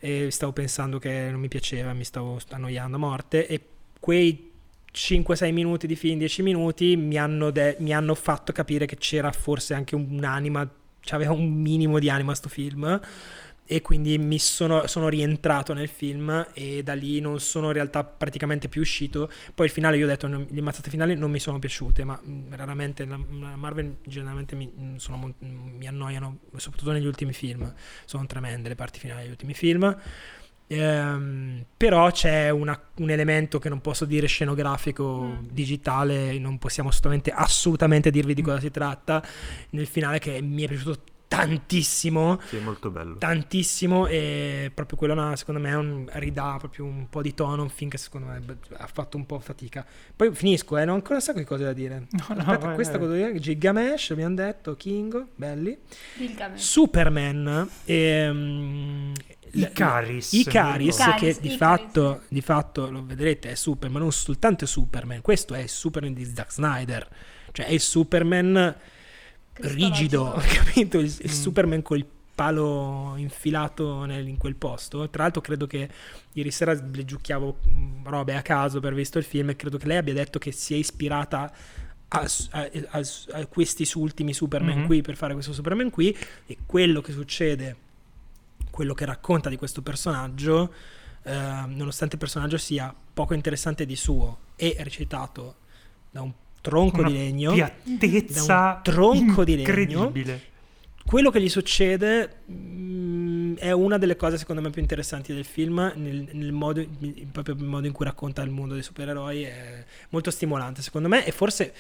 e 0.01 0.33
stavo 0.33 0.53
pensando 0.53 0.99
che 0.99 1.29
non 1.31 1.39
mi 1.39 1.49
piaceva 1.49 1.93
mi 1.93 2.05
stavo 2.05 2.41
annoiando 2.51 2.97
a 2.97 3.01
morte 3.01 3.47
e 3.47 3.65
quei 4.01 4.48
5-6 4.99 5.53
minuti 5.53 5.87
di 5.87 5.95
film, 5.95 6.19
10 6.19 6.43
minuti, 6.43 6.97
mi 6.97 7.17
hanno, 7.17 7.51
de- 7.51 7.77
mi 7.79 7.95
hanno, 7.95 8.17
fatto 8.17 8.51
capire 8.51 8.85
che 8.85 8.97
c'era 8.97 9.31
forse 9.31 9.73
anche 9.73 9.95
un'anima, 9.95 10.69
c'aveva 11.01 11.33
un 11.33 11.49
minimo 11.49 12.01
di 12.01 12.11
anima 12.11 12.35
sto 12.35 12.49
film 12.49 13.01
e 13.71 13.81
quindi 13.81 14.19
mi 14.19 14.39
sono, 14.39 14.87
sono, 14.87 15.09
rientrato 15.09 15.73
nel 15.75 15.89
film 15.89 16.49
e 16.53 16.83
da 16.83 16.95
lì 16.95 17.21
non 17.21 17.39
sono 17.39 17.67
in 17.67 17.75
realtà 17.75 18.03
praticamente 18.03 18.67
più 18.67 18.81
uscito. 18.81 19.31
Poi 19.55 19.67
il 19.67 19.73
finale, 19.73 19.99
io 19.99 20.07
ho 20.07 20.09
detto, 20.09 20.27
le 20.27 20.61
mazzate 20.63 20.91
finali 20.91 21.15
non 21.15 21.31
mi 21.31 21.39
sono 21.39 21.59
piaciute, 21.59 22.03
ma 22.03 22.19
mm, 22.27 22.55
raramente 22.55 23.05
la, 23.05 23.21
la 23.39 23.57
Marvel 23.57 23.99
generalmente 24.05 24.57
mi, 24.57 24.73
mm, 24.75 24.97
sono, 24.97 25.35
mi 25.39 25.87
annoiano, 25.87 26.39
soprattutto 26.57 26.93
negli 26.93 27.07
ultimi 27.07 27.35
film. 27.35 27.73
Sono 28.05 28.27
tremende 28.27 28.69
le 28.69 28.75
parti 28.75 28.99
finali 28.99 29.21
degli 29.21 29.31
ultimi 29.31 29.55
film. 29.55 29.97
Ehm, 30.69 31.65
però 31.77 32.11
c'è 32.11 32.51
una, 32.51 32.79
un 32.97 33.11
elemento 33.11 33.59
che 33.59 33.69
non 33.69 33.81
posso 33.81 34.05
dire 34.05 34.27
scenografico, 34.27 35.23
mm. 35.23 35.47
digitale, 35.51 36.39
non 36.39 36.59
possiamo 36.59 36.91
assolutamente, 36.91 37.31
assolutamente 37.31 38.11
dirvi 38.11 38.35
di 38.35 38.43
cosa 38.43 38.61
si 38.61 38.71
tratta 38.71 39.23
nel 39.71 39.87
finale 39.87 40.19
che 40.19 40.41
mi 40.43 40.63
è 40.65 40.69
piaciuto 40.69 41.01
tantissimo. 41.29 42.41
Sì, 42.47 42.57
è 42.57 42.61
molto 42.61 42.91
bello. 42.91 43.17
Tantissimo 43.17 44.07
e 44.07 44.71
proprio 44.75 44.97
quello 44.97 45.37
secondo 45.37 45.61
me 45.61 45.75
un, 45.75 46.09
ridà 46.15 46.57
proprio 46.59 46.87
un 46.87 47.09
po' 47.09 47.23
di 47.23 47.35
tono, 47.35 47.63
un 47.63 47.69
film 47.69 47.91
che 47.91 47.99
secondo 47.99 48.29
me 48.29 48.43
ha 48.77 48.87
fatto 48.87 49.17
un 49.17 49.27
po' 49.27 49.39
fatica. 49.39 49.87
Poi 50.17 50.35
finisco, 50.35 50.77
eh, 50.77 50.85
non 50.85 50.95
ho 50.95 50.97
ancora 50.97 51.17
un 51.17 51.21
sacco 51.21 51.39
di 51.39 51.45
cose 51.45 51.65
da 51.65 51.73
dire. 51.73 52.07
No, 52.11 52.25
Aspetta, 52.29 52.67
no, 52.67 52.75
questa 52.75 52.99
cosa 52.99 53.11
da 53.11 53.17
dire, 53.17 53.39
Gilgamesh, 53.39 54.11
abbiamo 54.11 54.35
detto, 54.35 54.75
Kingo, 54.75 55.29
belli. 55.35 55.79
Gilgamesh. 56.17 56.63
Superman 56.63 57.69
e... 57.85 58.29
Um, 58.29 59.13
Icaris. 59.53 60.33
Icaris, 60.33 60.97
che 61.17 61.37
di, 61.41 61.53
Icaris. 61.53 61.57
Fatto, 61.57 62.23
di 62.29 62.41
fatto 62.41 62.91
lo 62.91 63.05
vedrete 63.05 63.51
è 63.51 63.55
Superman, 63.55 63.99
ma 63.99 63.99
non 64.01 64.13
soltanto 64.13 64.67
Superman, 64.67 65.21
questo 65.21 65.55
è 65.55 65.61
il 65.61 65.69
Superman 65.69 66.15
di 66.15 66.25
Zack 66.25 66.53
Snyder, 66.53 67.09
cioè 67.53 67.67
è 67.67 67.73
il 67.73 67.81
Superman 67.81 68.75
rigido, 69.55 70.33
capito? 70.41 70.99
Il, 70.99 71.07
il 71.07 71.31
mm. 71.31 71.33
Superman 71.33 71.83
col 71.83 72.05
palo 72.35 73.15
infilato 73.17 74.05
nel, 74.05 74.29
in 74.29 74.37
quel 74.37 74.55
posto. 74.55 75.09
Tra 75.11 75.25
l'altro 75.25 75.41
credo 75.41 75.67
che 75.67 75.89
ieri 76.33 76.51
sera 76.53 76.73
le 76.73 77.05
giucchiavo 77.05 77.59
mm, 77.69 78.07
robe 78.07 78.37
a 78.37 78.43
caso 78.43 78.79
per 78.79 78.95
visto 78.95 79.19
il 79.19 79.25
film 79.25 79.51
e 79.51 79.57
credo 79.57 79.77
che 79.77 79.87
lei 79.87 79.97
abbia 79.97 80.15
detto 80.15 80.39
che 80.39 80.53
si 80.53 80.75
è 80.75 80.77
ispirata 80.77 81.53
a, 82.09 82.27
a, 82.51 82.71
a, 82.91 83.01
a 83.33 83.47
questi 83.47 83.89
ultimi 83.95 84.33
Superman 84.33 84.77
mm-hmm. 84.77 84.87
qui 84.87 85.03
per 85.03 85.17
fare 85.17 85.33
questo 85.33 85.53
Superman 85.53 85.91
qui 85.91 86.17
e 86.47 86.59
quello 86.65 87.01
che 87.01 87.13
succede 87.13 87.77
quello 88.79 88.95
che 88.95 89.05
racconta 89.07 89.49
di 89.49 89.57
questo 89.57 89.83
personaggio, 89.83 90.73
eh, 91.25 91.33
nonostante 91.33 92.15
il 92.15 92.21
personaggio 92.21 92.59
sia 92.59 92.95
poco 93.13 93.35
interessante 93.35 93.85
di 93.85 93.97
suo 93.97 94.39
e 94.55 94.77
recitato 94.79 95.57
da 96.13 96.23
un 96.23 96.33
tronco 96.61 97.01
Una 97.01 97.09
di 97.09 97.15
legno, 97.15 97.55
piattezza 97.55 98.75
un 98.77 98.81
tronco 98.85 99.43
di 99.43 99.57
legno, 99.57 100.13
quello 101.05 101.31
che 101.31 101.41
gli 101.41 101.49
succede 101.49 102.43
mh, 102.45 102.55
mm, 102.55 103.55
è 103.57 103.73
una 103.73 103.99
delle 103.99 104.15
cose 104.15 104.39
secondo 104.39 104.63
me 104.63 104.71
più 104.71 104.81
interessanti 104.81 105.35
del 105.35 105.45
film, 105.45 105.93
nel, 105.97 106.29
nel 106.31 106.53
modo, 106.53 106.87
proprio 107.33 107.57
il 107.57 107.65
modo 107.65 107.89
in 107.89 107.93
cui 107.93 108.05
racconta 108.05 108.43
il 108.43 108.51
mondo 108.51 108.75
dei 108.75 108.85
supereroi, 108.85 109.43
è 109.43 109.85
molto 110.11 110.31
stimolante 110.31 110.83
secondo 110.83 111.09
me 111.09 111.27
e 111.27 111.33
forse 111.33 111.75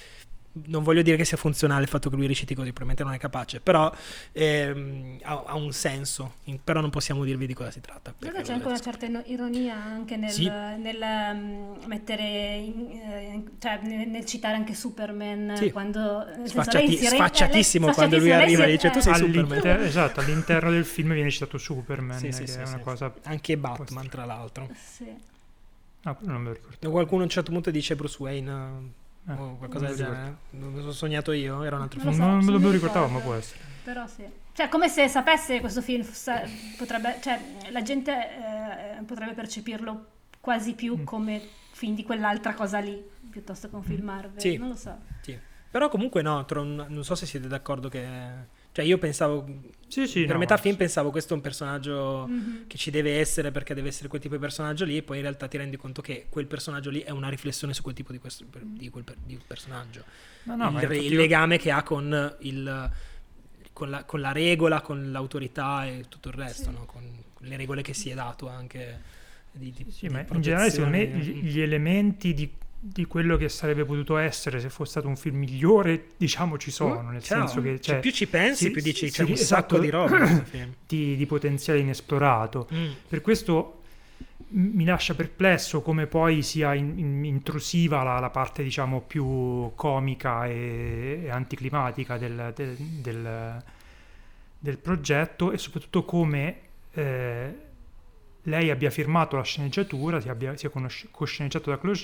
non 0.66 0.82
voglio 0.82 1.02
dire 1.02 1.16
che 1.16 1.24
sia 1.24 1.36
funzionale 1.36 1.82
il 1.82 1.88
fatto 1.88 2.10
che 2.10 2.16
lui 2.16 2.26
reciti 2.26 2.54
così, 2.54 2.72
probabilmente 2.72 3.04
non 3.04 3.12
è 3.12 3.18
capace, 3.18 3.60
però 3.60 3.92
ehm, 4.32 5.18
ha, 5.22 5.44
ha, 5.46 5.54
un 5.54 5.72
senso, 5.72 6.34
però 6.64 6.80
non 6.80 6.90
possiamo 6.90 7.24
dirvi 7.24 7.46
di 7.46 7.54
cosa 7.54 7.70
si 7.70 7.80
tratta. 7.80 8.14
Credo 8.18 8.40
c'è 8.42 8.52
anche 8.52 8.66
una 8.66 8.80
certa 8.80 9.06
ironia 9.26 9.76
anche 9.76 10.16
nel, 10.16 10.30
sì. 10.30 10.48
nel 10.48 10.98
um, 11.00 11.78
mettere, 11.86 12.56
in, 12.56 12.90
eh, 12.90 13.44
cioè 13.58 13.78
nel, 13.82 14.08
nel, 14.08 14.24
citare 14.24 14.56
anche 14.56 14.74
Superman 14.74 15.56
sì. 15.56 15.70
quando... 15.70 16.26
Sfacciati, 16.44 16.96
senso, 16.96 17.14
sfacciatissimo 17.16 17.86
lei, 17.86 17.94
quando 17.94 18.18
lui 18.18 18.32
arriva 18.32 18.64
e 18.64 18.72
dice 18.72 18.90
tu 18.90 19.00
sei 19.00 19.14
Superman. 19.14 19.66
Esatto, 19.88 20.20
all'interno 20.20 20.70
del 20.70 20.84
film 20.84 21.12
viene 21.12 21.30
citato 21.30 21.56
Superman, 21.56 22.18
sì, 22.18 22.32
sì, 22.32 22.46
sì, 22.46 22.58
sì. 22.64 22.78
Cosa... 22.82 23.12
Anche 23.24 23.56
Batman 23.56 24.08
tra 24.08 24.24
l'altro. 24.24 24.68
Sì. 24.74 25.06
Ah, 26.02 26.16
non 26.20 26.42
me 26.42 26.48
lo 26.48 26.54
ricordo. 26.54 26.90
Qualcuno 26.90 27.22
a 27.22 27.24
un 27.24 27.30
certo 27.30 27.50
punto 27.50 27.70
dice 27.70 27.96
Bruce 27.96 28.16
Wayne 28.20 28.92
eh, 29.28 29.32
o 29.32 29.56
qualcosa 29.56 29.86
del 29.86 29.96
genere. 29.96 30.36
Non 30.50 30.74
lo 30.74 30.82
so 30.82 30.92
sognato 30.92 31.32
io, 31.32 31.62
era 31.62 31.76
un 31.76 31.82
altro 31.82 32.00
film. 32.00 32.12
So, 32.12 32.22
non 32.22 32.44
me 32.44 32.50
lo 32.50 32.70
ricordavo, 32.70 33.08
ma 33.08 33.18
può 33.20 33.34
essere. 33.34 33.60
Però 33.84 34.06
sì. 34.06 34.24
Cioè, 34.52 34.68
come 34.68 34.88
se 34.88 35.06
sapesse 35.08 35.60
questo 35.60 35.80
film, 35.82 36.04
potrebbe, 36.76 37.18
cioè, 37.22 37.40
la 37.70 37.82
gente 37.82 38.12
eh, 38.12 39.02
potrebbe 39.04 39.32
percepirlo 39.32 40.06
quasi 40.40 40.74
più 40.74 40.98
mm. 40.98 41.04
come 41.04 41.40
film 41.72 41.94
di 41.94 42.02
quell'altra 42.02 42.54
cosa 42.54 42.78
lì, 42.80 43.02
piuttosto 43.30 43.68
che 43.68 43.74
un 43.74 43.82
film 43.82 44.02
mm. 44.02 44.06
Marvel. 44.06 44.40
Sì. 44.40 44.56
Non 44.56 44.68
lo 44.68 44.76
so. 44.76 44.96
Sì. 45.20 45.38
Però 45.70 45.88
comunque 45.88 46.22
no, 46.22 46.44
non 46.50 47.04
so 47.04 47.14
se 47.14 47.26
siete 47.26 47.46
d'accordo 47.46 47.88
che 47.88 48.06
cioè 48.78 48.86
io 48.86 48.98
pensavo, 48.98 49.44
sì, 49.88 50.06
sì, 50.06 50.20
per 50.24 50.34
no, 50.34 50.38
metà 50.38 50.56
film 50.56 50.76
pensavo 50.76 51.10
questo 51.10 51.32
è 51.32 51.36
un 51.36 51.42
personaggio 51.42 52.28
mm-hmm. 52.28 52.68
che 52.68 52.78
ci 52.78 52.92
deve 52.92 53.18
essere 53.18 53.50
perché 53.50 53.74
deve 53.74 53.88
essere 53.88 54.06
quel 54.06 54.20
tipo 54.20 54.34
di 54.36 54.40
personaggio 54.40 54.84
lì 54.84 54.96
e 54.96 55.02
poi 55.02 55.16
in 55.16 55.22
realtà 55.22 55.48
ti 55.48 55.56
rendi 55.56 55.76
conto 55.76 56.00
che 56.00 56.26
quel 56.28 56.46
personaggio 56.46 56.88
lì 56.88 57.00
è 57.00 57.10
una 57.10 57.28
riflessione 57.28 57.74
su 57.74 57.82
quel 57.82 57.96
tipo 57.96 58.12
di, 58.12 58.18
questo, 58.18 58.44
di 58.62 58.88
quel 58.88 59.04
di 59.24 59.36
personaggio. 59.44 60.04
No, 60.44 60.54
no, 60.54 60.80
il, 60.80 60.92
il 60.92 61.16
legame 61.16 61.58
che 61.58 61.72
ha 61.72 61.82
con, 61.82 62.36
il, 62.38 62.90
con, 63.72 63.90
la, 63.90 64.04
con, 64.04 64.20
la, 64.20 64.30
regola, 64.30 64.80
con 64.80 65.10
l'autorità 65.10 65.84
e 65.84 66.04
tutto 66.08 66.28
il 66.28 66.34
resto, 66.34 66.70
sì. 66.70 66.70
no? 66.70 66.84
con 66.86 67.02
le 67.40 67.56
regole 67.56 67.82
che 67.82 67.94
si 67.94 68.10
è 68.10 68.14
dato 68.14 68.48
anche. 68.48 69.16
Di, 69.50 69.72
di, 69.72 69.90
sì, 69.90 70.06
ma 70.06 70.20
in 70.20 70.40
generale 70.40 70.70
secondo 70.70 70.96
me 70.96 71.04
gli 71.04 71.58
elementi 71.58 72.32
di 72.32 72.48
di 72.80 73.06
quello 73.06 73.36
che 73.36 73.48
sarebbe 73.48 73.84
potuto 73.84 74.16
essere 74.18 74.60
se 74.60 74.70
fosse 74.70 74.92
stato 74.92 75.08
un 75.08 75.16
film 75.16 75.38
migliore, 75.38 76.10
diciamo 76.16 76.56
ci 76.58 76.70
sono, 76.70 77.02
mm, 77.02 77.08
nel 77.10 77.22
ciao. 77.22 77.38
senso 77.38 77.60
che 77.60 77.80
cioè, 77.80 77.94
cioè, 77.94 78.00
più 78.00 78.12
ci 78.12 78.28
pensi, 78.28 78.64
si, 78.66 78.70
più 78.70 78.80
dici 78.80 79.10
c'è 79.10 79.24
un 79.24 79.32
esatto, 79.32 79.74
sacco 79.74 79.78
di 79.80 79.90
roba 79.90 80.44
di, 80.86 81.16
di, 81.16 81.26
potenziale 81.26 81.80
inesplorato. 81.80 82.68
Mm. 82.72 82.90
Per 83.08 83.20
questo 83.20 83.82
mi 84.50 84.84
lascia 84.84 85.14
perplesso 85.14 85.82
come 85.82 86.06
poi 86.06 86.42
sia 86.42 86.72
in, 86.74 86.98
in, 86.98 87.24
intrusiva 87.24 88.02
la, 88.04 88.20
la, 88.20 88.30
parte 88.30 88.62
diciamo 88.62 89.00
più 89.00 89.72
comica 89.74 90.46
e, 90.46 91.22
e 91.24 91.30
anticlimatica 91.30 92.16
del, 92.16 92.52
del, 92.54 92.76
del, 92.76 93.62
del, 94.58 94.78
progetto 94.78 95.50
e 95.50 95.58
soprattutto 95.58 96.04
come 96.04 96.60
eh, 96.92 97.54
lei 98.42 98.70
abbia 98.70 98.90
firmato 98.90 99.36
la 99.36 99.42
sceneggiatura, 99.42 100.20
sia, 100.20 100.30
abbia, 100.30 100.56
sia 100.56 100.70
cosceneggiato 101.10 101.70
da 101.70 101.78
Chloe 101.78 101.96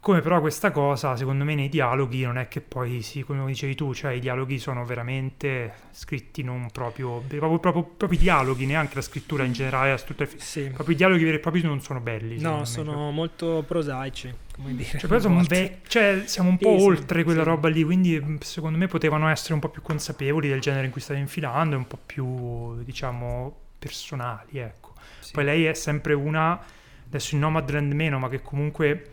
Come 0.00 0.20
però 0.20 0.40
questa 0.40 0.70
cosa, 0.70 1.14
secondo 1.14 1.44
me, 1.44 1.54
nei 1.54 1.68
dialoghi 1.68 2.22
non 2.22 2.38
è 2.38 2.48
che 2.48 2.62
poi, 2.62 3.02
sì, 3.02 3.22
come 3.22 3.44
dicevi 3.44 3.74
tu, 3.74 3.92
cioè 3.92 4.12
i 4.12 4.20
dialoghi 4.20 4.58
sono 4.58 4.84
veramente 4.84 5.74
scritti 5.90 6.42
non 6.42 6.70
proprio, 6.70 7.20
proprio, 7.20 7.58
proprio, 7.58 7.82
proprio 7.84 8.18
i 8.18 8.22
dialoghi, 8.22 8.64
neanche 8.64 8.94
la 8.94 9.02
scrittura 9.02 9.44
in 9.44 9.52
generale, 9.52 9.90
la 9.90 9.96
struttura, 9.98 10.28
sì. 10.36 10.70
proprio 10.70 10.94
i 10.94 10.96
dialoghi 10.96 11.24
veri 11.24 11.36
e 11.36 11.40
propri 11.40 11.60
non 11.62 11.82
sono 11.82 12.00
belli. 12.00 12.40
No, 12.40 12.64
sono 12.64 12.92
me, 12.92 12.96
cioè. 12.96 13.12
molto 13.12 13.64
prosaici, 13.66 14.34
come 14.54 14.74
dire. 14.74 14.98
Cioè, 14.98 15.20
siamo, 15.20 15.42
ve- 15.42 15.78
cioè, 15.86 16.22
siamo 16.24 16.48
un 16.48 16.56
po' 16.56 16.78
sì, 16.78 16.84
oltre 16.84 17.18
sì, 17.18 17.24
quella 17.24 17.42
roba 17.42 17.68
lì, 17.68 17.84
quindi 17.84 18.38
secondo 18.40 18.78
me 18.78 18.86
potevano 18.86 19.28
essere 19.28 19.52
un 19.52 19.60
po' 19.60 19.68
più 19.68 19.82
consapevoli 19.82 20.48
del 20.48 20.60
genere 20.60 20.86
in 20.86 20.92
cui 20.92 21.02
state 21.02 21.20
infilando 21.20 21.74
e 21.74 21.78
un 21.78 21.86
po' 21.86 21.98
più, 22.04 22.82
diciamo, 22.82 23.54
personali, 23.78 24.58
ecco. 24.58 24.92
Poi 25.32 25.44
lei 25.44 25.64
è 25.64 25.74
sempre 25.74 26.14
una, 26.14 26.58
adesso 27.06 27.34
in 27.34 27.40
Nomadland 27.40 27.92
meno, 27.92 28.18
ma 28.18 28.28
che 28.28 28.40
comunque 28.40 29.10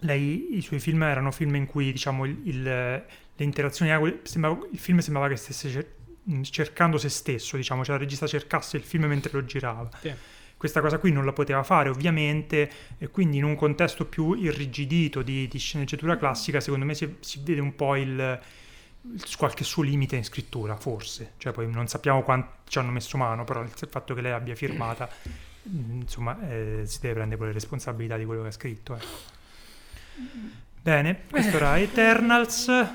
lei, 0.00 0.56
i 0.56 0.60
suoi 0.62 0.80
film 0.80 1.02
erano 1.02 1.30
film 1.30 1.54
in 1.56 1.66
cui 1.66 1.92
diciamo, 1.92 2.24
il, 2.24 2.40
il, 2.44 2.62
le 2.62 3.44
interazioni, 3.44 3.90
sembrava, 4.22 4.58
il 4.70 4.78
film 4.78 4.98
sembrava 4.98 5.28
che 5.28 5.36
stesse 5.36 5.98
cercando 6.42 6.98
se 6.98 7.08
stesso, 7.08 7.56
diciamo, 7.56 7.84
cioè 7.84 7.96
il 7.96 8.02
regista 8.02 8.26
cercasse 8.26 8.76
il 8.76 8.82
film 8.82 9.06
mentre 9.06 9.32
lo 9.32 9.44
girava. 9.44 9.88
Sì. 10.00 10.12
Questa 10.56 10.82
cosa 10.82 10.98
qui 10.98 11.10
non 11.10 11.24
la 11.24 11.32
poteva 11.32 11.62
fare 11.62 11.88
ovviamente 11.88 12.70
e 12.98 13.08
quindi 13.08 13.38
in 13.38 13.44
un 13.44 13.56
contesto 13.56 14.04
più 14.04 14.34
irrigidito 14.34 15.22
di, 15.22 15.48
di 15.48 15.58
sceneggiatura 15.58 16.18
classica 16.18 16.60
secondo 16.60 16.84
me 16.84 16.94
si, 16.94 17.16
si 17.20 17.40
vede 17.42 17.62
un 17.62 17.74
po' 17.74 17.96
il, 17.96 18.38
qualche 19.38 19.64
suo 19.64 19.82
limite 19.82 20.16
in 20.16 20.24
scrittura, 20.24 20.76
forse. 20.76 21.32
Cioè 21.38 21.52
poi 21.52 21.70
non 21.70 21.88
sappiamo 21.88 22.22
quanto 22.22 22.58
ci 22.68 22.78
hanno 22.78 22.90
messo 22.90 23.16
mano, 23.16 23.44
però 23.44 23.62
il 23.62 23.70
fatto 23.70 24.12
che 24.12 24.20
lei 24.20 24.32
abbia 24.32 24.54
firmata, 24.54 25.08
insomma, 25.62 26.38
eh, 26.50 26.82
si 26.84 27.00
deve 27.00 27.14
prendere 27.14 27.46
le 27.46 27.52
responsabilità 27.52 28.18
di 28.18 28.26
quello 28.26 28.42
che 28.42 28.48
ha 28.48 28.52
scritto. 28.52 28.94
Ecco. 28.94 29.38
Bene, 30.82 31.20
questo 31.30 31.56
era 31.58 31.78
Eternals, 31.78 32.66
eh, 32.68 32.86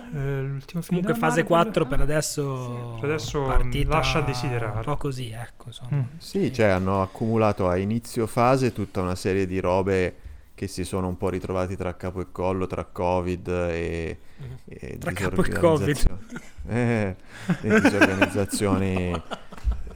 l'ultimo 0.41 0.81
film 0.81 1.01
Comunque 1.01 1.13
fase 1.13 1.41
Marvel. 1.43 1.45
4 1.45 1.85
per 1.85 2.01
adesso, 2.01 2.97
Per 2.99 3.09
adesso, 3.09 3.43
partita 3.43 3.89
lascia 3.89 4.21
desiderare. 4.21 4.77
Un 4.77 4.83
po' 4.83 4.97
così, 4.97 5.29
ecco. 5.29 5.65
Mm. 5.93 6.01
Sì, 6.17 6.51
cioè 6.51 6.65
hanno 6.67 7.03
accumulato 7.03 7.69
a 7.69 7.77
inizio 7.77 8.25
fase 8.25 8.73
tutta 8.73 9.01
una 9.01 9.13
serie 9.13 9.45
di 9.45 9.59
robe 9.59 10.15
che 10.55 10.67
si 10.67 10.83
sono 10.83 11.07
un 11.07 11.17
po' 11.17 11.29
ritrovati 11.29 11.75
tra 11.75 11.95
capo 11.95 12.21
e 12.21 12.27
collo, 12.31 12.65
tra 12.65 12.85
Covid 12.85 13.47
e, 13.49 14.17
e 14.65 14.97
Tra 14.97 15.11
capo 15.11 15.43
e 15.43 15.49
Covid. 15.51 15.85
disorganizzazioni- 15.85 16.53
Eh, 16.67 17.15
e 17.61 17.79
disorganizzazioni 17.81 19.21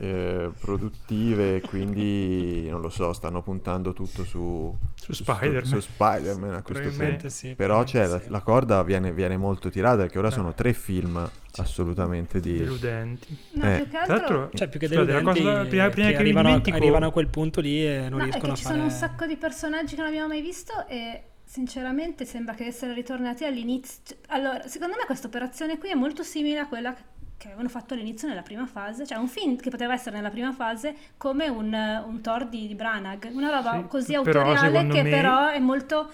eh, 0.02 0.50
produttive, 0.60 1.62
quindi 1.62 2.70
non 2.70 2.80
lo 2.82 2.90
so, 2.90 3.12
stanno 3.14 3.42
puntando 3.42 3.92
tutto 3.94 4.24
su, 4.24 4.74
Su 4.96 5.12
Spider-Man. 5.14 5.66
su 5.66 5.80
Spider-Man 5.80 6.54
a 6.56 6.62
questo 6.62 6.90
punto. 6.90 7.30
sì. 7.30 7.54
Però 7.56 7.84
cioè, 7.84 8.08
la, 8.08 8.20
sì. 8.22 8.30
la 8.30 8.40
corda 8.42 8.82
viene, 8.84 9.12
viene 9.12 9.36
molto 9.38 9.70
tirata 9.70 9.98
perché 9.98 10.18
ora 10.18 10.30
Eh. 10.30 10.32
sono 10.32 10.54
tre 10.54 10.74
film 10.74 11.30
assolutamente 11.58 12.40
di... 12.40 12.58
Deludenti. 12.60 13.38
No, 13.54 13.66
Eh, 13.66 13.76
più 13.76 13.84
che 13.86 13.90
Tra 13.90 14.00
altro... 14.00 14.16
l'altro, 14.40 14.50
Cioè, 14.58 14.68
più 14.70 14.80
che 14.80 14.88
scusate, 14.88 15.06
la 15.12 15.20
deludenti, 15.20 15.42
cosa 15.44 15.66
prima, 15.66 15.90
prima 15.90 15.90
che 15.90 15.94
che 15.94 16.02
mi 16.14 16.16
arrivano, 16.16 16.48
dimentico, 16.48 16.78
arrivano 16.78 17.06
a 17.08 17.12
quel 17.12 17.28
punto 17.28 17.62
lì 17.62 17.86
e 17.86 18.08
non 18.10 18.20
No, 18.20 18.20
è 18.20 18.24
riescono 18.24 18.46
che 18.46 18.52
a 18.52 18.56
ci 18.56 18.64
fare... 18.64 18.76
sono 18.76 18.88
un 18.88 18.92
sacco 18.96 19.26
di 19.26 19.36
personaggi 19.38 19.96
che 19.96 20.02
non 20.02 20.10
abbiamo 20.10 20.28
mai 20.28 20.42
visto 20.42 20.88
e 20.88 21.24
sinceramente 21.44 22.26
sembra 22.26 22.54
che 22.54 22.66
essere 22.66 22.94
ritornati 22.94 23.44
all'inizio... 23.44 24.02
cioè, 24.06 24.18
Allora, 24.28 24.66
secondo 24.68 24.96
me 24.98 25.06
questa 25.06 25.28
operazione 25.28 25.78
qui 25.78 25.90
è 25.90 25.96
molto 25.96 26.24
simile 26.24 26.60
a 26.60 26.68
quella 26.68 26.94
che 26.94 27.02
avevano 27.48 27.70
fatto 27.70 27.94
all'inizio 27.94 28.28
nella 28.28 28.42
prima 28.42 28.66
fase, 28.66 29.06
cioè 29.08 29.18
un 29.18 29.28
film 29.28 29.56
che 29.56 29.70
poteva 29.70 29.94
essere 29.94 30.16
nella 30.18 30.30
prima 30.30 30.52
fase 30.52 30.96
come 31.18 31.48
un, 31.48 31.74
un 31.74 32.22
Thor 32.22 32.48
di, 32.48 32.68
di 32.68 32.76
Branagh, 32.76 33.30
una 33.32 33.50
roba 33.50 33.78
Sì, 33.82 33.88
così 33.88 34.14
autoriale 34.16 34.88
che 34.88 35.04
me- 35.04 35.10
però 35.10 35.48
è 35.48 35.60
molto 35.60 36.10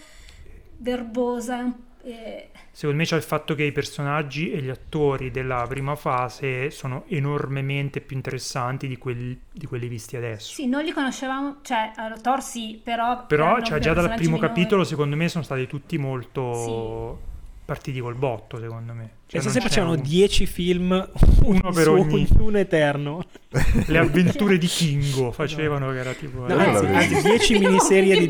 verbosa. 0.78 1.74
e- 2.04 2.50
Secondo 2.72 2.98
me 3.02 3.06
c'è 3.08 3.16
il 3.16 3.24
fatto 3.24 3.56
che 3.56 3.64
i 3.64 3.72
personaggi 3.72 4.52
e 4.52 4.62
gli 4.62 4.70
attori 4.70 5.32
della 5.32 5.66
prima 5.68 5.96
fase 5.96 6.70
sono 6.70 7.06
enormemente 7.08 8.02
più 8.02 8.18
interessanti 8.18 8.88
di, 8.88 8.98
quel- 8.98 9.38
di 9.52 9.66
quelli 9.66 9.88
visti 9.88 10.18
adesso. 10.18 10.54
Sì, 10.54 10.68
non 10.68 10.84
li 10.84 10.92
conoscevamo, 10.92 11.58
cioè 11.62 11.94
allora, 11.96 12.20
Thor 12.20 12.42
sì, 12.44 12.80
però... 12.84 13.26
Però 13.26 13.62
cioè, 13.62 13.80
già 13.80 13.94
dal 13.94 14.14
primo 14.16 14.36
minori. 14.36 14.54
capitolo 14.54 14.84
secondo 14.84 15.16
me 15.16 15.30
sono 15.30 15.44
stati 15.44 15.66
tutti 15.68 15.98
molto 15.98 17.34
partiti 17.66 18.00
col 18.00 18.16
botto, 18.16 18.60
secondo 18.60 18.94
me. 18.94 19.10
Cioè, 19.28 19.42
se 19.42 19.60
facevano 19.60 19.94
un- 19.94 20.02
10 20.02 20.46
film, 20.46 21.10
Uno 21.44 21.72
per 21.72 21.84
su 21.84 21.92
ogni- 21.92 22.28
un 22.38 22.56
eterno. 22.56 23.24
Le 23.88 23.98
avventure 23.98 24.58
di 24.60 24.68
Kingo 24.68 25.32
facevano 25.32 25.90
che 25.92 25.98
era 25.98 26.14
tipo... 26.14 26.42
No, 26.48 26.48
Eh, 26.48 26.64
anzi, 26.64 26.86
anzi, 27.16 27.22
10 27.28 27.58
miniserie 27.60 28.20
di. 28.20 28.30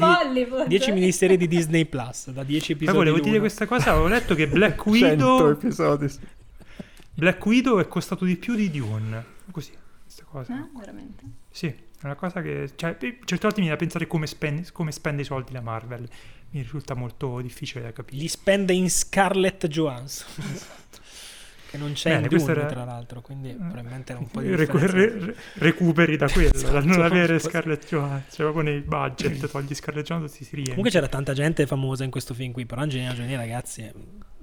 10 0.68 0.92
miniserie 0.94 1.36
di 1.38 1.48
Disney 1.48 1.86
Plus, 1.86 2.30
da 2.32 2.44
10 2.44 2.66
Poi 2.68 2.76
episodi. 2.76 2.98
volevo 2.98 3.20
dire 3.20 3.40
questa 3.40 3.66
cosa, 3.66 3.92
avevo 3.92 4.08
letto 4.08 4.36
che 4.36 4.48
Black 4.48 4.82
100 4.90 4.90
Widow, 4.90 5.50
episodi. 5.52 6.10
sì. 6.10 6.20
Black 7.14 7.46
Widow 7.46 7.80
è 7.80 7.88
costato 7.88 8.26
di 8.26 8.36
più 8.38 8.56
di 8.56 8.70
Dune. 8.72 9.24
Così, 9.52 9.72
questa 10.16 10.24
cosa. 10.24 10.58
Eh, 10.58 10.70
veramente. 10.78 11.24
Sì, 11.50 11.68
è 11.68 12.06
una 12.06 12.16
cosa 12.16 12.42
che... 12.42 12.72
Cioè, 12.76 12.98
certe 12.98 13.18
volte 13.26 13.60
mi 13.60 13.68
viene 13.68 13.72
da 13.72 13.76
pensare 13.76 14.08
come 14.08 14.28
spende, 14.28 14.72
come 14.72 14.92
spende 14.92 15.24
i 15.24 15.26
soldi 15.26 15.52
la 15.52 15.62
Marvel. 15.62 16.08
Mi 16.52 16.62
risulta 16.62 16.94
molto 16.94 17.42
difficile 17.42 17.84
da 17.84 17.92
capire. 17.92 18.18
Li 18.22 18.28
spende 18.28 18.74
in 18.74 18.90
Scarlett 18.90 19.68
Johansson. 19.68 20.44
Che 21.76 21.82
non 21.82 21.94
c'è 21.94 22.10
Bene, 22.10 22.28
in 22.32 22.38
Dune, 22.38 22.52
era- 22.52 22.66
tra 22.66 22.84
l'altro, 22.86 23.22
quindi 23.22 23.50
probabilmente 23.54 24.12
era 24.12 24.22
un 24.22 24.28
po' 24.28 24.42
di 24.42 24.56
Recu- 24.56 24.82
re- 24.82 25.18
re- 25.20 25.36
recuperi 25.56 26.18
da 26.18 26.28
quello, 26.30 26.50
da 26.62 26.80
non 26.80 26.90
Esatto. 26.90 27.02
avere 27.04 27.40
Scarlett 27.40 27.86
Johansson. 27.88 28.24
Cioè, 28.30 28.52
proprio 28.52 28.64
nei 28.64 28.80
budget 28.82 29.50
togli 29.50 29.74
Scarlett 29.74 30.06
Johansson 30.06 30.30
si 30.30 30.44
riempie. 30.52 30.66
Comunque 30.74 30.92
c'era 30.92 31.08
tanta 31.08 31.34
gente 31.34 31.66
famosa 31.68 32.04
in 32.04 32.12
questo 32.12 32.34
film 32.34 32.52
qui, 32.52 32.66
però 32.66 32.82
Angelina 32.82 33.14
Jolie, 33.14 33.36
ragazzi, 33.38 33.92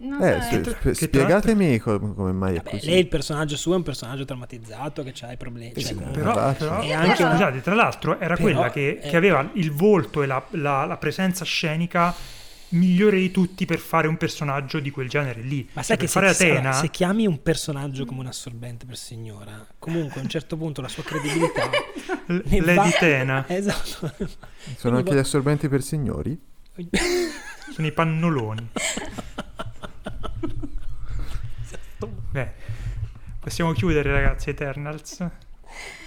Non 0.04 0.20
Eh, 0.20 0.40
sì, 0.42 0.54
eh. 0.56 0.60
tra- 0.62 0.72
sp- 0.76 0.90
spiegatemi 0.90 1.78
co- 1.78 2.00
come 2.00 2.32
mai 2.32 2.54
è 2.54 2.56
vabbè, 2.56 2.70
così. 2.70 2.86
lei 2.90 2.98
il 2.98 3.06
personaggio 3.06 3.56
suo 3.56 3.74
è 3.74 3.76
un 3.76 3.84
personaggio 3.84 4.24
traumatizzato 4.24 5.04
che 5.04 5.12
ha 5.20 5.30
i 5.30 5.36
problemi. 5.36 5.74
Cioè, 5.80 5.94
comunque- 5.94 6.20
Però, 6.22 6.52
però-. 6.54 6.82
E 6.82 6.92
anche 6.92 7.22
una- 7.22 7.30
scusate, 7.32 7.60
tra 7.60 7.74
l'altro 7.74 8.18
era 8.18 8.34
Però, 8.34 8.40
quella 8.50 8.70
che, 8.70 8.98
eh, 9.00 9.08
che 9.08 9.16
aveva 9.16 9.48
il 9.54 9.70
volto 9.70 10.22
e 10.22 10.26
la, 10.26 10.44
la- 10.50 10.86
la 10.86 10.96
presenza 10.96 11.44
scenica 11.44 12.12
migliore 12.72 13.18
di 13.18 13.30
tutti 13.30 13.64
per 13.66 13.78
fare 13.78 14.06
un 14.08 14.16
personaggio 14.16 14.78
di 14.80 14.90
quel 14.90 15.08
genere 15.08 15.40
lì. 15.42 15.62
Ma 15.72 15.82
Cioè, 15.82 15.96
sai 15.96 15.96
che 15.96 16.12
per 16.12 16.34
se, 16.34 16.50
Atena, 16.52 16.72
se 16.72 16.88
chiami 16.90 17.26
un 17.26 17.42
personaggio 17.42 18.04
come 18.04 18.20
un 18.20 18.26
assorbente 18.26 18.84
per 18.86 18.96
signora, 18.96 19.66
comunque 19.78 20.20
a 20.20 20.22
un 20.24 20.28
certo 20.28 20.56
punto 20.56 20.80
la 20.80 20.88
sua 20.88 21.02
credibilità 21.02 21.68
l- 22.26 22.40
ne 22.44 22.60
va- 22.60 22.74
Lady 22.74 22.90
Tena, 22.98 23.44
Esatto. 23.48 24.12
Sono 24.76 24.96
anche 24.98 25.14
gli 25.14 25.18
assorbenti 25.18 25.68
per 25.68 25.82
signori? 25.82 26.38
sono 27.72 27.86
i 27.86 27.92
pannoloni. 27.92 28.68
Beh, 32.32 32.50
possiamo 33.40 33.72
chiudere 33.72 34.10
ragazzi 34.10 34.50
Eternals? 34.50 35.24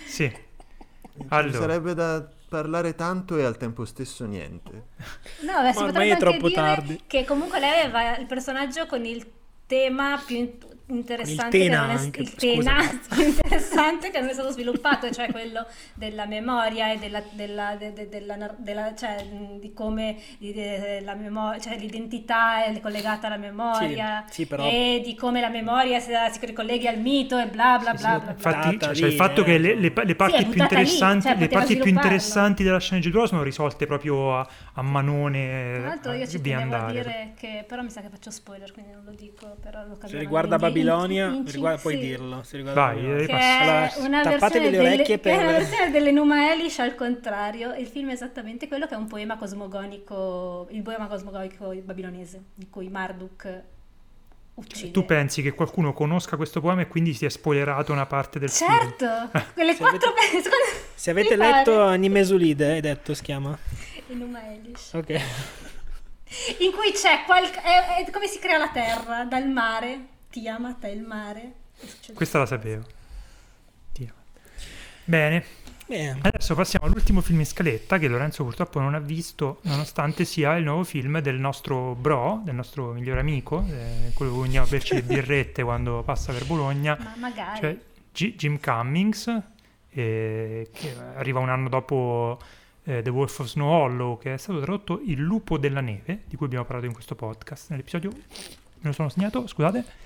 Sì. 0.07 0.27
Ci 0.29 1.23
Allora. 1.29 1.59
sarebbe 1.59 1.93
da 1.93 2.27
parlare 2.47 2.95
tanto 2.95 3.37
e 3.37 3.43
al 3.43 3.57
tempo 3.57 3.85
stesso 3.85 4.25
niente. 4.25 4.87
No, 5.39 5.61
beh, 5.61 5.73
si 5.73 5.83
Ma 5.83 5.85
potrebbe 5.85 6.13
è 6.13 6.15
anche 6.15 6.17
troppo 6.17 6.49
dire 6.49 6.55
tardi. 6.61 7.01
che 7.07 7.25
comunque 7.25 7.59
lei 7.59 7.81
aveva 7.81 8.17
il 8.17 8.25
personaggio 8.25 8.85
con 8.85 9.05
il 9.05 9.25
tema 9.65 10.21
più 10.23 10.57
interessante 10.87 11.57
Il 11.57 11.63
che 11.63 11.69
Tena 11.69 11.85
non 11.87 11.95
è, 11.95 12.19
il. 12.19 12.35
Tena 12.35 12.75
interessante 13.25 14.11
che 14.11 14.19
non 14.19 14.29
è 14.29 14.33
stato 14.33 14.51
sviluppato, 14.51 15.09
cioè 15.11 15.31
quello 15.31 15.65
della 15.93 16.25
memoria 16.25 16.91
e 16.91 16.97
della, 16.97 17.21
della- 17.31 17.75
de- 17.75 17.93
de- 17.93 18.07
della 18.09 18.53
della- 18.57 18.93
cioè, 18.95 19.25
di 19.59 19.73
come 19.73 20.17
di- 20.37 20.53
de- 20.53 21.01
la 21.01 21.15
memoria, 21.15 21.59
cioè 21.59 21.77
l'identità 21.77 22.65
è 22.65 22.79
collegata 22.79 23.27
alla 23.27 23.37
memoria 23.37 24.23
Sì, 24.27 24.33
sì, 24.33 24.45
però- 24.45 24.65
e 24.67 25.01
di 25.03 25.15
come 25.15 25.41
la 25.41 25.49
memoria 25.49 25.99
si, 25.99 26.11
si 26.31 26.45
ricolleghi 26.45 26.87
al 26.87 26.99
mito 26.99 27.37
e 27.39 27.47
bla 27.47 27.77
bla 27.79 27.95
Sì, 27.95 28.03
bla 28.03 28.13
sì, 28.19 28.19
bla, 28.19 28.19
bla. 28.19 28.31
Infatti, 28.31 28.69
buttata 28.69 28.93
cioè, 28.93 29.05
il 29.05 29.11
lì, 29.11 29.17
fatto 29.17 29.41
eh. 29.41 29.43
che 29.43 29.57
le, 29.57 29.75
le 29.75 29.91
pa- 29.91 30.03
le 30.03 30.15
parti 30.15 30.43
più 30.43 30.53
lì, 30.53 30.59
interessanti, 30.59 31.27
cioè, 31.27 31.37
le 31.37 31.47
parti 31.47 31.77
più 31.77 31.89
interessanti 31.89 32.63
della 32.63 32.79
sceneggiatura 32.79 33.25
sono 33.27 33.43
risolte 33.43 33.85
proprio 33.85 34.37
a, 34.37 34.47
a 34.73 34.81
manone. 34.81 35.73
Tra 35.79 35.87
l'altro 35.87 36.11
io 36.13 36.27
ci 36.27 36.37
di 36.41 36.49
tenevo 36.49 36.75
a 36.75 36.77
andare. 36.85 36.93
dire 36.93 37.33
che 37.37 37.65
però 37.67 37.81
mi 37.81 37.89
sa 37.89 38.01
che 38.01 38.09
faccio 38.09 38.29
spoiler 38.31 38.71
quindi 38.71 38.91
non 38.91 39.03
lo 39.05 39.11
dico 39.11 39.55
però 39.61 39.83
lo 39.85 39.97
Se 40.05 40.17
riguarda 40.17 40.55
in- 40.55 40.61
in- 40.61 40.67
Babilonia, 40.83 41.27
in- 41.27 41.33
in- 41.35 41.51
riguarda- 41.51 41.81
puoi 41.81 41.93
sì. 41.95 41.99
dirlo. 42.01 42.43
Se 42.43 42.57
riguarda 42.57 42.81
Vai, 42.81 42.97
eh, 43.05 43.25
Allora, 43.31 43.91
una 43.97 44.21
tappatevi 44.21 44.39
versione, 44.39 44.63
le 44.63 44.71
delle, 44.71 44.93
orecchie 44.93 45.19
che 45.19 45.29
è 45.31 45.35
una 45.37 45.45
per... 45.45 45.55
versione 45.61 45.91
dell'Enuma 45.91 46.51
Elish 46.51 46.79
al 46.79 46.95
contrario 46.95 47.73
il 47.75 47.87
film 47.87 48.09
è 48.09 48.13
esattamente 48.13 48.67
quello 48.67 48.85
che 48.87 48.93
è 48.93 48.97
un 48.97 49.07
poema 49.07 49.37
cosmogonico 49.37 50.67
il 50.71 50.81
poema 50.81 51.07
cosmogonico 51.07 51.73
babilonese 51.83 52.41
di 52.55 52.67
cui 52.69 52.87
Marduk 52.89 53.61
uccide 54.55 54.91
Tu 54.91 55.03
pensi 55.05 55.41
che 55.41 55.51
qualcuno 55.53 55.91
conosca 55.93 56.35
questo 56.37 56.61
poema 56.61 56.81
e 56.81 56.87
quindi 56.87 57.13
si 57.13 57.25
è 57.25 57.29
spoilerato 57.29 57.91
una 57.91 58.05
parte 58.05 58.39
del 58.39 58.49
film? 58.49 58.69
certo 58.71 59.29
quelle 59.53 59.73
Se 59.73 59.77
quattro 59.79 60.09
avete- 60.11 60.13
pe- 60.37 60.41
secondo- 60.41 60.65
Se 60.95 61.09
avete 61.11 61.35
pare. 61.37 61.51
letto 61.51 61.89
Nimesulide, 61.95 62.71
hai 62.71 62.81
detto 62.81 63.13
si 63.13 63.21
chiama? 63.23 63.57
Enuma 64.07 64.39
Elish 64.53 64.93
Ok. 64.93 65.09
in 66.59 66.71
cui 66.71 66.91
c'è 66.93 67.23
qualche 67.25 67.61
è, 67.61 68.03
è 68.05 68.09
come 68.11 68.27
si 68.27 68.39
crea 68.39 68.57
la 68.57 68.69
terra 68.69 69.23
dal 69.25 69.47
mare 69.49 69.99
Tiamat 70.41 70.83
è 70.83 70.89
il 70.89 71.01
mare 71.01 71.53
succede- 71.77 72.13
Questa 72.13 72.39
la 72.39 72.45
sapevo. 72.45 72.83
Dio. 73.93 74.13
Bene, 75.05 75.45
Bene. 75.85 76.19
adesso 76.23 76.53
passiamo 76.55 76.87
all'ultimo 76.87 77.21
film 77.21 77.39
in 77.39 77.45
scaletta 77.45 77.97
che 77.97 78.09
Lorenzo 78.09 78.43
purtroppo 78.43 78.81
non 78.81 78.95
ha 78.95 78.99
visto, 78.99 79.59
nonostante 79.61 80.25
sia 80.25 80.57
il 80.57 80.65
nuovo 80.65 80.83
film 80.83 81.19
del 81.21 81.39
nostro 81.39 81.95
bro, 81.95 82.41
del 82.43 82.53
nostro 82.53 82.91
migliore 82.91 83.21
amico, 83.21 83.63
eh, 83.69 84.11
quello 84.13 84.35
che 84.39 84.43
andiamo 84.43 84.65
a 84.65 84.69
berci 84.69 84.95
le 84.95 85.03
birrette 85.07 85.63
quando 85.63 86.03
passa 86.03 86.33
per 86.33 86.45
Bologna, 86.45 86.97
ma 86.99 87.13
magari 87.15 87.59
cioè 87.61 87.77
G- 88.13 88.35
Jim 88.35 88.59
Cummings, 88.59 89.41
eh, 89.91 90.69
che 90.73 90.95
arriva 91.15 91.39
un 91.39 91.47
anno 91.49 91.69
dopo 91.69 92.39
eh, 92.83 93.01
The 93.01 93.09
Wolf 93.09 93.39
of 93.39 93.47
Snow 93.47 93.69
Hollow, 93.69 94.17
che 94.19 94.33
è 94.33 94.37
stato 94.37 94.59
tradotto 94.59 94.99
Il 95.05 95.21
lupo 95.21 95.57
della 95.57 95.79
neve, 95.79 96.23
di 96.25 96.35
cui 96.35 96.45
abbiamo 96.47 96.65
parlato 96.65 96.87
in 96.87 96.93
questo 96.93 97.15
podcast, 97.15 97.69
nell'episodio, 97.69 98.09
me 98.11 98.81
lo 98.81 98.91
sono 98.91 99.07
segnato, 99.07 99.47
scusate, 99.47 100.03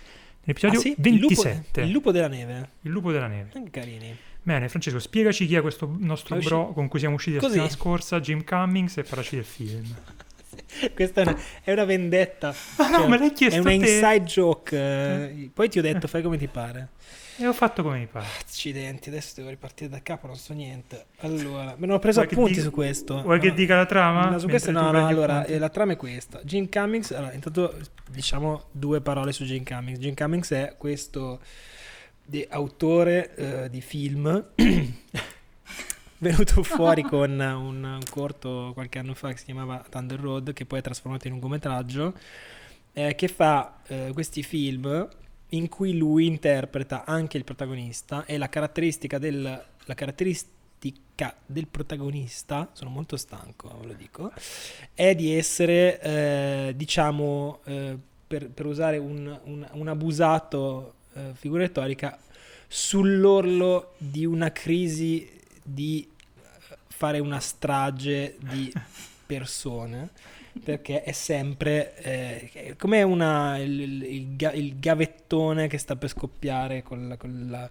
nell'episodio 0.54 0.80
Ah, 0.80 0.82
sì? 0.82 0.96
Il 0.98 1.16
lupo- 1.20 1.42
27. 1.42 1.82
Il 1.82 1.90
lupo, 1.92 2.12
della 2.12 2.28
neve. 2.28 2.70
Il 2.82 2.92
lupo 2.92 3.12
della 3.12 3.28
neve. 3.28 3.50
Carini. 3.72 4.16
Bene, 4.42 4.68
Francesco, 4.70 5.00
spiegaci 5.00 5.46
chi 5.46 5.56
è 5.56 5.62
questo 5.62 5.94
nostro 6.00 6.36
usci- 6.38 6.48
bro 6.48 6.72
con 6.74 6.88
cui 6.88 7.00
siamo 7.00 7.16
usciti 7.16 7.36
la 7.36 7.42
Così. 7.42 7.54
settimana 7.54 7.78
scorsa, 7.78 8.20
Jim 8.20 8.44
Cummings, 8.44 8.98
e 8.98 9.04
parlaci 9.04 9.36
del 9.36 9.46
film. 9.46 9.86
Questa 10.94 11.22
è 11.22 11.28
una, 11.28 11.38
è 11.64 11.72
una 11.72 11.84
vendetta. 11.86 12.54
Ma 12.78 12.90
no, 12.90 13.08
me 13.08 13.18
l'hai 13.18 13.32
chiesto 13.34 13.58
È 13.58 13.60
una 13.60 13.70
te. 13.70 13.76
inside 13.76 14.22
joke. 14.24 14.76
eh, 14.78 15.50
Poi 15.54 15.70
ti 15.70 15.80
ho 15.80 15.82
detto, 15.82 16.08
fai 16.08 16.22
come 16.22 16.38
ti 16.38 16.48
pare. 16.48 16.90
E 17.42 17.48
ho 17.48 17.54
fatto 17.54 17.84
come 17.84 18.00
mi 18.00 18.06
pare. 18.08 18.26
Accidenti, 18.42 19.08
adesso 19.08 19.34
devo 19.38 19.48
ripartire 19.50 19.90
da 19.90 20.02
capo, 20.02 20.28
non 20.28 20.36
so 20.36 20.54
niente. 20.54 21.06
Allora, 21.20 21.76
me 21.78 21.88
ne 21.88 21.94
ho 21.94 22.00
preso 22.00 22.18
Vuoi 22.20 22.28
che 22.28 22.34
appunti 22.36 22.54
dica- 22.56 22.66
su 22.66 22.72
questo. 22.72 23.22
Vuoi 23.22 23.40
che 23.40 23.48
No. 23.50 23.54
dica 23.56 23.76
la 23.78 23.86
trama? 23.86 24.30
No, 24.30 24.40
su 24.40 24.48
questo 24.48 24.72
no, 24.72 24.92
no, 24.92 25.08
allora, 25.08 25.46
eh, 25.46 25.58
la 25.58 25.70
trama 25.70 25.94
è 25.94 25.96
questa. 25.96 26.42
Jim 26.44 26.68
Cummings, 26.70 27.12
allora, 27.12 27.32
intanto 27.32 27.78
diciamo 28.10 28.66
due 28.72 29.00
parole 29.00 29.32
su 29.32 29.46
Jim 29.46 29.64
Cummings. 29.64 30.00
Jim 30.00 30.14
Cummings 30.16 30.52
è 30.52 30.76
questo 30.78 31.40
di- 32.26 32.46
autore 32.50 33.36
eh, 33.36 33.70
di 33.70 33.80
film 33.80 34.46
venuto 36.18 36.64
fuori 36.64 37.02
con 37.08 37.32
un, 37.32 37.84
un 37.84 38.00
corto 38.10 38.72
qualche 38.74 39.00
anno 39.00 39.14
fa 39.14 39.30
che 39.32 39.38
si 39.38 39.46
chiamava 39.46 39.84
Thunder 39.90 40.20
Road, 40.20 40.52
che 40.54 40.66
poi 40.66 40.80
è 40.80 40.82
trasformato 40.82 41.28
in 41.28 41.34
un 41.34 41.40
lungometraggio 41.40 42.14
eh, 42.94 43.16
che 43.16 43.28
fa 43.30 43.78
eh, 43.88 44.10
questi 44.14 44.44
film 44.44 45.08
in 45.50 45.70
cui 45.70 45.98
lui 45.98 46.28
interpreta 46.28 47.06
anche 47.06 47.38
il 47.38 47.44
protagonista 47.44 48.26
e 48.26 48.38
la 48.38 48.50
caratteristica 48.50 49.18
del, 49.18 49.42
la 49.42 49.94
caratteristica 49.94 50.58
del 51.46 51.68
protagonista, 51.68 52.70
sono 52.74 52.90
molto 52.90 53.18
stanco, 53.18 53.76
ve 53.82 53.88
lo 53.88 53.94
dico, 53.94 54.32
è 54.94 55.16
di 55.16 55.34
essere, 55.36 56.00
eh, 56.00 56.74
diciamo, 56.76 57.60
eh, 57.66 57.98
per, 58.28 58.50
per, 58.50 58.66
usare 58.66 58.98
un, 58.98 59.40
un, 59.44 59.68
un 59.72 59.88
abusato 59.88 60.94
eh, 61.14 61.32
figura 61.34 61.64
retorica, 61.64 62.18
sull'orlo 62.68 63.94
di 63.98 64.26
una 64.26 64.52
crisi 64.52 65.30
di 65.64 66.08
eh, 66.08 66.78
fare 66.88 67.20
una 67.20 67.40
strage 67.40 68.38
di 68.40 68.72
persone 69.26 70.12
perché 70.64 71.04
è 71.04 71.12
sempre 71.12 71.96
eh, 71.98 72.76
come 72.78 73.02
una, 73.04 73.58
il, 73.58 74.04
il, 74.04 74.52
il, 74.54 74.80
gavettone 74.80 75.68
che 75.68 75.78
sta 75.78 75.96
per 75.96 76.10
scoppiare 76.10 76.84
con, 76.84 77.16
con, 77.18 77.48
la, 77.50 77.70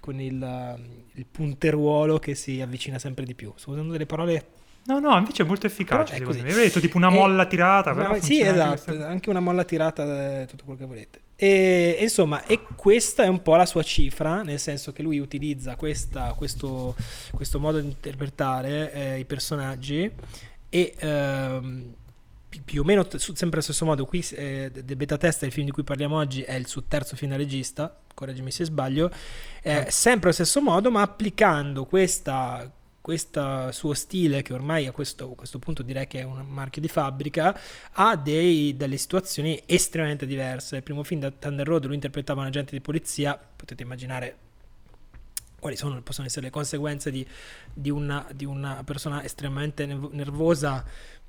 con 0.00 0.20
il, 0.20 0.78
il, 1.14 1.26
punteruolo 1.30 2.18
che 2.18 2.34
si 2.34 2.60
avvicina 2.60 2.98
sempre 2.98 3.24
di 3.24 3.34
più. 3.34 3.52
Sto 3.56 3.70
usando 3.70 3.92
delle 3.92 4.06
parole 4.06 4.56
No, 4.88 5.00
no, 5.00 5.18
invece 5.18 5.42
è 5.42 5.46
molto 5.46 5.66
efficace. 5.66 6.14
È 6.14 6.22
così. 6.22 6.40
detto 6.40 6.80
tipo 6.80 6.96
una 6.96 7.10
molla 7.10 7.42
e, 7.42 7.46
tirata. 7.46 7.92
Ma, 7.92 8.18
sì, 8.20 8.40
esatto, 8.40 8.90
anche, 8.90 9.04
anche, 9.04 9.30
una 9.30 9.40
molla 9.40 9.64
tirata, 9.64 10.46
tutto 10.46 10.64
quello 10.64 10.78
che 10.78 10.86
volete. 10.86 11.20
E, 11.36 11.98
insomma, 12.00 12.44
e 12.46 12.60
questa 12.74 13.24
è 13.24 13.28
un 13.28 13.42
po' 13.42 13.54
la 13.56 13.66
sua 13.66 13.82
cifra, 13.82 14.42
nel 14.42 14.58
senso 14.58 14.92
che 14.92 15.02
lui 15.02 15.18
utilizza 15.18 15.76
questa, 15.76 16.32
questo, 16.32 16.96
questo, 17.32 17.60
modo 17.60 17.80
di 17.80 17.86
interpretare 17.86 18.92
eh, 18.92 19.18
i 19.18 19.26
personaggi 19.26 20.10
e 20.70 20.94
ehm, 20.98 21.94
più 22.64 22.80
o 22.80 22.84
meno 22.84 23.06
sempre 23.18 23.46
allo 23.48 23.60
stesso 23.60 23.84
modo 23.84 24.06
qui 24.06 24.26
eh, 24.32 24.70
The 24.72 24.96
Beta 24.96 25.18
Test 25.18 25.42
il 25.42 25.52
film 25.52 25.66
di 25.66 25.72
cui 25.72 25.84
parliamo 25.84 26.16
oggi 26.16 26.42
è 26.42 26.54
il 26.54 26.66
suo 26.66 26.84
terzo 26.84 27.14
film 27.14 27.32
da 27.32 27.36
regista 27.36 27.94
correggimi 28.14 28.50
se 28.50 28.64
sbaglio 28.64 29.10
eh, 29.62 29.82
mm. 29.82 29.86
sempre 29.88 30.28
allo 30.28 30.32
stesso 30.32 30.60
modo 30.62 30.90
ma 30.90 31.02
applicando 31.02 31.84
questa 31.84 32.72
questo 33.08 33.72
suo 33.72 33.94
stile, 33.94 34.42
che 34.42 34.52
ormai 34.52 34.84
a 34.84 34.92
questo, 34.92 35.30
a 35.32 35.34
questo, 35.34 35.58
punto 35.58 35.82
direi 35.82 36.06
che 36.06 36.20
è 36.20 36.24
un 36.24 36.44
marchio 36.46 36.82
di 36.82 36.88
fabbrica, 36.88 37.58
ha 37.92 38.16
dei, 38.16 38.76
delle 38.76 38.98
situazioni 38.98 39.58
estremamente 39.64 40.26
diverse. 40.26 40.76
Il 40.76 40.82
primo 40.82 41.02
film 41.02 41.22
da 41.22 41.30
Thunder 41.30 41.66
Road 41.66 41.86
lui 41.86 41.94
interpretava 41.94 42.42
un 42.42 42.48
agente 42.48 42.72
di 42.72 42.82
polizia, 42.82 43.40
potete 43.56 43.82
immaginare 43.82 44.36
quali 45.58 45.76
sono, 45.76 46.00
possono 46.02 46.26
essere 46.26 46.46
le 46.46 46.50
conseguenze 46.50 47.10
di, 47.10 47.26
di, 47.72 47.90
una, 47.90 48.26
di 48.32 48.44
una, 48.44 48.82
persona 48.84 49.24
estremamente 49.24 49.86
nervosa 49.86 50.84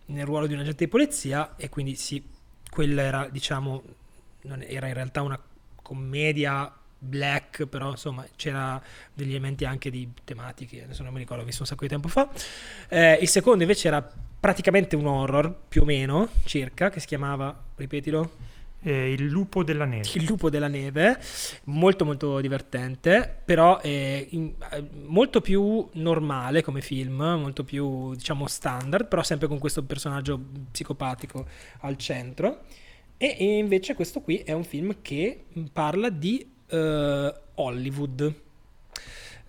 nel 0.10 0.26
ruolo 0.26 0.48
di 0.48 0.54
un 0.54 0.60
agente 0.60 0.86
di 0.86 0.90
polizia 0.90 1.56
e 1.56 1.70
quindi 1.70 1.96
sì, 1.96 2.24
quella 2.70 3.02
era 3.02 3.28
diciamo, 3.30 3.84
era 4.42 4.88
in 4.88 4.94
realtà 4.94 5.22
una 5.22 5.40
commedia 5.82 6.72
black, 7.02 7.66
però 7.66 7.92
insomma 7.92 8.26
c'era 8.36 8.82
degli 9.14 9.30
elementi 9.30 9.66
anche 9.66 9.90
di 9.90 10.10
tematiche, 10.24 10.84
adesso 10.84 11.04
non 11.04 11.14
mi 11.14 11.20
ricordo, 11.20 11.44
ho 11.44 11.46
visto 11.46 11.62
un 11.62 11.68
sacco 11.68 11.84
di 11.84 11.90
tempo 11.90 12.08
fa. 12.08 12.30
Eh, 12.90 13.20
il 13.22 13.28
secondo 13.28 13.64
invece 13.64 13.88
era 13.88 14.08
praticamente 14.40 14.96
un 14.96 15.08
horror, 15.08 15.54
più 15.68 15.82
o 15.82 15.86
meno, 15.86 16.30
circa, 16.46 16.90
che 16.90 17.00
si 17.00 17.08
chiamava, 17.08 17.58
ripetilo. 17.76 18.48
Eh, 18.82 19.12
il 19.12 19.26
lupo 19.26 19.64
della 19.64 19.86
neve. 19.86 20.08
Il 20.14 20.26
lupo 20.26 20.50
della 20.50 20.68
neve, 20.68 21.20
molto 21.66 22.06
molto 22.06 22.40
divertente, 22.40 23.42
però 23.44 23.80
eh, 23.82 24.28
in, 24.32 24.54
molto 25.06 25.42
più 25.42 25.88
normale 25.94 26.62
come 26.62 26.82
film, 26.82 27.16
molto 27.16 27.64
più 27.64 28.14
diciamo 28.14 28.48
standard, 28.48 29.08
però 29.08 29.22
sempre 29.22 29.48
con 29.48 29.60
questo 29.60 29.84
personaggio 29.84 30.40
psicopatico 30.72 31.46
al 31.82 31.98
centro. 31.98 32.62
E 33.18 33.58
invece 33.58 33.96
questo 33.96 34.22
qui 34.22 34.38
è 34.38 34.54
un 34.54 34.64
film 34.64 35.02
che 35.02 35.44
parla 35.74 36.10
di 36.10 36.50
uh, 36.70 36.78
Hollywood. 37.56 38.34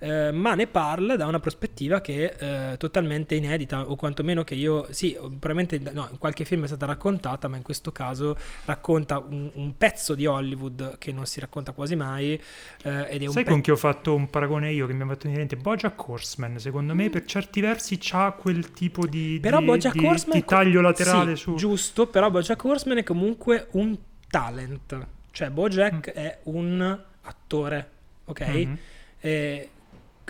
Uh, 0.00 0.32
ma 0.32 0.54
ne 0.54 0.66
parla 0.66 1.14
da 1.14 1.26
una 1.26 1.40
prospettiva 1.40 2.00
che 2.00 2.34
è 2.34 2.72
uh, 2.72 2.76
totalmente 2.78 3.34
inedita, 3.34 3.90
o 3.90 3.96
quantomeno 3.96 4.44
che 4.44 4.54
io, 4.54 4.86
sì, 4.90 5.12
probabilmente 5.20 5.78
no, 5.92 6.08
in 6.10 6.16
qualche 6.16 6.46
film 6.46 6.64
è 6.64 6.66
stata 6.66 6.86
raccontata, 6.86 7.48
ma 7.48 7.56
in 7.56 7.62
questo 7.62 7.92
caso 7.92 8.34
racconta 8.64 9.18
un, 9.18 9.50
un 9.52 9.76
pezzo 9.76 10.14
di 10.14 10.24
Hollywood 10.24 10.96
che 10.96 11.12
non 11.12 11.26
si 11.26 11.38
racconta 11.38 11.72
quasi 11.72 11.96
mai. 11.96 12.40
Uh, 12.82 13.04
ed 13.08 13.22
è 13.22 13.28
Sai 13.28 13.44
pe- 13.44 13.50
con 13.50 13.60
chi 13.60 13.70
ho 13.70 13.76
fatto 13.76 14.14
un 14.14 14.30
paragone 14.30 14.72
io 14.72 14.86
che 14.86 14.94
mi 14.94 15.02
ha 15.02 15.06
fatto 15.06 15.24
venire 15.24 15.42
in 15.42 15.48
mente? 15.50 15.56
Bojack 15.56 16.08
Horseman, 16.08 16.58
secondo 16.58 16.94
me, 16.94 17.08
mm. 17.08 17.10
per 17.10 17.24
certi 17.26 17.60
versi 17.60 17.98
ha 18.12 18.32
quel 18.32 18.70
tipo 18.70 19.06
di, 19.06 19.38
però 19.42 19.58
di, 19.58 19.66
Bojack 19.66 19.98
di, 19.98 20.06
Horseman 20.06 20.38
di 20.38 20.44
taglio 20.46 20.80
laterale 20.80 21.36
sì, 21.36 21.42
su... 21.42 21.54
Giusto, 21.56 22.06
però 22.06 22.30
Bojack 22.30 22.64
Horseman 22.64 22.98
è 22.98 23.02
comunque 23.02 23.68
un 23.72 23.96
talent. 24.28 25.06
Cioè 25.30 25.50
Bojack 25.50 26.10
mm. 26.10 26.14
è 26.14 26.38
un 26.44 27.00
attore, 27.22 27.90
ok? 28.24 28.48
Mm-hmm. 28.48 28.74
È, 29.18 29.68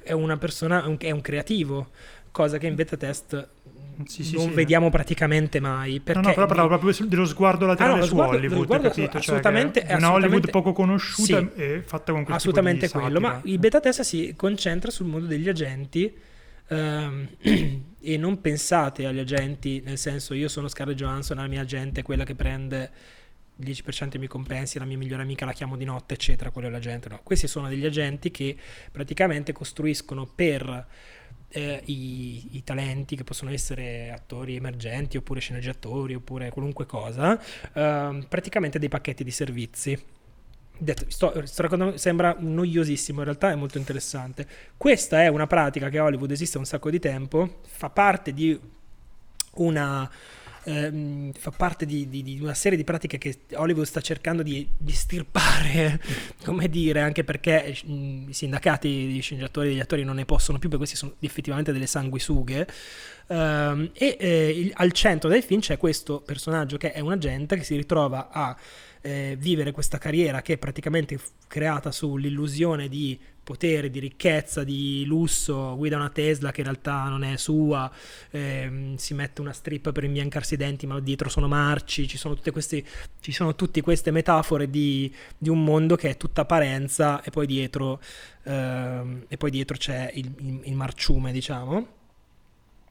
è, 0.02 0.12
una 0.12 0.36
persona, 0.36 0.84
è 0.98 1.10
un 1.10 1.20
creativo, 1.20 1.90
cosa 2.30 2.58
che 2.58 2.66
in 2.66 2.74
beta 2.74 2.96
test 2.96 3.48
sì, 4.06 4.24
sì, 4.24 4.36
non 4.36 4.48
sì, 4.48 4.54
vediamo 4.54 4.86
eh. 4.86 4.90
praticamente 4.90 5.60
mai. 5.60 6.00
Perché... 6.00 6.20
No, 6.20 6.28
no, 6.28 6.34
però 6.34 6.46
parlavo 6.46 6.68
proprio 6.68 7.06
dello 7.06 7.26
sguardo 7.26 7.66
laterale 7.66 7.94
ah, 7.94 7.98
no, 7.98 8.02
su 8.04 8.10
sguardo, 8.10 8.36
Hollywood, 8.36 8.64
sguardo 8.64 8.88
capito? 8.88 9.16
Assolutamente, 9.18 9.80
cioè, 9.80 9.94
una 9.94 10.12
Hollywood 10.12 10.50
poco 10.50 10.72
conosciuta 10.72 11.50
e 11.54 11.82
fatta 11.84 12.12
con 12.12 12.24
quel 12.24 12.36
Assolutamente 12.36 12.88
quello, 12.88 13.20
ma 13.20 13.40
il 13.44 13.58
beta 13.58 13.80
test 13.80 14.02
si 14.02 14.34
concentra 14.36 14.90
sul 14.90 15.06
mondo 15.06 15.26
degli 15.26 15.48
agenti 15.48 16.12
ehm, 16.68 17.28
e 18.00 18.16
non 18.16 18.40
pensate 18.40 19.06
agli 19.06 19.18
agenti 19.18 19.82
nel 19.84 19.98
senso 19.98 20.34
io 20.34 20.48
sono 20.48 20.68
Scarlett 20.68 20.96
Johansson, 20.96 21.36
la 21.36 21.46
mia 21.46 21.62
agente 21.62 22.00
è 22.00 22.02
quella 22.02 22.24
che 22.24 22.34
prende 22.34 22.90
10% 23.60 24.08
dei 24.08 24.18
miei 24.18 24.28
compensi, 24.28 24.78
la 24.78 24.84
mia 24.84 24.96
migliore 24.96 25.22
amica 25.22 25.44
la 25.44 25.52
chiamo 25.52 25.76
di 25.76 25.84
notte, 25.84 26.14
eccetera, 26.14 26.50
quello 26.50 26.68
è 26.68 26.70
l'agente. 26.70 27.08
No. 27.08 27.20
Questi 27.22 27.46
sono 27.46 27.68
degli 27.68 27.86
agenti 27.86 28.30
che 28.30 28.56
praticamente 28.90 29.52
costruiscono 29.52 30.26
per 30.26 30.86
eh, 31.50 31.82
i, 31.84 32.56
i, 32.56 32.64
talenti, 32.64 33.16
che 33.16 33.24
possono 33.24 33.50
essere 33.50 34.10
attori 34.10 34.56
emergenti, 34.56 35.16
oppure 35.16 35.40
sceneggiatori, 35.40 36.14
oppure 36.14 36.50
qualunque 36.50 36.86
cosa, 36.86 37.40
eh, 37.72 38.24
praticamente 38.28 38.78
dei 38.78 38.88
pacchetti 38.88 39.24
di 39.24 39.30
servizi. 39.30 39.98
Detto, 40.82 41.04
sto, 41.08 41.44
sto 41.44 41.62
raccontando, 41.62 41.98
sembra 41.98 42.34
noiosissimo, 42.38 43.18
in 43.18 43.24
realtà 43.24 43.50
è 43.50 43.54
molto 43.54 43.76
interessante. 43.76 44.46
Questa 44.76 45.22
è 45.22 45.28
una 45.28 45.46
pratica 45.46 45.90
che 45.90 45.98
a 45.98 46.04
Hollywood 46.04 46.30
esiste 46.30 46.56
un 46.56 46.64
sacco 46.64 46.88
di 46.88 46.98
tempo, 46.98 47.60
fa 47.66 47.90
parte 47.90 48.32
di 48.32 48.58
una 49.56 50.10
ehm, 50.64 51.32
fa 51.32 51.50
parte 51.50 51.86
di, 51.86 52.08
di, 52.08 52.22
di, 52.22 52.38
una 52.40 52.54
serie 52.54 52.76
di 52.76 52.84
pratiche 52.84 53.18
che 53.18 53.40
Hollywood 53.54 53.86
sta 53.86 54.00
cercando 54.00 54.42
di, 54.42 54.68
di 54.76 54.92
stirpare, 54.92 56.00
come 56.44 56.68
dire, 56.68 57.00
anche 57.00 57.24
perché 57.24 57.76
mh, 57.84 57.92
mm, 57.92 58.28
i 58.28 58.32
sindacati 58.32 58.88
di 58.88 59.20
sceneggiatori 59.20 59.68
e 59.68 59.70
degli 59.70 59.80
attori 59.80 60.04
non 60.04 60.16
ne 60.16 60.24
possono 60.24 60.58
più, 60.58 60.68
perché 60.68 60.84
questi 60.84 60.96
sono 60.96 61.14
effettivamente 61.20 61.72
delle 61.72 61.86
sanguisughe. 61.86 62.66
Um, 63.26 63.90
e 63.92 64.16
eh, 64.18 64.48
il, 64.48 64.72
al 64.74 64.90
centro 64.90 65.28
del 65.28 65.44
film 65.44 65.60
c'è 65.60 65.76
questo 65.76 66.20
personaggio 66.20 66.76
che 66.76 66.90
è 66.90 66.98
un 66.98 67.12
agente 67.12 67.56
che 67.56 67.62
si 67.62 67.76
ritrova 67.76 68.28
a 68.32 68.56
eh, 69.02 69.36
vivere 69.38 69.72
questa 69.72 69.98
carriera 69.98 70.42
che 70.42 70.54
è 70.54 70.58
praticamente 70.58 71.18
creata 71.46 71.90
sull'illusione 71.90 72.88
di 72.88 73.18
potere, 73.42 73.90
di 73.90 73.98
ricchezza, 73.98 74.62
di 74.62 75.04
lusso, 75.06 75.74
guida 75.76 75.96
una 75.96 76.10
Tesla 76.10 76.52
che 76.52 76.60
in 76.60 76.66
realtà 76.66 77.08
non 77.08 77.24
è 77.24 77.36
sua, 77.36 77.90
ehm, 78.30 78.94
si 78.96 79.14
mette 79.14 79.40
una 79.40 79.52
strip 79.52 79.90
per 79.90 80.04
imbiancarsi 80.04 80.54
i 80.54 80.56
denti 80.56 80.86
ma 80.86 81.00
dietro 81.00 81.28
sono 81.28 81.48
marci, 81.48 82.06
ci 82.06 82.16
sono 82.16 82.34
tutte 82.34 82.52
queste, 82.52 82.84
ci 83.20 83.32
sono 83.32 83.54
tutte 83.56 83.80
queste 83.80 84.10
metafore 84.10 84.70
di, 84.70 85.12
di 85.36 85.48
un 85.48 85.64
mondo 85.64 85.96
che 85.96 86.10
è 86.10 86.16
tutta 86.16 86.42
apparenza 86.42 87.22
e 87.22 87.30
poi 87.30 87.46
dietro, 87.46 88.00
ehm, 88.44 89.24
e 89.26 89.36
poi 89.36 89.50
dietro 89.50 89.76
c'è 89.76 90.10
il, 90.14 90.32
il, 90.38 90.60
il 90.64 90.74
marciume 90.76 91.32
diciamo 91.32 91.98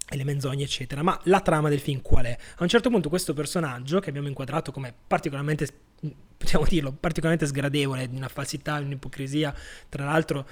e 0.10 0.18
le 0.18 0.24
menzogne, 0.24 0.64
eccetera. 0.64 1.04
Ma 1.04 1.18
la 1.26 1.40
trama 1.40 1.70
del 1.70 1.80
film 1.80 2.02
qual 2.02 2.26
è? 2.26 2.38
A 2.58 2.64
un 2.64 2.68
certo 2.68 2.90
punto 2.90 3.10
questo 3.10 3.34
personaggio, 3.34 4.00
che 4.00 4.10
abbiamo 4.10 4.28
inquadrato 4.28 4.72
come 4.72 4.94
particolarmente, 5.08 5.68
possiamo 6.40 6.66
dirlo, 6.66 6.94
particolarmente 6.94 7.46
sgradevole, 7.46 8.10
di 8.10 8.16
una 8.16 8.30
falsità, 8.30 8.76
un'ipocrisia, 8.76 9.54
tra 9.90 10.06
l'altro, 10.06 10.48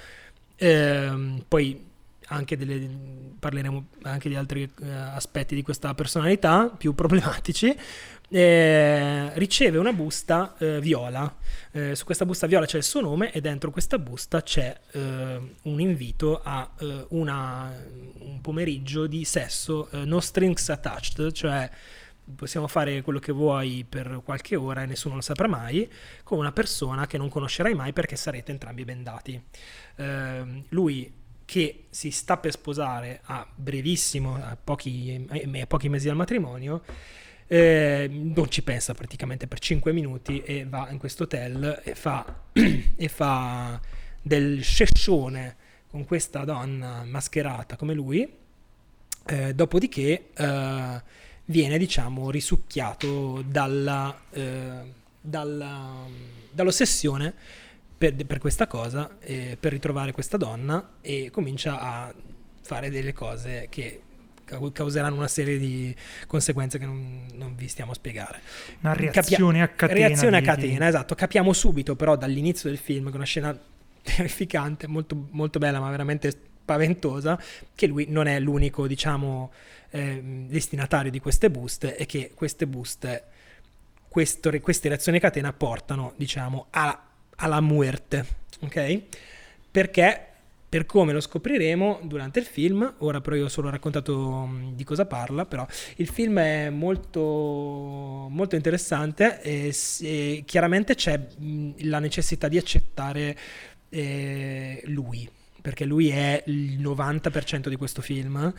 ehm, 0.56 1.44
poi 1.48 1.86
anche 2.30 2.58
delle, 2.58 2.86
parleremo 3.38 3.86
anche 4.02 4.28
di 4.28 4.34
altri 4.34 4.70
eh, 4.82 4.90
aspetti 4.90 5.54
di 5.54 5.62
questa 5.62 5.94
personalità 5.94 6.68
più 6.68 6.94
problematici, 6.94 7.74
eh, 8.30 9.30
riceve 9.38 9.78
una 9.78 9.94
busta 9.94 10.54
eh, 10.58 10.78
viola. 10.78 11.34
Eh, 11.72 11.94
su 11.96 12.04
questa 12.04 12.26
busta 12.26 12.46
viola 12.46 12.66
c'è 12.66 12.76
il 12.76 12.82
suo 12.82 13.00
nome 13.00 13.32
e 13.32 13.40
dentro 13.40 13.70
questa 13.70 13.98
busta 13.98 14.42
c'è 14.42 14.78
eh, 14.90 15.40
un 15.62 15.80
invito 15.80 16.42
a 16.44 16.70
eh, 16.80 17.06
una, 17.08 17.72
un 18.18 18.40
pomeriggio 18.42 19.06
di 19.06 19.24
sesso 19.24 19.88
no 19.92 20.20
strings 20.20 20.68
attached, 20.68 21.32
cioè 21.32 21.70
possiamo 22.34 22.66
fare 22.66 23.02
quello 23.02 23.18
che 23.18 23.32
vuoi 23.32 23.84
per 23.88 24.20
qualche 24.24 24.56
ora 24.56 24.82
e 24.82 24.86
nessuno 24.86 25.16
lo 25.16 25.20
saprà 25.20 25.48
mai, 25.48 25.90
con 26.22 26.38
una 26.38 26.52
persona 26.52 27.06
che 27.06 27.18
non 27.18 27.28
conoscerai 27.28 27.74
mai 27.74 27.92
perché 27.92 28.16
sarete 28.16 28.50
entrambi 28.50 28.84
bendati. 28.84 29.42
lui 30.70 31.12
che 31.44 31.86
si 31.88 32.10
sta 32.10 32.36
per 32.36 32.52
sposare 32.52 33.20
a 33.24 33.46
brevissimo, 33.54 34.34
a 34.34 34.54
pochi, 34.62 35.26
a 35.30 35.66
pochi 35.66 35.88
mesi 35.88 36.06
dal 36.06 36.14
matrimonio, 36.14 36.82
eh, 37.46 38.06
non 38.10 38.50
ci 38.50 38.62
pensa 38.62 38.92
praticamente 38.92 39.46
per 39.46 39.58
5 39.58 39.90
minuti 39.92 40.42
e 40.42 40.66
va 40.66 40.88
in 40.90 40.98
questo 40.98 41.22
hotel 41.22 41.80
e 41.82 41.94
fa, 41.94 42.42
e 42.52 43.08
fa 43.08 43.80
del 44.20 44.62
scescione 44.62 45.56
con 45.88 46.04
questa 46.04 46.44
donna 46.44 47.02
mascherata 47.04 47.76
come 47.76 47.94
lui, 47.94 48.30
eh, 49.24 49.54
dopodiché 49.54 50.28
eh, 50.34 51.02
viene 51.48 51.78
diciamo 51.78 52.30
risucchiato 52.30 53.42
dalla, 53.46 54.16
eh, 54.30 54.92
dalla, 55.20 56.04
dall'ossessione 56.50 57.34
per, 57.96 58.14
per, 58.14 58.38
questa 58.38 58.66
cosa, 58.66 59.16
eh, 59.20 59.56
per 59.58 59.72
ritrovare 59.72 60.12
questa 60.12 60.36
donna 60.36 60.96
e 61.00 61.30
comincia 61.30 61.80
a 61.80 62.14
fare 62.62 62.90
delle 62.90 63.12
cose 63.12 63.66
che 63.70 64.02
causeranno 64.72 65.16
una 65.16 65.28
serie 65.28 65.58
di 65.58 65.94
conseguenze 66.26 66.78
che 66.78 66.86
non, 66.86 67.26
non 67.34 67.54
vi 67.54 67.68
stiamo 67.68 67.92
a 67.92 67.94
spiegare. 67.94 68.40
Una 68.80 68.94
reazione 68.94 69.58
Capia- 69.58 69.64
a 69.64 69.68
catena. 69.68 70.06
Reazione 70.06 70.36
a 70.36 70.40
catena, 70.42 70.84
di... 70.84 70.86
esatto. 70.86 71.14
Capiamo 71.14 71.52
subito 71.52 71.96
però 71.96 72.16
dall'inizio 72.16 72.68
del 72.68 72.78
film, 72.78 73.04
con 73.06 73.16
una 73.16 73.24
scena 73.24 73.56
terrificante, 74.02 74.86
molto, 74.86 75.28
molto 75.30 75.58
bella 75.58 75.80
ma 75.80 75.90
veramente 75.90 76.30
spaventosa, 76.62 77.40
che 77.74 77.86
lui 77.86 78.06
non 78.08 78.26
è 78.26 78.38
l'unico, 78.38 78.86
diciamo, 78.86 79.50
eh, 79.90 80.20
destinatario 80.48 81.10
di 81.10 81.20
queste 81.20 81.50
buste 81.50 81.96
e 81.96 82.06
che 82.06 82.32
queste 82.34 82.66
buste, 82.66 83.24
questo, 84.08 84.50
queste 84.60 84.88
reazioni 84.88 85.18
catena 85.20 85.52
portano, 85.52 86.14
diciamo, 86.16 86.66
a, 86.70 87.06
alla 87.36 87.60
muerte, 87.60 88.26
ok? 88.60 89.02
Perché 89.70 90.28
per 90.68 90.84
come 90.84 91.14
lo 91.14 91.20
scopriremo 91.20 92.00
durante 92.02 92.40
il 92.40 92.44
film, 92.44 92.94
ora 92.98 93.22
però 93.22 93.36
io 93.36 93.46
ho 93.46 93.48
solo 93.48 93.70
raccontato 93.70 94.46
mm, 94.46 94.72
di 94.72 94.84
cosa 94.84 95.06
parla, 95.06 95.46
però 95.46 95.66
il 95.96 96.08
film 96.08 96.38
è 96.38 96.68
molto, 96.68 97.20
molto 98.28 98.54
interessante 98.54 99.40
e, 99.40 99.74
e 100.02 100.42
chiaramente 100.44 100.94
c'è 100.94 101.18
mm, 101.40 101.70
la 101.84 102.00
necessità 102.00 102.48
di 102.48 102.58
accettare 102.58 103.36
eh, 103.88 104.82
lui, 104.84 105.28
perché 105.62 105.86
lui 105.86 106.10
è 106.10 106.42
il 106.46 106.78
90% 106.80 107.68
di 107.68 107.76
questo 107.76 108.02
film 108.02 108.52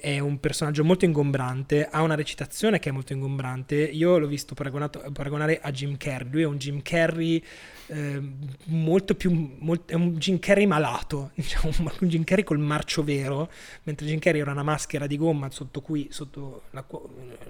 è 0.00 0.18
un 0.18 0.38
personaggio 0.40 0.84
molto 0.84 1.04
ingombrante, 1.04 1.86
ha 1.86 2.02
una 2.02 2.14
recitazione 2.14 2.78
che 2.78 2.90
è 2.90 2.92
molto 2.92 3.12
ingombrante. 3.12 3.76
Io 3.76 4.18
l'ho 4.18 4.26
visto 4.26 4.54
paragonare 4.54 5.60
a 5.60 5.70
Jim 5.70 5.96
Carrey. 5.96 6.30
Lui 6.30 6.42
è 6.42 6.46
un 6.46 6.58
Jim 6.58 6.82
Carrey 6.82 7.42
eh, 7.86 8.22
molto 8.64 9.14
più. 9.14 9.56
Molto, 9.58 9.92
è 9.92 9.94
un 9.94 10.16
Jim 10.16 10.38
Carrey 10.38 10.66
malato, 10.66 11.30
diciamo, 11.36 11.72
un 11.78 12.08
Jim 12.08 12.24
Carrey 12.24 12.44
col 12.44 12.58
marcio 12.58 13.02
vero, 13.02 13.50
mentre 13.84 14.06
Jim 14.06 14.18
Carrey 14.18 14.40
era 14.40 14.52
una 14.52 14.62
maschera 14.62 15.06
di 15.06 15.16
gomma 15.16 15.50
sotto, 15.50 15.80
cui, 15.80 16.08
sotto 16.10 16.62
la, 16.70 16.84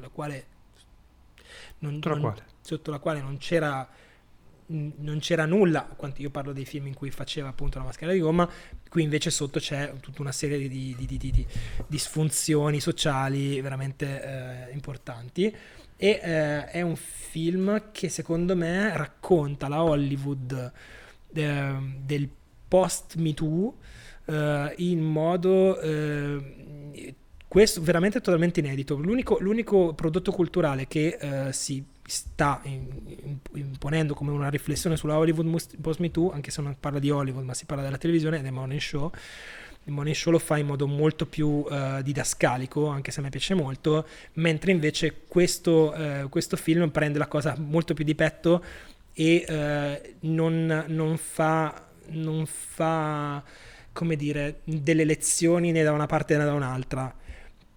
la 0.01 0.09
quale. 0.09 0.47
Non, 1.79 1.99
non, 2.03 2.21
quale? 2.21 2.45
Sotto 2.61 2.91
la 2.91 2.99
quale 2.99 3.21
non 3.21 3.39
c'era 3.39 3.89
non 4.67 5.19
c'era 5.21 5.45
nulla, 5.47 5.97
io 6.17 6.31
parlo 6.31 6.53
dei 6.53 6.65
film 6.65 6.87
in 6.87 6.95
cui 6.95 7.11
faceva 7.11 7.49
appunto 7.49 7.79
la 7.79 7.85
maschera 7.85 8.13
di 8.13 8.21
gomma, 8.21 8.49
qui 8.89 9.03
invece 9.03 9.31
sotto 9.31 9.59
c'è 9.59 9.93
tutta 10.01 10.23
una 10.23 10.33
serie 10.33 10.69
di, 10.69 10.95
di, 10.97 11.07
di, 11.07 11.19
di 11.19 11.47
disfunzioni 11.87 12.81
sociali 12.81 13.61
veramente 13.61 14.69
eh, 14.69 14.73
importanti 14.73 15.55
e 15.97 16.21
eh, 16.23 16.67
è 16.67 16.81
un 16.81 16.97
film 16.97 17.91
che 17.93 18.09
secondo 18.09 18.57
me 18.57 18.97
racconta 18.97 19.69
la 19.69 19.83
Hollywood 19.83 20.73
eh, 21.33 21.75
del 22.05 22.29
post 22.69 23.17
Me 23.17 23.35
Too 23.35 23.75
eh, 24.25 24.75
in 24.79 25.01
modo 25.01 25.81
eh, 25.81 27.15
questo 27.53 27.83
veramente 27.83 28.23
totalmente 28.23 28.61
inedito. 28.61 28.97
L'unico, 28.97 29.37
l'unico 29.39 29.93
prodotto 29.93 30.33
culturale 30.33 30.87
che 30.87 31.19
uh, 31.21 31.51
si 31.51 31.85
sta 32.05 32.61
imponendo 32.65 34.15
come 34.15 34.31
una 34.31 34.49
riflessione 34.49 34.97
sulla 34.97 35.17
Hollywood 35.17 35.79
post 35.81 36.01
Me 36.01 36.11
Too, 36.11 36.33
anche 36.33 36.51
se 36.51 36.61
non 36.63 36.77
parla 36.79 36.99
di 36.99 37.11
Hollywood, 37.11 37.45
ma 37.45 37.55
si 37.55 37.65
parla 37.65 37.83
della 37.83 37.99
televisione, 37.99 38.39
è 38.39 38.43
The 38.43 38.51
Morning 38.51 38.81
Show. 38.81 39.11
Il 39.85 39.93
Morning 39.93 40.15
Show 40.15 40.33
lo 40.33 40.39
fa 40.39 40.59
in 40.59 40.67
modo 40.67 40.87
molto 40.87 41.27
più 41.27 41.49
uh, 41.49 42.03
didascalico, 42.03 42.87
anche 42.87 43.11
se 43.11 43.21
a 43.21 43.23
me 43.23 43.31
piace 43.31 43.55
molto, 43.55 44.07
mentre 44.35 44.71
invece 44.73 45.23
questo, 45.27 45.95
uh, 45.97 46.29
questo 46.29 46.57
film 46.57 46.91
prende 46.91 47.19
la 47.19 47.27
cosa 47.27 47.57
molto 47.59 47.95
più 47.95 48.05
di 48.05 48.15
petto 48.15 48.65
e 49.13 50.15
non, 50.21 50.85
non 50.89 51.17
fa... 51.17 51.87
Non 52.05 52.47
fa 52.47 53.43
come 53.93 54.17
dire, 54.17 54.61
delle 54.65 55.05
lezioni 55.05 55.71
né 55.71 55.83
da 55.83 55.93
una 55.93 56.07
parte 56.07 56.37
né 56.37 56.45
da 56.45 56.53
un'altra 56.53 57.15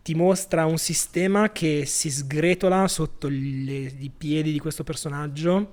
ti 0.05 0.13
mostra 0.13 0.67
un 0.67 0.77
sistema 0.77 1.51
che 1.51 1.85
si 1.87 2.11
sgretola 2.11 2.87
sotto 2.87 3.27
le, 3.27 3.91
i 3.97 4.11
piedi 4.15 4.51
di 4.51 4.59
questo 4.59 4.83
personaggio 4.83 5.71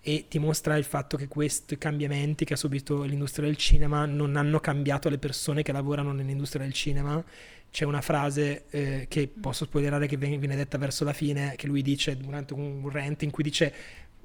e 0.00 0.24
ti 0.26 0.38
mostra 0.38 0.78
il 0.78 0.84
fatto 0.84 1.18
che 1.18 1.28
questi 1.28 1.76
cambiamenti 1.76 2.46
che 2.46 2.54
ha 2.54 2.56
subito 2.56 3.02
l'industria 3.02 3.44
del 3.44 3.58
cinema 3.58 4.06
non 4.06 4.36
hanno 4.36 4.58
cambiato 4.58 5.10
le 5.10 5.18
persone 5.18 5.60
che 5.60 5.72
lavorano 5.72 6.12
nell'industria 6.12 6.62
del 6.62 6.72
cinema. 6.72 7.22
C'è 7.70 7.84
una 7.84 8.00
frase 8.00 8.64
eh, 8.70 9.04
che 9.06 9.28
posso 9.28 9.66
spoilerare 9.66 10.06
che 10.06 10.16
viene 10.16 10.56
detta 10.56 10.78
verso 10.78 11.04
la 11.04 11.12
fine, 11.12 11.52
che 11.54 11.66
lui 11.66 11.82
dice 11.82 12.16
durante 12.16 12.54
un 12.54 12.88
rant 12.88 13.20
in 13.20 13.30
cui 13.30 13.42
dice 13.42 13.74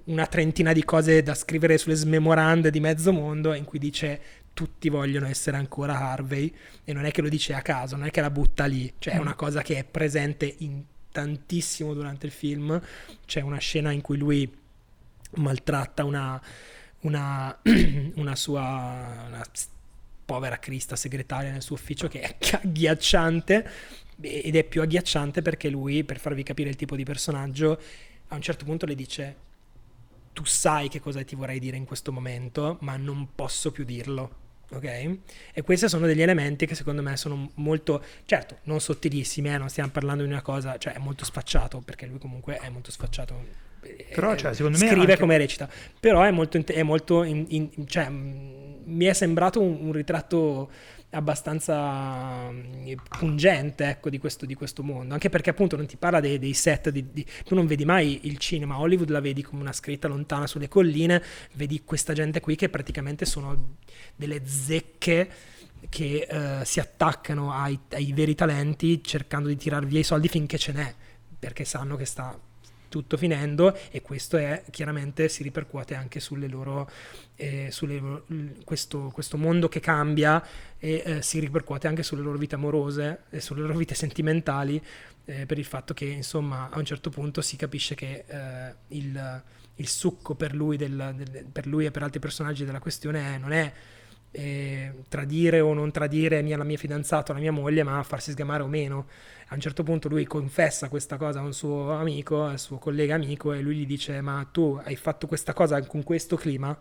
una 0.06 0.26
trentina 0.26 0.72
di 0.72 0.86
cose 0.86 1.22
da 1.22 1.34
scrivere 1.34 1.78
sulle 1.78 1.96
smemorande 1.96 2.72
di 2.72 2.80
mezzo 2.80 3.12
mondo, 3.12 3.54
in 3.54 3.66
cui 3.66 3.78
dice 3.78 4.22
tutti 4.60 4.90
vogliono 4.90 5.26
essere 5.26 5.56
ancora 5.56 5.98
Harvey 5.98 6.54
e 6.84 6.92
non 6.92 7.06
è 7.06 7.12
che 7.12 7.22
lo 7.22 7.30
dice 7.30 7.54
a 7.54 7.62
caso, 7.62 7.96
non 7.96 8.08
è 8.08 8.12
che 8.12 8.20
la 8.20 8.30
butta 8.30 8.66
lì, 8.66 8.94
cioè 9.00 9.14
è 9.14 9.18
una 9.18 9.34
cosa 9.34 9.62
che 9.62 9.78
è 9.78 9.86
presente 9.86 10.54
in 10.58 10.84
tantissimo 11.14 11.94
durante 11.94 12.26
il 12.26 12.34
film, 12.34 12.78
c'è 13.26 13.40
una 13.40 13.58
scena 13.60 13.92
in 13.92 14.02
cui 14.02 14.18
lui 14.18 14.54
maltratta 15.36 16.04
una, 16.04 16.42
una, 17.04 17.58
una 18.16 18.36
sua 18.36 19.24
una 19.28 19.46
povera 20.26 20.60
crista 20.60 20.98
segretaria 20.98 21.52
nel 21.52 21.62
suo 21.62 21.76
ufficio 21.76 22.10
che 22.10 22.20
è 22.20 22.36
agghiacciante. 22.62 23.70
Ed 24.20 24.58
è 24.58 24.66
più 24.66 24.82
agghiacciante 24.82 25.42
perché 25.42 25.70
lui, 25.70 26.04
per 26.04 26.20
farvi 26.20 26.44
capire 26.44 26.70
il 26.70 26.76
tipo 26.76 26.98
di 26.98 27.06
personaggio, 27.06 27.82
a 28.28 28.36
un 28.36 28.42
certo 28.42 28.66
punto 28.66 28.86
le 28.86 28.96
dice 28.96 29.36
tu 30.34 30.44
sai 30.44 30.90
che 30.90 31.00
cosa 31.00 31.24
ti 31.24 31.36
vorrei 31.36 31.60
dire 31.60 31.78
in 31.78 31.86
questo 31.86 32.12
momento, 32.12 32.78
ma 32.82 32.98
non 32.98 33.30
posso 33.34 33.72
più 33.72 33.86
dirlo 33.86 34.48
ok? 34.72 35.18
E 35.54 35.62
questi 35.62 35.88
sono 35.90 36.06
degli 36.06 36.22
elementi 36.22 36.66
che 36.66 36.76
secondo 36.76 37.02
me 37.02 37.18
sono 37.18 37.52
molto, 37.56 38.04
certo, 38.26 38.58
non 38.64 38.80
sottilissimi, 38.80 39.54
eh, 39.54 39.58
non 39.58 39.70
stiamo 39.70 39.90
parlando 39.90 40.24
di 40.24 40.30
una 40.30 40.42
cosa, 40.42 40.78
cioè 40.78 40.94
è 40.94 41.00
molto 41.00 41.26
sfacciato, 41.26 41.82
perché 41.84 42.06
lui 42.06 42.20
comunque 42.20 42.58
è 42.58 42.70
molto 42.70 42.92
sfacciato. 42.92 43.68
Però, 44.14 44.36
cioè, 44.36 44.54
secondo 44.54 44.78
me 44.78 44.88
scrive 44.88 45.02
anche... 45.04 45.18
come 45.18 45.38
recita, 45.38 45.70
però 46.00 46.24
è 46.24 46.32
molto, 46.32 46.62
è 46.66 46.84
molto 46.84 47.24
in, 47.24 47.46
in, 47.50 47.70
cioè, 47.88 48.10
mi 48.10 49.06
è 49.06 49.14
sembrato 49.14 49.62
un, 49.62 49.78
un 49.82 49.92
ritratto 49.94 50.70
abbastanza 51.12 52.52
mm, 52.52 52.94
pungente 53.18 53.88
ecco, 53.88 54.10
di, 54.10 54.20
questo, 54.20 54.46
di, 54.46 54.54
questo, 54.54 54.84
mondo, 54.84 55.14
anche 55.14 55.30
perché 55.30 55.50
appunto 55.50 55.76
non 55.76 55.86
ti 55.88 55.98
parla 55.98 56.20
dei, 56.20 56.38
dei 56.38 56.54
set, 56.54 56.90
di, 56.90 57.12
di, 57.12 57.26
tu 57.44 57.56
non 57.56 57.66
vedi 57.66 57.86
mai 57.86 58.22
il 58.24 58.38
cinema, 58.38 58.80
Hollywood 58.80 59.10
la 59.10 59.20
vedi 59.20 59.42
come 59.42 59.62
una 59.62 59.74
scritta 59.74 60.08
lontana 60.08 60.46
sulle 60.46 60.68
colline, 60.68 61.22
vedi 61.54 61.84
questa 61.84 62.14
gente 62.14 62.40
qui 62.40 62.56
che 62.56 62.70
praticamente 62.70 63.26
sono 63.26 63.78
delle 64.16 64.46
zecche 64.46 65.30
che 65.88 66.28
uh, 66.30 66.64
si 66.66 66.80
attaccano 66.80 67.54
ai, 67.54 67.80
ai 67.92 68.12
veri 68.12 68.36
talenti 68.36 69.02
cercando 69.04 69.48
di 69.48 69.56
tirar 69.56 69.86
via 69.86 70.00
i 70.00 70.04
soldi 70.04 70.28
finché 70.28 70.58
ce 70.58 70.74
n'è, 70.74 70.94
perché 71.40 71.66
sanno 71.66 71.96
che 71.96 72.06
sta 72.06 72.38
tutto 72.90 73.16
finendo 73.16 73.78
e 73.92 74.02
questo 74.02 74.38
è 74.38 74.64
chiaramente 74.70 75.30
si 75.30 75.44
ripercuote 75.44 75.96
anche 75.96 76.20
sulle 76.20 76.48
loro, 76.48 76.90
eh, 77.36 77.70
sulle, 77.72 78.24
questo, 78.66 79.10
questo, 79.14 79.38
mondo 79.38 79.70
che 79.70 79.80
cambia 79.80 80.44
e 80.78 81.04
eh, 81.06 81.22
si 81.22 81.40
ripercuote 81.40 81.88
anche 81.88 82.04
sulle 82.04 82.22
loro 82.22 82.38
vite 82.38 82.56
amorose 82.56 83.22
e 83.30 83.40
sulle 83.40 83.62
loro 83.62 83.78
vite 83.78 83.96
sentimentali 83.96 84.82
eh, 85.26 85.46
per 85.46 85.58
il 85.58 85.66
fatto 85.66 85.94
che 85.94 86.06
insomma 86.06 86.70
a 86.70 86.78
un 86.78 86.86
certo 86.86 87.10
punto 87.10 87.42
si 87.42 87.56
capisce 87.56 87.96
che 87.96 88.26
eh, 88.28 88.74
il, 88.90 89.44
il, 89.76 89.88
succo 89.88 90.36
per 90.36 90.56
lui, 90.56 90.76
del, 90.76 91.14
del, 91.16 91.46
per 91.52 91.68
lui 91.68 91.86
e 91.86 91.92
per 91.92 92.04
altri 92.04 92.20
personaggi 92.20 92.66
della 92.66 92.80
questione 92.80 93.36
è, 93.36 93.38
non 93.38 93.52
è 93.52 93.72
eh, 94.32 95.04
tradire 95.08 95.60
o 95.60 95.74
non 95.74 95.92
tradire 95.92 96.42
mia, 96.42 96.58
la 96.58 96.64
mia 96.64 96.78
fidanzata 96.78 97.32
o 97.32 97.36
la 97.36 97.42
mia 97.42 97.52
moglie, 97.52 97.84
ma 97.84 98.02
farsi 98.04 98.32
sgamare 98.32 98.64
o 98.64 98.68
meno. 98.68 99.08
A 99.50 99.56
un 99.56 99.62
certo 99.62 99.84
punto 99.84 100.08
lui 100.10 100.26
confessa 100.26 100.90
questa 100.90 101.18
cosa 101.18 101.40
a 101.40 101.44
un 101.44 101.54
suo 101.54 101.92
amico, 101.92 102.44
al 102.46 102.60
suo 102.60 102.78
collega 102.78 103.16
amico, 103.16 103.54
e 103.54 103.62
lui 103.62 103.78
gli 103.78 103.86
dice: 103.86 104.22
Ma 104.22 104.48
tu 104.52 104.80
hai 104.84 104.96
fatto 104.96 105.28
questa 105.28 105.54
cosa 105.54 105.82
con 105.86 106.04
questo 106.04 106.36
clima? 106.36 106.78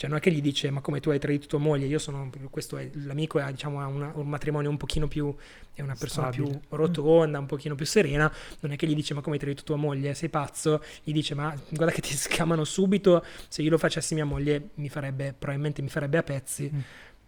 Cioè, 0.00 0.08
non 0.08 0.16
è 0.16 0.22
che 0.22 0.32
gli 0.32 0.40
dice, 0.40 0.70
ma 0.70 0.80
come 0.80 0.98
tu 0.98 1.10
hai 1.10 1.18
tradito 1.18 1.46
tua 1.46 1.58
moglie, 1.58 1.84
io 1.84 1.98
sono, 1.98 2.30
questo 2.48 2.78
è, 2.78 2.88
l'amico 3.04 3.38
diciamo, 3.38 3.82
ha 3.82 3.86
una, 3.86 4.10
un 4.14 4.28
matrimonio 4.28 4.70
un 4.70 4.78
pochino 4.78 5.06
più, 5.08 5.36
è 5.74 5.82
una 5.82 5.94
persona 5.94 6.32
Stabile. 6.32 6.58
più 6.58 6.74
rotonda, 6.74 7.38
un 7.38 7.44
pochino 7.44 7.74
più 7.74 7.84
serena, 7.84 8.32
non 8.60 8.72
è 8.72 8.76
che 8.76 8.86
gli 8.86 8.94
dice, 8.94 9.12
ma 9.12 9.20
come 9.20 9.34
hai 9.34 9.40
tradito 9.42 9.62
tua 9.62 9.76
moglie, 9.76 10.14
sei 10.14 10.30
pazzo, 10.30 10.82
gli 11.04 11.12
dice, 11.12 11.34
ma 11.34 11.54
guarda 11.68 11.92
che 11.92 12.00
ti 12.00 12.14
scamano 12.16 12.64
subito, 12.64 13.22
se 13.46 13.60
io 13.60 13.68
lo 13.68 13.76
facessi 13.76 14.14
mia 14.14 14.24
moglie 14.24 14.70
mi 14.76 14.88
farebbe, 14.88 15.34
probabilmente 15.38 15.82
mi 15.82 15.90
farebbe 15.90 16.16
a 16.16 16.22
pezzi 16.22 16.70
mm. 16.74 16.80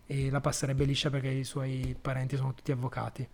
e 0.07 0.31
la 0.31 0.41
passerebbe 0.41 0.87
liscia 0.87 1.11
perché 1.11 1.29
i 1.29 1.45
suoi 1.45 1.95
parenti 2.01 2.37
sono 2.37 2.55
tutti 2.55 2.73
avvocati. 2.73 3.29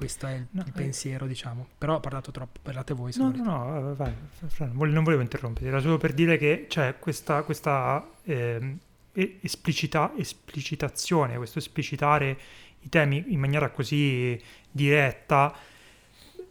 Questo 0.00 0.26
è 0.26 0.32
il, 0.34 0.46
No, 0.52 0.64
eh. 0.66 0.70
pensiero, 0.72 1.26
diciamo. 1.26 1.66
Però 1.76 1.96
ho 1.96 2.00
parlato 2.00 2.30
troppo, 2.30 2.58
parlate 2.62 2.94
voi 2.94 3.12
No, 3.16 3.24
volete. 3.24 3.42
no, 3.42 3.80
no, 3.80 3.94
vai, 3.94 4.12
Fran, 4.46 4.72
vol- 4.72 4.88
non 4.90 5.04
volevo 5.04 5.20
interrompere, 5.20 5.68
era 5.68 5.78
solo 5.80 5.98
per 5.98 6.14
dire 6.14 6.38
che 6.38 6.64
c'è 6.68 6.98
questa, 6.98 7.42
questa 7.42 8.08
ehm, 8.24 8.78
e- 9.12 9.38
esplicita- 9.42 10.12
esplicitazione, 10.16 11.36
questo 11.36 11.58
esplicitare 11.58 12.38
i 12.80 12.88
temi 12.88 13.24
in 13.28 13.38
maniera 13.40 13.68
così 13.68 14.40
diretta 14.70 15.54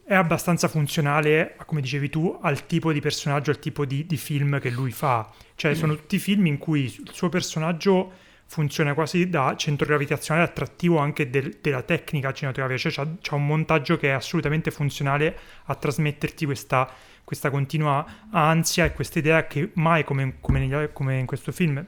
è 0.04 0.14
abbastanza 0.14 0.68
funzionale, 0.68 1.56
come 1.66 1.80
dicevi 1.80 2.08
tu, 2.08 2.38
al 2.40 2.66
tipo 2.66 2.92
di 2.92 3.00
personaggio, 3.00 3.50
al 3.50 3.58
tipo 3.58 3.84
di, 3.84 4.06
di 4.06 4.16
film 4.16 4.60
che 4.60 4.70
lui 4.70 4.90
fa. 4.92 5.28
Cioè, 5.56 5.74
sono 5.74 5.94
tutti 5.96 6.18
film 6.18 6.46
in 6.46 6.58
cui 6.58 6.84
il 6.84 7.10
suo 7.12 7.28
personaggio 7.28 8.12
funziona 8.50 8.94
quasi 8.94 9.28
da 9.28 9.54
centro 9.56 9.86
gravitazionale 9.86 10.44
attrattivo 10.44 10.98
anche 10.98 11.30
del- 11.30 11.58
della 11.60 11.82
tecnica 11.82 12.32
cinematografica, 12.32 12.90
cioè 12.90 13.06
c'ha 13.20 13.36
un 13.36 13.46
montaggio 13.46 13.96
che 13.96 14.08
è 14.08 14.10
assolutamente 14.10 14.72
funzionale 14.72 15.38
a 15.66 15.74
trasmetterti 15.76 16.46
questa, 16.46 16.90
questa 17.22 17.48
continua 17.48 18.04
ansia 18.32 18.86
e 18.86 18.92
questa 18.92 19.20
idea 19.20 19.46
che 19.46 19.70
mai 19.74 20.02
come, 20.02 20.38
come 20.40 20.58
negli- 20.58 20.92
come 20.92 21.18
in 21.20 21.26
questo 21.26 21.52
film 21.52 21.84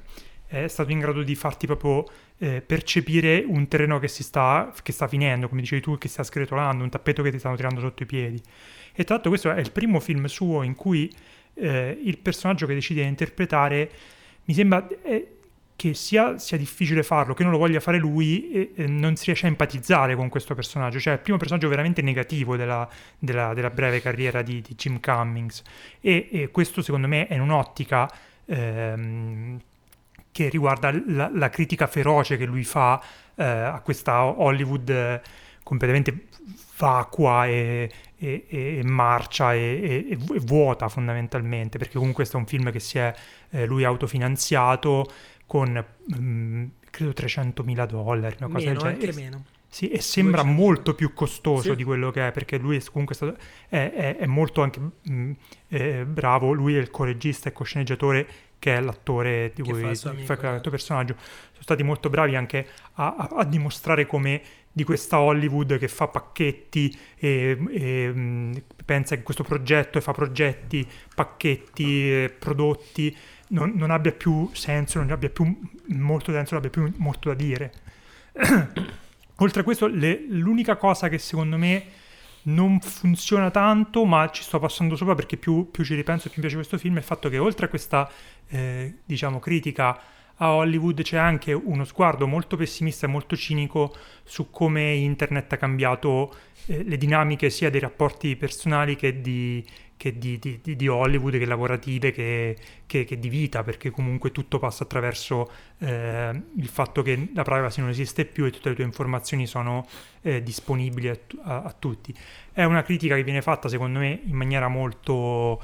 è 0.47 0.69
stato 0.69 0.93
in 0.93 1.01
grado 1.01 1.25
di 1.25 1.35
farti 1.35 1.67
proprio 1.67 2.05
eh, 2.39 2.63
percepire 2.65 3.43
un 3.45 3.67
terreno 3.67 3.99
che 3.99 4.07
si 4.07 4.23
sta, 4.23 4.73
che 4.85 4.93
sta 4.93 5.09
finendo, 5.09 5.49
come 5.49 5.63
dicevi 5.63 5.83
tu, 5.83 5.99
che 5.99 6.07
sta 6.07 6.23
sgretolando, 6.23 6.85
un 6.85 6.91
tappeto 6.91 7.25
che 7.25 7.33
ti 7.33 7.41
stanno 7.41 7.57
tirando 7.57 7.81
sotto 7.81 8.05
i 8.05 8.07
piedi. 8.07 8.41
E 8.93 9.03
tra 9.03 9.15
l'altro 9.15 9.31
questo 9.31 9.51
è 9.51 9.59
il 9.59 9.73
primo 9.73 9.99
film 9.99 10.27
suo 10.27 10.63
in 10.63 10.77
cui 10.77 11.13
eh, 11.55 11.99
il 12.05 12.19
personaggio 12.19 12.67
che 12.67 12.75
decide 12.75 13.03
di 13.03 13.09
interpretare 13.09 13.91
mi 14.45 14.55
sembra 14.55 14.87
eh, 15.03 15.39
che 15.83 15.95
sia, 15.95 16.39
sia 16.39 16.57
difficile 16.57 17.03
farlo, 17.03 17.35
che 17.35 17.43
non 17.43 17.51
lo 17.51 17.59
voglia 17.59 17.81
fare 17.81 17.99
lui 17.99 18.53
e, 18.53 18.71
e 18.77 18.87
non 18.87 19.17
si 19.17 19.25
riesce 19.27 19.47
a 19.47 19.49
empatizzare 19.49 20.15
con 20.15 20.29
questo 20.29 20.55
personaggio. 20.55 21.01
Cioè 21.01 21.15
è 21.15 21.17
il 21.17 21.23
primo 21.23 21.39
personaggio 21.39 21.69
veramente 21.69 22.03
negativo 22.03 22.57
della, 22.57 22.89
della- 23.19 23.53
della 23.53 23.71
breve 23.71 24.01
carriera 24.01 24.43
di, 24.43 24.61
di 24.61 24.75
Jim 24.77 25.01
Cummings. 25.01 25.63
E, 26.01 26.29
e 26.31 26.51
questo 26.53 26.83
secondo 26.83 27.09
me 27.09 27.27
è 27.27 27.37
un'ottica 27.39 28.09
ehm, 28.45 29.59
che 30.31 30.49
riguarda 30.49 30.93
la, 31.09 31.29
la 31.35 31.51
critica 31.51 31.89
feroce 31.89 32.37
che 32.37 32.45
lui 32.45 32.63
fa 32.63 33.03
eh, 33.35 33.43
a 33.45 33.81
questa 33.81 34.23
Hollywood 34.25 34.89
eh, 34.89 35.21
completamente 35.65 36.27
vacua 36.79 37.47
e, 37.47 37.91
e- 38.17 38.47
e- 38.49 38.81
marcia 38.85 39.53
e, 39.55 40.07
e- 40.09 40.13
e 40.13 40.17
vuota 40.43 40.89
fondamentalmente, 40.89 41.77
perché 41.79 41.95
comunque 41.95 42.23
questo 42.25 42.37
è 42.37 42.41
un 42.41 42.47
film 42.47 42.71
che 42.71 42.81
si 42.81 42.99
è 42.99 43.13
eh, 43.51 43.67
lui 43.67 43.85
autofinanziato 43.85 45.11
con 45.53 45.85
mm, 46.19 46.65
credo 46.89 47.13
300.000 47.13 47.85
dollari, 47.87 48.37
una 48.39 48.49
cosa 48.49 48.67
Meno, 48.69 48.81
del 48.81 48.89
anche 48.89 49.07
genere. 49.11 49.23
meno. 49.23 49.45
Sì, 49.69 49.91
e 49.91 50.01
sembra 50.01 50.41
200. 50.41 50.63
molto 50.63 50.95
più 50.95 51.13
costoso 51.13 51.71
Sì. 51.73 51.77
di 51.77 51.85
quello 51.85 52.11
che 52.11 52.27
è, 52.29 52.33
perché 52.33 52.57
lui 52.57 52.77
è 52.77 52.83
comunque 52.91 53.15
stato, 53.15 53.37
è, 53.69 53.93
è- 53.95 54.17
è 54.17 54.27
molto 54.27 54.63
anche 54.63 54.81
mm, 55.11 55.33
eh, 55.69 56.07
bravo, 56.07 56.53
lui 56.53 56.75
è 56.77 56.79
il 56.79 56.91
coregista 56.91 57.51
e 57.51 57.53
cosceneggiatore 57.53 58.27
che 58.59 58.77
è 58.77 58.81
l'attore 58.81 59.53
di 59.55 59.61
cui 59.63 59.75
fa 59.79 59.91
il 59.91 60.25
fa 60.25 60.61
tuo 60.61 60.71
personaggio. 60.71 61.17
Sono 61.19 61.63
stati 61.63 61.83
molto 61.83 62.09
bravi 62.09 62.35
anche 62.35 62.67
a, 62.95 63.15
a- 63.19 63.29
a 63.41 63.45
dimostrare 63.45 64.07
come 64.07 64.41
di 64.73 64.85
questa 64.85 65.19
Hollywood 65.21 65.77
che 65.77 65.89
fa 65.89 66.09
pacchetti 66.09 66.99
e, 67.19 67.59
e, 67.73 68.11
mm, 68.11 68.53
pensa 68.87 69.17
che 69.17 69.23
questo 69.23 69.43
progetto 69.43 69.99
e 69.99 70.01
fa 70.01 70.13
progetti, 70.13 70.87
pacchetti, 71.15 72.11
eh, 72.25 72.35
prodotti, 72.39 73.15
non, 73.53 73.73
non 73.75 73.91
abbia 73.91 74.13
più 74.13 74.49
senso, 74.53 74.99
non 74.99 75.11
abbia 75.11 75.31
più 75.31 75.45
molto 75.89 76.33
senso, 76.33 76.55
non 76.55 76.65
abbia 76.65 76.71
più 76.71 76.93
molto 76.99 77.29
da 77.29 77.35
dire. 77.35 77.73
Oltre 79.37 79.61
a 79.61 79.65
questo, 79.65 79.87
le- 79.87 80.25
l'unica 80.29 80.77
cosa 80.77 81.09
che 81.09 81.19
secondo 81.19 81.57
me 81.57 81.85
non 82.45 82.81
funziona 82.81 83.51
tanto, 83.51 84.05
ma 84.05 84.29
ci 84.31 84.43
sto 84.43 84.59
passando 84.59 84.97
sopra 84.97 85.15
perché 85.15 85.37
più, 85.37 85.71
più 85.71 85.85
ci 85.85 85.95
ripenso 85.95 86.27
e 86.27 86.31
più 86.31 86.43
mi 86.43 86.49
piace 86.49 86.57
questo 86.57 86.79
film, 86.79 86.97
è 86.97 86.99
il 86.99 87.05
fatto 87.05 87.29
che 87.29 87.39
oltre 87.39 87.67
a 87.67 87.69
questa, 87.69 88.11
eh, 88.49 88.99
diciamo, 89.05 89.39
critica 89.39 90.01
a 90.37 90.55
Hollywood 90.55 91.03
c'è 91.03 91.19
anche 91.19 91.53
uno 91.53 91.85
sguardo 91.85 92.27
molto 92.27 92.57
pessimista 92.57 93.07
e 93.07 93.11
molto 93.11 93.37
cinico 93.37 93.95
su 94.25 94.51
come 94.51 94.93
internet 94.95 95.53
ha 95.53 95.57
cambiato 95.57 96.35
eh, 96.67 96.83
le 96.83 96.97
dinamiche 96.97 97.51
sia 97.51 97.71
dei 97.71 97.81
rapporti 97.81 98.35
personali 98.35 98.97
che 98.97 99.21
di, 99.21 99.65
che 100.03 100.19
di, 100.19 100.39
di- 100.41 100.61
di- 100.77 100.89
Hollywood, 100.89 101.39
che 101.39 101.45
lavorative, 101.45 102.11
che, 102.11 102.57
che- 102.87 103.05
che 103.05 103.19
di 103.21 103.29
vita, 103.29 103.63
perché 103.63 103.91
comunque 103.91 104.33
tutto 104.33 104.59
passa 104.59 104.83
attraverso 104.83 105.49
eh, 105.79 106.43
il 106.57 106.67
fatto 106.69 107.03
che 107.03 107.29
la 107.35 107.43
privacy 107.45 107.81
non 107.81 107.91
esiste 107.91 108.25
più 108.25 108.45
e 108.45 108.51
tutte 108.51 108.71
le 108.71 108.75
tue 108.75 108.85
informazioni 108.85 109.47
sono 109.47 109.87
eh, 110.23 110.43
disponibili 110.43 111.09
a, 111.09 111.17
a- 111.45 111.63
a 111.63 111.75
tutti. 111.79 112.13
È 112.53 112.65
una 112.65 112.83
critica 112.83 113.15
che 113.15 113.23
viene 113.23 113.43
fatta, 113.43 113.69
secondo 113.69 114.01
me, 114.01 114.21
in 114.25 114.35
maniera 114.35 114.67
molto 114.67 115.61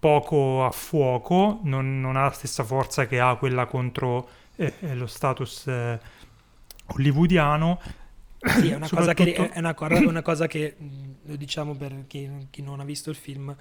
poco 0.00 0.64
a 0.64 0.70
fuoco, 0.72 1.60
non, 1.64 2.00
non 2.00 2.16
ha 2.16 2.22
la 2.24 2.30
stessa 2.32 2.64
forza 2.64 3.06
che 3.06 3.20
ha 3.20 3.36
quella 3.36 3.66
contro 3.66 4.28
eh, 4.56 4.72
eh, 4.80 4.94
lo 4.94 5.06
status 5.06 5.66
eh, 5.68 6.00
hollywoodiano. 6.86 7.80
Sì, 8.42 8.70
è 8.70 8.74
una, 8.74 8.88
cosa 8.88 9.12
che, 9.12 9.34
è 9.34 9.58
una, 9.58 9.74
una 9.78 10.22
cosa 10.22 10.46
che, 10.46 10.74
mh, 10.76 10.86
lo 11.24 11.36
diciamo 11.36 11.74
per 11.74 12.04
chi, 12.06 12.28
chi 12.50 12.62
non 12.62 12.80
ha 12.80 12.84
visto 12.84 13.10
il 13.10 13.16
film, 13.16 13.54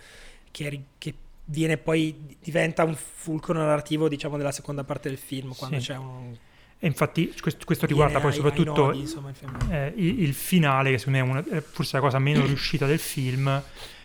che, 0.52 0.84
che 0.98 1.14
viene 1.46 1.78
poi, 1.78 2.38
diventa 2.42 2.84
un 2.84 2.96
fulcro 2.96 3.54
narrativo, 3.54 4.08
diciamo, 4.08 4.38
della 4.38 4.52
seconda 4.52 4.84
parte 4.84 5.10
del 5.10 5.18
film, 5.18 5.54
quando 5.56 5.80
Sì. 5.80 5.88
c'è 5.88 5.98
un... 5.98 6.36
E 6.82 6.88
infatti 6.88 7.34
questo, 7.42 7.66
questo 7.66 7.86
riguarda 7.86 8.20
poi 8.22 8.32
ai- 8.32 8.38
ai 8.38 8.42
soprattutto 8.42 8.86
nodi, 8.86 9.00
insomma, 9.00 9.32
il 9.32 9.72
eh, 9.74 9.94
il, 9.98 10.22
il 10.22 10.34
finale, 10.34 10.92
che 10.92 10.98
secondo 10.98 11.20
me 11.20 11.26
è, 11.26 11.30
una- 11.30 11.58
è 11.58 11.62
forse 11.62 11.98
la 11.98 12.02
cosa 12.02 12.20
meno 12.20 12.46
riuscita 12.48 12.86
del 12.86 13.00
film, 13.00 13.62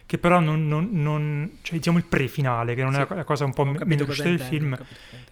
che 0.06 0.18
però 0.18 0.38
non, 0.40 0.68
non- 0.68 0.88
non- 0.92 1.50
cioè 1.62 1.78
diciamo 1.78 1.96
il 1.98 2.04
pre-finale, 2.04 2.74
che 2.74 2.82
non 2.82 2.94
è 2.94 3.06
Sì. 3.08 3.14
la 3.14 3.24
cosa 3.24 3.44
un 3.44 3.52
po' 3.54 3.64
meno 3.64 3.78
cosa 3.84 4.04
riuscita 4.04 4.28
del 4.28 4.38
film, 4.40 4.78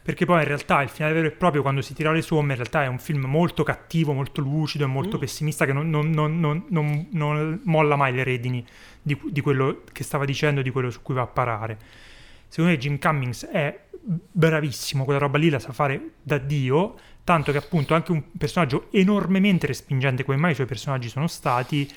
perché 0.02 0.24
poi 0.24 0.40
in 0.40 0.46
realtà 0.48 0.80
il 0.82 0.88
finale 0.88 1.14
vero 1.14 1.26
e 1.26 1.30
proprio, 1.30 1.62
quando 1.62 1.82
si 1.82 1.92
tira 1.94 2.10
le 2.10 2.22
somme, 2.22 2.52
in 2.52 2.56
realtà 2.58 2.82
è 2.84 2.86
un 2.86 2.98
film 2.98 3.24
molto 3.26 3.62
cattivo, 3.64 4.12
molto 4.12 4.40
lucido 4.40 4.84
e 4.84 4.86
molto 4.88 5.16
Mm. 5.16 5.20
pessimista, 5.20 5.66
che 5.66 5.72
non, 5.72 5.90
non- 5.90 6.10
non- 6.10 6.40
non- 6.40 6.64
non- 6.68 7.06
non 7.10 7.60
molla 7.64 7.96
mai 7.96 8.14
le 8.14 8.24
redini 8.24 8.64
di, 9.02 9.18
di 9.30 9.40
quello 9.42 9.82
che 9.92 10.02
stava 10.04 10.24
dicendo 10.24 10.62
di 10.62 10.70
quello 10.70 10.90
su 10.90 11.02
cui 11.02 11.14
va 11.14 11.22
a 11.22 11.26
parare. 11.26 11.78
Secondo 12.48 12.70
me 12.72 12.78
Jim 12.78 12.98
Cummings 12.98 13.46
è 13.46 13.78
bravissimo, 14.04 15.04
quella 15.04 15.18
roba 15.20 15.38
lì 15.38 15.48
la 15.50 15.58
sa 15.58 15.72
fare 15.72 16.12
da 16.22 16.38
Dio, 16.38 16.98
tanto 17.24 17.52
che 17.52 17.58
appunto 17.58 17.94
anche 17.94 18.10
un 18.12 18.22
personaggio 18.36 18.88
enormemente 18.90 19.66
respingente 19.66 20.24
come 20.24 20.36
mai 20.36 20.52
i 20.52 20.54
suoi 20.54 20.66
personaggi 20.66 21.08
sono 21.08 21.26
stati, 21.28 21.88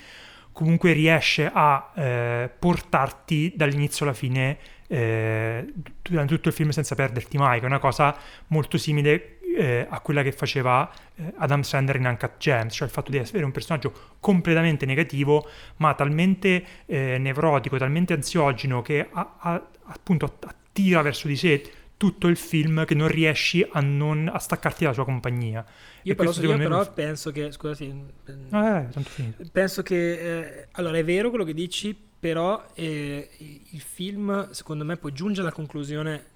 comunque 0.56 0.92
riesce 0.94 1.50
a 1.52 1.92
eh, 1.94 2.50
portarti 2.58 3.52
dall'inizio 3.54 4.06
alla 4.06 4.14
fine 4.14 4.56
eh, 4.86 5.70
durante 6.00 6.34
tutto 6.34 6.48
il 6.48 6.54
film 6.54 6.70
senza 6.70 6.94
perderti 6.94 7.36
mai, 7.36 7.58
che 7.58 7.66
è 7.66 7.68
una 7.68 7.78
cosa 7.78 8.16
molto 8.46 8.78
simile 8.78 9.38
eh, 9.54 9.86
a 9.86 10.00
quella 10.00 10.22
che 10.22 10.32
faceva 10.32 10.90
eh, 11.14 11.34
Adam 11.36 11.60
Sandler 11.60 11.96
in 11.96 12.06
Uncut 12.06 12.38
Gems, 12.38 12.74
cioè 12.74 12.86
il 12.86 12.92
fatto 12.94 13.10
di 13.10 13.18
essere 13.18 13.44
un 13.44 13.52
personaggio 13.52 13.92
completamente 14.18 14.86
negativo, 14.86 15.46
ma 15.76 15.92
talmente 15.92 16.64
eh, 16.86 17.18
nevrotico, 17.18 17.76
talmente 17.76 18.14
ansiogeno 18.14 18.80
che 18.80 19.06
a- 19.12 19.34
a- 19.38 19.66
appunto 19.88 20.38
attira 20.46 21.02
verso 21.02 21.28
di 21.28 21.36
sé 21.36 21.70
tutto 21.96 22.26
il 22.28 22.36
film 22.36 22.84
che 22.84 22.94
non 22.94 23.08
riesci 23.08 23.66
a, 23.72 23.80
non, 23.80 24.30
a 24.32 24.38
staccarti 24.38 24.82
dalla 24.84 24.94
sua 24.94 25.04
compagnia. 25.04 25.64
Io 26.02 26.14
però, 26.14 26.30
io 26.30 26.56
però 26.56 26.78
lo- 26.78 26.92
penso 26.92 27.32
che, 27.32 27.50
scusati, 27.50 28.04
Ah, 28.50 28.80
eh, 28.80 28.88
tanto 28.90 29.08
finito. 29.08 29.42
penso 29.50 29.82
che, 29.82 30.12
eh, 30.60 30.68
allora 30.72 30.98
è 30.98 31.04
vero 31.04 31.30
quello 31.30 31.44
che 31.44 31.54
dici, 31.54 31.96
però 32.18 32.64
eh, 32.74 33.28
il 33.38 33.80
film 33.80 34.50
secondo 34.50 34.84
me 34.84 34.96
poi 34.96 35.12
giunge 35.12 35.40
alla 35.40 35.52
conclusione, 35.52 36.26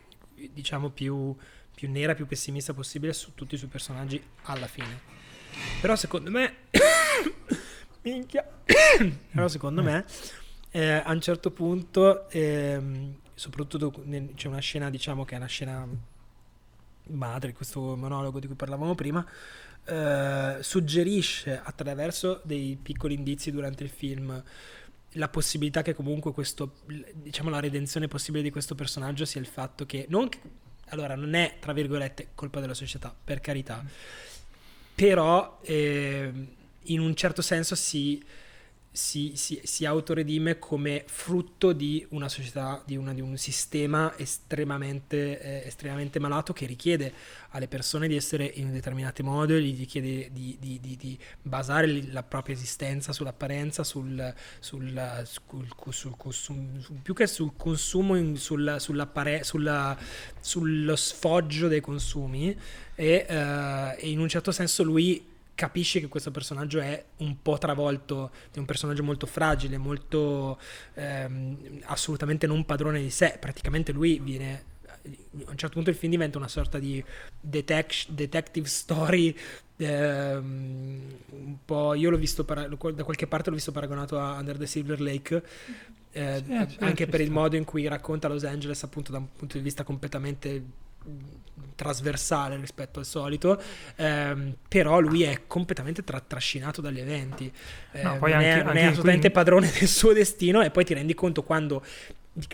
diciamo, 0.53 0.89
più, 0.91 1.37
più 1.74 1.91
nera, 1.91 2.15
più 2.15 2.27
pessimista 2.27 2.73
possibile 2.73 3.12
su 3.12 3.35
tutti 3.35 3.55
i 3.55 3.59
suoi 3.59 3.70
personaggi 3.70 4.20
alla 4.45 4.66
fine. 4.66 5.01
Però 5.81 5.95
secondo 5.95 6.31
me... 6.31 6.55
Minchia. 8.03 8.49
però 9.31 9.47
secondo 9.49 9.82
me 9.82 10.07
eh, 10.70 11.03
a 11.05 11.11
un 11.12 11.20
certo 11.20 11.51
punto, 11.51 12.31
ehm, 12.31 13.15
soprattutto 13.41 14.03
nel- 14.05 14.35
c'è 14.35 14.49
una 14.49 14.59
scena, 14.59 14.91
diciamo 14.91 15.25
che 15.25 15.35
è 15.35 15.39
una 15.39 15.47
scena 15.47 15.89
madre, 17.05 17.55
questo 17.55 17.97
monologo 17.97 18.39
di 18.39 18.47
cui 18.47 18.55
parlavamo 18.55 18.95
prima, 18.95 19.27
eh, 19.87 20.59
suggerisce 20.61 21.59
attraverso 21.59 22.43
dei 22.45 22.79
piccoli 22.81 23.15
indizi 23.15 23.51
durante 23.51 23.83
il 23.83 23.89
film 23.89 24.45
la 25.15 25.29
possibilità 25.29 25.81
che 25.81 25.95
comunque 25.95 26.33
questo, 26.33 26.83
diciamo 27.15 27.49
la 27.49 27.61
redenzione 27.61 28.09
possibile 28.09 28.43
di 28.43 28.51
questo 28.51 28.75
personaggio 28.75 29.25
sia 29.25 29.41
il 29.41 29.47
fatto 29.47 29.87
che 29.87 30.05
non 30.11 30.29
allora 30.91 31.15
non 31.15 31.33
è 31.33 31.57
tra 31.61 31.73
virgolette 31.73 32.29
colpa 32.35 32.61
della 32.61 32.75
società, 32.75 33.15
per 33.25 33.41
carità, 33.41 33.83
però 34.95 35.61
ehm, 35.62 36.49
in 36.83 37.01
un 37.01 37.15
certo 37.15 37.41
senso 37.41 37.75
si 37.75 38.23
si, 38.93 39.33
si, 39.37 39.61
si 39.62 39.85
autoredime 39.85 40.59
come 40.59 41.05
frutto 41.07 41.73
di 41.73 42.05
una 42.11 42.29
società, 42.29 42.83
di, 42.85 42.97
una, 42.97 43.15
di 43.15 43.21
un 43.21 43.37
sistema 43.37 44.12
estremamente, 44.17 45.41
eh, 45.41 45.67
estremamente, 45.67 46.19
malato 46.19 46.53
che 46.53 46.67
richiede 46.67 47.12
alle 47.51 47.69
persone 47.69 48.09
di 48.09 48.17
essere 48.17 48.45
in 48.45 48.67
un 48.67 48.73
determinato 48.73 49.23
modo, 49.23 49.55
gli 49.55 49.79
richiede 49.79 50.31
di, 50.33 50.57
di, 50.59 50.81
di 50.81 51.19
basare 51.41 52.05
la 52.11 52.25
propria 52.25 52.55
esistenza 52.55 53.12
sull'apparenza, 53.12 53.85
sul, 53.85 54.35
sul, 54.59 55.23
sul, 55.25 56.15
sul 56.31 56.99
più 57.03 57.15
che 57.15 57.29
sul 57.29 57.53
consumo, 57.57 58.17
in, 58.17 58.37
sul, 58.37 58.77
sulla, 58.79 59.97
sullo 60.41 60.97
sfoggio 60.97 61.69
dei 61.69 61.81
consumi 61.81 62.57
e, 62.97 63.27
uh, 63.29 63.97
e 63.99 64.11
in 64.11 64.19
un 64.19 64.29
certo 64.29 64.51
senso 64.51 64.83
lui 64.83 65.30
capisci 65.61 66.01
che 66.01 66.09
questo 66.09 66.31
personaggio 66.31 66.81
è 66.81 67.05
un 67.19 67.43
po' 67.43 67.59
travolto, 67.59 68.31
è 68.51 68.59
un 68.59 68.65
personaggio 68.65 69.03
molto 69.03 69.27
fragile, 69.27 69.77
molto 69.77 70.59
ehm, 70.95 71.81
assolutamente 71.82 72.47
non 72.47 72.65
padrone 72.65 73.03
di 73.03 73.11
sé. 73.11 73.37
Praticamente 73.39 73.93
lui 73.93 74.19
viene. 74.20 74.65
A 74.87 75.51
un 75.51 75.57
certo 75.57 75.74
punto 75.74 75.91
il 75.91 75.97
film 75.97 76.12
diventa 76.12 76.39
una 76.39 76.49
sorta 76.49 76.78
di 76.78 77.05
detec- 77.39 78.09
detective 78.09 78.66
story. 78.66 79.37
Ehm, 79.77 81.03
un 81.28 81.57
po'. 81.62 81.93
Io 81.93 82.09
l'ho 82.09 82.16
visto 82.16 82.43
para- 82.47 82.66
da 82.66 82.77
qualche 83.05 83.27
parte 83.27 83.51
l'ho 83.51 83.57
visto 83.57 83.70
paragonato 83.70 84.19
a 84.19 84.39
Under 84.39 84.57
the 84.57 84.66
Silver 84.66 84.99
Lake. 84.99 85.43
Eh, 86.12 86.43
sì, 86.43 86.77
anche 86.78 87.07
per 87.07 87.20
il 87.20 87.31
modo 87.31 87.57
in 87.57 87.65
cui 87.65 87.87
racconta 87.87 88.28
Los 88.28 88.45
Angeles, 88.45 88.82
appunto, 88.82 89.12
da 89.12 89.19
un 89.19 89.31
punto 89.37 89.59
di 89.59 89.62
vista 89.62 89.85
completamente 89.85 90.65
trasversale 91.74 92.56
rispetto 92.56 92.98
al 92.98 93.06
solito, 93.06 93.60
ehm, 93.97 94.55
però 94.68 95.01
lui 95.01 95.22
è 95.22 95.47
completamente 95.47 96.05
tra- 96.05 96.20
trascinato 96.20 96.81
dagli 96.81 97.01
eventi, 97.01 97.51
eh, 97.93 98.02
no, 98.02 98.18
poi 98.18 98.32
non, 98.32 98.40
anche, 98.40 98.60
è, 98.60 98.62
non 98.62 98.77
è 98.77 98.85
assolutamente 98.85 99.31
qui... 99.31 99.31
padrone 99.31 99.70
del 99.78 99.89
suo 99.89 100.12
destino 100.12 100.60
e 100.60 100.70
poi 100.70 100.85
ti 100.85 100.93
rendi 100.93 101.14
conto 101.14 101.43
quando 101.43 101.82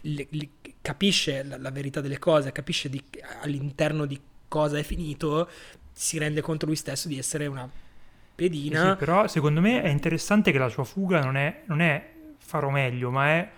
li, 0.03 0.27
li, 0.31 0.51
capisce 0.81 1.43
la, 1.43 1.59
la, 1.59 1.71
verità 1.71 2.01
delle 2.01 2.19
cose, 2.19 2.53
capisce 2.53 2.89
di, 2.89 3.03
all'interno 3.43 4.07
di 4.07 4.21
cosa 4.47 4.79
è 4.79 4.83
finito, 4.85 5.49
si 5.93 6.19
rende 6.19 6.41
conto 6.41 6.67
lui 6.67 6.77
stesso 6.77 7.09
di 7.09 7.19
essere 7.19 7.47
una 7.47 7.69
pedina. 8.35 8.93
Sì, 8.93 8.97
però 8.97 9.27
secondo 9.27 9.61
me 9.61 9.83
è 9.83 9.89
interessante 9.89 10.53
che 10.53 10.59
la 10.59 10.69
sua 10.69 10.85
fuga 10.85 11.21
non 11.21 11.37
è, 11.37 11.63
non 11.67 11.81
è 11.81 12.11
farò 12.39 12.71
meglio, 12.71 13.11
ma 13.11 13.29
è 13.31 13.51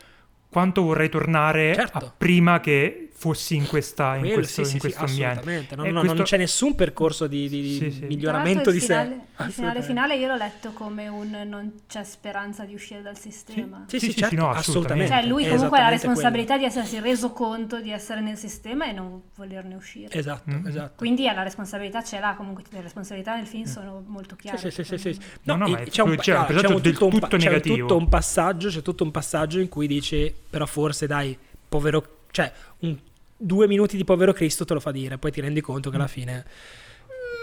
quanto 0.48 0.82
vorrei 0.82 1.10
tornare 1.10 1.74
certo. 1.74 1.98
a 1.98 2.14
prima 2.16 2.60
che 2.60 3.07
fossi 3.18 3.56
in, 3.56 3.66
questa, 3.66 4.14
in 4.14 4.20
Quello, 4.20 4.34
questo, 4.34 4.62
sì, 4.62 4.74
in 4.74 4.78
questo 4.78 5.06
sì, 5.08 5.24
ambiente. 5.24 5.74
No, 5.74 5.82
no, 5.82 5.98
questo... 5.98 6.14
Non 6.14 6.24
c'è 6.24 6.36
nessun 6.36 6.76
percorso 6.76 7.26
di, 7.26 7.48
di, 7.48 7.78
di 7.98 8.06
miglioramento 8.06 8.70
di 8.70 8.78
finale, 8.78 9.26
sé. 9.36 9.42
Il 9.42 9.52
finale 9.52 9.82
finale 9.82 10.16
io 10.16 10.28
l'ho 10.28 10.36
letto 10.36 10.70
come 10.70 11.08
un 11.08 11.42
non 11.44 11.72
c'è 11.88 12.04
speranza 12.04 12.64
di 12.64 12.74
uscire 12.74 13.02
dal 13.02 13.18
sistema. 13.18 13.86
Sì, 13.88 13.98
sì, 13.98 14.14
certo, 14.14 14.36
no, 14.36 14.50
assolutamente. 14.50 15.12
Cioè 15.12 15.26
lui 15.26 15.48
comunque 15.48 15.78
ha 15.78 15.82
la 15.82 15.88
responsabilità 15.88 16.54
quello. 16.54 16.70
di 16.70 16.78
essersi 16.78 17.00
reso 17.00 17.32
conto 17.32 17.80
di 17.80 17.90
essere 17.90 18.20
nel 18.20 18.36
sistema 18.36 18.88
e 18.88 18.92
non 18.92 19.20
volerne 19.34 19.74
uscire. 19.74 20.16
Esatto, 20.16 20.48
mm. 20.48 20.66
esatto. 20.68 20.92
Quindi 20.98 21.24
la 21.24 21.42
responsabilità 21.42 22.04
ce 22.04 22.20
l'ha, 22.20 22.34
comunque 22.36 22.62
le 22.70 22.82
responsabilità 22.82 23.34
nel 23.34 23.46
film 23.46 23.64
mm. 23.64 23.72
sono 23.72 24.04
molto 24.06 24.36
chiare. 24.36 24.58
Sì, 24.58 24.70
sì, 24.70 24.84
sì, 24.84 24.96
sì. 24.96 25.18
No, 25.42 25.56
no, 25.56 25.66
ma 25.66 25.78
c'è 25.78 26.02
un, 26.02 26.14
c'è 26.14 26.36
un, 26.36 26.46
c'è 26.46 26.68
un, 26.68 26.80
tutto, 26.80 27.08
tutto 27.08 27.34
un, 27.34 27.40
c'è 27.40 27.60
tutto 27.60 27.96
un 27.96 28.08
passaggio, 28.08 28.68
c'è 28.68 28.82
tutto 28.82 29.02
un 29.02 29.10
passaggio 29.10 29.58
in 29.58 29.68
cui 29.68 29.88
dice 29.88 30.32
però 30.48 30.66
forse 30.66 31.08
dai, 31.08 31.36
povero 31.68 32.14
cioè 32.30 32.52
un 32.80 32.96
due 33.38 33.68
minuti 33.68 33.96
di 33.96 34.04
povero 34.04 34.32
Cristo 34.32 34.64
te 34.64 34.74
lo 34.74 34.80
fa 34.80 34.90
dire, 34.90 35.16
poi 35.16 35.30
ti 35.30 35.40
rendi 35.40 35.60
conto 35.60 35.90
che 35.90 35.96
alla 35.96 36.08
fine... 36.08 36.44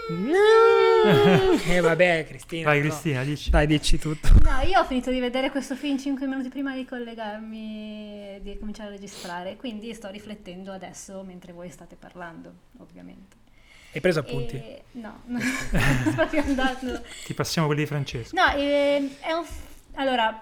E 0.08 1.74
eh 1.74 1.80
vabbè, 1.80 2.26
Cristina. 2.28 2.68
Vai, 2.68 2.80
Cristina, 2.80 3.24
dici. 3.24 3.50
Dai, 3.50 3.66
dici 3.66 3.98
tutto. 3.98 4.28
No, 4.42 4.60
io 4.64 4.78
ho 4.78 4.84
finito 4.84 5.10
di 5.10 5.18
vedere 5.18 5.50
questo 5.50 5.74
film 5.74 5.98
5 5.98 6.26
minuti 6.28 6.48
prima 6.48 6.76
di 6.76 6.84
collegarmi, 6.84 8.38
di 8.40 8.56
cominciare 8.58 8.90
a 8.90 8.92
registrare, 8.92 9.56
quindi 9.56 9.92
sto 9.94 10.08
riflettendo 10.08 10.70
adesso 10.70 11.24
mentre 11.24 11.52
voi 11.52 11.70
state 11.70 11.96
parlando, 11.96 12.52
ovviamente. 12.78 13.36
Hai 13.92 14.00
preso 14.00 14.20
appunti? 14.20 14.56
E... 14.56 14.84
No, 14.92 15.22
non 15.26 15.40
sto 15.42 16.12
proprio 16.14 16.42
andando. 16.42 17.02
Ti 17.24 17.34
passiamo 17.34 17.66
quelli 17.66 17.82
di 17.82 17.88
Francesco. 17.88 18.36
No, 18.36 18.54
eh, 18.54 19.16
è 19.20 19.32
un... 19.32 19.44
Allora, 19.94 20.40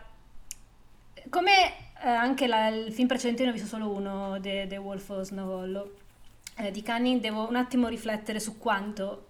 come 1.30 1.83
eh, 2.04 2.08
anche 2.08 2.46
la, 2.46 2.68
il 2.68 2.92
film 2.92 3.08
precedente 3.08 3.44
ne 3.44 3.48
ho 3.48 3.52
visto 3.52 3.66
solo 3.66 3.88
uno, 3.88 4.38
The, 4.38 4.66
The 4.68 4.76
Wolf 4.76 5.08
of 5.08 5.22
Snovollo, 5.22 5.94
eh, 6.56 6.70
di 6.70 6.82
Canning, 6.82 7.20
devo 7.20 7.48
un 7.48 7.56
attimo 7.56 7.88
riflettere 7.88 8.38
su 8.40 8.58
quanto 8.58 9.28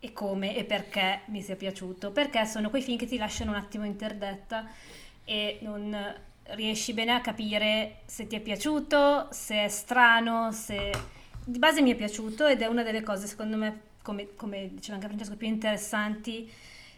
e 0.00 0.12
come 0.12 0.54
e 0.54 0.64
perché 0.64 1.20
mi 1.26 1.40
sia 1.40 1.56
piaciuto, 1.56 2.10
perché 2.10 2.44
sono 2.44 2.68
quei 2.68 2.82
film 2.82 2.98
che 2.98 3.06
ti 3.06 3.16
lasciano 3.16 3.52
un 3.52 3.56
attimo 3.56 3.86
interdetta 3.86 4.68
e 5.24 5.58
non 5.62 5.96
riesci 6.50 6.92
bene 6.92 7.12
a 7.12 7.22
capire 7.22 8.00
se 8.04 8.26
ti 8.26 8.36
è 8.36 8.40
piaciuto, 8.40 9.28
se 9.30 9.64
è 9.64 9.68
strano, 9.68 10.52
se... 10.52 10.90
Di 11.46 11.58
base 11.58 11.80
mi 11.80 11.92
è 11.92 11.94
piaciuto 11.94 12.46
ed 12.46 12.60
è 12.60 12.66
una 12.66 12.82
delle 12.82 13.02
cose, 13.02 13.26
secondo 13.26 13.56
me, 13.56 13.80
come, 14.02 14.34
come 14.36 14.68
diceva 14.74 14.96
anche 14.96 15.06
Francesco, 15.06 15.36
più 15.36 15.46
interessanti 15.46 16.50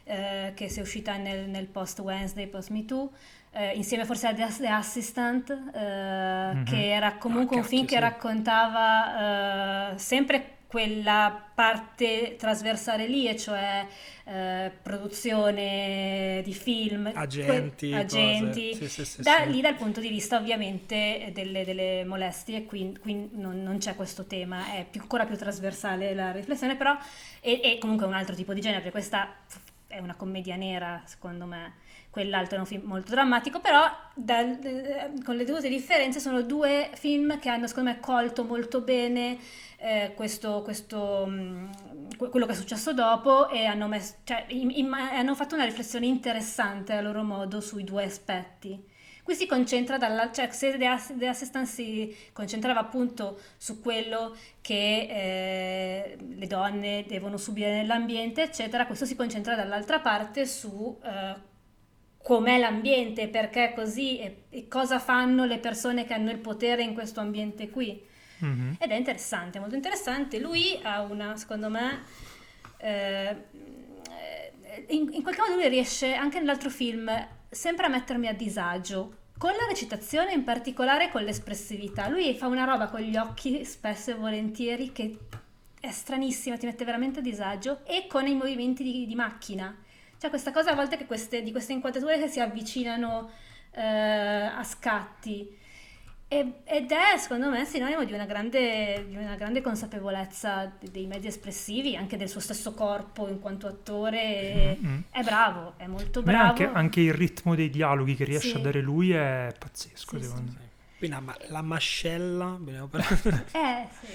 eh, 0.05 0.53
che 0.55 0.69
sia 0.69 0.83
uscita 0.83 1.17
nel, 1.17 1.49
nel 1.49 1.67
post 1.67 2.01
Wednesday, 2.01 2.47
post 2.49 2.71
Me 2.71 2.85
Too 2.85 3.11
eh, 3.57 3.73
insieme 3.75 4.05
forse 4.05 4.27
a 4.27 4.35
The 4.35 4.69
Assistant, 4.69 5.51
eh, 5.51 5.81
mm-hmm. 5.81 6.65
che 6.65 6.91
era 6.91 7.15
comunque 7.17 7.57
ah, 7.57 7.61
un 7.61 7.65
film 7.65 7.83
sì. 7.83 7.95
che 7.95 8.01
raccontava 8.01 9.93
eh, 9.93 9.99
sempre 9.99 10.51
quella 10.67 11.45
parte 11.55 12.37
trasversale 12.37 13.07
lì, 13.07 13.27
e 13.29 13.37
cioè 13.37 13.87
eh, 14.25 14.71
produzione 14.83 16.43
di 16.45 16.53
film, 16.53 17.11
agenti, 17.15 17.89
que- 17.89 17.99
agenti 17.99 18.75
sì, 18.75 18.89
sì, 18.89 19.05
sì, 19.07 19.23
da, 19.23 19.45
lì 19.45 19.63
dal 19.63 19.77
punto 19.77 20.01
di 20.01 20.09
vista 20.09 20.37
ovviamente 20.37 21.31
delle, 21.33 21.65
delle 21.65 22.05
molestie, 22.05 22.65
qui, 22.67 22.95
qui 23.01 23.31
non, 23.33 23.63
non, 23.63 23.79
c'è 23.79 23.95
questo 23.95 24.27
tema, 24.27 24.75
è 24.75 24.85
più, 24.91 25.01
ancora 25.01 25.25
più 25.25 25.37
trasversale 25.37 26.13
la 26.15 26.31
riflessione, 26.31 26.77
però 26.77 26.95
è, 27.41 27.61
è 27.61 27.79
comunque 27.79 28.05
un 28.05 28.13
altro 28.13 28.35
tipo 28.35 28.53
di 28.53 28.61
genere, 28.61 28.91
questa 28.91 29.35
è 29.87 29.99
una 29.99 30.15
commedia 30.15 30.57
nera 30.57 31.01
secondo 31.07 31.47
me 31.47 31.85
quell'altro 32.17 32.57
è 32.57 32.61
un 32.61 32.65
film 32.65 32.87
molto 32.87 33.11
drammatico, 33.11 33.61
però 33.61 33.85
dal, 34.15 34.59
eh, 34.63 35.13
con 35.23 35.37
le 35.37 35.45
dovute 35.45 35.69
differenze 35.69 36.19
sono 36.19 36.41
due 36.41 36.89
film 36.95 37.39
che 37.39 37.51
hanno 37.51 37.67
secondo 37.67 37.91
me 37.91 38.01
colto 38.01 38.43
molto 38.43 38.81
bene 38.81 39.37
eh, 39.77 40.15
questo, 40.17 40.63
questo, 40.63 41.27
mm, 41.29 41.69
quello 42.17 42.47
che 42.47 42.53
è 42.53 42.55
successo 42.55 42.95
dopo 42.95 43.51
e 43.51 43.67
hanno, 43.67 43.87
messo, 43.87 44.15
cioè, 44.25 44.47
in, 44.49 44.71
in, 44.71 44.91
hanno 44.95 45.35
fatto 45.35 45.57
una 45.57 45.67
riflessione 45.67 46.07
interessante 46.07 46.95
a 46.95 47.03
loro 47.03 47.23
modo 47.23 47.61
sui 47.61 47.85
due 47.85 48.05
aspetti. 48.05 48.83
Qui 49.23 49.35
si 49.35 49.47
concentra 49.47 49.99
dalla, 49.99 50.33
cioè 50.33 50.49
se 50.53 50.79
The, 50.79 51.27
Assistant 51.27 51.67
si 51.67 52.17
concentrava 52.33 52.81
appunto 52.81 53.41
su 53.59 53.83
quello 53.83 54.35
che 54.63 55.07
eh, 55.11 56.17
le 56.35 56.47
donne 56.47 57.05
devono 57.07 57.37
subire 57.37 57.73
nell'ambiente, 57.73 58.43
eccetera, 58.43 58.87
questo 58.87 59.05
si 59.05 59.17
concentra 59.17 59.55
dall'altra 59.55 60.01
parte 60.01 60.47
su 60.47 60.99
eh, 61.05 61.55
com'è 62.27 62.59
l'ambiente, 62.59 63.29
perché 63.29 63.71
è 63.71 63.73
così 63.73 64.19
e, 64.19 64.47
e, 64.51 64.67
cosa 64.67 64.99
fanno 64.99 65.45
le 65.45 65.59
persone 65.59 66.05
che 66.05 66.13
hanno 66.13 66.33
il 66.33 66.39
potere 66.39 66.83
in 66.83 66.93
questo 66.93 67.21
ambiente 67.21 67.71
qui. 67.71 68.05
Mm-hmm. 68.45 68.73
Ed 68.81 68.91
è 68.91 68.97
interessante, 68.97 69.61
molto 69.61 69.77
interessante. 69.77 70.41
Lui 70.41 70.77
ha 70.83 71.03
una, 71.03 71.37
secondo 71.37 71.71
me, 71.71 72.03
eh, 72.79 73.45
in, 74.89 75.09
in, 75.13 75.23
qualche 75.23 75.41
modo 75.41 75.55
lui 75.55 75.69
riesce, 75.69 76.15
anche 76.15 76.41
nell'altro 76.41 76.69
film, 76.69 77.09
sempre 77.49 77.87
a 77.87 77.89
mettermi 77.89 78.27
a 78.27 78.35
disagio. 78.35 79.19
Con 79.39 79.53
la 79.53 79.67
recitazione, 79.69 80.33
in 80.33 80.43
particolare 80.43 81.13
con 81.13 81.23
l'espressività. 81.23 82.09
Lui 82.09 82.35
fa 82.35 82.49
una 82.49 82.65
roba 82.65 82.89
con 82.89 83.03
gli 83.03 83.17
occhi 83.17 83.65
spesso 83.65 84.11
e 84.11 84.15
volentieri 84.15 84.91
che 84.91 85.17
è 85.79 85.93
stranissima, 85.93 86.57
ti 86.57 86.67
mette 86.67 86.85
veramente 86.85 87.21
a 87.21 87.23
disagio, 87.23 87.85
e 87.87 88.09
con 88.09 88.27
i 88.27 88.35
movimenti 88.35 88.83
di, 88.83 89.07
di 89.07 89.15
macchina 89.15 89.85
c'è 90.19 90.29
questa 90.29 90.53
cosa 90.53 90.73
a 90.73 90.75
volte 90.75 91.05
queste, 91.07 91.43
di 91.43 91.51
queste 91.51 91.73
inquadrature 91.73 92.19
che 92.19 92.29
si 92.29 92.41
avvicinano 92.41 93.31
eh, 93.73 93.83
a 93.83 94.63
scatti. 94.65 95.57
ed 96.29 96.91
è 96.91 97.17
secondo 97.19 97.51
me 97.51 97.65
sinonimo 97.65 98.05
di 98.05 98.13
una 98.13 98.25
grande, 98.25 99.07
di 99.09 99.17
una 99.17 99.37
grande 99.37 99.61
consapevolezza 99.61 100.73
dei 100.91 101.07
mezzi 101.07 101.27
espressivi, 101.27 101.97
anche 101.97 102.17
del 102.17 102.29
suo 102.29 102.41
stesso 102.41 102.73
corpo 102.73 103.29
in 103.29 103.41
quanto 103.41 103.67
attore. 103.67 104.79
Mm-hmm. 104.81 105.01
È 105.11 105.23
bravo, 105.23 105.75
è 105.77 105.87
molto 105.87 106.23
bravo. 106.23 106.49
Anche, 106.49 106.71
anche, 106.73 107.01
il 107.01 107.15
ritmo 107.15 107.55
dei 107.55 107.71
dialoghi 107.71 108.15
che 108.17 108.25
riesce 108.25 108.51
sì. 108.51 108.57
a 108.57 108.61
dare 108.61 108.81
lui 108.81 109.13
è 109.13 109.53
pazzesco, 109.59 110.17
sì, 110.17 110.23
secondo 110.23 110.51
sì. 110.51 110.57
me. 110.59 110.65
Quindi 110.99 111.17
la, 111.27 111.37
la 111.49 111.63
mascella, 111.63 112.59
eh, 113.53 113.87
sì. 114.01 114.07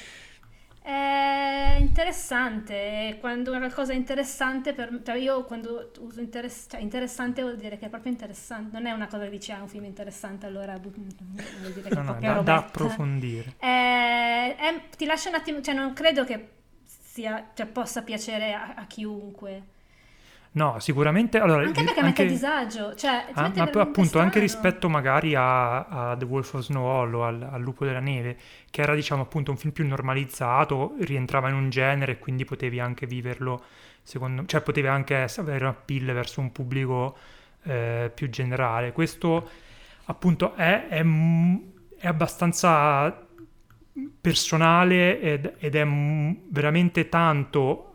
È 0.83 1.77
interessante, 1.79 3.17
quando 3.19 3.53
una 3.53 3.71
cosa 3.71 3.93
è 3.93 3.95
interessante, 3.95 4.73
per, 4.73 5.01
cioè 5.03 5.15
io 5.15 5.43
quando 5.45 5.91
uso 5.99 6.21
interess- 6.21 6.71
cioè 6.71 6.81
interessante 6.81 7.43
vuol 7.43 7.55
dire 7.55 7.77
che 7.77 7.85
è 7.85 7.89
proprio 7.89 8.11
interessante, 8.11 8.77
non 8.77 8.87
è 8.87 8.91
una 8.91 9.07
cosa 9.07 9.25
che 9.25 9.29
dici 9.29 9.51
ah, 9.51 9.57
è 9.57 9.61
un 9.61 9.67
film 9.67 9.85
interessante, 9.85 10.47
allora 10.47 10.75
vuol 10.79 10.93
dire 10.93 11.89
che 11.89 11.93
no, 11.93 12.01
è 12.01 12.03
no, 12.03 12.19
da, 12.19 12.41
da 12.41 12.55
approfondire. 12.57 13.53
È, 13.57 14.55
è, 14.57 14.83
ti 14.97 15.05
lascia 15.05 15.29
un 15.29 15.35
attimo, 15.35 15.61
cioè 15.61 15.75
non 15.75 15.93
credo 15.93 16.23
che 16.23 16.49
sia, 16.85 17.51
cioè, 17.53 17.67
possa 17.67 18.01
piacere 18.01 18.53
a, 18.53 18.73
a 18.75 18.85
chiunque. 18.87 19.79
No, 20.53 20.79
sicuramente. 20.79 21.39
Allora, 21.39 21.63
Anche 21.63 21.83
perché 21.83 22.01
mette 22.01 22.21
a 22.23 22.25
disagio. 22.25 22.93
Cioè, 22.95 23.25
ti 23.27 23.31
Ah, 23.39 23.43
mette 23.43 23.59
ma 23.61 23.83
appunto 23.83 24.03
strano. 24.09 24.25
anche 24.25 24.39
rispetto 24.39 24.89
magari 24.89 25.33
a, 25.33 25.85
a 25.85 26.17
The 26.17 26.25
Wolf 26.25 26.53
of 26.55 26.61
Snow 26.63 26.83
Hollow, 26.83 27.21
al, 27.21 27.41
al 27.49 27.61
Lupo 27.61 27.85
della 27.85 28.01
Neve, 28.01 28.37
che 28.69 28.81
era 28.81 28.93
diciamo 28.93 29.21
appunto 29.21 29.51
un 29.51 29.57
film 29.57 29.71
più 29.71 29.87
normalizzato, 29.87 30.95
rientrava 30.99 31.47
in 31.47 31.55
un 31.55 31.69
genere 31.69 32.19
quindi 32.19 32.43
potevi 32.43 32.81
anche 32.81 33.05
viverlo, 33.07 33.63
secondo 34.03 34.45
cioè 34.45 34.59
potevi 34.61 34.87
anche 34.87 35.25
avere 35.37 35.63
un 35.63 35.69
appeal 35.71 36.05
verso 36.13 36.41
un 36.41 36.51
pubblico 36.51 37.17
eh, 37.63 38.11
più 38.13 38.29
generale. 38.29 38.91
Questo 38.91 39.49
appunto 40.05 40.55
è, 40.55 40.87
è, 40.89 41.01
è 41.97 42.07
abbastanza 42.07 43.25
personale 44.19 45.19
ed, 45.21 45.53
ed 45.59 45.75
è 45.75 45.85
veramente 46.49 47.09
tanto 47.09 47.90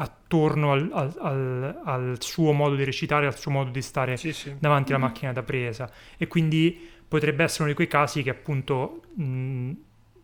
attorno 0.00 0.72
al, 0.72 0.88
al- 0.92 1.16
al- 1.20 1.80
al 1.84 2.16
suo 2.20 2.52
modo 2.52 2.74
di 2.76 2.84
recitare, 2.84 3.26
al 3.26 3.36
suo 3.36 3.50
modo 3.50 3.70
di 3.70 3.82
stare 3.82 4.16
Sì, 4.16 4.32
sì. 4.32 4.54
davanti 4.58 4.92
alla 4.92 5.04
macchina 5.04 5.32
da 5.32 5.42
presa 5.42 5.90
e 6.16 6.26
quindi 6.26 6.78
potrebbe 7.08 7.42
essere 7.44 7.62
uno 7.64 7.70
di 7.70 7.76
quei 7.76 7.88
casi 7.88 8.22
che 8.22 8.30
appunto 8.30 9.02
mh, 9.14 9.70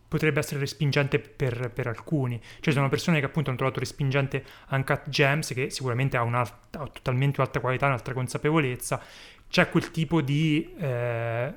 potrebbe 0.07 0.39
essere 0.39 0.61
respingente 0.61 1.19
per, 1.19 1.71
per 1.75 1.89
alcuni. 1.89 2.39
Cioè 2.41 2.61
ci 2.61 2.73
sono 2.73 2.89
persone 2.89 3.19
che 3.19 3.27
appunto 3.27 3.49
hanno 3.49 3.59
trovato 3.59 3.81
respingente 3.81 4.45
Uncut 4.71 5.09
Gems 5.09 5.53
che 5.55 5.71
sicuramente 5.71 6.17
ha 6.17 6.23
un'alta, 6.23 6.81
ha 6.81 6.87
totalmente 6.87 7.41
un'altra 7.41 7.61
qualità, 7.61 7.87
un'altra 7.87 8.15
consapevolezza. 8.15 9.01
C'è 9.49 9.69
quel 9.71 9.91
tipo 9.91 10.21
di 10.21 10.73
eh, 10.79 11.53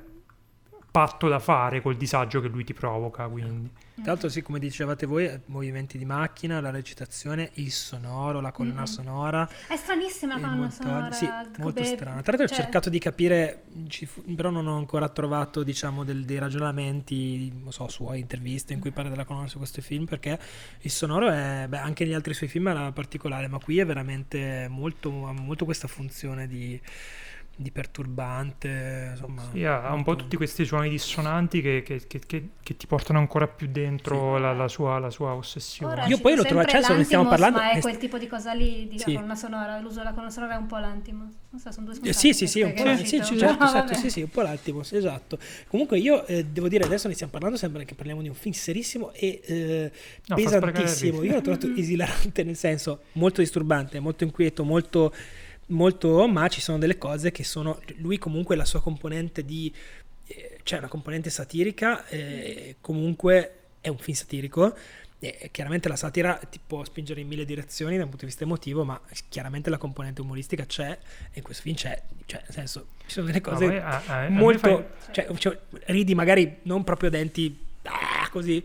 patto 0.98 1.28
da 1.28 1.38
fare 1.38 1.80
col 1.80 1.96
disagio 1.96 2.40
che 2.40 2.48
lui 2.48 2.64
ti 2.64 2.74
provoca, 2.74 3.28
quindi. 3.28 3.70
Tra 3.98 4.12
l'altro, 4.12 4.28
sì, 4.28 4.42
come 4.42 4.58
dicevate 4.58 5.06
voi, 5.06 5.26
eh, 5.26 5.40
movimenti 5.46 5.96
di 5.98 6.04
macchina, 6.04 6.60
la 6.60 6.70
recitazione, 6.70 7.50
il 7.54 7.70
sonoro, 7.70 8.40
la 8.40 8.50
colonna 8.52 8.82
Mm. 8.82 8.84
sonora. 8.84 9.48
È 9.68 9.76
stranissima 9.76 10.38
la 10.38 10.48
colonna 10.48 10.70
sonora. 10.70 11.10
Sì, 11.12 11.26
molto 11.58 11.80
come- 11.82 11.84
strana. 11.84 12.22
Tra 12.22 12.36
l'altro 12.36 12.44
ho 12.44 12.48
cioè, 12.48 12.56
cercato 12.64 12.90
di 12.90 12.98
capire, 12.98 13.64
fu- 14.06 14.34
però 14.34 14.50
non 14.50 14.66
ho 14.66 14.76
ancora 14.76 15.08
trovato, 15.08 15.62
diciamo, 15.62 16.02
del- 16.04 16.24
dei 16.24 16.38
ragionamenti, 16.38 17.50
non 17.62 17.72
so, 17.72 17.88
suoi 17.88 18.20
interviste 18.20 18.72
in 18.72 18.80
cui 18.80 18.90
parla 18.90 19.10
della 19.10 19.24
colonna 19.24 19.46
su 19.48 19.58
questo 19.58 19.82
film, 19.82 20.04
perché 20.06 20.38
il 20.80 20.90
sonoro 20.90 21.28
è, 21.30 21.66
beh, 21.68 21.78
anche 21.78 22.04
negli 22.04 22.14
altri 22.14 22.34
suoi 22.34 22.48
film 22.48 22.68
era 22.68 22.90
particolare, 22.92 23.46
ma 23.48 23.58
qui 23.58 23.78
è 23.78 23.86
veramente 23.86 24.66
molto, 24.68 25.26
ha 25.26 25.32
molto 25.32 25.64
questa 25.64 25.88
funzione 25.88 26.46
di, 26.46 26.80
di 27.60 27.72
perturbante, 27.72 29.08
insomma. 29.10 29.42
Sì, 29.52 29.64
ha 29.64 29.92
un 29.92 30.04
po' 30.04 30.14
tutti 30.14 30.36
questi 30.36 30.64
suoni 30.64 30.88
dissonanti 30.88 31.60
che, 31.60 31.82
che- 31.82 32.06
che- 32.06 32.20
che- 32.24 32.48
che 32.62 32.76
ti 32.76 32.86
portano 32.86 33.18
ancora 33.18 33.48
più 33.48 33.66
dentro 33.70 34.38
la, 34.38 34.52
la 34.52 34.68
sua, 34.68 34.98
la 34.98 35.10
sua 35.10 35.34
ossessione. 35.34 35.92
Ora 35.94 36.06
Io 36.06 36.18
poi 36.20 36.36
l'ho 36.36 36.42
sempre 36.42 36.64
trovato- 36.66 36.86
cioè, 36.86 36.96
ne 36.96 37.04
stiamo 37.04 37.24
l'Antimos, 37.24 37.50
parlando- 37.50 37.58
Ma 37.72 37.78
è 37.78 37.80
quel 37.80 37.96
tipo 37.98 38.18
di 38.18 38.26
cosa 38.28 38.52
lì, 38.52 38.86
di 38.88 38.98
Sì. 38.98 39.12
colonna 39.14 39.34
sonora. 39.34 39.80
L'uso 39.80 39.98
della 39.98 40.12
colonna 40.12 40.30
sonora 40.30 40.54
è 40.54 40.58
un 40.58 40.66
po' 40.66 40.78
l'Antimos. 40.78 41.32
Non 41.50 41.60
so, 41.60 41.72
sono 41.72 41.86
due 41.86 41.94
Eh, 41.94 42.12
spuntati 42.12 42.18
sì, 42.18 42.32
sì, 42.32 42.46
sì, 42.46 42.60
un 42.62 42.72
po', 42.74 42.96
sì, 42.96 43.04
sì, 43.06 43.36
certo, 43.38 43.64
No, 43.64 43.70
certo, 43.70 43.94
sì, 43.94 44.10
sì, 44.10 44.22
un 44.22 44.28
po' 44.30 44.42
l'Altimos, 44.42 44.92
esatto. 44.92 45.38
Comunque 45.66 45.98
io 45.98 46.24
eh, 46.26 46.44
devo 46.44 46.68
dire, 46.68 46.84
adesso 46.84 47.08
ne 47.08 47.14
stiamo 47.14 47.32
parlando, 47.32 47.56
sembra 47.56 47.82
che 47.82 47.94
parliamo 47.94 48.22
di 48.22 48.28
un 48.28 48.34
film 48.34 48.54
serissimo 48.54 49.12
e 49.14 49.40
eh, 49.44 49.92
No, 50.26 50.36
pesantissimo. 50.36 51.22
Io 51.24 51.32
l'ho 51.34 51.40
trovato 51.40 51.66
esilarante, 51.74 52.44
nel 52.44 52.56
senso 52.56 53.00
molto 53.12 53.40
disturbante, 53.40 53.98
molto 53.98 54.24
inquieto, 54.24 54.62
molto, 54.62 55.12
molto, 55.68 56.26
ma 56.28 56.48
ci 56.48 56.60
sono 56.60 56.78
delle 56.78 56.98
cose 56.98 57.30
che 57.30 57.44
sono, 57.44 57.80
lui 57.96 58.18
comunque 58.18 58.56
la 58.56 58.64
sua 58.64 58.80
componente 58.82 59.44
di, 59.44 59.72
eh, 60.26 60.58
cioè 60.62 60.78
una 60.78 60.88
componente 60.88 61.30
satirica, 61.30 62.06
eh, 62.08 62.76
comunque 62.80 63.52
è 63.80 63.88
un 63.88 63.98
film 63.98 64.16
satirico. 64.16 64.76
E 65.20 65.48
chiaramente 65.50 65.88
la 65.88 65.96
satira 65.96 66.34
ti 66.48 66.60
può 66.64 66.84
spingere 66.84 67.20
in 67.20 67.26
mille 67.26 67.44
direzioni 67.44 67.96
dal 67.96 68.04
punto 68.04 68.20
di 68.20 68.26
vista 68.26 68.44
emotivo, 68.44 68.84
ma 68.84 69.00
chiaramente 69.28 69.68
la 69.68 69.76
componente 69.76 70.20
umoristica 70.20 70.64
c'è 70.64 70.90
e 70.90 71.38
in 71.38 71.42
questo 71.42 71.64
film 71.64 71.74
c'è, 71.74 72.00
cioè 72.26 72.40
nel 72.42 72.52
senso 72.52 72.86
ci 73.06 73.14
sono 73.14 73.26
delle 73.26 73.40
No, 73.44 73.50
cose 73.50 73.66
ma 73.66 73.84
a- 73.84 74.02
a- 74.06 74.24
a 74.26 74.28
molto, 74.28 74.58
fai- 74.60 75.12
cioè, 75.12 75.26
cioè, 75.38 75.58
ridi 75.86 76.14
magari 76.14 76.58
non 76.62 76.84
proprio 76.84 77.10
denti 77.10 77.58
ah, 77.82 78.28
così, 78.30 78.64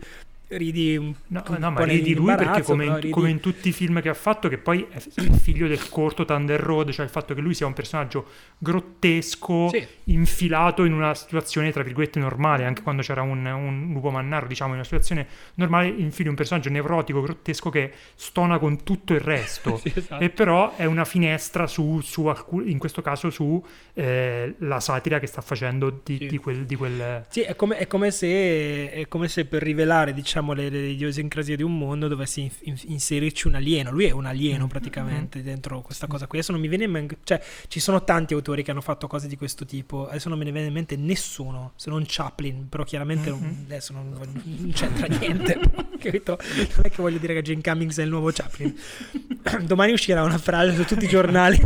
ridi 0.58 0.96
un, 0.98 1.14
No, 1.28 1.44
un 1.48 1.58
no, 1.60 1.72
ma 1.72 1.84
ridi 1.84 2.14
lui 2.14 2.36
perché 2.36 2.62
come 2.64 2.86
in, 2.86 2.96
ridi- 2.96 3.10
come 3.12 3.30
in 3.30 3.40
tutti 3.40 3.70
i 3.70 3.72
film 3.72 4.02
che 4.02 4.10
ha 4.10 4.14
fatto, 4.14 4.48
che 4.50 4.58
poi 4.58 4.86
è 4.90 5.00
figlio 5.00 5.68
del 5.68 5.90
corto 5.90 6.26
Thunder 6.26 6.60
Road, 6.60 6.92
cioè 6.92 7.06
il 7.06 7.12
fatto 7.12 7.34
che 7.34 7.42
lui 7.42 7.54
sia 7.54 7.66
un 7.66 7.74
personaggio 7.74 8.26
grottesco, 8.58 9.70
Sì. 9.70 9.86
infilato 10.06 10.84
in 10.84 10.94
una 10.94 11.14
situazione 11.16 11.72
tra 11.72 11.84
virgolette 11.84 12.20
normale, 12.20 12.66
anche 12.66 12.82
quando 12.82 13.02
c'era 13.02 13.22
un, 13.22 13.46
un 13.46 13.90
lupo 13.94 14.10
mannaro, 14.10 14.48
diciamo, 14.48 14.70
in 14.70 14.76
una 14.76 14.84
situazione 14.84 15.28
normale, 15.56 15.88
infili 15.88 16.30
un 16.30 16.36
personaggio 16.36 16.70
nevrotico, 16.70 17.22
grottesco 17.22 17.70
che 17.70 17.92
stona 18.16 18.58
con 18.60 18.84
tutto 18.84 19.14
il 19.14 19.20
resto. 19.22 19.78
Sì, 19.84 19.92
esatto. 19.96 20.24
E 20.24 20.30
però 20.30 20.76
è 20.76 20.86
una 20.86 21.04
finestra 21.06 21.68
su, 21.68 22.00
su 22.02 22.26
alcun- 22.28 22.68
in 22.68 22.78
questo 22.78 23.02
caso 23.02 23.30
su 23.30 23.64
eh, 23.94 24.56
la 24.60 24.80
satira 24.80 25.20
che 25.20 25.28
sta 25.28 25.42
facendo 25.42 26.02
di, 26.04 26.18
Sì. 26.18 26.28
di 26.28 26.38
quel, 26.38 26.66
di 26.66 26.76
quel 26.76 27.26
Sì, 27.30 27.42
è 27.42 27.56
come, 27.56 27.78
è 27.78 27.88
come 27.88 28.12
se, 28.12 28.92
è 28.92 29.08
come 29.08 29.28
se 29.28 29.46
per 29.46 29.62
rivelare, 29.62 30.14
diciamo, 30.14 30.43
le, 30.52 30.68
le 30.70 30.88
idiosincrasie 30.90 31.56
di 31.56 31.64
un 31.64 31.78
mondo 31.78 32.10
dovessi 32.10 32.42
in- 32.42 32.52
in- 32.64 32.78
inserirci 32.88 33.48
un 33.48 33.56
alieno. 33.56 33.90
Lui 33.92 34.06
è 34.06 34.12
un 34.12 34.26
alieno 34.26 34.68
praticamente 34.68 35.42
dentro 35.42 35.80
questa 35.82 36.08
cosa 36.08 36.28
qui. 36.28 36.40
Adesso 36.40 36.52
non 36.52 36.60
mi 36.60 36.68
viene 36.68 36.84
in 36.84 36.92
mente, 36.92 37.18
cioè, 37.24 37.42
ci 37.70 37.80
sono 37.80 38.04
tanti 38.04 38.34
autori 38.34 38.62
che 38.64 38.72
hanno 38.72 38.82
fatto 38.82 39.08
cose 39.08 39.30
di 39.30 39.38
questo 39.38 39.64
tipo. 39.66 40.08
Adesso 40.10 40.28
non 40.28 40.38
me 40.38 40.44
ne 40.44 40.52
viene 40.52 40.68
in 40.68 40.74
mente 40.74 40.98
nessuno, 40.98 41.72
se 41.78 41.90
non 41.90 42.04
Chaplin, 42.06 42.68
però 42.68 42.84
chiaramente 42.84 43.30
non- 43.30 43.62
adesso 43.64 43.94
non, 43.94 44.10
non 44.10 44.72
c'entra 44.74 45.08
niente. 45.08 45.60
capito? 46.04 46.38
Non 46.58 46.82
è 46.84 46.90
che 46.90 47.02
voglio 47.02 47.18
dire 47.20 47.34
che 47.34 47.42
Jane 47.42 47.62
Cummings 47.62 47.98
è 48.00 48.04
il 48.04 48.10
nuovo 48.10 48.30
Chaplin. 48.34 48.76
Domani 49.64 49.94
uscirà 49.94 50.24
una 50.24 50.38
frase 50.38 50.76
su 50.76 50.84
tutti 50.86 51.06
i 51.06 51.08
giornali. 51.08 51.58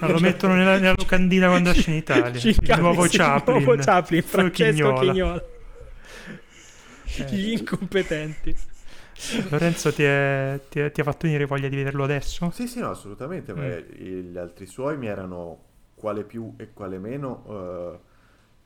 No, 0.00 0.08
lo 0.08 0.18
mettono 0.20 0.54
nella, 0.54 0.78
nella 0.78 0.94
locandina 0.96 1.48
quando 1.48 1.70
esce 1.74 1.90
in 1.90 1.96
Italia. 1.96 2.30
Jane 2.40 2.54
il 2.60 2.80
nuovo 2.80 3.06
Chaplin. 3.08 3.56
Il 3.56 3.62
nuovo 3.64 3.82
Chaplin, 3.82 4.22
Francesco 4.22 4.92
Chignola. 4.94 5.00
Chignola. 5.00 5.44
Eh. 7.22 7.26
Gli 7.34 7.50
incompetenti. 7.52 8.56
Lorenzo 9.48 9.92
ti, 9.92 10.02
è- 10.02 10.60
ti 10.68 10.80
è- 10.80 10.90
ti 10.90 11.00
ha 11.00 11.04
fatto 11.04 11.26
venire 11.26 11.44
voglia 11.46 11.68
di 11.68 11.76
vederlo 11.76 12.02
adesso? 12.04 12.50
Sì, 12.52 12.66
sì, 12.66 12.80
no, 12.80 12.90
assolutamente. 12.90 13.52
ma 13.54 13.62
Mm. 13.62 14.30
Gli 14.32 14.36
altri 14.38 14.66
suoi 14.66 14.96
mi 14.98 15.06
erano 15.06 15.62
quale 15.94 16.24
più 16.24 16.52
e 16.56 16.72
quale 16.72 16.98
meno 16.98 17.44
eh, 17.48 18.12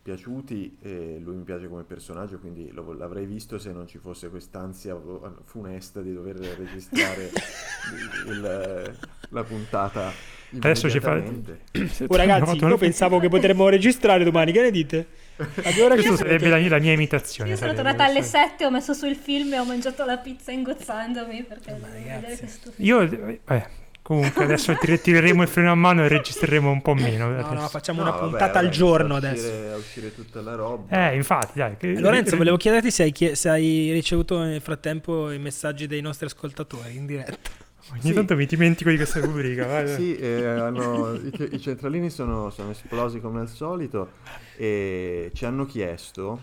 piaciuti 0.02 0.78
e 0.80 1.18
lui 1.22 1.36
mi 1.36 1.42
piace 1.42 1.68
come 1.68 1.82
personaggio, 1.82 2.38
quindi 2.38 2.70
lo- 2.72 2.94
l'avrei 2.94 3.26
visto 3.26 3.58
se 3.58 3.72
non 3.72 3.86
ci 3.86 3.98
fosse 3.98 4.30
quest'ansia 4.30 4.98
funesta 5.44 6.00
di 6.00 6.14
dover 6.14 6.36
registrare 6.36 7.30
il- 8.26 8.98
la 9.28 9.44
puntata. 9.44 10.10
Adesso 10.56 10.88
ci 10.90 11.00
fa-. 11.00 11.22
Oh, 12.08 12.16
ragazzi, 12.16 12.56
io 12.56 12.76
pensavo 12.76 13.18
che 13.20 13.28
potremmo 13.28 13.68
registrare 13.68 14.24
domani, 14.24 14.52
che 14.52 14.62
ne 14.62 14.70
dite? 14.70 15.06
Questa 15.36 16.16
sarebbe 16.16 16.48
la 16.48 16.56
mia, 16.56 16.68
la 16.70 16.78
mia 16.78 16.92
imitazione. 16.92 17.50
Io 17.50 17.56
sono 17.56 17.72
tornata 17.74 18.04
alle 18.04 18.18
questa. 18.18 18.46
7, 18.48 18.64
ho 18.66 18.70
messo 18.70 18.92
su 18.92 19.06
il 19.06 19.14
film 19.16 19.52
e 19.52 19.58
ho 19.58 19.64
mangiato 19.64 20.04
la 20.04 20.16
pizza 20.16 20.50
ingozzandomi 20.50 21.44
perché 21.44 21.70
Ma 21.80 21.86
devo 21.88 22.04
vedere 22.20 22.36
questo 22.36 22.70
film. 22.72 22.86
Io, 22.88 23.38
eh, 23.48 23.66
comunque, 24.02 24.44
adesso 24.44 24.74
ti 24.76 25.00
tireremo 25.00 25.42
il 25.42 25.48
freno 25.48 25.70
a 25.70 25.74
mano 25.76 26.04
e 26.04 26.08
registreremo 26.08 26.68
un 26.70 26.82
po' 26.82 26.94
meno. 26.94 27.28
No, 27.28 27.36
no, 27.40 27.46
adesso. 27.46 27.68
facciamo 27.68 28.02
No, 28.02 28.08
una 28.08 28.18
puntata 28.18 28.46
vabbè, 28.54 28.58
al 28.66 28.68
giorno 28.70 29.14
a 29.14 29.16
adesso. 29.18 29.46
uscire- 29.46 29.70
A 29.72 29.76
uscire 29.76 30.14
tutta 30.14 30.40
la 30.40 30.54
roba. 30.56 31.10
Eh, 31.10 31.14
infatti, 31.14 31.52
dai. 31.58 31.76
che- 31.76 31.92
Eh, 31.92 32.00
Lorenzo, 32.00 32.36
volevo 32.36 32.56
chiederti 32.56 32.90
se 32.90 33.02
hai, 33.04 33.30
se 33.36 33.48
hai 33.48 33.92
ricevuto 33.92 34.38
nel 34.42 34.60
frattempo 34.60 35.30
i 35.30 35.38
messaggi 35.38 35.86
dei 35.86 36.00
nostri 36.00 36.26
ascoltatori 36.26 36.96
in 36.96 37.06
diretta. 37.06 37.57
Ogni 37.92 38.00
Sì. 38.02 38.12
tanto 38.12 38.36
mi 38.36 38.44
dimentico 38.46 38.90
di 38.90 38.96
questa 38.96 39.20
rubrica. 39.24 39.86
Sì, 39.86 40.16
eh, 40.16 40.44
hanno- 40.44 41.14
i, 41.14 41.48
i 41.52 41.60
centralini 41.60 42.10
sono, 42.10 42.50
sono 42.50 42.70
esplosi 42.70 43.20
come 43.20 43.40
al 43.40 43.48
solito 43.48 44.12
e 44.56 45.30
ci 45.34 45.44
hanno 45.46 45.64
chiesto, 45.66 46.42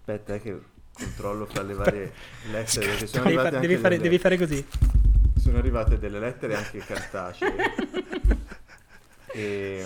aspetta 0.00 0.34
eh, 0.34 0.40
che 0.42 0.58
controllo 0.92 1.46
fra 1.46 1.62
le 1.62 1.74
varie 1.74 2.12
lettere, 2.50 2.86
perché 2.86 3.06
sono 3.06 3.24
Devi, 3.24 3.36
arrivate, 3.36 3.48
fa- 3.50 3.56
anche 3.56 3.66
devi 3.68 3.80
fare, 3.80 3.96
delle, 3.96 4.02
devi 4.08 4.18
fare 4.18 4.36
così. 4.38 4.66
sono 5.38 5.58
arrivate 5.58 5.98
delle 5.98 6.18
lettere 6.18 6.54
anche 6.54 6.78
cartacee. 6.78 7.54
e 9.32 9.84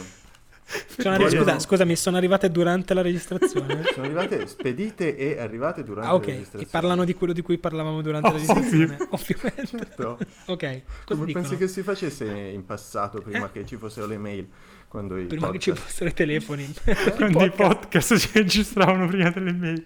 arri- 1.05 1.31
scusa, 1.37 1.59
scusami, 1.59 1.97
sono 1.97 2.17
arrivate 2.17 2.51
durante 2.51 2.95
la 2.95 3.03
registrazione? 3.03 3.83
sono 3.93 4.05
arrivate 4.07 4.47
spedite 4.47 5.17
e 5.17 5.39
arrivate 5.39 5.83
durante 5.83 6.09
Ah, 6.09 6.13
la 6.13 6.17
ok. 6.19 6.25
registrazione. 6.27 6.65
E 6.65 6.69
parlano 6.71 7.05
di 7.05 7.15
quello 7.15 7.33
di 7.33 7.43
cui 7.43 7.59
parlavamo 7.59 8.03
durante 8.03 8.29
la 8.29 8.35
Ovvio. 8.35 8.55
registrazione. 8.55 9.09
Ovviamente. 9.11 9.67
Certo. 9.67 10.19
Ok. 10.47 10.83
Cosa 11.05 11.21
Come 11.21 11.33
pensi 11.33 11.57
che 11.57 11.69
si 11.69 11.83
facesse 11.83 12.25
in 12.27 12.65
passato 12.65 13.21
prima 13.21 13.51
che 13.51 13.65
ci 13.67 13.77
fossero 13.77 14.07
le 14.07 14.19
mail? 14.19 14.49
Quando 14.89 15.17
i 15.19 15.27
Prima 15.27 15.51
che 15.53 15.59
ci 15.61 15.71
podcast- 15.71 15.89
fossero 15.89 16.11
i 16.11 16.15
telefoni. 16.15 16.75
Quando 17.17 17.45
i 17.45 17.51
Podcast. 17.51 17.59
podcast 17.75 18.15
si 18.15 18.29
registravano 18.39 19.07
prima 19.07 19.31
delle 19.31 19.53
mail. 19.53 19.83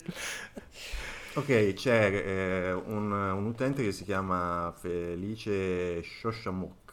Ok, 1.35 1.73
c'è 1.75 2.13
eh, 2.25 2.73
un, 2.73 3.11
un 3.11 3.45
utente 3.45 3.83
che 3.83 3.91
si 3.93 4.05
chiama 4.05 4.73
Felice 4.81 6.01
Shoshamok 6.03 6.93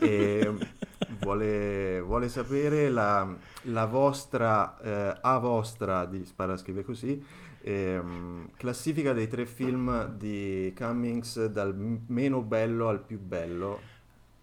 e 0.00 0.52
vuole, 1.20 2.00
vuole 2.00 2.28
sapere 2.28 2.88
la, 2.88 3.28
la 3.62 3.86
vostra, 3.86 4.78
eh, 4.80 5.18
a 5.20 5.38
vostra, 5.38 6.04
di 6.06 6.24
Spara 6.24 6.56
scrive 6.56 6.84
così, 6.84 7.24
ehm, 7.62 8.50
classifica 8.56 9.12
dei 9.12 9.28
tre 9.28 9.46
film 9.46 10.08
di 10.16 10.72
Cummings 10.76 11.46
dal 11.46 11.74
meno 12.06 12.42
bello 12.42 12.88
al 12.88 13.00
più 13.00 13.18
bello. 13.18 13.94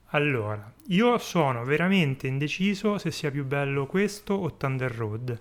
Allora, 0.08 0.72
io 0.88 1.18
sono 1.18 1.64
veramente 1.64 2.28
indeciso 2.28 2.98
se 3.00 3.10
sia 3.10 3.32
più 3.32 3.46
bello 3.46 3.88
questo 3.88 4.36
o 4.36 4.56
Thunder 4.56 4.94
Road. 4.94 5.40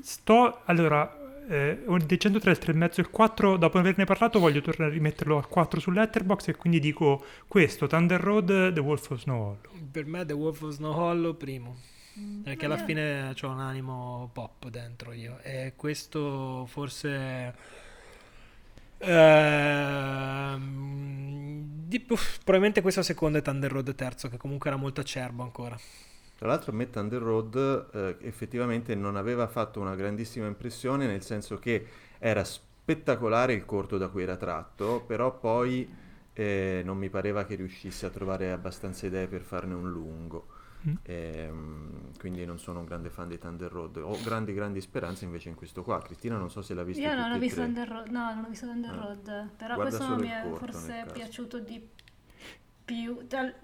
Sto, 0.00 0.60
allora, 0.66 1.17
eh, 1.48 1.82
del 2.06 2.18
103, 2.18 2.50
il 2.50 2.58
3,5 2.60 2.98
e 2.98 3.00
il 3.00 3.10
4, 3.10 3.56
dopo 3.56 3.78
averne 3.78 4.04
parlato 4.04 4.38
voglio 4.38 4.60
tornare 4.60 4.90
a 4.90 4.94
rimetterlo 4.94 5.36
al 5.38 5.48
4 5.48 5.80
su 5.80 5.90
Letterboxd 5.90 6.48
e 6.50 6.56
quindi 6.56 6.78
dico 6.80 7.24
questo, 7.48 7.86
Thunder 7.86 8.20
Road, 8.20 8.72
The 8.72 8.80
Wolf 8.80 9.10
of 9.10 9.20
Snow 9.20 9.40
Hollow. 9.40 9.58
Per 9.90 10.04
me 10.06 10.24
The 10.24 10.32
Wolf 10.34 10.62
of 10.62 10.72
Snow 10.72 10.92
Hollow 10.92 11.36
primo. 11.36 11.76
Mm, 12.18 12.42
Perché 12.42 12.64
alla 12.66 12.76
fine 12.78 13.34
ho 13.40 13.48
un 13.48 13.60
animo 13.60 14.28
pop 14.32 14.68
dentro 14.68 15.12
io. 15.12 15.38
E 15.42 15.72
questo 15.76 16.66
forse. 16.66 17.54
ehm, 20.58 21.62
di- 21.86 22.04
uff, 22.08 22.36
probabilmente 22.38 22.82
questo 22.82 23.02
secondo 23.02 23.38
è 23.38 23.42
Thunder 23.42 23.70
Road 23.70 23.94
terzo, 23.94 24.28
che 24.28 24.36
comunque 24.36 24.68
era 24.70 24.78
molto 24.78 25.00
acerbo 25.00 25.42
ancora. 25.42 25.78
Tra 26.38 26.46
l'altro 26.46 26.70
a 26.70 26.74
me 26.76 26.88
Thunder 26.88 27.20
Road 27.20 27.88
eh, 27.92 28.16
effettivamente 28.20 28.94
non 28.94 29.16
aveva 29.16 29.48
fatto 29.48 29.80
una 29.80 29.96
grandissima 29.96 30.46
impressione, 30.46 31.08
nel 31.08 31.22
senso 31.22 31.58
che 31.58 31.84
era 32.20 32.44
spettacolare 32.44 33.54
il 33.54 33.64
corto 33.64 33.98
da 33.98 34.06
cui 34.06 34.22
era 34.22 34.36
tratto, 34.36 35.02
però 35.04 35.36
poi 35.36 35.88
eh, 36.32 36.82
non 36.84 36.96
mi 36.96 37.08
pareva 37.10 37.44
che 37.44 37.56
riuscisse 37.56 38.06
a 38.06 38.10
trovare 38.10 38.52
abbastanza 38.52 39.06
idee 39.06 39.26
per 39.26 39.40
farne 39.42 39.74
un 39.74 39.90
lungo. 39.90 40.46
Mm. 40.88 40.94
Ehm, 41.02 41.90
quindi 42.20 42.44
non 42.44 42.60
sono 42.60 42.78
un 42.78 42.84
grande 42.84 43.10
fan 43.10 43.26
di 43.26 43.36
Thunder 43.36 43.72
Road. 43.72 43.96
Ho 43.96 44.16
grandi 44.22 44.54
grandi 44.54 44.80
speranze 44.80 45.24
invece 45.24 45.48
in 45.48 45.56
questo 45.56 45.82
qua. 45.82 46.00
Cristina 46.00 46.36
non 46.36 46.50
so 46.52 46.62
se 46.62 46.72
l'ha 46.74 46.84
visto 46.84 47.02
Io 47.02 47.16
non 47.16 47.32
ho 47.32 47.34
e 47.34 47.38
visto. 47.40 47.60
Thunder 47.60 47.88
Road, 47.88 48.06
no, 48.10 48.32
non 48.32 48.44
ho 48.44 48.48
visto 48.48 48.66
Thunder 48.66 48.90
Ah. 48.92 48.94
Road, 48.94 49.48
però 49.56 49.74
Guarda 49.74 49.96
questo 49.96 50.16
mi 50.16 50.28
è 50.28 50.48
forse 50.56 51.06
piaciuto 51.12 51.58
di 51.58 51.84
più, 52.84 53.22
dal- 53.26 53.54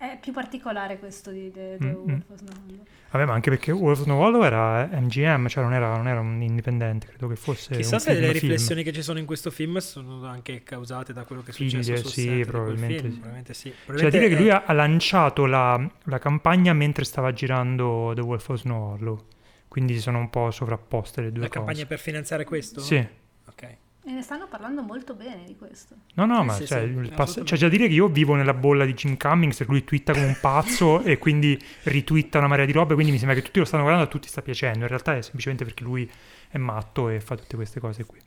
è 0.00 0.18
più 0.18 0.32
particolare 0.32 0.98
questo 0.98 1.30
di 1.30 1.50
The, 1.52 1.76
The 1.78 1.84
Mm, 1.86 1.90
mm. 1.90 2.08
Wolf 2.08 2.30
of 2.30 2.38
Snow 2.38 2.54
Hollow. 2.66 2.84
Vabbè, 3.10 3.24
ma 3.26 3.32
anche 3.34 3.50
perché 3.50 3.70
Wolf 3.72 3.98
of 3.98 4.04
Snow 4.04 4.18
Hollow 4.20 4.42
era 4.42 4.86
MGM, 4.90 5.48
cioè 5.48 5.62
non 5.62 5.74
era, 5.74 5.94
non 5.96 6.08
era 6.08 6.20
un 6.20 6.40
indipendente, 6.40 7.06
credo 7.08 7.28
che 7.28 7.36
fosse 7.36 7.74
Chissà 7.74 7.96
un 7.96 8.00
se 8.00 8.12
film, 8.12 8.20
le 8.22 8.32
film. 8.34 8.40
riflessioni 8.52 8.82
che 8.82 8.92
ci 8.92 9.02
sono 9.02 9.18
in 9.18 9.26
questo 9.26 9.50
film 9.50 9.76
sono 9.78 10.24
anche 10.26 10.62
causate 10.62 11.12
da 11.12 11.24
quello 11.24 11.42
che 11.42 11.50
è 11.50 11.54
Figlie, 11.54 11.82
successo 11.82 12.02
sul 12.04 12.10
sì, 12.12 12.20
set 12.22 12.30
di 12.30 12.36
quel 12.36 12.46
probabilmente 12.46 12.98
film. 13.00 13.10
sì. 13.12 13.18
Probabilmente 13.18 13.54
sì. 13.54 13.74
Probabilmente 13.84 14.18
dire 14.18 14.34
che 14.34 14.40
lui 14.40 14.50
ha, 14.50 14.62
ha 14.64 14.72
lanciato 14.72 15.44
la, 15.46 15.90
la 16.04 16.18
campagna 16.18 16.72
mentre 16.72 17.04
stava 17.04 17.32
girando 17.32 18.12
The 18.14 18.20
Wolf 18.22 18.48
of 18.48 18.58
Snow 18.60 18.92
Hollow, 18.94 19.26
quindi 19.68 19.94
si 19.94 20.00
sono 20.00 20.18
un 20.18 20.30
po' 20.30 20.50
sovrapposte 20.50 21.20
le 21.20 21.30
due 21.32 21.42
la 21.42 21.48
cose. 21.48 21.58
campagna 21.64 21.86
per 21.86 21.98
finanziare 21.98 22.44
questo? 22.44 22.80
Sì. 22.80 23.06
Ok. 23.48 23.76
E 24.10 24.12
ne 24.12 24.22
stanno 24.22 24.48
parlando 24.48 24.82
molto 24.82 25.14
bene 25.14 25.44
di 25.44 25.54
questo. 25.56 25.94
No, 26.14 26.26
no, 26.26 26.42
ma 26.42 26.54
sì, 26.54 26.66
cioè, 26.66 26.80
sì, 26.80 26.98
il 26.98 27.12
pass- 27.14 27.44
c'è 27.44 27.56
da 27.56 27.68
dire 27.68 27.86
che 27.86 27.94
io 27.94 28.08
vivo 28.08 28.34
nella 28.34 28.54
bolla 28.54 28.84
di 28.84 28.92
Jim 28.92 29.16
Cummings 29.16 29.60
e 29.60 29.64
lui 29.68 29.84
twitta 29.84 30.12
come 30.12 30.24
un 30.26 30.36
pazzo 30.40 31.00
e 31.06 31.16
quindi 31.18 31.56
ritwitta 31.84 32.38
una 32.38 32.48
marea 32.48 32.64
di 32.64 32.72
robe, 32.72 32.94
quindi 32.94 33.12
mi 33.12 33.18
sembra 33.18 33.36
che 33.36 33.42
tutti 33.44 33.60
lo 33.60 33.64
stanno 33.64 33.82
guardando 33.84 34.08
e 34.08 34.10
a 34.10 34.12
tutti 34.12 34.26
sta 34.26 34.42
piacendo. 34.42 34.80
In 34.80 34.88
realtà 34.88 35.16
è 35.16 35.22
semplicemente 35.22 35.64
perché 35.64 35.84
lui 35.84 36.10
è 36.48 36.58
matto 36.58 37.08
e 37.08 37.20
fa 37.20 37.36
tutte 37.36 37.54
queste 37.54 37.78
cose 37.78 38.04
qui. 38.04 38.18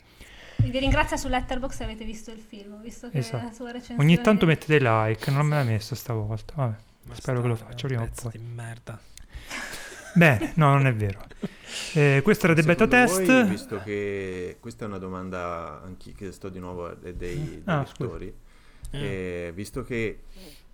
Vi 0.56 0.80
ringrazio 0.80 1.18
su 1.18 1.28
Letterboxd 1.28 1.76
se 1.76 1.84
avete 1.84 2.06
visto 2.06 2.32
il 2.32 2.40
film, 2.40 2.82
visto 2.82 3.10
che 3.10 3.18
Esatto. 3.18 3.44
la 3.44 3.52
sua 3.52 3.72
recensione... 3.72 4.02
Ogni 4.02 4.22
tanto 4.22 4.46
mettete 4.46 4.80
like, 4.80 5.30
non 5.32 5.46
me 5.46 5.58
l'ha 5.58 5.64
messo 5.64 5.96
stavolta. 5.96 6.54
Vabbè. 6.56 6.76
Ma 7.08 7.16
Spero 7.16 7.42
che 7.42 7.48
lo 7.50 7.56
faccia 7.58 7.88
prima 7.88 8.04
o 8.04 8.10
poi. 8.22 8.32
di 8.32 8.38
merda. 8.40 8.98
Bene, 10.16 10.54
no, 10.56 10.70
non 10.74 10.86
è 10.88 10.94
vero. 10.94 11.26
Eh, 11.94 12.22
questo 12.24 12.46
era 12.46 12.56
The 12.56 12.64
Beta 12.64 12.88
Test. 12.88 13.26
voi, 13.26 13.44
visto 13.50 13.82
che 13.84 14.58
questa 14.60 14.86
è 14.86 14.88
una 14.88 14.98
domanda 15.00 15.82
anche 15.84 16.12
che 16.14 16.32
sto 16.32 16.50
di 16.50 16.60
nuovo 16.60 16.86
a- 16.88 16.94
dei, 16.96 17.14
dei 17.14 17.62
Ah, 17.66 17.80
lettori, 17.80 18.34
Eh. 18.92 19.00
eh, 19.48 19.52
visto 19.54 19.84
che 19.84 20.22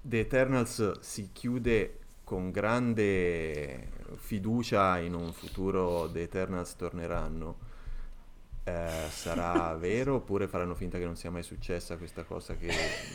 The 0.01 0.19
Eternals 0.19 0.99
si 0.99 1.29
chiude 1.31 1.97
con 2.23 2.51
grande 2.51 3.87
fiducia 4.17 4.99
in 4.99 5.13
un 5.13 5.31
futuro 5.33 6.09
The 6.11 6.21
Eternals 6.23 6.75
torneranno, 6.75 7.57
eh, 8.65 8.87
sarà 9.09 9.73
vero 9.79 10.15
oppure 10.15 10.47
faranno 10.47 10.75
finta 10.75 10.97
che 10.97 11.05
non 11.05 11.15
sia 11.15 11.31
mai 11.31 11.43
successa 11.43 11.97
questa 11.97 12.23
cosa 12.23 12.55
che 12.55 12.69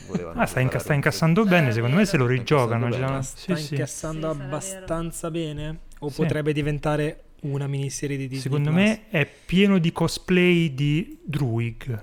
volevano 0.08 0.40
Ah, 0.40 0.46
sta, 0.46 0.60
inca- 0.60 0.78
sta 0.78 0.94
incassando 0.94 1.44
bene, 1.44 1.70
secondo 1.72 1.96
me 1.96 2.06
se 2.06 2.16
lo 2.16 2.26
rigiocano. 2.26 2.88
Sta 2.90 2.98
già. 2.98 3.06
incassando 3.06 3.22
Sì, 3.22 3.42
sta 3.44 3.56
sì. 3.56 3.74
incassando 3.74 4.34
Sì, 4.34 4.40
abbastanza 4.40 5.30
bene? 5.30 5.78
O 6.04 6.08
Sì. 6.10 6.22
potrebbe 6.22 6.52
diventare 6.52 7.22
una 7.42 7.66
miniserie 7.66 8.16
di 8.16 8.24
Disney 8.28 8.42
Secondo 8.42 8.70
Plus? 8.70 8.82
me 8.82 9.08
è 9.08 9.26
pieno 9.46 9.78
di 9.78 9.92
cosplay 9.92 10.74
di 10.74 11.18
Druig, 11.24 12.00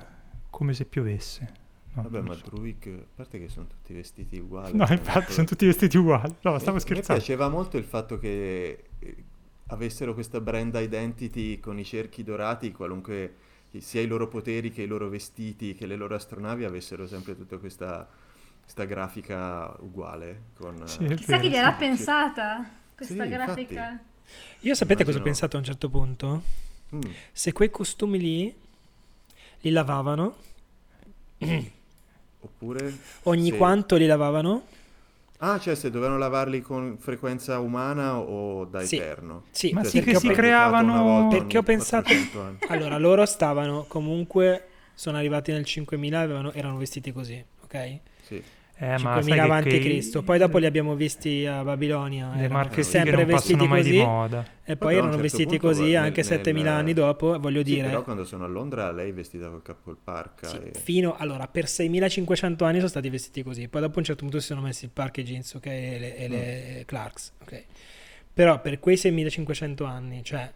come 0.50 0.74
se 0.74 0.86
piovesse. 0.86 1.60
No, 1.94 2.04
Vabbè, 2.04 2.22
ma 2.22 2.36
so. 2.36 2.44
Druig, 2.50 2.88
a 3.00 3.04
parte 3.16 3.38
che 3.40 3.50
sono 3.50 3.68
tutti 3.68 3.94
vestiti 3.94 4.38
uguali. 4.40 4.76
No, 4.78 4.86
infatti 4.90 5.34
sono 5.34 5.46
tutti 5.46 5.66
vestiti 5.66 5.98
uguali. 5.98 6.34
No, 6.42 6.58
stavo 6.60 6.76
Mi- 6.76 6.82
scherzando. 6.82 7.14
Mi 7.14 7.26
piaceva 7.26 7.50
molto 7.50 7.78
il 7.78 7.84
fatto 7.84 8.18
che 8.18 8.84
eh, 9.00 9.16
avessero 9.68 10.14
questa 10.14 10.40
brand 10.40 10.74
identity 10.76 11.60
con 11.60 11.78
i 11.80 11.84
cerchi 11.84 12.24
dorati, 12.24 12.72
qualunque 12.72 13.34
sia 13.80 14.02
i 14.02 14.08
loro 14.08 14.28
poteri 14.28 14.72
che 14.72 14.84
i 14.84 14.88
loro 14.88 15.10
vestiti, 15.10 15.74
che 15.76 15.86
le 15.86 15.96
loro 15.96 16.16
astronavi 16.16 16.64
avessero 16.66 17.08
sempre 17.08 17.36
tutta 17.36 17.58
questa, 17.58 18.08
questa 18.62 18.86
grafica 18.86 19.74
uguale. 19.80 20.44
Con, 20.58 20.88
Sì, 20.88 21.06
eh, 21.06 21.16
Chissà 21.16 21.40
chi 21.40 21.50
gliel'ha 21.50 21.74
pensata, 21.74 22.70
questa 23.06 23.24
Sì, 23.24 23.30
grafica. 23.30 24.00
Io 24.62 24.76
sapete 24.76 25.04
cosa 25.04 25.18
ho 25.18 25.22
Immagino- 25.22 25.24
pensato 25.24 25.56
a 25.56 25.60
un 25.60 25.66
certo 25.66 25.90
punto? 25.90 26.44
mm, 26.96 27.02
Se 27.32 27.52
quei 27.52 27.70
costumi 27.70 28.20
lì 28.20 28.56
li 29.62 29.70
lavavano, 29.72 30.36
oppure... 32.42 32.98
ogni 33.24 33.50
se- 33.50 33.58
quanto 33.58 33.96
li 33.96 34.06
lavavano? 34.06 34.66
Ah, 35.44 35.60
cioè 35.60 35.74
se 35.74 35.90
dovevano 35.90 36.20
lavarli 36.20 36.62
con 36.62 36.98
frequenza 37.00 37.60
umana 37.60 38.20
o 38.20 38.66
da 38.66 38.84
Sì. 38.86 38.98
eterno? 38.98 39.46
Sì, 39.50 39.72
Ma 39.72 39.82
Cioè, 39.82 39.90
sì, 39.90 39.98
perché 39.98 40.12
che 40.14 40.20
si 40.20 40.28
creavano- 40.30 41.28
Perché 41.30 41.58
ho 41.58 41.64
pensato- 41.64 42.04
400 42.14 42.42
anni. 42.42 42.58
Allora, 42.70 42.98
loro 43.00 43.26
stavano 43.26 43.86
comunque, 43.88 44.68
sono 44.94 45.18
arrivati 45.18 45.52
nel 45.52 45.66
5000 45.66 46.20
e 46.20 46.24
avevano- 46.24 46.52
erano 46.54 46.78
vestiti 46.78 47.12
così, 47.12 47.44
ok? 47.64 48.00
Sì. 48.22 48.44
Eh, 48.84 48.88
ma 48.94 48.98
sai 48.98 49.00
5000 49.22 49.36
che- 49.36 49.42
avanti 49.42 49.80
Cristo. 49.80 50.24
Poi 50.24 50.40
dopo 50.40 50.58
li 50.58 50.66
abbiamo 50.66 50.96
visti 50.96 51.46
a 51.46 51.64
Babilonia, 51.64 52.34
le 52.36 52.48
marche 52.50 52.82
sempre 52.82 53.26
vestiti 53.26 53.68
così. 53.68 53.92
di 53.92 53.98
moda. 54.00 54.44
E 54.64 54.76
poi 54.76 54.94
erano 54.94 55.10
certo 55.12 55.22
vestiti 55.22 55.58
così 55.60 55.84
nel- 55.84 55.96
anche 55.98 56.22
nel- 56.22 56.26
7000 56.26 56.74
anni 56.74 56.94
dopo, 56.94 57.38
voglio 57.40 57.60
Sì, 57.64 57.74
dire. 57.76 57.88
però 57.90 58.02
quando 58.02 58.24
sono 58.26 58.46
a 58.46 58.48
Londra 58.48 58.92
lei 58.92 59.12
è 59.12 59.14
vestita 59.14 59.50
col 59.50 59.62
capo 59.62 59.82
col 59.84 59.98
parca. 60.04 60.48
Sì, 60.48 60.56
e- 60.58 60.72
fino 60.80 61.16
allora 61.16 61.48
per 61.48 61.68
6500 61.68 62.66
anni 62.66 62.78
sono 62.78 62.88
stati 62.90 63.08
vestiti 63.10 63.44
così. 63.44 63.68
Poi 63.68 63.82
dopo 63.82 63.96
a 63.96 64.00
un 64.00 64.04
certo 64.06 64.24
punto 64.24 64.40
si 64.40 64.48
sono 64.48 64.62
messi 64.62 64.86
il 64.86 64.92
park 64.92 65.20
e 65.20 65.24
jeans, 65.24 65.54
ok? 65.54 65.66
E 65.68 65.98
le, 66.00 66.18
e 66.18 66.28
le 66.28 66.84
Clarks, 66.88 67.34
ok? 67.44 67.64
Però 68.34 68.60
per 68.62 68.80
quei 68.80 68.98
6500 68.98 69.84
anni, 69.84 70.24
cioè 70.24 70.52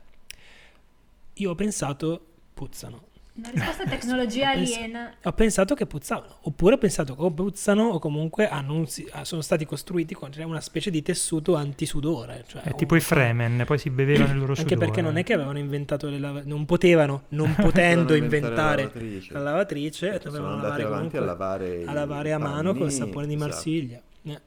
io 1.34 1.52
ho 1.52 1.56
pensato 1.56 2.26
puzzano. 2.56 3.04
Una 3.38 3.50
risposta 3.50 3.84
a 3.84 3.88
tecnologia 3.88 4.52
Ho 4.52 4.54
pens- 4.54 4.74
aliena. 4.76 5.14
Ho 5.24 5.32
pensato 5.34 5.76
che 5.76 5.86
puzzavano, 5.86 6.38
oppure 6.44 6.76
ho 6.76 6.78
pensato 6.78 7.16
che 7.18 7.32
puzzano 7.34 7.84
o 7.84 8.00
comunque 8.00 8.48
hanno 8.48 8.74
un 8.76 8.88
si- 8.88 9.06
ah, 9.12 9.26
sono 9.26 9.42
stati 9.42 9.66
costruiti 9.66 10.14
con 10.14 10.30
una 10.38 10.62
specie 10.62 10.90
di 10.90 11.02
tessuto 11.02 11.56
antisudore. 11.56 12.46
Cioè 12.48 12.62
È 12.62 12.70
un- 12.70 12.78
tipo 12.78 12.96
i 12.96 13.02
Fremen, 13.02 13.64
poi 13.66 13.78
si 13.78 13.90
bevevano 13.90 14.32
il 14.32 14.38
loro 14.40 14.52
Anche 14.54 14.62
sudore. 14.62 14.80
perché 14.86 15.02
non 15.02 15.18
è 15.18 15.24
che 15.24 15.34
avevano 15.34 15.58
inventato 15.58 16.08
le 16.08 16.18
lavatrici, 16.18 16.50
non 16.56 16.66
potevano, 16.66 17.24
non 17.30 17.54
potendo 17.60 18.04
Dovevano 18.14 18.24
inventare 18.24 18.84
la 18.84 18.88
lavatrice. 18.88 19.34
la 19.34 19.40
lavatrice, 19.40 20.20
dovevano 20.24 20.56
lavare 20.56 20.84
avanti 20.84 20.88
a 21.18 21.20
comunque- 21.20 21.20
lavare, 21.20 21.84
a 21.86 21.92
lavare 21.94 22.32
a 22.32 22.38
mano 22.38 22.74
col 22.74 22.92
sapone 22.92 23.28
di 23.28 23.34
esatto, 23.34 23.50
Marsiglia. 23.52 24.02
Eh. 24.24 24.42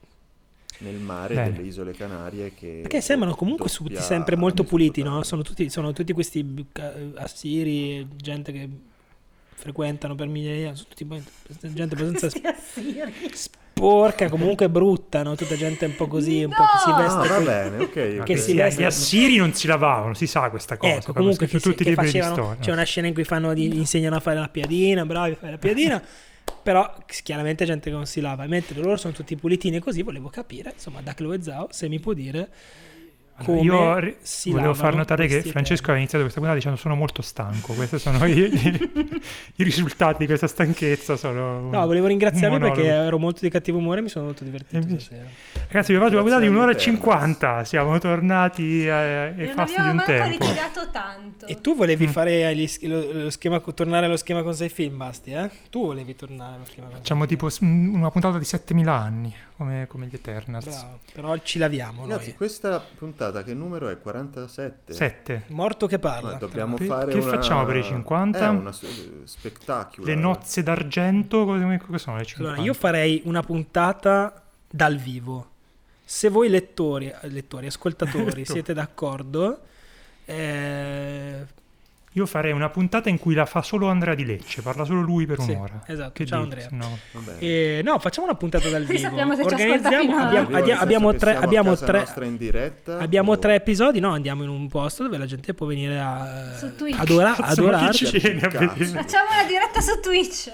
Nel 0.79 0.95
mare 0.95 1.33
Bene. 1.35 1.51
delle 1.53 1.67
isole 1.67 1.91
Canarie 1.93 2.53
che 2.53 2.79
Perché 2.81 3.01
sembrano 3.01 3.35
comunque 3.35 3.69
tutti 3.69 3.95
sempre 3.97 4.35
molto 4.35 4.63
puliti, 4.63 5.03
no? 5.03 5.23
Sono 5.23 5.41
tutti, 5.41 5.69
sono 5.69 5.91
tutti 5.93 6.13
questi 6.13 6.65
eh, 6.73 7.11
assiri, 7.15 8.07
gente 8.15 8.51
che 8.51 8.69
frequentano 9.55 10.15
per 10.15 10.27
migliaia, 10.27 10.73
sono 10.73 10.87
tutti 10.89 11.05
gente 11.73 11.95
abbastanza 11.95 12.29
sporca, 13.73 14.29
comunque 14.29 14.69
brutta, 14.69 15.23
no? 15.23 15.35
Tutta 15.35 15.55
gente 15.55 15.85
un 15.85 15.95
po' 15.95 16.07
così, 16.07 16.43
un 16.43 16.49
po' 16.51 16.63
che 16.63 16.77
si 16.85 16.91
veste 17.01 17.33
Ah, 17.33 17.39
va 17.39 17.45
bene, 17.45 17.77
ok. 17.83 17.95
Ma 18.17 18.21
ok. 18.21 18.23
che 18.25 18.37
si 18.37 18.53
gli- 18.53 18.57
veste- 18.57 18.81
Gli 18.81 18.85
assiri 18.85 19.35
non 19.37 19.53
si 19.53 19.67
lavavano, 19.67 20.13
si 20.13 20.27
sa 20.27 20.49
questa 20.49 20.77
cosa. 20.77 20.93
Ecco, 20.95 21.13
comunque 21.13 21.47
che, 21.47 21.59
tutti 21.59 21.83
che 21.83 21.93
facevano, 21.93 22.57
c'è 22.59 22.71
una 22.71 22.83
scena 22.83 23.07
in 23.07 23.13
cui 23.13 23.23
fanno, 23.23 23.53
di- 23.53 23.75
insegnano 23.77 24.15
a 24.15 24.19
fare 24.19 24.39
la 24.39 24.49
piadina, 24.49 25.05
bravi 25.05 25.31
a 25.33 25.35
fare 25.35 25.51
la 25.51 25.57
piadina, 25.57 26.01
però 26.61 26.95
chiaramente 27.23 27.65
gente 27.65 27.89
che 27.89 27.95
non 27.95 28.05
si 28.05 28.21
lava, 28.21 28.45
mentre 28.47 28.79
loro 28.79 28.97
sono 28.97 29.13
tutti 29.13 29.35
pulitini 29.35 29.77
e 29.77 29.79
così 29.79 30.01
volevo 30.01 30.29
capire, 30.29 30.71
insomma, 30.73 31.01
da 31.01 31.13
Chloe 31.13 31.41
Zhao, 31.41 31.67
se 31.71 31.87
mi 31.87 31.99
può 31.99 32.13
dire 32.13 32.49
come 33.43 33.61
Io 33.61 33.97
ri- 33.99 34.15
si 34.21 34.51
volevo 34.51 34.73
far 34.73 34.95
notare 34.95 35.27
che 35.27 35.41
Francesco 35.41 35.83
eterni. 35.83 35.93
ha 35.93 35.97
iniziato 35.97 36.23
questa 36.23 36.39
puntata 36.39 36.55
dicendo 36.59 36.77
sono 36.79 36.95
molto 36.95 37.21
stanco. 37.21 37.73
Questi 37.73 37.99
sono 37.99 38.25
i, 38.25 38.37
i- 39.55 39.63
risultati 39.63 40.17
di 40.19 40.25
questa 40.25 40.47
stanchezza. 40.47 41.15
Sono 41.15 41.69
No, 41.69 41.85
volevo 41.85 42.07
ringraziarvi 42.07 42.57
perché 42.59 42.85
ero 42.85 43.17
molto 43.19 43.39
di 43.41 43.49
cattivo 43.49 43.77
umore 43.77 43.99
e 43.99 44.03
mi 44.03 44.09
sono 44.09 44.25
molto 44.25 44.43
divertito 44.43 44.77
Eh, 44.77 44.99
stasera. 44.99 45.23
Ragazzi, 45.67 45.91
abbiamo 45.93 46.03
fatto 46.05 46.13
una 46.13 46.21
puntata 46.23 46.39
di 46.41 46.47
un'ora 46.47 46.71
e 46.71 46.77
cinquanta. 46.77 47.63
Siamo 47.63 47.97
tornati 47.99 48.85
eh, 48.87 49.33
Non 49.35 49.53
fasti 49.55 49.81
di 49.81 49.87
un 49.87 50.03
tempo. 50.05 50.29
litigato 50.45 50.89
tanto. 50.91 51.45
E 51.47 51.61
tu 51.61 51.75
volevi 51.75 52.07
Mm. 52.07 52.09
fare 52.11 52.55
gli 52.55 52.67
sch- 52.67 52.83
lo, 52.83 53.11
lo 53.11 53.29
schema, 53.29 53.59
tornare 53.59 54.05
allo 54.05 54.17
schema 54.17 54.41
con 54.43 54.53
sei 54.53 54.69
film, 54.69 54.97
Basti, 54.97 55.31
eh? 55.31 55.49
Tu 55.69 55.85
volevi 55.85 56.15
tornare 56.15 56.55
allo 56.55 56.65
schema 56.65 56.87
con 56.87 56.95
Facciamo 56.97 57.25
tipo 57.25 57.47
una 57.61 58.09
puntata 58.09 58.37
di 58.37 58.45
7000 58.45 58.93
anni, 58.93 59.33
come, 59.57 59.85
come 59.87 60.07
gli 60.07 60.15
Eternals. 60.15 60.65
Bravo, 60.65 60.99
però 61.13 61.37
ci 61.43 61.59
laviamo 61.59 62.01
Ragazzi, 62.03 62.27
noi. 62.29 62.35
questa 62.37 62.83
puntata 62.97 63.28
che 63.43 63.53
numero 63.53 63.87
è? 63.89 63.99
47? 63.99 64.93
7. 64.93 65.43
Morto 65.49 65.87
che 65.87 65.99
parla. 65.99 66.31
Ma 66.33 66.37
dobbiamo 66.37 66.75
Che- 66.75 66.85
fare 66.85 67.11
che 67.11 67.19
una... 67.19 67.29
facciamo 67.31 67.65
per 67.65 67.75
i 67.77 67.83
50? 67.83 68.39
Eh, 68.45 68.47
una 68.47 68.71
s- 68.71 69.23
spettacular. 69.23 70.09
Le 70.13 70.15
nozze 70.19 70.63
d'argento, 70.63 71.45
come, 71.45 71.79
come 71.79 71.97
sono 71.97 72.17
le 72.17 72.25
50? 72.25 72.53
Allora, 72.53 72.65
io 72.67 72.73
farei 72.73 73.21
una 73.25 73.41
puntata 73.41 74.41
dal 74.69 74.97
vivo. 74.97 75.47
Se 76.03 76.29
voi 76.29 76.49
lettori, 76.49 77.07
eh, 77.07 77.27
lettori 77.29 77.67
ascoltatori, 77.67 78.43
siete 78.45 78.73
d'accordo, 78.73 79.61
eh, 80.25 81.45
Io 82.13 82.25
farei 82.25 82.51
una 82.51 82.69
puntata 82.69 83.07
in 83.07 83.19
cui 83.19 83.35
la 83.35 83.45
fa 83.45 83.61
solo 83.61 83.87
Andrea 83.87 84.15
di 84.15 84.25
Lecce, 84.25 84.63
parla 84.63 84.83
solo 84.83 85.01
lui 85.01 85.27
per 85.27 85.39
Sì, 85.41 85.51
un'ora. 85.51 85.83
esatto. 85.85 86.11
Che 86.13 86.25
Ciao, 86.25 86.43
dite? 86.43 86.67
Andrea. 86.71 86.89
No. 86.89 86.97
Eh, 87.37 87.81
no, 87.83 87.99
facciamo 87.99 88.25
una 88.25 88.35
puntata 88.35 88.67
dal 88.67 88.83
vivo. 88.85 88.97
Sappiamo 88.97 89.35
se 89.35 89.43
Organizziamo, 89.43 90.17
abbiamo, 90.17 90.55
Arrivo, 90.57 90.73
abbiamo- 90.81 91.13
tre, 91.15 91.35
abbiamo 91.35 91.75
tre, 91.77 92.05
diretta 92.37 92.97
abbiamo 92.97 93.31
o- 93.33 93.37
tre 93.39 93.55
episodi, 93.55 93.99
no, 93.99 94.11
andiamo 94.11 94.41
in 94.43 94.49
un 94.49 94.67
posto 94.67 95.03
dove 95.03 95.17
la 95.19 95.25
gente 95.27 95.53
può 95.53 95.67
venire 95.67 95.99
a 95.99 96.55
Su 96.57 96.75
Twitch. 96.75 96.99
adora- 96.99 97.33
Cazzo, 97.35 97.43
ma 97.43 97.51
adorarci. 97.51 98.05
chi 98.05 98.11
ci 98.11 98.17
viene 98.19 98.41
a 98.41 98.47
Cazzo. 98.47 98.73
vedere? 98.75 98.85
Facciamo 99.03 99.25
una 99.31 99.47
diretta 99.47 99.79
su 99.81 99.99
Twitch. 100.01 100.51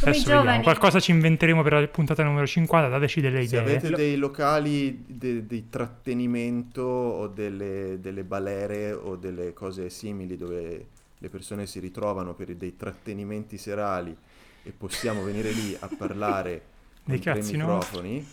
Adesso 0.00 0.28
vediamo, 0.42 0.62
qualcosa 0.62 1.00
ci 1.00 1.10
inventeremo 1.10 1.62
per 1.62 1.72
la 1.72 1.86
puntata 1.88 2.22
numero 2.22 2.46
50, 2.46 2.88
dateci 2.88 3.20
delle 3.20 3.46
Se 3.46 3.56
idee. 3.56 3.60
avete 3.76 3.90
dei 3.90 4.16
locali 4.16 5.04
de- 5.06 5.46
di 5.46 5.68
trattenimento 5.68 6.82
o 6.82 7.26
delle, 7.28 7.98
delle 8.00 8.22
balere 8.24 8.92
o 8.92 9.16
delle 9.16 9.52
cose 9.52 9.88
simili 9.90 10.36
dove 10.36 10.86
le 11.18 11.28
persone 11.30 11.66
si 11.66 11.80
ritrovano 11.80 12.34
per 12.34 12.54
dei 12.54 12.76
trattenimenti 12.76 13.56
serali 13.58 14.14
e 14.62 14.70
possiamo 14.76 15.22
venire 15.24 15.50
lì 15.50 15.74
a 15.78 15.88
parlare 15.96 16.62
con 17.04 17.14
Dei 17.14 17.20
tre 17.20 17.32
cazzi 17.34 17.56
microfoni, 17.56 18.26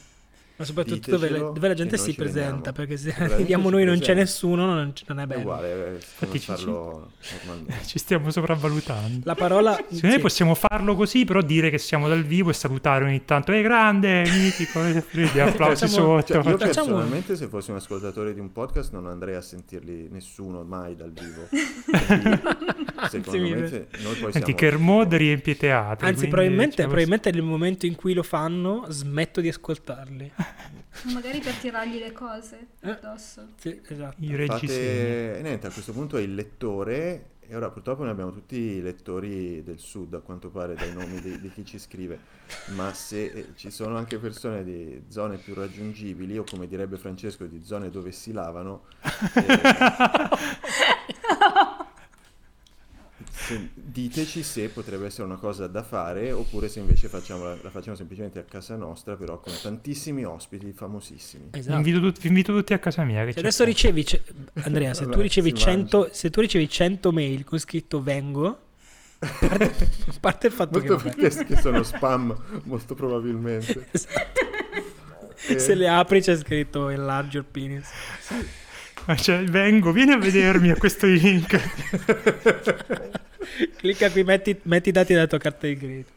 Ma 0.55 0.65
soprattutto 0.65 1.09
dove, 1.09 1.27
Ditecelo 1.29 1.51
dove 1.51 1.67
la 1.67 1.73
gente 1.73 1.97
si 1.97 2.13
presenta, 2.13 2.71
perché 2.73 2.95
se 2.95 3.11
arriviamo 3.17 3.69
noi 3.71 3.85
non 3.85 3.97
c'è 3.97 4.13
nessuno, 4.13 4.65
non, 4.67 4.93
non 5.07 5.19
è 5.19 5.23
è 5.23 5.25
bello. 5.25 5.41
uguale, 5.41 5.87
eh, 5.87 5.93
Infatti 5.93 6.39
ci-. 6.39 6.53
Ci 7.85 7.97
stiamo 7.99 8.29
sopravvalutando. 8.29 9.21
La 9.23 9.33
parola... 9.33 9.73
Secondo 9.73 10.07
me 10.07 10.13
sì. 10.13 10.19
possiamo 10.19 10.53
farlo 10.53 10.95
così, 10.95 11.25
però 11.25 11.41
dire 11.41 11.71
che 11.71 11.79
siamo 11.79 12.07
dal 12.07 12.23
vivo 12.23 12.51
e 12.51 12.53
salutare 12.53 13.03
ogni 13.05 13.25
tanto. 13.25 13.51
È 13.51 13.61
grande, 13.63 14.21
mitico, 14.29 14.83
e 14.83 15.03
di 15.11 15.39
applausi 15.39 15.87
Facciamo- 15.87 16.19
sotto. 16.19 16.33
Cioè, 16.33 16.37
io 16.37 16.43
Facciamo- 16.43 16.57
personalmente, 16.57 17.35
se 17.35 17.47
fossi 17.47 17.71
un 17.71 17.77
ascoltatore 17.77 18.33
di 18.35 18.39
un 18.39 18.51
podcast, 18.51 18.91
non 18.93 19.07
andrei 19.07 19.33
a 19.35 19.41
sentirli 19.41 20.09
nessuno 20.11 20.63
mai 20.63 20.95
dal 20.95 21.11
vivo. 21.11 21.47
Quindi, 23.09 23.23
secondo 23.23 23.59
me, 23.59 23.67
se- 23.67 23.87
noi 24.03 24.15
poi 24.15 24.31
Senti, 24.31 24.39
siamo... 24.39 24.55
Kermode 24.55 25.17
riempie 25.17 25.57
teatri. 25.57 26.07
Anzi, 26.07 26.27
probabilmente, 26.27 26.75
cioè, 26.75 26.85
probabilmente 26.85 27.31
nel 27.31 27.41
momento 27.41 27.85
in 27.87 27.95
cui 27.95 28.13
lo 28.13 28.23
fanno, 28.23 28.85
smetto 28.89 29.41
di 29.41 29.47
ascoltarli. 29.47 30.31
Magari 31.13 31.39
per 31.39 31.55
tirargli 31.55 31.99
le 31.99 32.11
cose 32.11 32.67
Eh. 32.79 32.89
addosso. 32.89 33.49
Sì, 33.57 33.81
esatto. 33.85 34.15
I 34.19 34.35
reggiseni. 34.35 34.57
Fate... 34.67 35.37
e 35.37 35.41
niente, 35.41 35.67
a 35.67 35.71
questo 35.71 35.91
punto 35.91 36.17
è 36.17 36.21
il 36.21 36.33
lettore, 36.33 37.31
e 37.39 37.55
ora 37.55 37.69
purtroppo 37.69 38.03
noi 38.03 38.11
abbiamo 38.11 38.31
tutti 38.31 38.55
i 38.55 38.81
lettori 38.81 39.63
del 39.63 39.79
sud, 39.79 40.13
a 40.13 40.19
quanto 40.19 40.49
pare, 40.49 40.75
dai 40.75 40.93
nomi 40.93 41.19
di, 41.19 41.39
di 41.39 41.51
chi 41.51 41.65
ci 41.65 41.77
scrive, 41.77 42.19
ma 42.75 42.93
se 42.93 43.25
eh, 43.25 43.47
ci 43.55 43.69
sono 43.69 43.97
anche 43.97 44.17
persone 44.17 44.63
di 44.63 45.03
zone 45.09 45.37
più 45.37 45.53
raggiungibili, 45.53 46.37
o 46.37 46.43
come 46.49 46.67
direbbe 46.67 46.97
Francesco, 46.97 47.45
di 47.45 47.63
zone 47.63 47.89
dove 47.89 48.11
si 48.11 48.31
lavano, 48.31 48.85
eh, 49.35 49.43
se- 53.31 53.69
diteci 53.73 54.43
se 54.43 54.69
potrebbe 54.69 55.05
essere 55.07 55.23
una 55.23 55.35
cosa 55.37 55.67
da 55.67 55.83
fare, 55.83 56.31
oppure 56.31 56.67
se 56.69 56.79
invece 56.79 57.07
facciamo, 57.07 57.43
la 57.61 57.69
facciamo 57.69 57.95
semplicemente 57.95 58.39
a 58.39 58.43
casa 58.43 58.75
nostra, 58.75 59.15
però 59.15 59.39
con 59.39 59.53
tantissimi 59.61 60.23
ospiti 60.25 60.71
famosissimi. 60.73 61.49
Esatto. 61.51 61.75
Invito 61.77 61.99
tut- 61.99 62.19
vi 62.21 62.27
invito 62.27 62.53
tutti 62.53 62.73
a 62.73 62.79
casa 62.79 63.03
mia. 63.03 63.21
Che 63.21 63.27
Se 63.29 63.33
c'è 63.35 63.39
adesso 63.39 63.63
ricevi, 63.63 64.05
ce- 64.05 64.23
Andrea, 64.63 64.93
se 64.93 65.03
Vabbè, 65.05 65.15
tu 65.15 65.21
ricevi, 65.21 65.49
si 65.49 65.55
100, 65.55 66.09
se 66.11 66.29
tu 66.29 66.41
ricevi 66.41 66.69
100 66.69 67.11
mail 67.11 67.43
con 67.43 67.59
scritto 67.59 68.01
vengo, 68.01 68.59
a 69.19 69.29
parte, 70.19 70.47
il 70.47 70.53
fatto 70.53 70.79
Molto 70.79 70.97
che 70.97 71.29
che 71.45 71.55
sono 71.57 71.81
spam, 71.83 72.35
molto 72.65 72.93
probabilmente. 72.93 73.87
esatto. 73.91 74.51
Eh, 75.47 75.59
se 75.59 75.75
le 75.75 75.87
apri 75.89 76.21
c'è 76.21 76.37
scritto 76.37 76.89
enlarge 76.89 77.37
your 77.37 77.45
penis. 77.49 77.87
Ma 78.29 78.37
cioè, 79.17 79.43
vengo, 79.43 79.91
vieni 79.91 80.11
a 80.11 80.17
vedermi 80.17 80.69
a 80.69 80.75
questo 80.75 81.07
link. 81.07 81.59
Clicca 83.77 84.09
qui, 84.09 84.23
metti, 84.23 84.57
metti 84.63 84.89
i 84.89 84.91
dati 84.91 85.13
della 85.13 85.27
tua 85.27 85.37
carta 85.37 85.67
di 85.67 85.77
credito. 85.77 86.11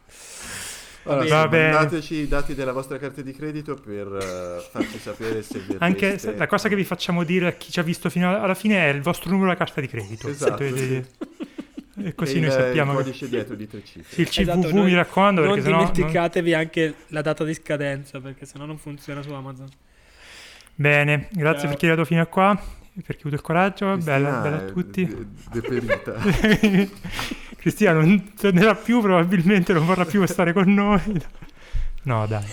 allora, 1.03 1.25
sì, 1.25 1.31
mandateci 1.57 2.15
i 2.15 2.27
dati 2.27 2.55
della 2.55 2.71
vostra 2.71 2.97
carta 2.97 3.21
di 3.21 3.33
credito 3.33 3.75
per 3.75 4.07
eh, 4.07 4.67
farci 4.71 4.97
sapere 4.99 5.41
se 5.43 5.59
vi 5.59 5.75
Anche 5.79 6.17
se- 6.17 6.35
la 6.35 6.47
cosa 6.47 6.69
che 6.69 6.75
vi 6.75 6.83
facciamo 6.85 7.23
dire 7.23 7.47
a 7.47 7.51
chi 7.53 7.71
ci 7.71 7.79
ha 7.79 7.83
visto 7.83 8.09
fino 8.09 8.41
alla 8.41 8.55
fine 8.55 8.77
è 8.85 8.93
il 8.93 9.01
vostro 9.01 9.29
numero 9.29 9.49
della 9.49 9.57
carta 9.63 9.81
di 9.81 9.87
credito. 9.87 10.29
Esatto, 10.29 10.57
Se 10.63 10.69
dovete- 10.69 11.07
E 12.03 12.13
così 12.13 12.37
e 12.37 12.41
noi 12.41 12.51
sappiamo 12.51 12.91
il 12.91 12.97
che... 12.97 13.03
codice 13.03 13.27
dietro 13.29 13.55
di 13.55 13.67
tre 13.67 13.83
cifre. 13.83 14.03
Sì, 14.13 14.21
il 14.21 14.29
CVV 14.29 14.65
Esatto, 14.65 14.83
mi 14.83 14.93
raccomando 14.93 15.41
non 15.41 15.49
perché 15.53 15.65
sennò... 15.65 15.81
non- 15.81 15.91
dimenticatevi 15.91 16.53
anche 16.53 16.93
la 17.07 17.21
data 17.21 17.43
di 17.43 17.53
scadenza 17.53 18.19
perché 18.21 18.45
sennò 18.45 18.65
non 18.65 18.77
funziona 18.77 19.21
su 19.21 19.31
Amazon. 19.33 19.67
Bene, 20.75 21.27
grazie 21.31 21.61
Ciao. 21.61 21.69
per 21.69 21.77
chi 21.77 21.85
è 21.85 21.87
arrivato 21.89 22.07
fino 22.07 22.21
a 22.21 22.25
qua, 22.27 22.61
per 23.05 23.15
chi 23.15 23.23
ha 23.25 23.27
avuto 23.27 23.35
il 23.35 23.41
coraggio, 23.41 23.91
Cristina 23.93 24.15
bella, 24.17 24.39
bella 24.39 24.55
a 24.57 24.61
tutti. 24.61 25.05
de- 25.05 25.25
deperita. 25.51 26.13
Cristina 27.57 27.91
non 27.93 28.33
tornerà 28.33 28.75
più, 28.75 29.01
probabilmente 29.01 29.73
non 29.73 29.85
vorrà 29.85 30.05
più 30.05 30.25
stare 30.25 30.53
con 30.53 30.73
noi. 30.73 31.01
No, 32.03 32.25
dai. 32.27 32.45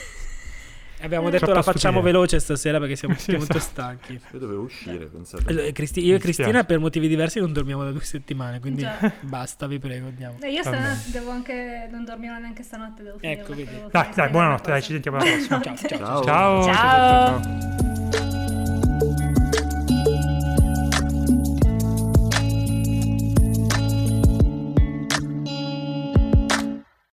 Abbiamo 1.01 1.29
detto 1.29 1.45
Troppa 1.45 1.59
la 1.59 1.63
facciamo 1.63 1.99
stupidità. 1.99 2.19
veloce 2.19 2.41
stasera 2.41 2.79
perché 2.79 2.97
siamo 2.97 3.15
Sì, 3.15 3.27
tutti 3.27 3.37
molto 3.37 3.57
esatto. 3.59 3.71
stanchi. 3.73 4.13
Io 4.33 4.39
dovevo 4.39 4.63
uscire, 4.63 5.05
pensate. 5.05 5.45
Allora, 5.49 5.71
Cristi- 5.71 6.03
io 6.03 6.17
e 6.17 6.19
Cristina 6.19 6.65
per 6.65 6.79
motivi 6.79 7.09
diversi 7.09 7.41
non 7.41 7.53
dormiamo 7.53 7.85
da 7.85 7.91
due 7.91 8.01
settimane, 8.01 8.59
quindi 8.59 8.81
Già. 8.83 9.13
basta, 9.21 9.67
vi 9.67 9.79
prego, 9.79 10.07
andiamo. 10.07 10.39
E 10.41 10.51
io 10.51 10.63
stanotte 10.63 11.11
devo 11.13 11.31
anche 11.31 11.89
non 11.93 12.05
dormirò 12.07 12.39
neanche 12.39 12.63
stanotte, 12.63 13.03
devo 13.03 13.19
finire. 13.19 13.39
Ecco, 13.41 13.55
vedi. 13.55 13.71
Dai, 13.91 14.07
dai, 14.15 14.31
buonanotte, 14.31 14.71
dai, 14.71 14.83
ci 14.83 14.93
sentiamo 14.93 15.19
alla 15.19 15.31
prossima. 15.31 15.61
Ciao, 15.77 15.77
ciao. 15.77 16.23
Ciao. 16.25 16.25
Ciao. 16.25 16.63
Ciao. 16.65 16.73
ciao, 16.73 17.43
ciao, 17.43 17.43
ciao. 18.23 18.34